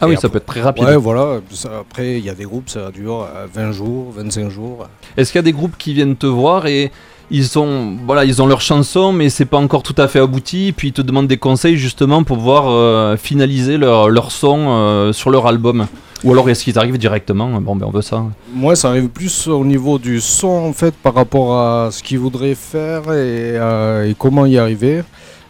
Ah 0.00 0.06
Et 0.06 0.10
oui, 0.10 0.16
ça 0.16 0.28
peut 0.28 0.38
être 0.38 0.46
très 0.46 0.60
rapide. 0.62 0.84
Ouais, 0.84 0.96
voilà. 0.96 1.40
ça- 1.50 1.70
après, 1.80 2.18
il 2.18 2.24
y 2.24 2.30
a 2.30 2.34
des 2.34 2.44
groupes, 2.44 2.68
ça 2.68 2.90
dure 2.90 3.22
euh, 3.34 3.46
20 3.52 3.72
jours, 3.72 4.12
25 4.16 4.48
jours. 4.50 4.88
Est-ce 5.16 5.32
qu'il 5.32 5.38
y 5.38 5.40
a 5.40 5.42
des 5.42 5.52
groupes 5.52 5.76
qui 5.78 5.94
viennent 5.94 6.16
te 6.16 6.26
voir 6.26 6.66
et 6.66 6.90
ils 7.28 7.44
sont 7.44 7.96
voilà 8.06 8.24
ils 8.24 8.40
ont 8.40 8.46
leur 8.46 8.60
chanson 8.60 9.10
mais 9.12 9.30
c'est 9.30 9.46
pas 9.46 9.56
encore 9.56 9.82
tout 9.82 9.96
à 9.98 10.06
fait 10.06 10.20
abouti 10.20 10.72
puis 10.76 10.88
ils 10.88 10.92
te 10.92 11.02
demandent 11.02 11.26
des 11.26 11.38
conseils 11.38 11.76
justement 11.76 12.22
pour 12.22 12.36
pouvoir 12.36 12.66
euh, 12.68 13.16
finaliser 13.16 13.78
leur, 13.78 14.08
leur 14.10 14.30
son 14.30 14.66
euh, 14.68 15.12
sur 15.12 15.30
leur 15.30 15.46
album? 15.48 15.86
Ou 16.24 16.32
alors 16.32 16.48
est-ce 16.48 16.64
qu'ils 16.64 16.78
arrivent 16.78 16.98
directement 16.98 17.60
Bon, 17.60 17.76
ben 17.76 17.86
on 17.86 17.90
veut 17.90 18.00
ça. 18.02 18.24
Moi, 18.54 18.74
ça 18.74 18.88
arrive 18.88 19.08
plus 19.08 19.48
au 19.48 19.64
niveau 19.64 19.98
du 19.98 20.20
son, 20.20 20.48
en 20.48 20.72
fait, 20.72 20.94
par 20.94 21.14
rapport 21.14 21.54
à 21.58 21.90
ce 21.92 22.02
qu'ils 22.02 22.18
voudraient 22.18 22.54
faire 22.54 23.02
et, 23.12 23.58
euh, 23.58 24.08
et 24.08 24.14
comment 24.18 24.46
y 24.46 24.56
arriver. 24.56 25.02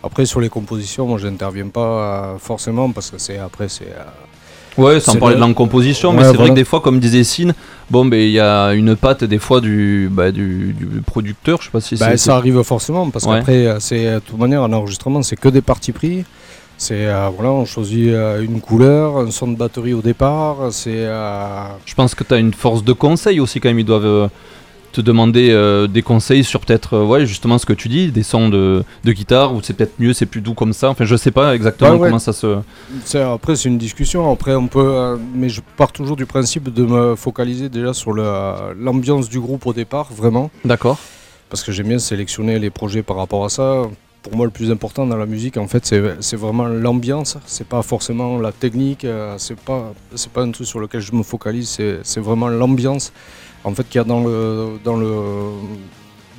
Après, 0.02 0.27
sur 0.27 0.40
les 0.40 0.48
compositions, 0.48 1.06
moi, 1.06 1.18
j'interviens 1.18 1.68
pas 1.68 1.81
euh, 2.35 2.39
forcément 2.39 2.90
parce 2.90 3.10
que 3.12 3.18
c'est 3.18 3.39
après, 3.39 3.68
c'est. 3.68 3.93
Euh, 4.78 4.82
Ouais, 4.82 5.01
sans 5.01 5.16
parler 5.16 5.35
le- 5.35 5.40
de 5.40 5.47
langue 5.47 5.55
composition, 5.55 6.12
mais 6.12 6.20
Ouais, 6.23 6.31
c'est 6.31 6.36
vrai 6.36 6.51
que 6.51 6.55
des 6.55 6.65
fois, 6.65 6.81
comme 6.81 6.98
disait 7.01 7.24
Sine, 7.24 7.55
bon, 7.90 8.05
ben 8.05 8.20
il 8.20 8.31
y 8.31 8.40
a 8.40 8.73
une 8.74 8.97
patte 8.97 9.24
des 9.24 9.39
fois 9.39 9.61
du, 9.61 10.09
bah, 10.11 10.31
du, 10.32 10.74
du 10.78 11.01
producteur, 11.03 11.59
je 11.61 11.66
sais 11.66 11.70
pas 11.70 11.81
si 11.81 11.97
Bah, 11.97 12.07
c'est. 12.11 12.16
ça 12.19 12.36
arrive 12.36 12.62
forcément 12.62 13.11
parce 13.11 13.24
Ouais. 13.24 13.36
qu'après, 13.39 13.66
euh, 13.66 13.81
c'est 13.81 14.05
de 14.15 14.19
toute 14.20 14.39
manière 14.39 14.62
un 14.62 14.73
enregistrement, 14.73 15.23
c'est 15.23 15.36
que 15.36 15.48
des 15.48 15.62
parties 15.62 15.93
pris. 15.93 16.24
C'est 16.78 17.07
euh, 17.07 17.31
voilà, 17.35 17.53
on 17.53 17.65
choisit 17.65 18.09
euh, 18.09 18.43
une 18.43 18.61
couleur, 18.61 19.16
un 19.16 19.31
son 19.31 19.48
de 19.48 19.57
batterie 19.57 19.94
au 19.94 20.03
départ. 20.03 20.57
C'est 20.73 20.90
euh, 20.94 21.65
Je 21.86 21.94
pense 21.94 22.15
que 22.15 22.23
tu 22.23 22.35
as 22.35 22.36
une 22.36 22.53
force 22.53 22.85
de 22.85 22.93
conseil 22.93 23.40
aussi 23.40 23.61
quand 23.61 23.70
même. 23.70 23.78
Ils 23.78 23.85
doivent 23.86 24.05
euh, 24.05 24.28
te 24.97 25.01
demander 25.02 25.51
euh, 25.51 25.86
des 25.86 26.01
conseils 26.02 26.43
sur 26.43 26.60
peut-être, 26.60 26.94
euh, 26.94 27.05
ouais, 27.05 27.27
justement 27.27 27.59
ce 27.59 27.66
que 27.66 27.74
tu 27.74 27.89
dis, 27.89 28.10
des 28.10 28.23
sons 28.23 28.48
de, 28.48 28.82
de 29.05 29.12
guitare, 29.12 29.55
ou 29.55 29.60
c'est 29.62 29.74
peut-être 29.74 30.01
mieux, 30.01 30.14
c'est 30.14 30.24
plus 30.27 30.40
doux 30.40 30.55
comme 30.55 30.73
ça. 30.73 30.89
Enfin, 30.89 31.05
je 31.05 31.16
sais 31.16 31.31
pas 31.31 31.55
exactement 31.55 31.93
ouais. 31.93 32.09
comment 32.09 32.18
ça 32.18 32.32
se. 32.32 32.56
Après, 33.14 33.56
c'est 33.56 33.68
une 33.68 33.77
discussion. 33.78 34.31
Après, 34.32 34.55
on 34.55 34.68
peut. 34.68 34.81
euh, 34.81 35.16
mais 35.35 35.51
je 35.51 35.60
pars 35.77 35.93
toujours 35.93 36.16
du 36.16 36.24
principe 36.24 36.73
de 36.73 36.82
me 36.85 37.14
focaliser 37.14 37.68
déjà 37.68 37.93
sur 37.93 38.14
l'ambiance 38.14 39.28
du 39.28 39.39
groupe 39.39 39.66
au 39.66 39.74
départ, 39.74 40.09
vraiment. 40.12 40.51
D'accord. 40.64 40.98
Parce 41.51 41.62
que 41.62 41.73
j'aime 41.73 41.89
bien 41.89 41.98
sélectionner 41.98 42.59
les 42.59 42.70
projets 42.70 43.02
par 43.02 43.16
rapport 43.16 43.44
à 43.44 43.51
ça. 43.51 43.82
Pour 44.23 44.35
moi, 44.35 44.47
le 44.47 44.51
plus 44.51 44.73
important 44.73 45.06
dans 45.06 45.16
la 45.16 45.27
musique, 45.27 45.56
en 45.56 45.68
fait, 45.68 45.86
c'est 45.86 46.02
c'est 46.20 46.36
vraiment 46.36 46.66
l'ambiance. 46.66 47.36
C'est 47.47 47.68
pas 47.68 47.82
forcément 47.82 48.39
la 48.40 48.51
technique. 48.51 49.05
euh, 49.05 49.35
c'est 49.39 49.56
pas 49.60 49.93
c'est 50.16 50.32
pas 50.32 50.43
un 50.43 50.51
truc 50.51 50.66
sur 50.66 50.81
lequel 50.81 51.01
je 51.01 51.12
me 51.12 51.23
focalise. 51.23 51.68
C'est 51.68 51.98
c'est 52.02 52.20
vraiment 52.20 52.48
l'ambiance, 52.48 53.12
en 53.65 53.73
fait, 53.74 53.85
qu'il 53.89 53.99
y 53.99 54.03
a 54.03 54.05
dans 54.05 54.23
le 54.23 54.78
dans 54.85 54.97
le 54.97 55.12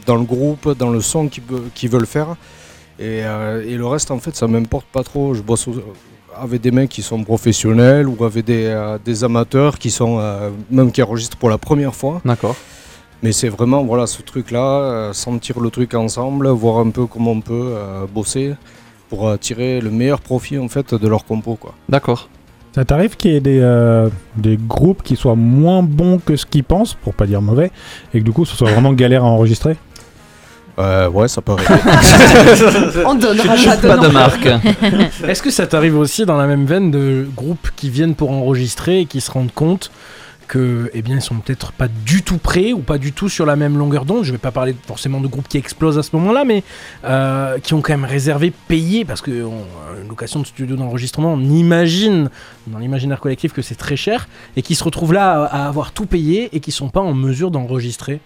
dans 0.06 0.16
le 0.16 0.24
groupe, 0.24 0.78
dans 0.78 0.90
le 0.90 1.02
son 1.02 1.28
qu'ils 1.28 1.90
veulent- 1.90 2.06
faire. 2.06 2.36
Et, 3.00 3.22
euh, 3.26 3.64
et 3.68 3.76
le 3.76 3.86
reste, 3.86 4.10
en 4.10 4.20
fait, 4.20 4.36
ça 4.36 4.48
m'importe 4.48 4.88
pas 4.88 5.04
trop. 5.04 5.34
Je 5.34 5.42
bosse 5.42 5.68
avec 6.40 6.62
des 6.62 6.72
mecs 6.72 6.90
qui 6.90 7.02
sont 7.02 7.24
professionnels 7.24 8.08
ou 8.08 8.24
avec 8.24 8.46
des, 8.46 8.66
euh, 8.66 8.98
des 9.04 9.24
amateurs 9.24 9.78
qui 9.78 9.92
sont 9.92 10.18
euh, 10.20 10.50
même 10.72 10.92
qui 10.92 11.04
enregistrent 11.04 11.38
pour 11.38 11.50
la 11.50 11.58
première 11.58 11.94
fois. 11.94 12.22
D'accord. 12.26 12.56
Mais 13.24 13.32
c'est 13.34 13.50
vraiment 13.50 13.84
voilà 13.84 14.08
ce 14.08 14.22
truc-là, 14.22 15.12
sentir 15.14 15.60
le 15.60 15.70
truc 15.72 15.94
ensemble, 15.96 16.48
voir 16.50 16.78
un 16.80 16.90
peu 16.92 17.06
comment 17.08 17.32
on 17.32 17.42
peut 17.42 17.74
bosser 18.14 18.54
pour 19.10 19.38
tirer 19.40 19.82
le 19.82 19.90
meilleur 19.90 20.22
profit 20.22 20.60
en 20.60 20.68
fait 20.68 20.94
de 20.94 21.08
leur 21.08 21.26
compo 21.26 21.56
quoi. 21.56 21.74
D'accord. 21.90 22.30
Ça 22.78 22.86
t'arrive 22.86 23.18
qu'il 23.18 23.32
y 23.32 23.36
ait 23.36 23.40
des, 23.40 23.58
euh, 23.60 24.08
des 24.36 24.56
groupes 24.56 25.02
qui 25.02 25.16
soient 25.16 25.34
moins 25.36 25.82
bons 25.82 26.20
que 26.24 26.36
ce 26.36 26.46
qu'ils 26.46 26.64
pensent, 26.64 26.94
pour 26.94 27.16
pas 27.16 27.26
dire 27.26 27.42
mauvais, 27.42 27.72
et 28.14 28.20
que 28.20 28.24
du 28.24 28.32
coup 28.32 28.46
ce 28.46 28.56
soit 28.56 28.70
vraiment 28.70 28.94
galère 28.94 29.24
à 29.24 29.28
enregistrer 29.28 29.78
Euh, 30.78 31.10
ouais, 31.10 31.28
ça 31.28 31.42
peut 31.42 31.54
arriver. 31.54 31.74
On 33.08 33.16
donnera 33.16 33.56
Je 33.56 33.88
pas 33.88 33.98
de 33.98 34.08
marque. 34.10 34.48
Est-ce 35.28 35.42
que 35.42 35.50
ça 35.50 35.66
t'arrive 35.66 35.98
aussi 35.98 36.28
dans 36.28 36.38
la 36.38 36.46
même 36.46 36.68
veine 36.68 36.92
de 36.92 37.28
groupes 37.36 37.70
qui 37.76 37.90
viennent 37.90 38.14
pour 38.14 38.30
enregistrer 38.30 39.00
et 39.00 39.06
qui 39.08 39.22
se 39.22 39.32
rendent 39.32 39.52
compte 39.56 39.90
que 40.48 40.90
eh 40.94 41.02
bien 41.02 41.16
ils 41.16 41.22
sont 41.22 41.36
peut-être 41.36 41.72
pas 41.74 41.88
du 41.88 42.24
tout 42.24 42.38
prêts 42.38 42.74
ou 42.74 42.80
pas 42.80 42.98
du 42.98 43.12
tout 43.14 43.30
sur 43.30 43.46
la 43.46 43.56
même 43.56 43.78
longueur 43.78 44.06
d'onde. 44.06 44.24
Je 44.24 44.32
vais 44.32 44.38
pas 44.38 44.52
parler 44.52 44.76
forcément 44.88 45.20
de 45.22 45.28
groupes 45.28 45.48
qui 45.48 45.58
explosent 45.58 45.98
à 45.98 46.04
ce 46.04 46.16
moment-là, 46.16 46.46
mais 46.46 46.64
euh, 47.06 47.60
qui 47.60 47.74
ont 47.74 47.82
quand 47.82 47.94
même 47.94 48.06
réservé, 48.06 48.52
payé 48.68 49.06
parce 49.06 49.22
que 49.22 49.44
on- 49.44 49.66
une 50.02 50.08
location 50.10 50.40
de 50.40 50.46
studio 50.48 50.76
d'enregistrement, 50.76 51.34
on 51.34 51.40
imagine 51.42 52.30
dans 52.68 52.80
l'imaginaire 52.80 53.20
collectif 53.20 53.52
que 53.54 53.62
c'est 53.62 53.76
très 53.76 53.96
cher 53.98 54.28
et 54.56 54.62
qui 54.62 54.76
se 54.76 54.84
retrouvent 54.84 55.14
là 55.14 55.44
à, 55.44 55.64
à 55.64 55.68
avoir 55.68 55.92
tout 55.92 56.06
payé 56.06 56.50
et 56.54 56.60
qui 56.60 56.72
sont 56.72 56.90
pas 56.90 57.02
en 57.02 57.14
mesure 57.14 57.52
d'enregistrer. 57.52 58.20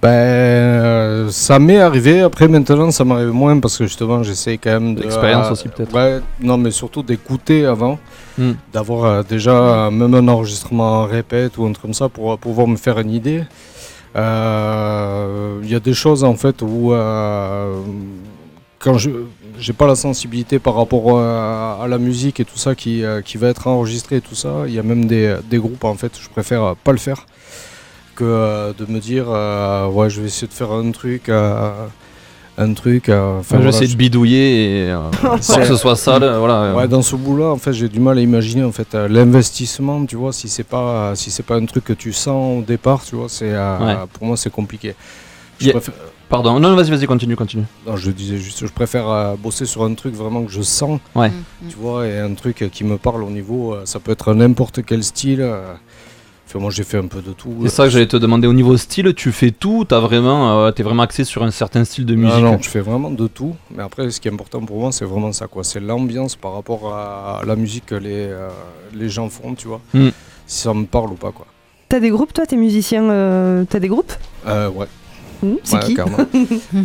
Ben, 0.00 0.08
euh, 0.10 1.28
ça 1.30 1.58
m'est 1.58 1.78
arrivé. 1.80 2.20
Après, 2.20 2.46
maintenant, 2.46 2.90
ça 2.92 3.04
m'arrive 3.04 3.32
moins 3.32 3.58
parce 3.58 3.76
que 3.76 3.84
justement, 3.84 4.22
j'essaie 4.22 4.56
quand 4.56 4.70
même 4.70 4.94
de. 4.94 5.02
L'expérience 5.02 5.50
aussi, 5.50 5.68
peut-être. 5.68 5.92
Ouais, 5.92 6.20
non, 6.40 6.56
mais 6.56 6.70
surtout 6.70 7.02
d'écouter 7.02 7.66
avant. 7.66 7.98
Hmm. 8.38 8.52
D'avoir 8.72 9.04
euh, 9.04 9.22
déjà 9.24 9.90
même 9.90 10.14
un 10.14 10.28
enregistrement 10.28 11.02
en 11.02 11.06
répète 11.06 11.58
ou 11.58 11.64
un 11.66 11.72
truc 11.72 11.82
comme 11.82 11.94
ça 11.94 12.08
pour 12.08 12.32
euh, 12.32 12.36
pouvoir 12.36 12.68
me 12.68 12.76
faire 12.76 13.00
une 13.00 13.10
idée. 13.10 13.42
Euh, 14.14 15.60
Il 15.64 15.70
y 15.70 15.74
a 15.74 15.80
des 15.80 15.92
choses 15.94 16.22
en 16.22 16.34
fait 16.34 16.62
où. 16.62 16.94
quand 18.78 18.96
je 18.96 19.10
j'ai 19.58 19.72
pas 19.72 19.88
la 19.88 19.96
sensibilité 19.96 20.60
par 20.60 20.76
rapport 20.76 21.18
à, 21.18 21.84
la 21.88 21.98
musique 21.98 22.38
et 22.38 22.44
tout 22.44 22.58
ça 22.58 22.76
qui, 22.76 23.02
qui 23.24 23.36
va 23.38 23.48
être 23.48 23.66
enregistré 23.66 24.16
et 24.16 24.20
tout 24.20 24.36
ça, 24.36 24.50
il 24.68 24.72
y 24.72 24.78
a 24.78 24.84
même 24.84 25.06
des, 25.06 25.36
des 25.50 25.58
groupes 25.58 25.82
en 25.82 25.94
fait, 25.94 26.12
je 26.20 26.28
préfère 26.28 26.76
pas 26.76 26.92
le 26.92 26.98
faire 26.98 27.26
que 28.14 28.72
de 28.78 28.86
me 28.86 29.00
dire 29.00 29.26
ouais 29.92 30.08
je 30.10 30.20
vais 30.20 30.28
essayer 30.28 30.46
de 30.46 30.52
faire 30.52 30.70
un 30.70 30.92
truc 30.92 31.28
un 32.60 32.74
truc 32.74 33.08
euh, 33.08 33.38
enfin, 33.38 33.56
je 33.56 33.56
vais 33.56 33.62
voilà, 33.70 33.76
essayer 33.76 33.92
de 33.92 33.96
bidouiller 33.98 34.86
et 34.86 34.90
euh, 34.90 34.98
sans 35.40 35.60
que 35.60 35.66
ce 35.66 35.76
soit 35.76 35.96
sale. 35.96 36.22
euh, 36.24 36.38
voilà. 36.38 36.74
Ouais, 36.74 36.88
dans 36.88 37.02
ce 37.02 37.14
bout-là, 37.16 37.46
en 37.46 37.56
fait, 37.56 37.72
j'ai 37.72 37.88
du 37.88 38.00
mal 38.00 38.18
à 38.18 38.20
imaginer 38.20 38.64
en 38.64 38.72
fait 38.72 38.94
euh, 38.94 39.06
l'investissement, 39.08 40.04
tu 40.06 40.16
vois, 40.16 40.32
si 40.32 40.48
c'est 40.48 40.64
pas 40.64 41.14
si 41.14 41.30
c'est 41.30 41.44
pas 41.44 41.56
un 41.56 41.64
truc 41.66 41.84
que 41.84 41.92
tu 41.92 42.12
sens 42.12 42.58
au 42.58 42.62
départ, 42.62 43.04
tu 43.04 43.14
vois, 43.16 43.28
c'est 43.28 43.52
euh, 43.52 43.78
Ouais. 43.78 43.96
pour 44.12 44.26
moi 44.26 44.36
c'est 44.36 44.50
compliqué. 44.50 44.94
Je 45.60 45.70
préfère- 45.70 45.94
Pardon, 46.28 46.60
non, 46.60 46.74
vas-y, 46.76 46.90
vas-y, 46.90 47.06
continue, 47.06 47.36
continue. 47.36 47.64
non, 47.86 47.96
je 47.96 48.10
disais 48.10 48.36
juste, 48.36 48.66
je 48.66 48.70
préfère 48.70 49.08
euh, 49.08 49.34
bosser 49.36 49.64
sur 49.64 49.82
un 49.84 49.94
truc 49.94 50.14
vraiment 50.14 50.44
que 50.44 50.52
je 50.52 50.60
sens, 50.60 51.00
Ouais. 51.14 51.32
tu 51.70 51.76
vois, 51.76 52.06
et 52.06 52.18
un 52.18 52.34
truc 52.34 52.68
qui 52.70 52.84
me 52.84 52.98
parle 52.98 53.22
au 53.24 53.30
niveau, 53.30 53.72
euh, 53.72 53.82
ça 53.86 53.98
peut 53.98 54.12
être 54.12 54.34
n'importe 54.34 54.84
quel 54.84 55.02
style. 55.02 55.40
euh. 55.40 55.72
Enfin, 56.50 56.60
moi, 56.60 56.70
j'ai 56.70 56.82
fait 56.84 56.96
un 56.96 57.06
peu 57.06 57.20
de 57.20 57.32
tout. 57.32 57.54
C'est 57.64 57.68
ça 57.68 57.84
que 57.84 57.90
j'allais 57.90 58.06
te 58.06 58.16
demander 58.16 58.48
au 58.48 58.54
niveau 58.54 58.74
style, 58.78 59.12
tu 59.14 59.32
fais 59.32 59.50
tout, 59.50 59.84
t'as 59.86 60.00
vraiment, 60.00 60.62
euh, 60.64 60.70
t'es 60.70 60.82
vraiment 60.82 61.02
axé 61.02 61.24
sur 61.24 61.42
un 61.42 61.50
certain 61.50 61.84
style 61.84 62.06
de 62.06 62.14
musique? 62.14 62.36
Non, 62.42 62.52
non, 62.52 62.58
je 62.58 62.70
fais 62.70 62.80
vraiment 62.80 63.10
de 63.10 63.26
tout. 63.26 63.54
Mais 63.76 63.82
après, 63.82 64.10
ce 64.10 64.18
qui 64.18 64.28
est 64.28 64.32
important 64.32 64.60
pour 64.64 64.80
moi, 64.80 64.90
c'est 64.90 65.04
vraiment 65.04 65.30
ça, 65.34 65.46
quoi. 65.46 65.62
C'est 65.62 65.78
l'ambiance 65.80 66.36
par 66.36 66.54
rapport 66.54 66.94
à 66.94 67.42
la 67.46 67.54
musique 67.54 67.84
que 67.84 67.94
les, 67.96 68.28
euh, 68.28 68.48
les 68.94 69.10
gens 69.10 69.28
font, 69.28 69.54
tu 69.54 69.68
vois. 69.68 69.82
Mm. 69.92 70.08
Si 70.46 70.62
ça 70.62 70.72
me 70.72 70.86
parle 70.86 71.10
ou 71.10 71.16
pas, 71.16 71.32
quoi. 71.32 71.44
T'as 71.90 72.00
des 72.00 72.08
groupes, 72.08 72.32
toi, 72.32 72.46
t'es 72.46 72.56
musicien 72.56 73.02
euh, 73.10 73.64
T'as 73.68 73.78
des 73.78 73.88
groupes? 73.88 74.12
Euh, 74.46 74.70
ouais. 74.70 74.86
Hmm, 75.42 75.54
c'est 75.62 75.76
Ouais, 75.76 75.82
qui? 75.84 75.94
carrément. 75.94 76.16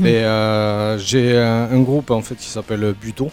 Et 0.05 0.23
euh, 0.25 0.97
j'ai 0.97 1.37
un, 1.37 1.69
un 1.71 1.79
groupe 1.79 2.11
en 2.11 2.21
fait 2.21 2.35
qui 2.35 2.47
s'appelle 2.49 2.93
Buto. 3.01 3.29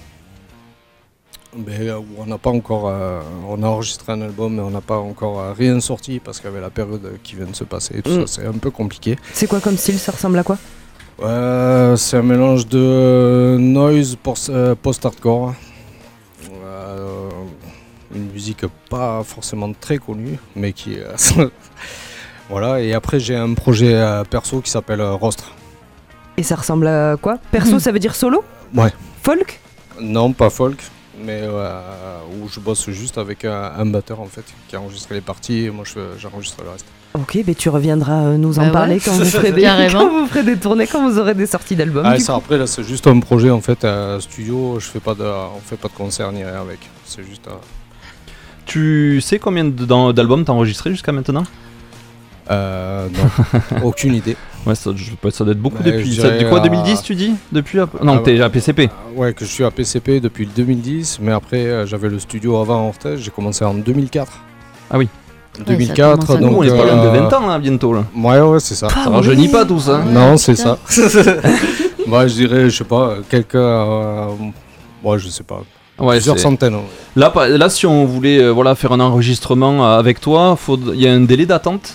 Euh, 1.57 2.01
on 2.17 2.27
n'a 2.27 2.39
pas 2.39 2.51
encore, 2.51 2.87
euh, 2.89 3.21
on 3.49 3.61
a 3.63 3.67
enregistré 3.67 4.13
un 4.13 4.21
album, 4.23 4.55
mais 4.55 4.63
on 4.63 4.71
n'a 4.71 4.81
pas 4.81 4.99
encore 4.99 5.41
euh, 5.41 5.53
rien 5.53 5.81
sorti 5.81 6.21
parce 6.21 6.39
qu'avec 6.41 6.61
la 6.63 6.71
période 6.71 7.19
qui 7.25 7.35
vient 7.35 7.47
de 7.47 7.57
se 7.57 7.65
passer, 7.65 7.99
et 7.99 8.03
tout 8.03 8.11
Mm. 8.11 8.27
ça, 8.27 8.43
c'est 8.43 8.47
un 8.47 8.53
peu 8.53 8.71
compliqué. 8.71 9.17
C'est 9.33 9.49
quoi 9.49 9.59
comme 9.61 9.77
style? 9.77 9.99
Ça 9.99 10.13
ressemble 10.13 10.39
à 10.39 10.45
quoi? 10.45 10.59
Euh, 11.23 11.97
c'est 11.97 12.17
un 12.19 12.23
mélange 12.23 12.67
de 12.69 13.57
noise 13.59 14.17
post- 14.23 14.53
post-hardcore. 14.83 15.55
Une 18.13 18.33
musique 18.33 18.65
pas 18.89 19.23
forcément 19.23 19.73
très 19.73 19.99
connue, 19.99 20.37
mais 20.57 20.73
qui. 20.73 20.99
voilà, 22.51 22.81
et 22.81 22.93
après 22.93 23.21
j'ai 23.21 23.37
un 23.37 23.55
projet 23.55 23.95
perso 24.29 24.61
qui 24.61 24.71
s'appelle 24.71 25.01
Rostre. 25.03 25.53
Et 26.37 26.43
ça 26.43 26.57
ressemble 26.57 26.89
à 26.89 27.17
quoi? 27.21 27.39
Perso, 27.53 27.79
ça 27.79 27.93
veut 27.93 28.01
dire 28.01 28.17
solo? 28.17 28.43
Ouais. 28.75 28.93
Folk? 29.23 29.61
Non, 30.01 30.33
pas 30.33 30.51
folk, 30.51 30.83
mais 31.25 31.41
euh, 31.43 31.81
où 32.43 32.49
je 32.49 32.61
bosse 32.61 32.89
juste 32.91 33.19
avec 33.19 33.45
un, 33.45 33.73
un 33.79 33.87
batteur 33.87 34.21
en 34.21 34.27
fait 34.27 34.45
qui 34.69 34.77
enregistre 34.77 35.13
les 35.13 35.21
parties 35.21 35.65
et 35.67 35.71
moi 35.71 35.85
je- 35.87 36.19
j'enregistre 36.19 36.63
le 36.65 36.71
reste. 36.71 36.87
Ok, 37.15 37.39
mais 37.47 37.55
tu 37.55 37.69
reviendras 37.69 38.23
euh, 38.27 38.37
nous 38.37 38.59
en 38.59 38.63
Bah 38.63 38.67
ouais. 38.69 38.73
parler 38.73 39.01
quand, 39.01 39.13
vous 39.19 39.25
ferez 39.25 39.51
des, 39.53 39.63
quand 39.91 40.09
vous 40.09 40.27
ferez 40.29 40.43
des 40.45 40.57
tournées, 40.57 40.87
quand 40.87 41.09
vous 41.11 41.19
aurez 41.19 41.35
des 41.35 41.47
sorties 41.47 41.75
d'albums. 41.77 42.05
Ah, 42.07 42.17
du 42.17 42.23
ça 42.23 42.33
coup. 42.35 42.39
après 42.39 42.59
là 42.59 42.67
c'est 42.67 42.85
juste 42.85 43.07
un 43.09 43.19
projet 43.21 43.51
en 43.51 43.61
fait 43.61 43.85
euh, 43.85 44.21
studio, 44.21 44.79
je 44.79 44.87
fais 44.87 45.01
pas 45.01 45.15
de, 45.15 45.25
on 45.25 45.61
fait 45.61 45.77
pas 45.77 45.89
de 45.89 45.95
concert 45.95 46.31
ni 46.33 46.45
rien 46.45 46.61
avec, 46.61 46.79
c'est 47.05 47.25
juste. 47.25 47.47
euh, 47.49 47.53
Tu 48.67 49.21
sais 49.21 49.39
combien 49.39 49.65
d'albums 49.65 50.45
t'as 50.45 50.53
enregistré 50.53 50.91
jusqu'à 50.91 51.13
maintenant? 51.13 51.45
Euh, 52.51 53.07
non, 53.09 53.61
aucune 53.85 54.15
idée. 54.15 54.37
Ouais, 54.67 54.75
ça, 54.75 54.91
je- 54.95 55.31
ça 55.31 55.45
doit 55.45 55.53
être 55.53 55.61
beaucoup 55.61 55.83
Ouais, 55.83 55.93
depuis. 55.93 56.15
ça- 56.17 56.23
dirais, 56.31 56.45
de 56.45 56.49
quoi 56.49 56.59
euh, 56.59 56.63
2010 56.65 57.03
tu 57.03 57.15
dis 57.15 57.33
Depuis 57.53 57.79
Non, 58.03 58.17
Ah, 58.17 58.21
t'es 58.25 58.33
ouais. 58.35 58.41
à 58.43 58.51
PCP. 58.51 58.91
Ouais, 59.17 59.33
que 59.33 59.45
je 59.45 59.51
suis 59.51 59.65
à 59.65 59.71
PCP 59.71 60.21
depuis 60.21 60.45
le 60.47 60.51
2010, 60.55 61.19
mais 61.23 61.33
après 61.33 61.59
euh, 61.67 61.87
j'avais 61.87 62.09
le 62.09 62.19
studio 62.19 62.57
avant 62.61 62.81
en 62.85 62.89
Orthez, 62.89 63.17
j'ai 63.19 63.31
commencé 63.31 63.65
en 63.65 63.75
2004. 63.75 64.33
Ah 64.91 64.99
oui. 64.99 65.09
2004, 65.67 66.13
commence 66.27 66.31
à 66.31 66.37
donc. 66.41 66.51
nous, 66.53 66.59
on 66.59 66.63
est 66.63 66.69
pas 66.69 66.85
loin 66.85 67.03
de 67.05 67.09
euh, 67.09 67.21
20 67.29 67.33
ans, 67.37 67.47
là, 67.49 67.59
bientôt, 67.59 67.93
là. 67.93 68.05
Ouais, 68.17 68.41
ouais, 68.41 68.61
c'est 68.61 68.75
ça. 68.75 68.89
Ça 68.89 68.95
Ah 69.07 69.11
rajeunit 69.11 69.47
oui. 69.47 69.49
pas, 69.53 69.65
tout 69.65 69.81
ça. 69.81 69.99
Non, 69.99 70.33
Ouais, 70.33 70.37
c'est 70.39 70.55
ça. 70.57 70.79
Moi, 72.07 72.27
je 72.27 72.35
dirais, 72.35 72.71
je 72.71 72.77
sais 72.79 72.85
pas, 72.85 73.17
quelqu'un. 73.29 73.59
euh, 73.59 74.27
ouais, 75.05 75.19
je 75.19 75.29
sais 75.29 75.43
pas. 75.45 75.63
Ouais, 75.99 76.15
plusieurs 76.17 76.39
centaines. 76.39 76.75
ouais. 76.77 76.81
Là, 77.17 77.33
là, 77.49 77.69
si 77.69 77.85
on 77.87 78.05
voulait 78.07 78.39
euh, 78.43 78.51
voilà, 78.51 78.75
faire 78.75 78.93
un 78.93 79.01
enregistrement 79.01 79.85
euh, 79.87 79.99
avec 79.99 80.21
toi, 80.21 80.57
faut- 80.57 80.79
il 80.95 81.01
y 81.01 81.07
a 81.07 81.13
un 81.13 81.21
délai 81.21 81.47
d'attente? 81.47 81.95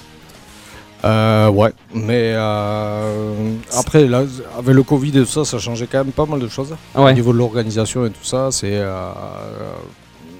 Euh, 1.05 1.49
ouais, 1.49 1.71
mais 1.93 2.33
euh, 2.35 3.51
après, 3.73 4.07
là, 4.07 4.23
avec 4.57 4.75
le 4.75 4.83
Covid 4.83 5.09
et 5.09 5.21
tout 5.21 5.25
ça, 5.25 5.45
ça 5.45 5.59
changeait 5.59 5.87
quand 5.87 5.99
même 5.99 6.11
pas 6.13 6.25
mal 6.25 6.39
de 6.39 6.47
choses. 6.47 6.75
Ouais. 6.95 7.11
Au 7.11 7.13
niveau 7.13 7.31
de 7.31 7.37
l'organisation 7.37 8.05
et 8.05 8.09
tout 8.09 8.23
ça, 8.23 8.49
c'est. 8.51 8.71
euh, 8.73 9.11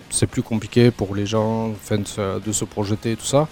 c'est 0.09 0.27
plus 0.27 0.43
compliqué 0.43 0.91
pour 0.91 1.13
les 1.13 1.25
gens 1.25 1.71
enfin, 1.71 1.97
de, 1.97 2.07
se, 2.07 2.39
de 2.39 2.51
se 2.53 2.63
projeter 2.63 3.11
et 3.11 3.15
tout 3.17 3.25
ça. 3.25 3.47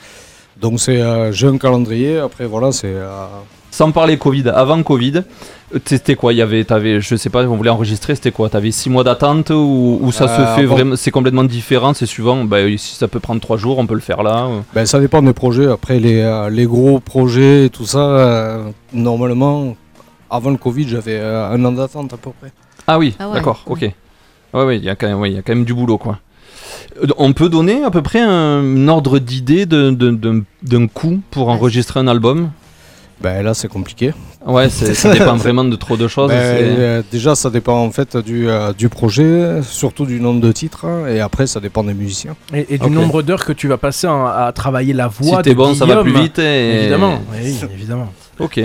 Donc 0.60 0.80
c'est, 0.80 1.02
euh, 1.02 1.32
j'ai 1.32 1.48
un 1.48 1.58
calendrier, 1.58 2.18
après 2.20 2.46
voilà, 2.46 2.72
c'est... 2.72 2.88
euh, 2.88 3.26
Sans 3.72 3.92
parler 3.92 4.18
Covid, 4.18 4.50
avant 4.50 4.82
Covid, 4.84 5.24
euh, 5.74 5.80
c'était 5.86 6.16
quoi? 6.16 6.32
Il 6.32 6.38
y 6.38 6.42
avait, 6.42 6.64
t'avais, 6.64 7.02
je 7.02 7.16
sais 7.16 7.30
pas, 7.32 7.44
on 7.46 7.56
voulait 7.58 7.72
enregistrer, 7.72 8.14
c'était 8.16 8.32
quoi? 8.32 8.50
T'avais 8.50 8.70
6 8.72 8.90
mois 8.92 9.04
d'attente 9.04 9.50
ou, 9.50 9.98
ou 10.02 10.12
ça 10.12 10.26
Euh, 10.26 10.28
se 10.56 10.62
fait 10.62 10.68
bon. 10.68 10.76
vraiment, 10.76 10.96
c'est 10.96 11.10
complètement 11.12 11.44
différent, 11.44 11.94
c'est 11.96 12.06
suivant, 12.06 12.44
bah, 12.44 12.60
si 12.78 12.96
ça 12.96 13.08
peut 13.08 13.20
prendre 13.20 13.42
3 13.42 13.58
jours, 13.58 13.80
on 13.80 13.88
peut 13.88 13.96
le 13.96 14.00
faire 14.00 14.22
là. 14.22 14.48
ou- 14.48 14.64
Ben, 14.76 14.86
ça 14.86 15.00
dépend 15.00 15.22
des 15.24 15.34
projets. 15.34 15.66
Après, 15.68 16.00
les, 16.00 16.22
euh, 16.22 16.50
les 16.50 16.66
gros 16.66 17.00
projets 17.00 17.66
et 17.66 17.70
tout 17.72 17.86
ça, 17.86 18.00
euh, 18.00 18.64
normalement, 18.94 19.76
avant 20.30 20.52
le 20.52 20.58
Covid, 20.58 20.88
j'avais 20.88 21.18
euh, 21.18 21.50
un 21.50 21.66
an 21.66 21.72
d'attente 21.72 22.14
à 22.14 22.18
peu 22.18 22.30
près. 22.40 22.52
Ah 22.86 23.00
oui, 23.00 23.16
Ah 23.18 23.28
ouais. 23.30 23.36
d'accord, 23.36 23.64
ok. 23.66 23.82
Ouais, 24.54 24.64
ouais, 24.66 24.78
il 24.78 24.84
y, 24.84 24.90
a 24.90 24.96
quand 24.96 25.08
même- 25.08 25.20
ouais, 25.20 25.32
il 25.32 25.36
y 25.36 25.40
a 25.40 25.42
quand 25.42 25.56
même 25.56 25.66
du 25.66 25.74
boulot, 25.74 25.98
quoi. 25.98 26.20
On 27.18 27.34
peut 27.34 27.50
donner 27.50 27.84
à 27.84 27.92
peu 27.92 28.02
près 28.02 28.20
un 28.22 28.88
ordre 28.88 29.20
d'idée 29.20 29.66
d'un 29.66 30.88
coût 30.88 31.20
pour 31.32 31.50
enregistrer 31.50 32.00
un 32.00 32.08
album 32.08 32.50
Ben 33.22 33.42
là, 33.42 33.54
c'est 33.54 33.70
compliqué. 33.70 34.14
Ouais, 34.46 34.70
c'est- 34.70 34.94
ça 34.94 35.14
dépend 35.14 35.36
vraiment 35.38 35.64
de 35.64 35.76
trop 35.78 35.96
de 35.96 36.10
choses. 36.10 36.30
Ben, 36.30 36.58
c'est- 36.58 36.64
euh, 36.80 37.02
déjà, 37.10 37.36
ça 37.36 37.50
dépend 37.50 37.78
en 37.82 37.90
fait 37.92 38.18
du, 38.18 38.50
euh, 38.50 38.74
du 38.74 38.90
projet, 38.90 39.62
surtout 39.64 40.06
du 40.06 40.20
nombre 40.20 40.42
de 40.42 40.52
titres, 40.52 40.84
hein, 40.86 41.08
et 41.08 41.22
après, 41.22 41.48
ça 41.48 41.62
dépend 41.62 41.84
des 41.86 41.94
musiciens. 41.94 42.36
Et, 42.54 42.66
et 42.76 42.78
du 42.78 42.90
nombre 42.90 43.22
d'heures 43.22 43.46
que 43.46 43.54
tu 43.54 43.70
vas 43.70 43.78
passer 43.78 44.08
en- 44.08 44.26
à 44.26 44.52
travailler 44.52 44.92
la 44.94 45.08
voix. 45.08 45.38
Si 45.38 45.44
t'es 45.44 45.56
bon, 45.56 45.74
ça 45.74 45.86
va 45.86 46.02
plus 46.04 46.12
vite 46.24 46.40
et- 46.40 46.82
Évidemment, 46.82 47.22
oui, 47.32 47.56
évidemment. 47.74 48.10
Ok. 48.40 48.60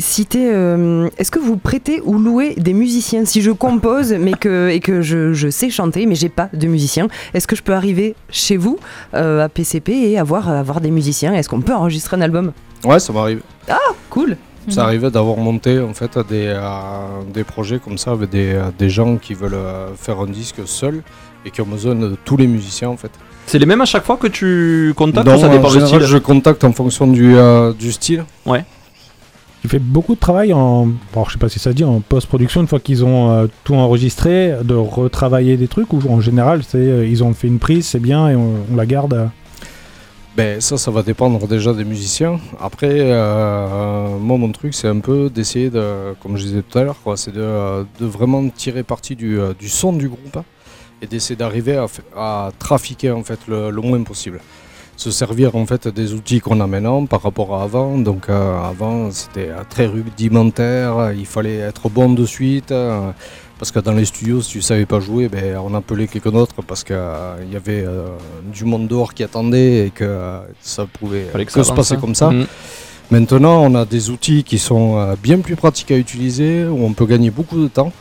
Citez, 0.00 0.50
euh, 0.54 1.08
est-ce 1.18 1.32
que 1.32 1.40
vous 1.40 1.56
prêtez 1.56 2.00
ou 2.04 2.18
louez 2.18 2.54
des 2.56 2.72
musiciens 2.72 3.24
Si 3.24 3.42
je 3.42 3.50
compose 3.50 4.12
mais 4.12 4.32
que, 4.32 4.68
et 4.68 4.78
que 4.78 5.02
je, 5.02 5.32
je 5.32 5.48
sais 5.50 5.70
chanter 5.70 6.06
mais 6.06 6.14
j'ai 6.14 6.28
pas 6.28 6.48
de 6.52 6.68
musiciens, 6.68 7.08
est-ce 7.34 7.48
que 7.48 7.56
je 7.56 7.62
peux 7.64 7.72
arriver 7.74 8.14
chez 8.30 8.56
vous 8.56 8.78
euh, 9.14 9.44
à 9.44 9.48
PCP 9.48 9.92
et 9.92 10.16
avoir, 10.18 10.48
avoir 10.50 10.80
des 10.80 10.92
musiciens? 10.92 11.34
Est-ce 11.34 11.48
qu'on 11.48 11.60
peut 11.60 11.74
enregistrer 11.74 12.16
un 12.16 12.20
album? 12.20 12.52
Ouais, 12.84 13.00
ça 13.00 13.12
m'arrive. 13.12 13.40
Ah, 13.68 13.76
cool 14.08 14.36
Ça 14.68 14.84
arrivait 14.84 15.10
d'avoir 15.10 15.36
monté 15.38 15.80
en 15.80 15.92
fait 15.94 16.16
des, 16.28 16.46
euh, 16.46 16.60
des 17.34 17.42
projets 17.42 17.80
comme 17.80 17.98
ça 17.98 18.12
avec 18.12 18.30
des, 18.30 18.56
des 18.78 18.90
gens 18.90 19.16
qui 19.16 19.34
veulent 19.34 19.54
euh, 19.54 19.88
faire 19.96 20.20
un 20.20 20.26
disque 20.26 20.60
seul 20.66 21.02
et 21.44 21.50
qui 21.50 21.60
ont 21.60 21.66
besoin 21.66 21.96
de 21.96 22.16
tous 22.24 22.36
les 22.36 22.46
musiciens 22.46 22.90
en 22.90 22.96
fait. 22.96 23.10
C'est 23.46 23.58
les 23.58 23.66
mêmes 23.66 23.80
à 23.80 23.84
chaque 23.86 24.04
fois 24.04 24.16
que 24.16 24.28
tu 24.28 24.92
contactes 24.94 25.26
Non, 25.26 25.36
ou 25.36 25.40
ça 25.40 25.48
dépend 25.48 25.64
en 25.64 25.68
du 25.68 25.74
général, 25.80 26.00
style? 26.02 26.06
je 26.08 26.18
contacte 26.18 26.62
en 26.62 26.72
fonction 26.72 27.08
du, 27.08 27.34
euh, 27.36 27.72
du 27.72 27.90
style. 27.90 28.24
Ouais. 28.46 28.64
Tu 29.62 29.68
fais 29.68 29.80
beaucoup 29.80 30.14
de 30.14 30.20
travail 30.20 30.52
en, 30.52 30.86
bon, 31.12 31.24
je 31.24 31.32
sais 31.32 31.38
pas 31.38 31.48
si 31.48 31.84
en 31.84 32.00
post-production, 32.00 32.60
une 32.60 32.68
fois 32.68 32.78
qu'ils 32.78 33.04
ont 33.04 33.30
euh, 33.30 33.46
tout 33.64 33.74
enregistré, 33.74 34.54
de 34.62 34.74
retravailler 34.74 35.56
des 35.56 35.66
trucs, 35.66 35.92
ou 35.92 36.00
en 36.08 36.20
général, 36.20 36.62
c'est 36.62 36.78
euh, 36.78 37.04
ils 37.06 37.24
ont 37.24 37.34
fait 37.34 37.48
une 37.48 37.58
prise, 37.58 37.86
c'est 37.86 37.98
bien, 37.98 38.28
et 38.28 38.36
on, 38.36 38.54
la 38.76 38.86
garde. 38.86 39.14
euh. 39.14 39.26
Ben, 40.36 40.60
ça, 40.60 40.76
ça 40.78 40.92
va 40.92 41.02
dépendre 41.02 41.48
déjà 41.48 41.72
des 41.72 41.84
musiciens. 41.84 42.38
Après, 42.60 43.02
moi, 44.20 44.38
mon 44.38 44.52
truc, 44.52 44.72
c'est 44.72 44.86
un 44.86 45.00
peu 45.00 45.28
d'essayer 45.28 45.68
de, 45.68 46.14
comme 46.22 46.36
je 46.36 46.44
disais 46.44 46.62
tout 46.62 46.78
à 46.78 46.84
l'heure, 46.84 46.96
c'est 47.16 47.34
de, 47.34 47.84
vraiment 47.98 48.48
tirer 48.48 48.84
parti 48.84 49.16
du, 49.16 49.40
son 49.66 49.92
du 49.92 50.08
groupe 50.08 50.36
hein, 50.36 50.44
et 51.02 51.08
d'essayer 51.08 51.34
d'arriver 51.34 51.76
à, 51.76 51.86
à 52.16 52.52
trafiquer 52.60 53.10
en 53.10 53.24
fait 53.24 53.40
le 53.48 53.72
moins 53.72 54.00
possible. 54.04 54.38
Se 54.98 55.12
servir 55.12 55.54
en 55.54 55.64
fait 55.64 55.86
des 55.86 56.12
outils 56.12 56.40
qu'on 56.40 56.58
a 56.60 56.66
maintenant 56.66 57.06
par 57.06 57.22
rapport 57.22 57.54
à 57.54 57.62
avant. 57.62 57.96
Donc 57.98 58.28
euh, 58.28 58.60
avant, 58.60 59.12
c'était 59.12 59.48
euh, 59.48 59.62
très 59.70 59.86
rudimentaire, 59.86 61.12
il 61.16 61.24
fallait 61.24 61.58
être 61.58 61.88
bon 61.88 62.12
de 62.12 62.26
suite. 62.26 62.72
euh, 62.72 63.12
parce 63.60 63.70
que 63.70 63.78
dans 63.78 63.92
les 63.92 64.04
studios, 64.04 64.42
si 64.42 64.50
tu 64.52 64.60
savais 64.60 64.86
pas 64.86 64.98
jouer, 64.98 65.28
ben, 65.28 65.56
on 65.64 65.72
appelait 65.74 66.08
quelqu'un 66.08 66.32
d'autre 66.32 66.62
parce 66.66 66.82
qu'il 66.82 66.96
y 67.52 67.56
avait 67.56 67.84
du 68.52 68.64
monde 68.64 68.86
dehors 68.86 69.14
qui 69.14 69.24
attendait 69.24 69.86
et 69.86 69.90
que 69.90 70.38
ça 70.60 70.86
pouvait 70.86 71.26
que, 71.32 71.42
que 71.42 71.50
ça 71.52 71.64
se 71.64 71.72
passer 71.72 71.94
hein. 71.94 71.98
comme 72.00 72.14
ça. 72.14 72.30
Mhm. 72.30 72.46
Maintenant, 73.10 73.64
on 73.64 73.74
a 73.74 73.84
des 73.84 74.10
outils 74.10 74.44
qui 74.44 74.58
sont 74.58 75.16
bien 75.20 75.38
plus 75.40 75.56
pratiques 75.56 75.90
à 75.90 75.96
utiliser, 75.96 76.66
où 76.66 76.84
on 76.84 76.92
peut 76.92 77.06
gagner 77.06 77.32
beaucoup 77.32 77.60
de 77.60 77.66
temps. 77.66 77.92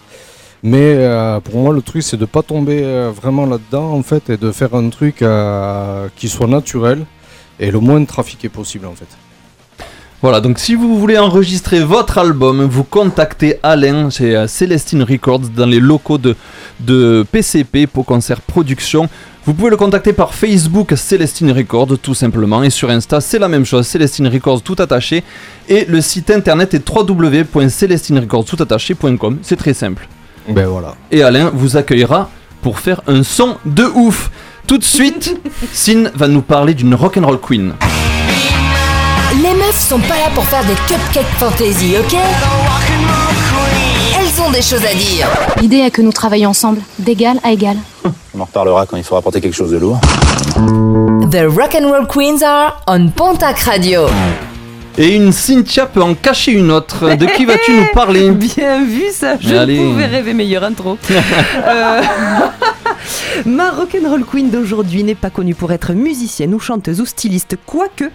Mais 0.63 0.95
euh, 0.97 1.39
pour 1.39 1.61
moi, 1.61 1.73
le 1.73 1.81
truc, 1.81 2.03
c'est 2.03 2.17
de 2.17 2.25
pas 2.25 2.41
tomber 2.41 2.81
euh, 2.83 3.11
vraiment 3.11 3.45
là-dedans, 3.45 3.91
en 3.91 4.03
fait, 4.03 4.29
et 4.29 4.35
de 4.37 4.51
faire 4.51 4.73
un 4.73 4.89
truc 4.89 5.21
euh, 5.21 6.07
qui 6.15 6.29
soit 6.29 6.47
naturel 6.47 7.05
et 7.59 7.69
le 7.71 7.79
moins 7.79 8.03
trafiqué 8.05 8.49
possible, 8.49 8.87
en 8.87 8.95
fait. 8.95 9.07
Voilà, 10.19 10.41
donc 10.41 10.57
si 10.57 10.73
vous 10.73 10.97
voulez 10.97 11.19
enregistrer 11.19 11.81
votre 11.81 12.17
album, 12.17 12.63
vous 12.63 12.83
contactez 12.83 13.59
Alain 13.61 14.09
chez 14.09 14.47
Célestine 14.47 15.03
Records 15.03 15.49
dans 15.55 15.67
les 15.67 15.79
locaux 15.79 16.17
de, 16.17 16.35
de 16.79 17.23
PCP, 17.31 17.85
Pau 17.85 18.01
Concert 18.01 18.41
Production. 18.41 19.07
Vous 19.45 19.53
pouvez 19.53 19.69
le 19.69 19.77
contacter 19.77 20.13
par 20.13 20.33
Facebook 20.33 20.93
Célestine 20.97 21.51
Records 21.51 21.99
tout 22.01 22.15
simplement 22.15 22.63
et 22.63 22.71
sur 22.71 22.89
Insta 22.89 23.21
c'est 23.21 23.37
la 23.37 23.47
même 23.47 23.63
chose, 23.63 23.85
Célestine 23.85 24.27
Records 24.27 24.63
tout 24.63 24.77
attaché 24.79 25.23
et 25.69 25.85
le 25.85 26.01
site 26.01 26.31
internet 26.31 26.73
est 26.73 26.89
www.célestinerecords.com, 26.89 29.37
c'est 29.43 29.55
très 29.55 29.75
simple. 29.75 30.07
Ben 30.47 30.67
voilà. 30.67 30.95
Et 31.11 31.23
Alain 31.23 31.51
vous 31.53 31.77
accueillera 31.77 32.29
pour 32.61 32.79
faire 32.79 33.01
un 33.07 33.23
son 33.23 33.57
de 33.65 33.83
ouf. 33.83 34.29
Tout 34.65 34.77
de 34.77 34.83
suite, 34.83 35.39
Sin 35.73 36.09
va 36.15 36.27
nous 36.27 36.41
parler 36.41 36.73
d'une 36.73 36.95
rock'n'roll 36.95 37.39
queen. 37.39 37.73
Les 39.41 39.53
meufs 39.53 39.87
sont 39.87 39.99
pas 39.99 40.15
là 40.15 40.29
pour 40.33 40.43
faire 40.45 40.63
des 40.65 40.73
cupcakes 40.87 41.25
fantasy, 41.37 41.95
ok? 41.99 42.17
Elles 44.19 44.41
ont 44.41 44.51
des 44.51 44.61
choses 44.61 44.85
à 44.85 44.93
dire. 44.93 45.27
L'idée 45.61 45.77
est 45.77 45.91
que 45.91 46.01
nous 46.01 46.11
travaillions 46.11 46.49
ensemble, 46.49 46.79
d'égal 46.99 47.37
à 47.43 47.51
égal. 47.51 47.77
On 48.35 48.39
en 48.41 48.45
reparlera 48.45 48.85
quand 48.85 48.97
il 48.97 49.03
faudra 49.03 49.21
porter 49.21 49.41
quelque 49.41 49.55
chose 49.55 49.71
de 49.71 49.77
lourd. 49.77 49.99
The 51.31 51.45
Rock'n'Roll 51.47 52.07
Queens 52.07 52.41
are 52.41 52.81
on 52.87 53.09
Pontac 53.09 53.59
Radio. 53.59 54.07
Et 54.99 55.15
une 55.15 55.31
Cynthia 55.31 55.85
peut 55.85 56.01
en 56.01 56.15
cacher 56.15 56.53
une 56.53 56.71
autre. 56.71 57.15
De 57.15 57.25
qui 57.27 57.45
vas-tu 57.45 57.71
nous 57.71 57.85
parler 57.93 58.31
Bien 58.55 58.83
vu 58.83 59.03
ça, 59.11 59.37
je 59.39 59.53
allez. 59.53 59.77
pouvais 59.77 60.07
rêver 60.07 60.33
meilleure 60.33 60.63
intro. 60.63 60.97
Euh, 61.67 62.01
Ma 63.45 63.71
rock'n'roll 63.71 64.23
queen 64.25 64.49
d'aujourd'hui 64.49 65.03
n'est 65.03 65.15
pas 65.15 65.29
connue 65.29 65.53
pour 65.55 65.71
être 65.71 65.93
musicienne 65.93 66.53
ou 66.53 66.59
chanteuse 66.59 66.99
ou 67.01 67.05
styliste, 67.05 67.57
quoique, 67.65 68.05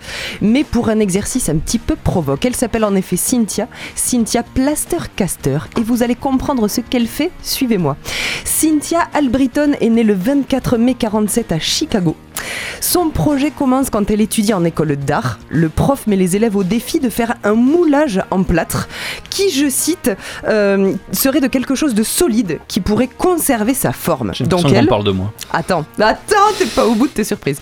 mais 0.41 0.65
pour 0.65 0.89
un 0.89 0.99
exercice 1.01 1.49
un 1.49 1.57
petit 1.57 1.79
peu 1.79 1.97
provoque. 1.97 2.45
Elle 2.45 2.57
s'appelle 2.57 2.85
en 2.85 2.95
effet 2.95 3.17
Cynthia, 3.17 3.69
Cynthia 3.95 4.43
Plastercaster, 4.43 5.59
et 5.79 5.83
vous 5.83 6.03
allez 6.03 6.15
comprendre 6.15 6.69
ce 6.69 6.81
qu'elle 6.81 7.07
fait, 7.07 7.31
suivez-moi. 7.43 7.97
Cynthia 8.45 9.01
Albritton 9.15 9.73
est 9.81 9.89
née 9.91 10.05
le 10.05 10.15
24 10.15 10.79
mai 10.79 10.95
47 10.95 11.53
à 11.53 11.59
Chicago. 11.59 12.17
Son 12.81 13.11
projet 13.11 13.51
commence 13.51 13.91
quand 13.91 14.11
elle 14.11 14.21
étudie 14.21 14.55
en 14.55 14.65
école 14.65 14.97
d'art. 14.97 15.39
Le 15.49 15.69
prof 15.69 16.07
met 16.07 16.17
les 16.17 16.37
élèves 16.37 16.57
au 16.57 16.65
défi 16.65 17.01
de 17.01 17.09
faire 17.09 17.35
un 17.45 17.55
moulage 17.55 18.21
en 18.31 18.43
plâtre 18.43 18.89
qui, 19.31 19.51
je 19.51 19.69
cite, 19.69 20.11
euh, 20.47 20.95
serait 21.13 21.41
de 21.41 21.47
quelque 21.47 21.75
chose 21.75 21.95
de 21.95 22.03
solide 22.03 22.59
qui 22.69 22.81
pourrait 22.81 23.09
conserver 23.09 23.75
sa 23.75 23.93
forme. 23.93 24.33
Donc 24.41 24.71
elle, 24.73 24.87
parle 24.87 25.05
de 25.05 25.11
moi. 25.11 25.33
Attends, 25.53 25.85
attends, 25.99 26.37
t'es 26.59 26.67
pas 26.67 26.87
au 26.87 26.95
bout 26.95 27.09
de 27.09 27.13
tes 27.13 27.25
surprises. 27.25 27.61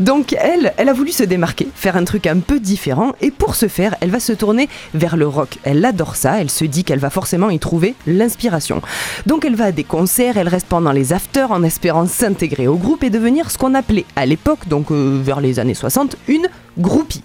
Donc 0.00 0.34
elle, 0.38 0.72
elle 0.76 0.88
a 0.88 0.92
voulu 0.92 1.12
se 1.12 1.24
démarquer, 1.24 1.68
faire 1.74 1.96
un 1.96 2.04
truc 2.04 2.26
un 2.26 2.38
peu 2.38 2.60
différent, 2.60 3.12
et 3.20 3.30
pour 3.30 3.54
ce 3.54 3.68
faire, 3.68 3.94
elle 4.00 4.10
va 4.10 4.20
se 4.20 4.32
tourner 4.32 4.68
vers 4.94 5.16
le 5.16 5.26
rock. 5.26 5.58
Elle 5.64 5.84
adore 5.84 6.16
ça, 6.16 6.40
elle 6.40 6.50
se 6.50 6.64
dit 6.64 6.84
qu'elle 6.84 6.98
va 6.98 7.10
forcément 7.10 7.50
y 7.50 7.58
trouver 7.58 7.94
l'inspiration. 8.06 8.82
Donc 9.26 9.44
elle 9.44 9.56
va 9.56 9.66
à 9.66 9.72
des 9.72 9.84
concerts, 9.84 10.36
elle 10.36 10.48
reste 10.48 10.66
pendant 10.66 10.92
les 10.92 11.12
afters 11.12 11.50
en 11.50 11.62
espérant 11.62 12.06
s'intégrer 12.06 12.66
au 12.68 12.76
groupe 12.76 13.04
et 13.04 13.10
devenir 13.10 13.50
ce 13.50 13.58
qu'on 13.58 13.74
appelait 13.74 14.06
à 14.16 14.21
l'époque, 14.26 14.68
donc 14.68 14.90
euh, 14.90 15.20
vers 15.22 15.40
les 15.40 15.58
années 15.58 15.74
60, 15.74 16.16
une 16.28 16.48
groupie. 16.78 17.22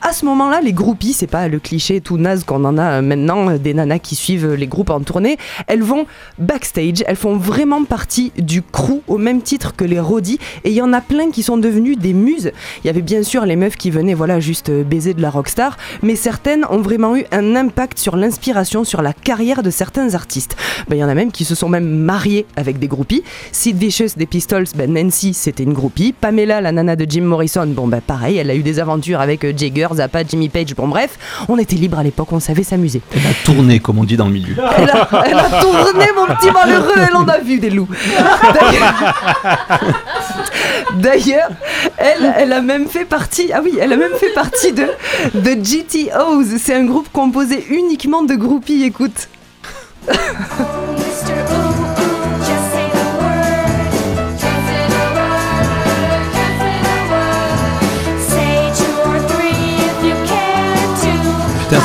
À 0.00 0.12
ce 0.12 0.24
moment-là, 0.24 0.60
les 0.60 0.72
groupies, 0.72 1.12
c'est 1.12 1.26
pas 1.26 1.48
le 1.48 1.58
cliché 1.58 2.00
tout 2.00 2.18
naze 2.18 2.44
qu'on 2.44 2.64
en 2.64 2.76
a 2.76 2.98
euh, 2.98 3.02
maintenant, 3.02 3.50
euh, 3.50 3.58
des 3.58 3.72
nanas 3.72 4.00
qui 4.00 4.16
suivent 4.16 4.54
les 4.54 4.66
groupes 4.66 4.90
en 4.90 5.00
tournée, 5.00 5.38
elles 5.68 5.82
vont 5.82 6.06
backstage, 6.38 7.04
elles 7.06 7.16
font 7.16 7.36
vraiment 7.36 7.84
partie 7.84 8.32
du 8.36 8.62
crew 8.62 9.00
au 9.06 9.16
même 9.16 9.42
titre 9.42 9.76
que 9.76 9.84
les 9.84 10.00
roadies 10.00 10.38
et 10.64 10.70
il 10.70 10.74
y 10.74 10.82
en 10.82 10.92
a 10.92 11.00
plein 11.00 11.30
qui 11.30 11.42
sont 11.42 11.56
devenus 11.56 11.98
des 11.98 12.12
muses. 12.12 12.50
Il 12.82 12.86
y 12.86 12.90
avait 12.90 13.02
bien 13.02 13.22
sûr 13.22 13.46
les 13.46 13.56
meufs 13.56 13.76
qui 13.76 13.90
venaient 13.90 14.14
voilà 14.14 14.40
juste 14.40 14.70
euh, 14.70 14.82
baiser 14.82 15.14
de 15.14 15.22
la 15.22 15.30
rockstar, 15.30 15.76
mais 16.02 16.16
certaines 16.16 16.64
ont 16.68 16.80
vraiment 16.80 17.16
eu 17.16 17.24
un 17.30 17.54
impact 17.54 17.98
sur 17.98 18.16
l'inspiration, 18.16 18.84
sur 18.84 19.02
la 19.02 19.12
carrière 19.12 19.62
de 19.62 19.70
certains 19.70 20.14
artistes. 20.14 20.56
Ben, 20.88 20.96
il 20.96 20.98
y 20.98 21.04
en 21.04 21.08
a 21.08 21.14
même 21.14 21.32
qui 21.32 21.44
se 21.44 21.54
sont 21.54 21.68
même 21.68 21.88
mariés 21.88 22.46
avec 22.56 22.78
des 22.78 22.88
groupies. 22.88 23.22
Sid 23.52 23.76
Vicious 23.76 24.16
des 24.16 24.26
Pistols, 24.26 24.66
ben 24.74 24.92
Nancy 24.92 25.32
c'était 25.32 25.62
une 25.62 25.72
groupie. 25.72 26.12
Pamela, 26.12 26.60
la 26.60 26.72
nana 26.72 26.96
de 26.96 27.06
Jim 27.08 27.22
Morrison, 27.22 27.66
bon 27.66 27.86
ben 27.86 28.00
pareil, 28.00 28.36
elle 28.36 28.50
a 28.50 28.54
eu 28.54 28.62
des 28.62 28.80
aventures 28.82 29.20
avec 29.20 29.44
euh, 29.44 29.52
Jagger, 29.56 29.88
Zappa, 29.94 30.22
Jimmy 30.28 30.50
Page, 30.50 30.74
bon 30.74 30.88
bref, 30.88 31.18
on 31.48 31.56
était 31.58 31.76
libre 31.76 31.98
à 31.98 32.02
l'époque, 32.02 32.28
on 32.32 32.40
savait 32.40 32.62
s'amuser. 32.64 33.00
Elle 33.14 33.20
a 33.26 33.34
tourné, 33.44 33.80
comme 33.80 33.98
on 33.98 34.04
dit 34.04 34.16
dans 34.18 34.26
le 34.26 34.32
milieu. 34.32 34.54
Elle 34.76 34.90
a, 34.90 35.08
elle 35.26 35.38
a 35.38 35.60
tourné 35.60 36.06
mon 36.14 36.26
petit 36.34 36.50
malheureux, 36.50 36.92
elle 37.08 37.16
en 37.16 37.26
a 37.26 37.38
vu 37.38 37.58
des 37.58 37.70
loups. 37.70 37.88
D'ailleurs- 38.52 39.14
D'ailleurs, 40.94 41.48
elle, 41.96 42.34
elle 42.36 42.52
a 42.52 42.60
même 42.60 42.86
fait 42.86 43.04
partie, 43.06 43.50
ah 43.52 43.60
oui, 43.64 43.78
elle 43.80 43.92
a 43.92 43.96
même 43.96 44.12
fait 44.18 44.32
partie 44.34 44.72
de, 44.72 44.84
de 45.34 45.50
GTOs. 45.54 46.58
C'est 46.58 46.74
un 46.74 46.84
groupe 46.84 47.08
composé 47.12 47.64
uniquement 47.70 48.22
de 48.22 48.34
groupies, 48.34 48.82
écoute. 48.84 49.28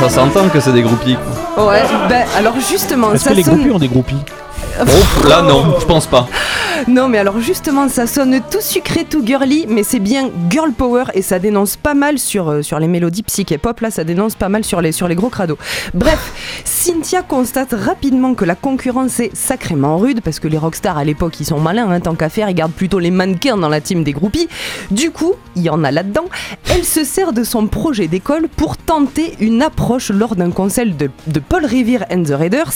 ça 0.09 0.15
s'entend 0.15 0.47
que 0.49 0.59
c'est 0.59 0.71
des 0.73 0.81
groupies. 0.81 1.17
Ouais, 1.57 1.81
ben 2.09 2.25
alors 2.37 2.53
justement, 2.59 3.13
Est-ce 3.13 3.25
ça 3.25 3.31
que 3.31 3.35
les 3.35 3.43
sonne. 3.43 3.55
groupies 3.55 3.71
ont 3.71 3.79
des 3.79 3.87
groupies? 3.87 4.15
Oh, 4.79 5.27
là 5.27 5.41
non, 5.41 5.75
je 5.79 5.85
pense 5.85 6.05
pas. 6.05 6.27
Non, 6.87 7.07
mais 7.07 7.17
alors 7.17 7.39
justement, 7.39 7.89
ça 7.89 8.05
sonne 8.05 8.39
tout 8.51 8.61
sucré, 8.61 9.03
tout 9.03 9.25
girly, 9.25 9.65
mais 9.67 9.83
c'est 9.83 9.99
bien 9.99 10.29
girl 10.49 10.71
power 10.71 11.05
et 11.15 11.21
ça 11.21 11.39
dénonce 11.39 11.75
pas 11.75 11.95
mal 11.95 12.19
sur, 12.19 12.49
euh, 12.49 12.61
sur 12.61 12.79
les 12.79 12.87
mélodies 12.87 13.23
psyché 13.23 13.57
pop. 13.57 13.79
Là, 13.79 13.89
ça 13.89 14.03
dénonce 14.03 14.35
pas 14.35 14.49
mal 14.49 14.63
sur 14.63 14.81
les, 14.81 14.91
sur 14.91 15.07
les 15.07 15.15
gros 15.15 15.29
crados. 15.29 15.57
Bref, 15.93 16.61
Cynthia 16.63 17.23
constate 17.23 17.73
rapidement 17.73 18.35
que 18.35 18.45
la 18.45 18.55
concurrence 18.55 19.19
est 19.19 19.35
sacrément 19.35 19.97
rude 19.97 20.21
parce 20.21 20.39
que 20.39 20.47
les 20.47 20.57
rockstars 20.57 20.97
à 20.97 21.03
l'époque, 21.03 21.39
ils 21.39 21.45
sont 21.45 21.59
malins, 21.59 21.89
hein, 21.89 21.99
tant 21.99 22.15
qu'à 22.15 22.29
faire, 22.29 22.49
ils 22.49 22.55
gardent 22.55 22.71
plutôt 22.73 22.99
les 22.99 23.11
mannequins 23.11 23.57
dans 23.57 23.69
la 23.69 23.81
team 23.81 24.03
des 24.03 24.13
groupies. 24.13 24.47
Du 24.91 25.09
coup, 25.09 25.33
il 25.55 25.63
y 25.63 25.69
en 25.69 25.83
a 25.83 25.91
là-dedans. 25.91 26.25
Elle 26.69 26.85
se 26.85 27.03
sert 27.03 27.33
de 27.33 27.43
son 27.43 27.67
projet 27.67 28.07
d'école 28.07 28.47
pour 28.55 28.77
tenter 28.77 29.33
une 29.39 29.63
approche 29.63 30.11
lors 30.11 30.35
d'un 30.35 30.51
concert 30.51 30.85
de, 30.85 31.09
de 31.25 31.39
Paul 31.39 31.65
Revere 31.65 32.05
and 32.11 32.23
the 32.23 32.37
Raiders. 32.37 32.73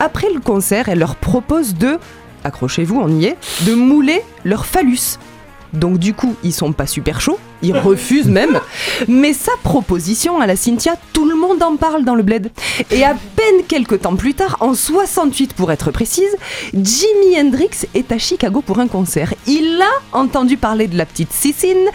Après 0.00 0.28
le 0.32 0.40
concert, 0.40 0.88
elle 0.88 1.00
leur 1.00 1.16
propose 1.26 1.74
de 1.74 1.98
accrochez-vous, 2.44 3.00
on 3.00 3.08
y 3.08 3.24
est, 3.24 3.36
de 3.66 3.74
mouler 3.74 4.22
leur 4.44 4.64
phallus. 4.64 5.18
Donc 5.72 5.98
du 5.98 6.14
coup, 6.14 6.36
ils 6.44 6.52
sont 6.52 6.72
pas 6.72 6.86
super 6.86 7.20
chauds, 7.20 7.40
ils 7.66 7.78
refusent 7.78 8.28
même. 8.28 8.60
Mais 9.08 9.32
sa 9.32 9.52
proposition 9.62 10.40
à 10.40 10.46
la 10.46 10.56
Cynthia, 10.56 10.94
tout 11.12 11.28
le 11.28 11.34
monde 11.34 11.62
en 11.62 11.76
parle 11.76 12.04
dans 12.04 12.14
le 12.14 12.22
bled. 12.22 12.50
Et 12.90 13.04
à 13.04 13.14
peine 13.36 13.64
quelques 13.68 14.02
temps 14.02 14.16
plus 14.16 14.34
tard, 14.34 14.56
en 14.60 14.74
68 14.74 15.54
pour 15.54 15.72
être 15.72 15.90
précise, 15.90 16.36
Jimi 16.72 17.38
Hendrix 17.38 17.70
est 17.94 18.12
à 18.12 18.18
Chicago 18.18 18.62
pour 18.64 18.78
un 18.78 18.88
concert. 18.88 19.32
Il 19.46 19.80
a 19.82 20.16
entendu 20.16 20.56
parler 20.56 20.86
de 20.86 20.96
la 20.96 21.06
petite 21.06 21.32
Cicine 21.32 21.86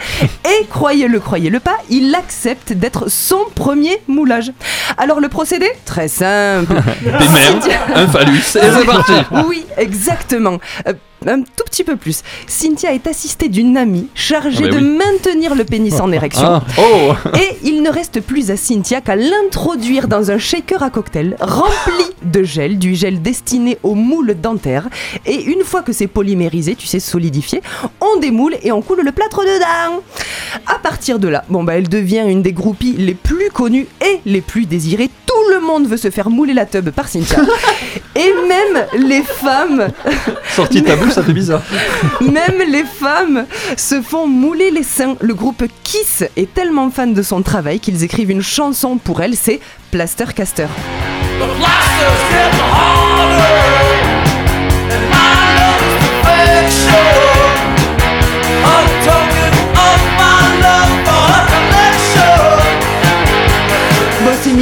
et 0.44 0.66
croyez-le, 0.66 1.18
croyez-le 1.20 1.60
pas, 1.60 1.76
il 1.90 2.14
accepte 2.14 2.72
d'être 2.72 3.10
son 3.10 3.40
premier 3.54 3.98
moulage. 4.08 4.52
Alors 4.98 5.20
le 5.20 5.28
procédé 5.28 5.66
Très 5.84 6.08
simple. 6.08 6.74
Des 7.02 7.72
un 7.94 8.06
phallus, 8.08 8.38
et 8.38 8.42
c'est 8.60 8.86
parti. 8.86 9.12
Oui, 9.48 9.64
exactement. 9.76 10.58
Euh, 10.86 10.92
un 11.26 11.42
tout 11.42 11.64
petit 11.66 11.84
peu 11.84 11.96
plus. 11.96 12.22
Cynthia 12.46 12.92
est 12.92 13.06
assistée 13.06 13.48
d'une 13.48 13.76
amie 13.76 14.08
chargée 14.14 14.64
Ah 14.64 14.68
bah 14.70 14.76
de 14.76 14.80
maintenir 14.80 15.54
le 15.54 15.61
pénis 15.64 16.00
en 16.00 16.12
érection. 16.12 16.46
Ah, 16.46 16.62
oh. 16.78 17.12
Et 17.36 17.58
il 17.64 17.82
ne 17.82 17.90
reste 17.90 18.20
plus 18.20 18.50
à 18.50 18.56
Cynthia 18.56 19.00
qu'à 19.00 19.16
l'introduire 19.16 20.08
dans 20.08 20.30
un 20.30 20.38
shaker 20.38 20.82
à 20.82 20.90
cocktail 20.90 21.36
rempli 21.40 22.04
de 22.24 22.42
gel, 22.42 22.78
du 22.78 22.94
gel 22.94 23.22
destiné 23.22 23.78
aux 23.82 23.94
moules 23.94 24.34
dentaires. 24.40 24.88
Et 25.26 25.42
une 25.42 25.64
fois 25.64 25.82
que 25.82 25.92
c'est 25.92 26.06
polymérisé, 26.06 26.74
tu 26.74 26.86
sais, 26.86 27.00
solidifié, 27.00 27.62
on 28.00 28.18
démoule 28.18 28.56
et 28.62 28.72
on 28.72 28.82
coule 28.82 29.02
le 29.02 29.12
plâtre 29.12 29.40
dedans. 29.40 30.02
À 30.66 30.78
partir 30.78 31.18
de 31.18 31.28
là, 31.28 31.44
bon 31.48 31.64
bah 31.64 31.74
elle 31.74 31.88
devient 31.88 32.24
une 32.26 32.42
des 32.42 32.52
groupies 32.52 32.94
les 32.98 33.14
plus 33.14 33.50
connues 33.50 33.86
et 34.04 34.20
les 34.26 34.40
plus 34.40 34.66
désirées. 34.66 35.10
Tout 35.26 35.50
le 35.50 35.60
monde 35.60 35.86
veut 35.86 35.96
se 35.96 36.10
faire 36.10 36.30
mouler 36.30 36.54
la 36.54 36.66
tub 36.66 36.90
par 36.90 37.08
Cynthia. 37.08 37.38
et 38.16 38.32
même 38.48 39.08
les 39.08 39.22
femmes 39.22 39.88
Sorti 40.54 40.82
de 40.82 40.86
ta 40.86 40.96
bouche, 40.96 41.12
ça 41.12 41.22
fait 41.22 41.32
bizarre. 41.32 41.62
même 42.20 42.70
les 42.70 42.84
femmes 42.84 43.46
se 43.76 44.02
font 44.02 44.26
mouler 44.26 44.70
les 44.70 44.82
seins. 44.82 45.16
Le 45.20 45.34
groupe 45.42 45.64
Kiss 45.82 46.22
est 46.36 46.54
tellement 46.54 46.88
fan 46.92 47.14
de 47.14 47.22
son 47.22 47.42
travail 47.42 47.80
qu'ils 47.80 48.04
écrivent 48.04 48.30
une 48.30 48.42
chanson 48.42 48.96
pour 48.96 49.22
elle, 49.22 49.34
c'est 49.34 49.58
Plaster 49.90 50.26
Caster. 50.36 50.68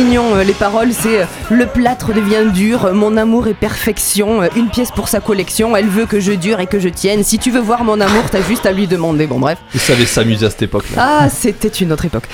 Mignon, 0.05 0.35
euh, 0.35 0.45
les 0.45 0.53
paroles, 0.53 0.93
c'est 0.93 1.23
euh, 1.23 1.25
le 1.51 1.67
plâtre 1.67 2.13
devient 2.15 2.51
dur, 2.53 2.87
euh, 2.87 2.93
mon 2.93 3.17
amour 3.17 3.49
est 3.49 3.55
perfection, 3.55 4.43
une 4.57 4.69
pièce 4.69 4.91
pour 4.91 5.09
sa 5.09 5.21
collection, 5.21 5.77
elle 5.77 5.89
veut 5.89 6.07
que 6.07 6.21
je 6.21 6.33
dure 6.33 6.61
et 6.61 6.67
que 6.67 6.79
je 6.79 6.89
tienne. 6.89 7.23
Si 7.23 7.39
tu 7.39 7.51
veux 7.51 7.61
voir 7.61 7.85
mon 7.85 8.01
amour, 8.01 8.25
t'as 8.31 8.43
juste 8.43 8.67
à 8.67 8.73
lui 8.73 8.87
demander. 8.87 9.27
Bon, 9.27 9.39
bref. 9.39 9.59
Ils 9.75 9.81
savaient 9.81 10.07
s'amuser 10.07 10.47
à 10.47 10.51
cette 10.51 10.63
époque-là. 10.63 10.97
Ah, 10.99 11.29
c'était 11.29 11.69
une 11.69 11.93
autre 11.93 12.05
époque. 12.07 12.25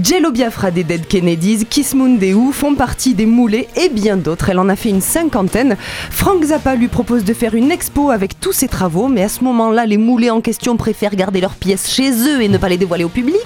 Jello 0.00 0.30
Biafra 0.30 0.70
des 0.70 0.84
Dead 0.84 1.06
Kennedys, 1.06 1.66
Kiss 1.68 1.94
Moon 1.94 2.14
des 2.16 2.32
Who 2.32 2.50
font 2.52 2.74
partie 2.74 3.12
des 3.14 3.26
moulés 3.26 3.68
et 3.76 3.90
bien 3.90 4.16
d'autres. 4.16 4.48
Elle 4.48 4.58
en 4.58 4.70
a 4.70 4.76
fait 4.76 4.88
une 4.88 5.02
cinquantaine. 5.02 5.76
Frank 6.10 6.42
Zappa 6.44 6.76
lui 6.76 6.88
propose 6.88 7.24
de 7.24 7.34
faire 7.34 7.54
une 7.54 7.70
expo 7.70 8.10
avec 8.10 8.40
tous 8.40 8.52
ses 8.52 8.68
travaux, 8.68 9.08
mais 9.08 9.22
à 9.22 9.28
ce 9.28 9.44
moment-là, 9.44 9.84
les 9.84 9.98
moulés 9.98 10.30
en 10.30 10.40
question 10.40 10.78
préfèrent 10.78 11.14
garder 11.14 11.42
leurs 11.42 11.56
pièces 11.56 11.90
chez 11.90 12.10
eux 12.10 12.40
et 12.40 12.48
ne 12.48 12.56
pas 12.56 12.70
les 12.70 12.78
dévoiler 12.78 13.04
au 13.04 13.10
public. 13.10 13.36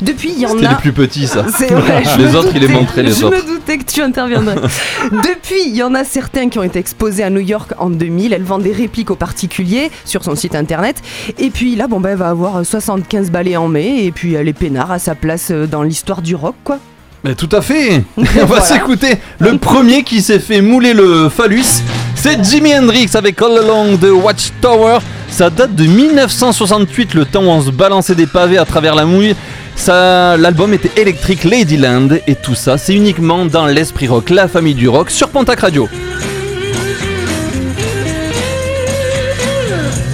Depuis, 0.00 0.30
il 0.34 0.40
y 0.40 0.46
en 0.46 0.50
C'était 0.52 0.66
a. 0.66 0.70
les 0.70 0.76
plus 0.76 0.92
petits, 0.92 1.26
ça. 1.26 1.44
C'est 1.58 1.70
vrai, 1.74 2.02
je 2.16 2.22
les 2.22 2.34
autres, 2.34 2.52
ils 2.54 2.62
les 2.62 2.68
les 3.02 3.12
je 3.12 3.24
autres. 3.26 3.36
me 3.36 3.46
doutais 3.46 3.76
que 3.76 3.84
tu 3.84 4.00
interviendrais. 4.00 4.54
Depuis, 5.12 5.60
il 5.66 5.76
y 5.76 5.82
en 5.82 5.94
a 5.94 6.04
certains 6.04 6.48
qui 6.48 6.58
ont 6.58 6.62
été 6.62 6.78
exposés 6.78 7.22
à 7.22 7.28
New 7.28 7.40
York 7.40 7.72
en 7.78 7.90
2000. 7.90 8.32
Elle 8.32 8.42
vend 8.42 8.58
des 8.58 8.72
répliques 8.72 9.10
aux 9.10 9.16
particuliers 9.16 9.90
sur 10.06 10.24
son 10.24 10.34
site 10.36 10.54
internet. 10.54 10.96
Et 11.38 11.50
puis 11.50 11.76
là, 11.76 11.86
bon, 11.86 12.00
ben, 12.00 12.10
elle 12.10 12.16
va 12.16 12.30
avoir 12.30 12.64
75 12.64 13.30
balais 13.30 13.56
en 13.58 13.68
mai. 13.68 14.06
Et 14.06 14.10
puis 14.12 14.32
elle 14.34 14.48
est 14.48 14.54
peinard 14.54 14.90
à 14.90 14.98
sa 14.98 15.14
place 15.14 15.49
euh, 15.50 15.66
dans 15.66 15.82
l'histoire 15.82 16.22
du 16.22 16.34
rock, 16.34 16.54
quoi. 16.64 16.78
Mais 17.22 17.34
tout 17.34 17.48
à 17.52 17.60
fait 17.60 18.02
On 18.16 18.22
va 18.22 18.44
Voilà. 18.46 18.62
s'écouter 18.64 19.18
le 19.38 19.58
premier 19.58 20.02
qui 20.04 20.22
s'est 20.22 20.38
fait 20.38 20.60
mouler 20.62 20.94
le 20.94 21.28
phallus. 21.28 21.82
C'est 22.14 22.42
Jimi 22.44 22.74
Hendrix 22.74 23.10
avec 23.14 23.40
All 23.42 23.58
Along 23.58 23.98
the 23.98 24.10
Watchtower. 24.10 24.98
Ça 25.28 25.48
date 25.50 25.74
de 25.74 25.84
1968, 25.84 27.14
le 27.14 27.24
temps 27.24 27.42
où 27.44 27.48
on 27.48 27.62
se 27.62 27.70
balançait 27.70 28.14
des 28.14 28.26
pavés 28.26 28.58
à 28.58 28.64
travers 28.64 28.94
la 28.94 29.04
mouille. 29.04 29.34
Ça, 29.76 30.36
L'album 30.36 30.74
était 30.74 31.00
électrique 31.00 31.44
Ladyland 31.44 32.08
et 32.26 32.34
tout 32.34 32.54
ça, 32.54 32.76
c'est 32.78 32.94
uniquement 32.94 33.46
dans 33.46 33.66
l'esprit 33.66 34.08
rock, 34.08 34.28
la 34.30 34.48
famille 34.48 34.74
du 34.74 34.88
rock, 34.88 35.10
sur 35.10 35.28
Pontac 35.28 35.60
Radio. 35.60 35.88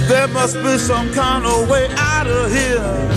There 0.07 0.27
must 0.33 0.55
be 0.63 0.77
some 0.77 1.09
kind 1.13 1.45
of 1.45 1.69
way 1.69 1.87
out 1.97 2.27
of 2.27 2.51
here. 2.53 3.16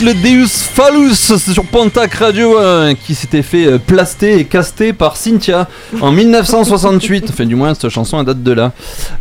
Le 0.00 0.14
Deus 0.14 0.46
Phallus 0.46 1.16
sur 1.52 1.64
Pontac 1.64 2.14
Radio, 2.14 2.56
euh, 2.56 2.94
qui 2.94 3.16
s'était 3.16 3.42
fait 3.42 3.66
euh, 3.66 3.78
plaster 3.78 4.38
et 4.38 4.44
caster 4.44 4.92
par 4.92 5.16
Cynthia 5.16 5.66
en 6.00 6.12
1968. 6.12 7.26
Enfin, 7.30 7.44
du 7.46 7.56
moins, 7.56 7.74
cette 7.74 7.88
chanson 7.88 8.20
elle 8.20 8.26
date 8.26 8.44
de 8.44 8.52
là. 8.52 8.70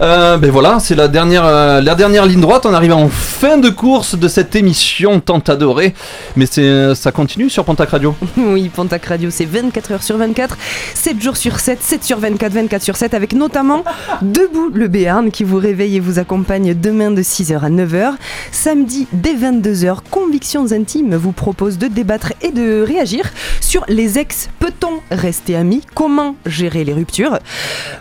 Euh, 0.01 0.37
ben 0.37 0.51
voilà, 0.51 0.77
c'est 0.79 0.93
la 0.93 1.07
dernière, 1.07 1.45
euh, 1.45 1.81
la 1.81 1.95
dernière 1.95 2.27
ligne 2.27 2.41
droite. 2.41 2.67
On 2.67 2.75
arrive 2.75 2.93
en 2.93 3.09
fin 3.09 3.57
de 3.57 3.69
course 3.69 4.13
de 4.15 4.27
cette 4.27 4.55
émission 4.55 5.19
tant 5.19 5.39
adorée. 5.39 5.95
Mais 6.37 6.45
c'est, 6.45 6.93
ça 6.93 7.11
continue 7.11 7.49
sur 7.49 7.65
Pontac 7.65 7.89
Radio. 7.89 8.15
Oui, 8.37 8.69
Pontac 8.69 9.05
Radio, 9.05 9.31
c'est 9.31 9.45
24 9.45 9.91
heures 9.91 10.03
sur 10.03 10.17
24, 10.17 10.55
7 10.93 11.19
jours 11.21 11.35
sur 11.35 11.59
7, 11.59 11.81
7 11.81 12.03
sur 12.03 12.19
24, 12.19 12.53
24 12.53 12.83
sur 12.83 12.95
7, 12.95 13.15
avec 13.15 13.33
notamment 13.33 13.83
Debout 14.21 14.69
le 14.71 14.87
Béarn 14.87 15.31
qui 15.31 15.43
vous 15.43 15.57
réveille 15.57 15.95
et 15.95 15.99
vous 15.99 16.19
accompagne 16.19 16.75
demain 16.75 17.09
de 17.09 17.23
6h 17.23 17.59
à 17.59 17.69
9h. 17.71 18.13
Samedi, 18.51 19.07
dès 19.13 19.33
22h, 19.33 19.97
Convictions 20.11 20.71
Intimes 20.71 21.15
vous 21.15 21.31
propose 21.31 21.79
de 21.79 21.87
débattre 21.87 22.33
et 22.43 22.51
de 22.51 22.83
réagir 22.83 23.23
sur 23.59 23.83
les 23.87 24.19
ex. 24.19 24.49
Peut-on 24.59 25.01
rester 25.09 25.55
amis? 25.55 25.81
Comment 25.95 26.35
gérer 26.45 26.83
les 26.83 26.93
ruptures? 26.93 27.39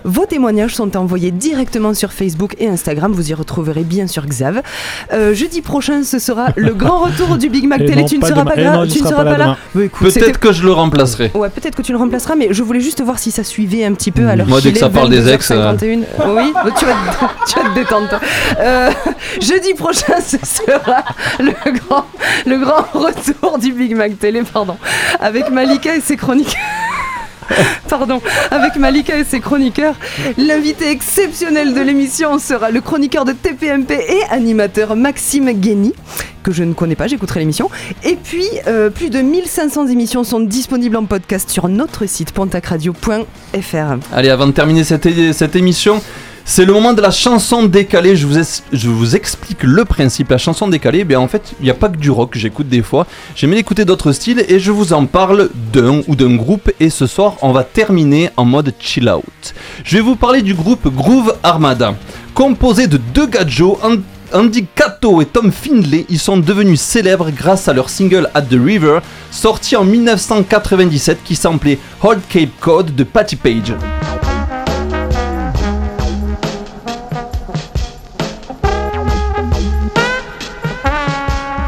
Vos 0.05 0.27
témoignages 0.27 0.75
sont 0.75 0.95
envoyés 0.99 1.31
directement 1.31 1.95
sur 1.95 2.13
Facebook 2.13 2.55
et 2.59 2.69
Instagram. 2.69 3.13
Vous 3.13 3.31
y 3.31 3.35
retrouverez 3.35 3.85
bien 3.85 4.07
sûr 4.07 4.27
Xav. 4.27 4.61
Euh, 5.15 5.35
jeudi 5.35 5.63
prochain, 5.63 6.03
ce 6.05 6.19
sera 6.19 6.49
le 6.57 6.75
grand 6.75 7.01
retour 7.01 7.39
du 7.39 7.49
Big 7.49 7.67
Mac 7.67 7.81
Et 7.87 8.26
Non, 8.31 8.35
Tu 8.35 8.41
ne 8.41 8.45
pas 8.45 8.45
seras 8.45 8.45
demain. 8.45 8.55
pas, 8.55 8.61
là- 8.63 8.73
non, 8.77 8.85
il 8.85 8.91
tu 8.91 8.99
ne 8.99 8.99
sera 9.01 9.11
seras 9.11 9.25
pas 9.25 9.31
pas 9.33 9.39
là 9.39 9.47
là. 9.47 9.57
Bah, 9.75 9.85
écoute, 9.85 10.11
c'était- 10.11 10.25
Peut-être 10.27 10.39
que 10.41 10.53
je 10.53 10.63
le 10.65 10.73
remplacerai. 10.73 11.31
Ouais, 11.35 11.49
peut-être 11.51 11.75
que 11.77 11.83
tu 11.83 11.93
le 11.93 11.99
remplaceras, 11.99 12.35
mais 12.37 12.49
je 12.51 12.63
voulais 12.63 12.81
juste 12.81 13.03
voir 13.03 13.19
si 13.19 13.31
ça 13.31 13.45
suivait 13.45 13.85
un 13.85 13.93
petit 13.95 14.11
peu 14.11 14.27
à 14.29 14.37
l'heure 14.37 14.47
Moi, 14.47 14.61
dès 14.61 14.73
que 14.73 14.79
ça 14.79 14.89
parle 14.91 15.11
des 15.11 15.29
ex, 15.29 15.51
22h51. 15.51 16.05
Oui, 16.29 16.53
bah, 16.55 16.65
tu 16.79 16.85
vas, 16.85 16.93
te, 16.93 17.51
tu 17.53 17.59
vas 17.61 17.69
te 17.71 17.75
détendre. 17.75 18.09
toi. 18.09 18.21
Euh, 18.61 18.91
jeudi 19.41 19.75
prochain, 19.75 20.15
ce 20.25 20.37
sera 20.45 21.05
le 21.39 21.53
grand, 21.79 22.05
le 22.47 22.59
grand 22.59 22.85
retour 22.93 23.59
du 23.59 23.73
Big 23.73 23.95
Mac 23.97 24.19
Télé, 24.19 24.43
pardon, 24.43 24.77
avec 25.21 25.51
Malika 25.51 25.95
et 25.97 26.01
ses 26.01 26.17
chroniques. 26.17 26.57
Pardon, 27.89 28.21
avec 28.51 28.77
Malika 28.77 29.19
et 29.19 29.25
ses 29.25 29.41
chroniqueurs. 29.41 29.95
L'invité 30.37 30.91
exceptionnel 30.91 31.75
de 31.75 31.81
l'émission 31.81 32.39
sera 32.39 32.71
le 32.71 32.81
chroniqueur 32.81 33.25
de 33.25 33.33
TPMP 33.33 33.93
et 33.93 34.23
animateur 34.31 34.97
Maxime 34.97 35.53
Guény, 35.53 35.93
que 36.43 36.53
je 36.53 36.65
ne 36.65 36.75
connais 36.75 36.97
pas, 36.97 37.07
j'écouterai 37.07 37.41
l'émission. 37.41 37.71
Et 38.05 38.17
puis, 38.17 38.47
euh, 38.67 38.91
plus 38.91 39.11
de 39.11 39.21
1500 39.21 39.89
émissions 39.89 40.25
sont 40.25 40.41
disponibles 40.41 40.97
en 40.97 41.05
podcast 41.05 41.51
sur 41.51 41.69
notre 41.69 42.07
site 42.07 42.33
pontacradio.fr. 42.33 43.97
Allez, 44.13 44.31
avant 44.31 44.47
de 44.47 44.53
terminer 44.53 44.85
cette, 44.85 45.57
émission, 45.57 46.01
c'est 46.49 46.65
le 46.65 46.73
moment 46.73 46.93
de 46.93 47.03
la 47.03 47.11
chanson 47.11 47.65
décalée. 47.67 48.15
Je 48.17 48.25
vous, 48.89 49.17
explique 49.17 49.65
le 49.65 49.85
principe. 49.85 50.31
La 50.31 50.39
chanson 50.39 50.69
décalée, 50.69 51.01
eh 51.01 51.05
bien 51.05 51.19
en 51.19 51.27
fait, 51.27 51.55
il 51.61 51.65
n'y 51.65 51.71
a 51.71 51.75
pas 51.75 51.89
que 51.89 51.97
du 51.97 52.09
rock 52.11 52.37
j'écoute 52.39 52.69
des 52.69 52.83
fois. 52.83 53.07
J'aime 53.35 53.51
bien 53.51 53.59
écouter 53.59 53.85
d'autres 53.85 54.13
styles 54.13 54.45
et 54.49 54.61
je 54.61 54.71
vous 54.71 54.93
en 54.93 55.07
parle 55.07 55.51
d'un 55.73 56.03
ou 56.07 56.15
d'un 56.15 56.37
groupe. 56.37 56.71
Et 56.79 56.89
ce 56.89 57.09
soir, 57.09 57.35
on 57.43 57.51
va 57.51 57.65
terminer 57.65 58.31
en 58.37 58.45
mode 58.45 58.73
chill 58.79 59.09
out. 59.09 59.25
Je 59.85 59.97
vais 59.97 60.03
vous 60.03 60.15
parler 60.15 60.41
du 60.41 60.55
groupe 60.55 60.87
Groove 60.95 61.35
Armada. 61.43 61.95
Composé 62.33 62.87
de 62.87 62.97
deux 62.97 63.29
An- 63.83 63.97
Andy 64.33 64.67
Cato 64.75 65.21
et 65.21 65.27
Tom 65.27 65.51
Findlay, 65.51 66.07
ils 66.09 66.19
sont 66.19 66.37
devenus 66.37 66.81
célèbres 66.81 67.31
grâce 67.31 67.67
à 67.69 67.73
leur 67.73 67.91
single 67.91 68.31
At 68.35 68.43
the 68.43 68.59
River, 68.63 68.99
sorti 69.31 69.75
en 69.77 69.85
1997 69.85 71.19
qui 71.25 71.35
s'appelait 71.35 71.79
Hold 72.03 72.21
Cape 72.29 72.51
Cod 72.61 72.95
de 72.95 73.05
Patty 73.05 73.37
Page. 73.37 73.75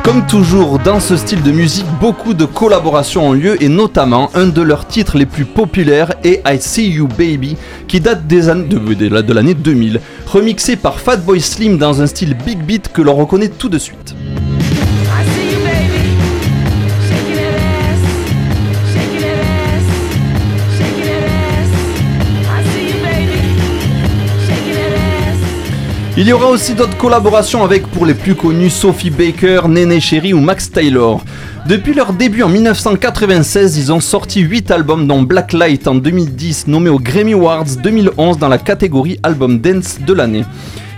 Comme 0.08 0.26
toujours 0.26 0.78
dans 0.78 1.00
ce 1.00 1.18
style 1.18 1.42
de 1.42 1.50
musique, 1.52 1.84
beaucoup 2.00 2.32
de 2.32 2.46
collaborations 2.46 3.28
ont 3.28 3.34
lieu 3.34 3.62
et 3.62 3.68
notamment 3.68 4.30
un 4.34 4.46
de 4.46 4.62
leurs 4.62 4.86
titres 4.86 5.18
les 5.18 5.26
plus 5.26 5.44
populaires 5.44 6.14
est 6.24 6.40
I 6.48 6.58
See 6.58 6.88
You 6.88 7.08
Baby 7.08 7.58
qui 7.88 8.00
date 8.00 8.26
de- 8.26 9.20
de 9.20 9.32
l'année 9.34 9.52
2000, 9.52 10.00
remixé 10.24 10.76
par 10.76 10.98
Fatboy 10.98 11.42
Slim 11.42 11.76
dans 11.76 12.00
un 12.00 12.06
style 12.06 12.32
big 12.32 12.58
beat 12.64 12.88
que 12.90 13.02
l'on 13.02 13.16
reconnaît 13.16 13.50
tout 13.50 13.68
de 13.68 13.76
suite. 13.76 14.14
Il 26.20 26.26
y 26.26 26.32
aura 26.32 26.48
aussi 26.48 26.74
d'autres 26.74 26.96
collaborations 26.96 27.62
avec, 27.62 27.86
pour 27.86 28.04
les 28.04 28.12
plus 28.12 28.34
connus, 28.34 28.70
Sophie 28.70 29.08
Baker, 29.08 29.68
Nene 29.68 30.00
Cherry 30.00 30.32
ou 30.32 30.40
Max 30.40 30.68
Taylor. 30.68 31.22
Depuis 31.68 31.94
leur 31.94 32.12
début 32.12 32.42
en 32.42 32.48
1996, 32.48 33.78
ils 33.78 33.92
ont 33.92 34.00
sorti 34.00 34.40
8 34.40 34.72
albums 34.72 35.06
dont 35.06 35.22
Blacklight 35.22 35.86
en 35.86 35.94
2010, 35.94 36.66
nommé 36.66 36.90
aux 36.90 36.98
Grammy 36.98 37.34
Awards 37.34 37.76
2011 37.80 38.36
dans 38.36 38.48
la 38.48 38.58
catégorie 38.58 39.20
Album 39.22 39.60
Dance 39.60 39.98
de 40.04 40.12
l'année. 40.12 40.44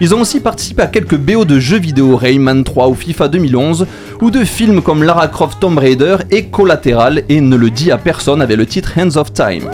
Ils 0.00 0.14
ont 0.14 0.22
aussi 0.22 0.40
participé 0.40 0.80
à 0.80 0.86
quelques 0.86 1.18
BO 1.18 1.44
de 1.44 1.60
jeux 1.60 1.80
vidéo, 1.80 2.16
Rayman 2.16 2.64
3 2.64 2.88
ou 2.88 2.94
FIFA 2.94 3.28
2011, 3.28 3.86
ou 4.22 4.30
de 4.30 4.42
films 4.42 4.80
comme 4.80 5.02
Lara 5.02 5.28
Croft 5.28 5.60
Tomb 5.60 5.76
Raider 5.76 6.16
et 6.30 6.46
Collateral, 6.46 7.24
et 7.28 7.42
ne 7.42 7.56
le 7.56 7.68
dit 7.68 7.90
à 7.90 7.98
personne 7.98 8.40
avec 8.40 8.56
le 8.56 8.64
titre 8.64 8.94
Hands 8.96 9.18
of 9.18 9.34
Time. 9.34 9.68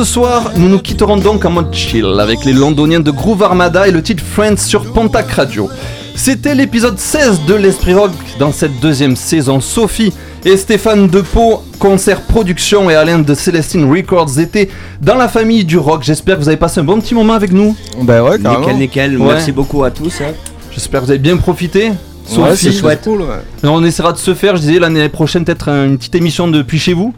Ce 0.00 0.06
soir, 0.06 0.52
nous 0.56 0.70
nous 0.70 0.78
quitterons 0.78 1.18
donc 1.18 1.44
en 1.44 1.50
mode 1.50 1.74
chill 1.74 2.06
avec 2.20 2.46
les 2.46 2.54
londoniens 2.54 3.00
de 3.00 3.10
Groove 3.10 3.42
Armada 3.42 3.86
et 3.86 3.90
le 3.90 4.02
titre 4.02 4.24
Friends 4.24 4.56
sur 4.56 4.90
Pontac 4.94 5.30
Radio. 5.32 5.68
C'était 6.14 6.54
l'épisode 6.54 6.98
16 6.98 7.42
de 7.46 7.52
l'Esprit 7.54 7.92
Rock 7.92 8.12
dans 8.38 8.50
cette 8.50 8.80
deuxième 8.80 9.14
saison. 9.14 9.60
Sophie 9.60 10.10
et 10.46 10.56
Stéphane 10.56 11.06
Depot, 11.06 11.62
concert 11.78 12.22
production 12.22 12.88
et 12.88 12.94
Alain 12.94 13.18
de 13.18 13.34
Celestine 13.34 13.92
Records 13.94 14.38
étaient 14.38 14.70
dans 15.02 15.16
la 15.16 15.28
famille 15.28 15.66
du 15.66 15.76
rock. 15.76 16.02
J'espère 16.02 16.36
que 16.38 16.40
vous 16.44 16.48
avez 16.48 16.56
passé 16.56 16.80
un 16.80 16.84
bon 16.84 16.98
petit 16.98 17.14
moment 17.14 17.34
avec 17.34 17.52
nous. 17.52 17.76
Ben 18.00 18.22
ouais, 18.22 18.38
carrément. 18.38 18.60
Nickel, 18.72 18.78
nickel. 18.78 19.18
Merci 19.18 19.52
beaucoup 19.52 19.84
à 19.84 19.90
tous. 19.90 20.22
hein. 20.22 20.32
J'espère 20.70 21.00
que 21.00 21.04
vous 21.04 21.10
avez 21.10 21.20
bien 21.20 21.36
profité. 21.36 21.90
Ouais, 22.38 22.56
c'est 22.56 22.72
chouette. 22.72 23.02
Cool, 23.04 23.20
ouais. 23.20 23.68
On 23.68 23.84
essaiera 23.84 24.14
de 24.14 24.18
se 24.18 24.32
faire, 24.32 24.56
je 24.56 24.62
disais, 24.62 24.78
l'année 24.78 25.10
prochaine, 25.10 25.44
peut-être 25.44 25.68
une 25.68 25.98
petite 25.98 26.14
émission 26.14 26.48
depuis 26.48 26.78
chez 26.78 26.94
vous. 26.94 27.12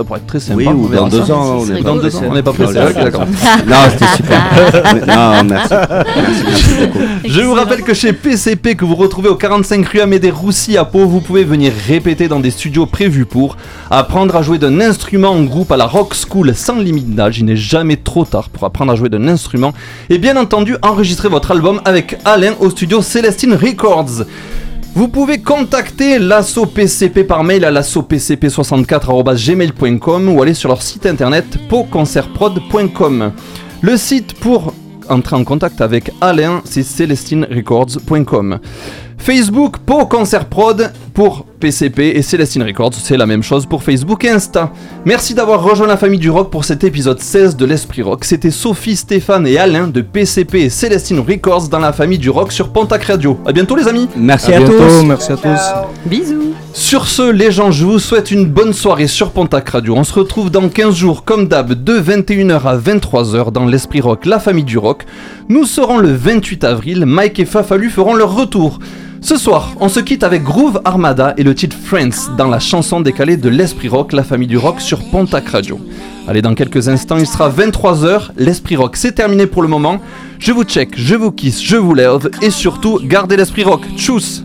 Ça 0.00 0.04
pourrait 0.04 0.20
être 0.20 0.26
très 0.28 0.40
sympa. 0.40 0.56
Oui, 0.56 0.66
ou 0.66 0.88
dans 0.88 1.08
deux 1.08 1.22
ça. 1.22 1.34
ans, 1.36 1.58
on 1.58 1.66
est 1.74 1.82
Dans 1.82 1.96
pas 1.96 2.02
deux 2.04 2.16
ans, 2.16 2.22
on 2.30 2.32
n'est 2.32 2.42
pas 2.42 2.54
pressé. 2.54 2.78
Ok, 2.78 2.94
d'accord. 2.94 3.26
Non, 3.66 3.76
c'était 3.90 4.16
super. 4.16 4.42
non, 5.06 5.44
merci. 5.44 5.74
Merci, 5.74 6.42
merci 6.46 6.86
beaucoup. 6.86 6.98
Je 7.26 7.40
vous 7.42 7.52
rappelle 7.52 7.82
que 7.82 7.92
chez 7.92 8.14
PCP, 8.14 8.76
que 8.76 8.86
vous 8.86 8.94
retrouvez 8.94 9.28
au 9.28 9.34
45 9.34 9.86
rue 9.86 10.00
Amédée 10.00 10.30
Roussy 10.30 10.78
à 10.78 10.86
Pau, 10.86 11.00
vous 11.06 11.20
pouvez 11.20 11.44
venir 11.44 11.70
répéter 11.86 12.28
dans 12.28 12.40
des 12.40 12.50
studios 12.50 12.86
prévus 12.86 13.26
pour 13.26 13.58
apprendre 13.90 14.34
à 14.36 14.40
jouer 14.40 14.56
d'un 14.56 14.80
instrument 14.80 15.32
en 15.32 15.42
groupe 15.42 15.70
à 15.70 15.76
la 15.76 15.84
Rock 15.84 16.14
School 16.14 16.54
sans 16.54 16.78
limite 16.78 17.14
d'âge. 17.14 17.40
Il 17.40 17.44
n'est 17.44 17.56
jamais 17.56 17.96
trop 17.96 18.24
tard 18.24 18.48
pour 18.48 18.64
apprendre 18.64 18.92
à 18.92 18.96
jouer 18.96 19.10
d'un 19.10 19.28
instrument 19.28 19.74
et 20.08 20.16
bien 20.16 20.38
entendu 20.38 20.76
enregistrer 20.80 21.28
votre 21.28 21.50
album 21.50 21.82
avec 21.84 22.16
Alain 22.24 22.54
au 22.60 22.70
studio 22.70 23.02
Celestine 23.02 23.52
Records. 23.52 24.24
Vous 24.94 25.08
pouvez 25.08 25.38
contacter 25.38 26.18
l'assaut 26.18 26.66
PCP 26.66 27.24
par 27.24 27.42
mail 27.44 27.64
à 27.64 27.70
l'assopcp64.gmail.com 27.70 30.28
ou 30.28 30.42
aller 30.42 30.52
sur 30.54 30.68
leur 30.68 30.82
site 30.82 31.06
internet 31.06 31.46
poconcertprod.com. 31.68 33.32
Le 33.82 33.96
site 33.96 34.34
pour 34.34 34.74
entrer 35.08 35.36
en 35.36 35.44
contact 35.44 35.80
avec 35.80 36.10
Alain, 36.20 36.60
c'est 36.64 36.82
celestinerecords.com. 36.82 38.58
Facebook 39.20 39.76
pour 39.84 40.08
Concert 40.08 40.46
Prod 40.46 40.90
pour 41.12 41.44
PCP 41.60 42.12
et 42.16 42.22
Celestine 42.22 42.62
Records, 42.62 42.94
c'est 42.94 43.18
la 43.18 43.26
même 43.26 43.42
chose 43.42 43.66
pour 43.66 43.82
Facebook 43.82 44.24
et 44.24 44.30
Insta. 44.30 44.72
Merci 45.04 45.34
d'avoir 45.34 45.62
rejoint 45.62 45.86
la 45.86 45.98
famille 45.98 46.18
du 46.18 46.30
rock 46.30 46.50
pour 46.50 46.64
cet 46.64 46.84
épisode 46.84 47.20
16 47.20 47.54
de 47.56 47.66
l'Esprit 47.66 48.00
Rock. 48.00 48.24
C'était 48.24 48.50
Sophie, 48.50 48.96
Stéphane 48.96 49.46
et 49.46 49.58
Alain 49.58 49.88
de 49.88 50.00
PCP 50.00 50.60
et 50.62 50.70
Celestine 50.70 51.20
Records 51.20 51.68
dans 51.68 51.78
la 51.80 51.92
famille 51.92 52.18
du 52.18 52.30
rock 52.30 52.50
sur 52.50 52.70
Pontac 52.70 53.04
Radio. 53.04 53.38
A 53.44 53.52
bientôt 53.52 53.76
les 53.76 53.86
amis. 53.88 54.08
Merci 54.16 54.54
À 54.54 54.56
à, 54.56 54.60
bientôt, 54.60 54.78
tous. 54.78 55.04
merci 55.04 55.32
à 55.32 55.36
tous. 55.36 55.60
Bisous. 56.06 56.54
Sur 56.72 57.06
ce, 57.06 57.30
les 57.30 57.52
gens, 57.52 57.70
je 57.70 57.84
vous 57.84 57.98
souhaite 57.98 58.30
une 58.30 58.46
bonne 58.46 58.72
soirée 58.72 59.06
sur 59.08 59.32
Pontac 59.32 59.68
Radio. 59.68 59.94
On 59.96 60.04
se 60.04 60.14
retrouve 60.14 60.50
dans 60.50 60.68
15 60.68 60.94
jours, 60.94 61.24
comme 61.24 61.46
d'hab, 61.46 61.74
de 61.74 62.00
21h 62.00 62.62
à 62.62 62.78
23h 62.78 63.52
dans 63.52 63.66
l'Esprit 63.66 64.00
Rock, 64.00 64.24
la 64.24 64.38
famille 64.40 64.64
du 64.64 64.78
rock. 64.78 65.04
Nous 65.50 65.66
serons 65.66 65.98
le 65.98 66.12
28 66.14 66.64
avril, 66.64 67.04
Mike 67.04 67.38
et 67.40 67.44
Fafalu 67.44 67.90
feront 67.90 68.14
leur 68.14 68.34
retour. 68.34 68.78
Ce 69.22 69.36
soir, 69.36 69.74
on 69.80 69.88
se 69.88 70.00
quitte 70.00 70.24
avec 70.24 70.42
Groove 70.42 70.80
Armada 70.84 71.34
et 71.36 71.42
le 71.42 71.54
titre 71.54 71.76
Friends 71.76 72.34
dans 72.38 72.48
la 72.48 72.58
chanson 72.58 73.00
décalée 73.00 73.36
de 73.36 73.48
l'Esprit 73.50 73.88
Rock, 73.88 74.12
la 74.12 74.24
famille 74.24 74.48
du 74.48 74.56
rock 74.56 74.80
sur 74.80 74.98
Pontac 75.10 75.48
Radio. 75.48 75.78
Allez, 76.26 76.42
dans 76.42 76.54
quelques 76.54 76.88
instants, 76.88 77.18
il 77.18 77.26
sera 77.26 77.50
23h. 77.50 78.30
L'Esprit 78.38 78.76
Rock, 78.76 78.96
c'est 78.96 79.12
terminé 79.12 79.46
pour 79.46 79.62
le 79.62 79.68
moment. 79.68 80.00
Je 80.38 80.52
vous 80.52 80.64
check, 80.64 80.90
je 80.96 81.14
vous 81.14 81.32
kiss, 81.32 81.62
je 81.62 81.76
vous 81.76 81.94
lève 81.94 82.30
et 82.40 82.50
surtout, 82.50 82.98
gardez 83.02 83.36
l'Esprit 83.36 83.64
Rock. 83.64 83.82
Tchuss! 83.96 84.44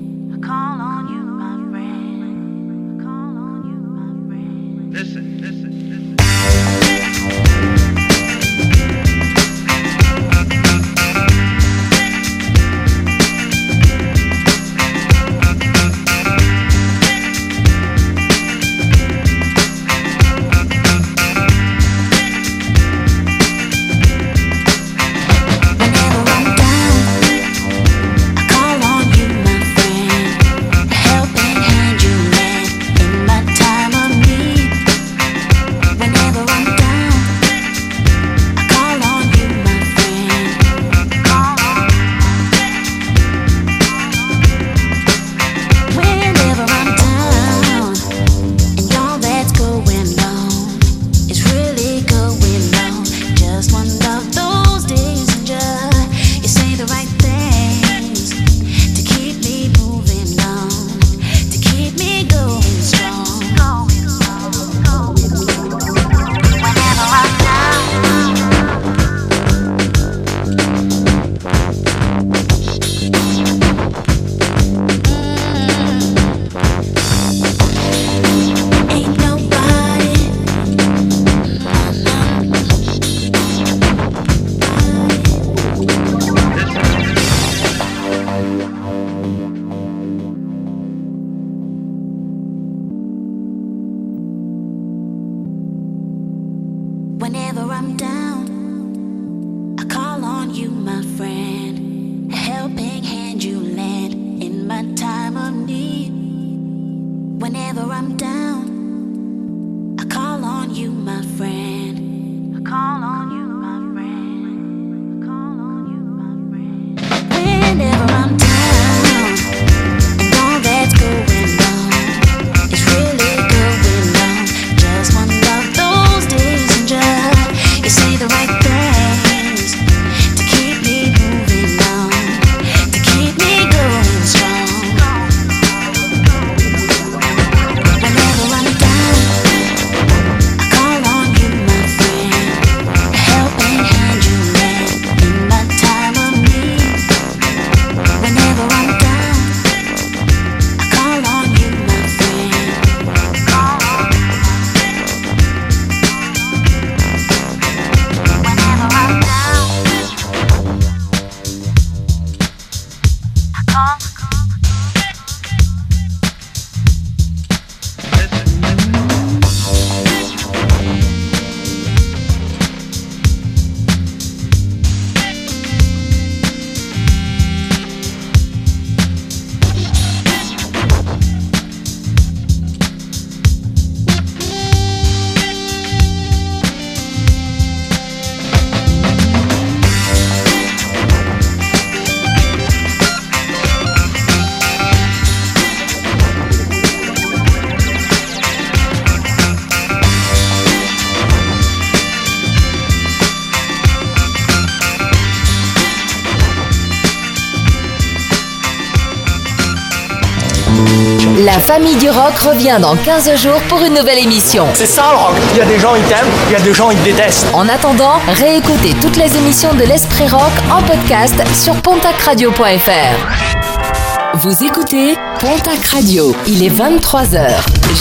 famille 211.66 211.96
du 211.96 212.10
rock 212.12 212.38
revient 212.38 212.78
dans 212.80 212.96
15 212.96 213.36
jours 213.42 213.60
pour 213.68 213.84
une 213.84 213.96
nouvelle 213.96 214.20
émission. 214.20 214.68
C'est 214.76 214.86
ça 214.86 215.06
le 215.12 215.18
rock. 215.18 215.34
Il 215.54 215.58
y 215.58 215.62
a 215.62 215.66
des 215.66 215.80
gens, 215.80 215.96
ils 215.96 216.04
t'aiment, 216.04 216.30
il 216.48 216.54
y 216.54 216.56
a 216.56 216.60
des 216.60 216.74
gens, 216.76 216.92
ils 216.92 216.98
te 217.00 217.06
détestent. 217.06 217.48
En 217.54 217.68
attendant, 217.68 218.20
réécoutez 218.28 218.94
toutes 219.02 219.18
les 219.18 219.36
émissions 219.36 219.74
de 219.74 219.84
l'Esprit 219.84 220.28
Rock 220.28 220.52
en 220.72 220.84
podcast 220.84 221.34
sur 221.56 221.74
pontacradio.fr. 221.82 224.36
Vous 224.36 224.64
écoutez 224.64 225.16
Pontac 225.40 225.84
Radio. 225.92 226.36
Il 226.46 226.64
est 226.64 226.70
23h. 226.70 227.50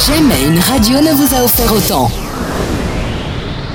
Jamais 0.08 0.42
une 0.46 0.58
radio 0.58 1.00
ne 1.00 1.12
vous 1.12 1.34
a 1.34 1.42
offert 1.42 1.72
autant. 1.72 2.10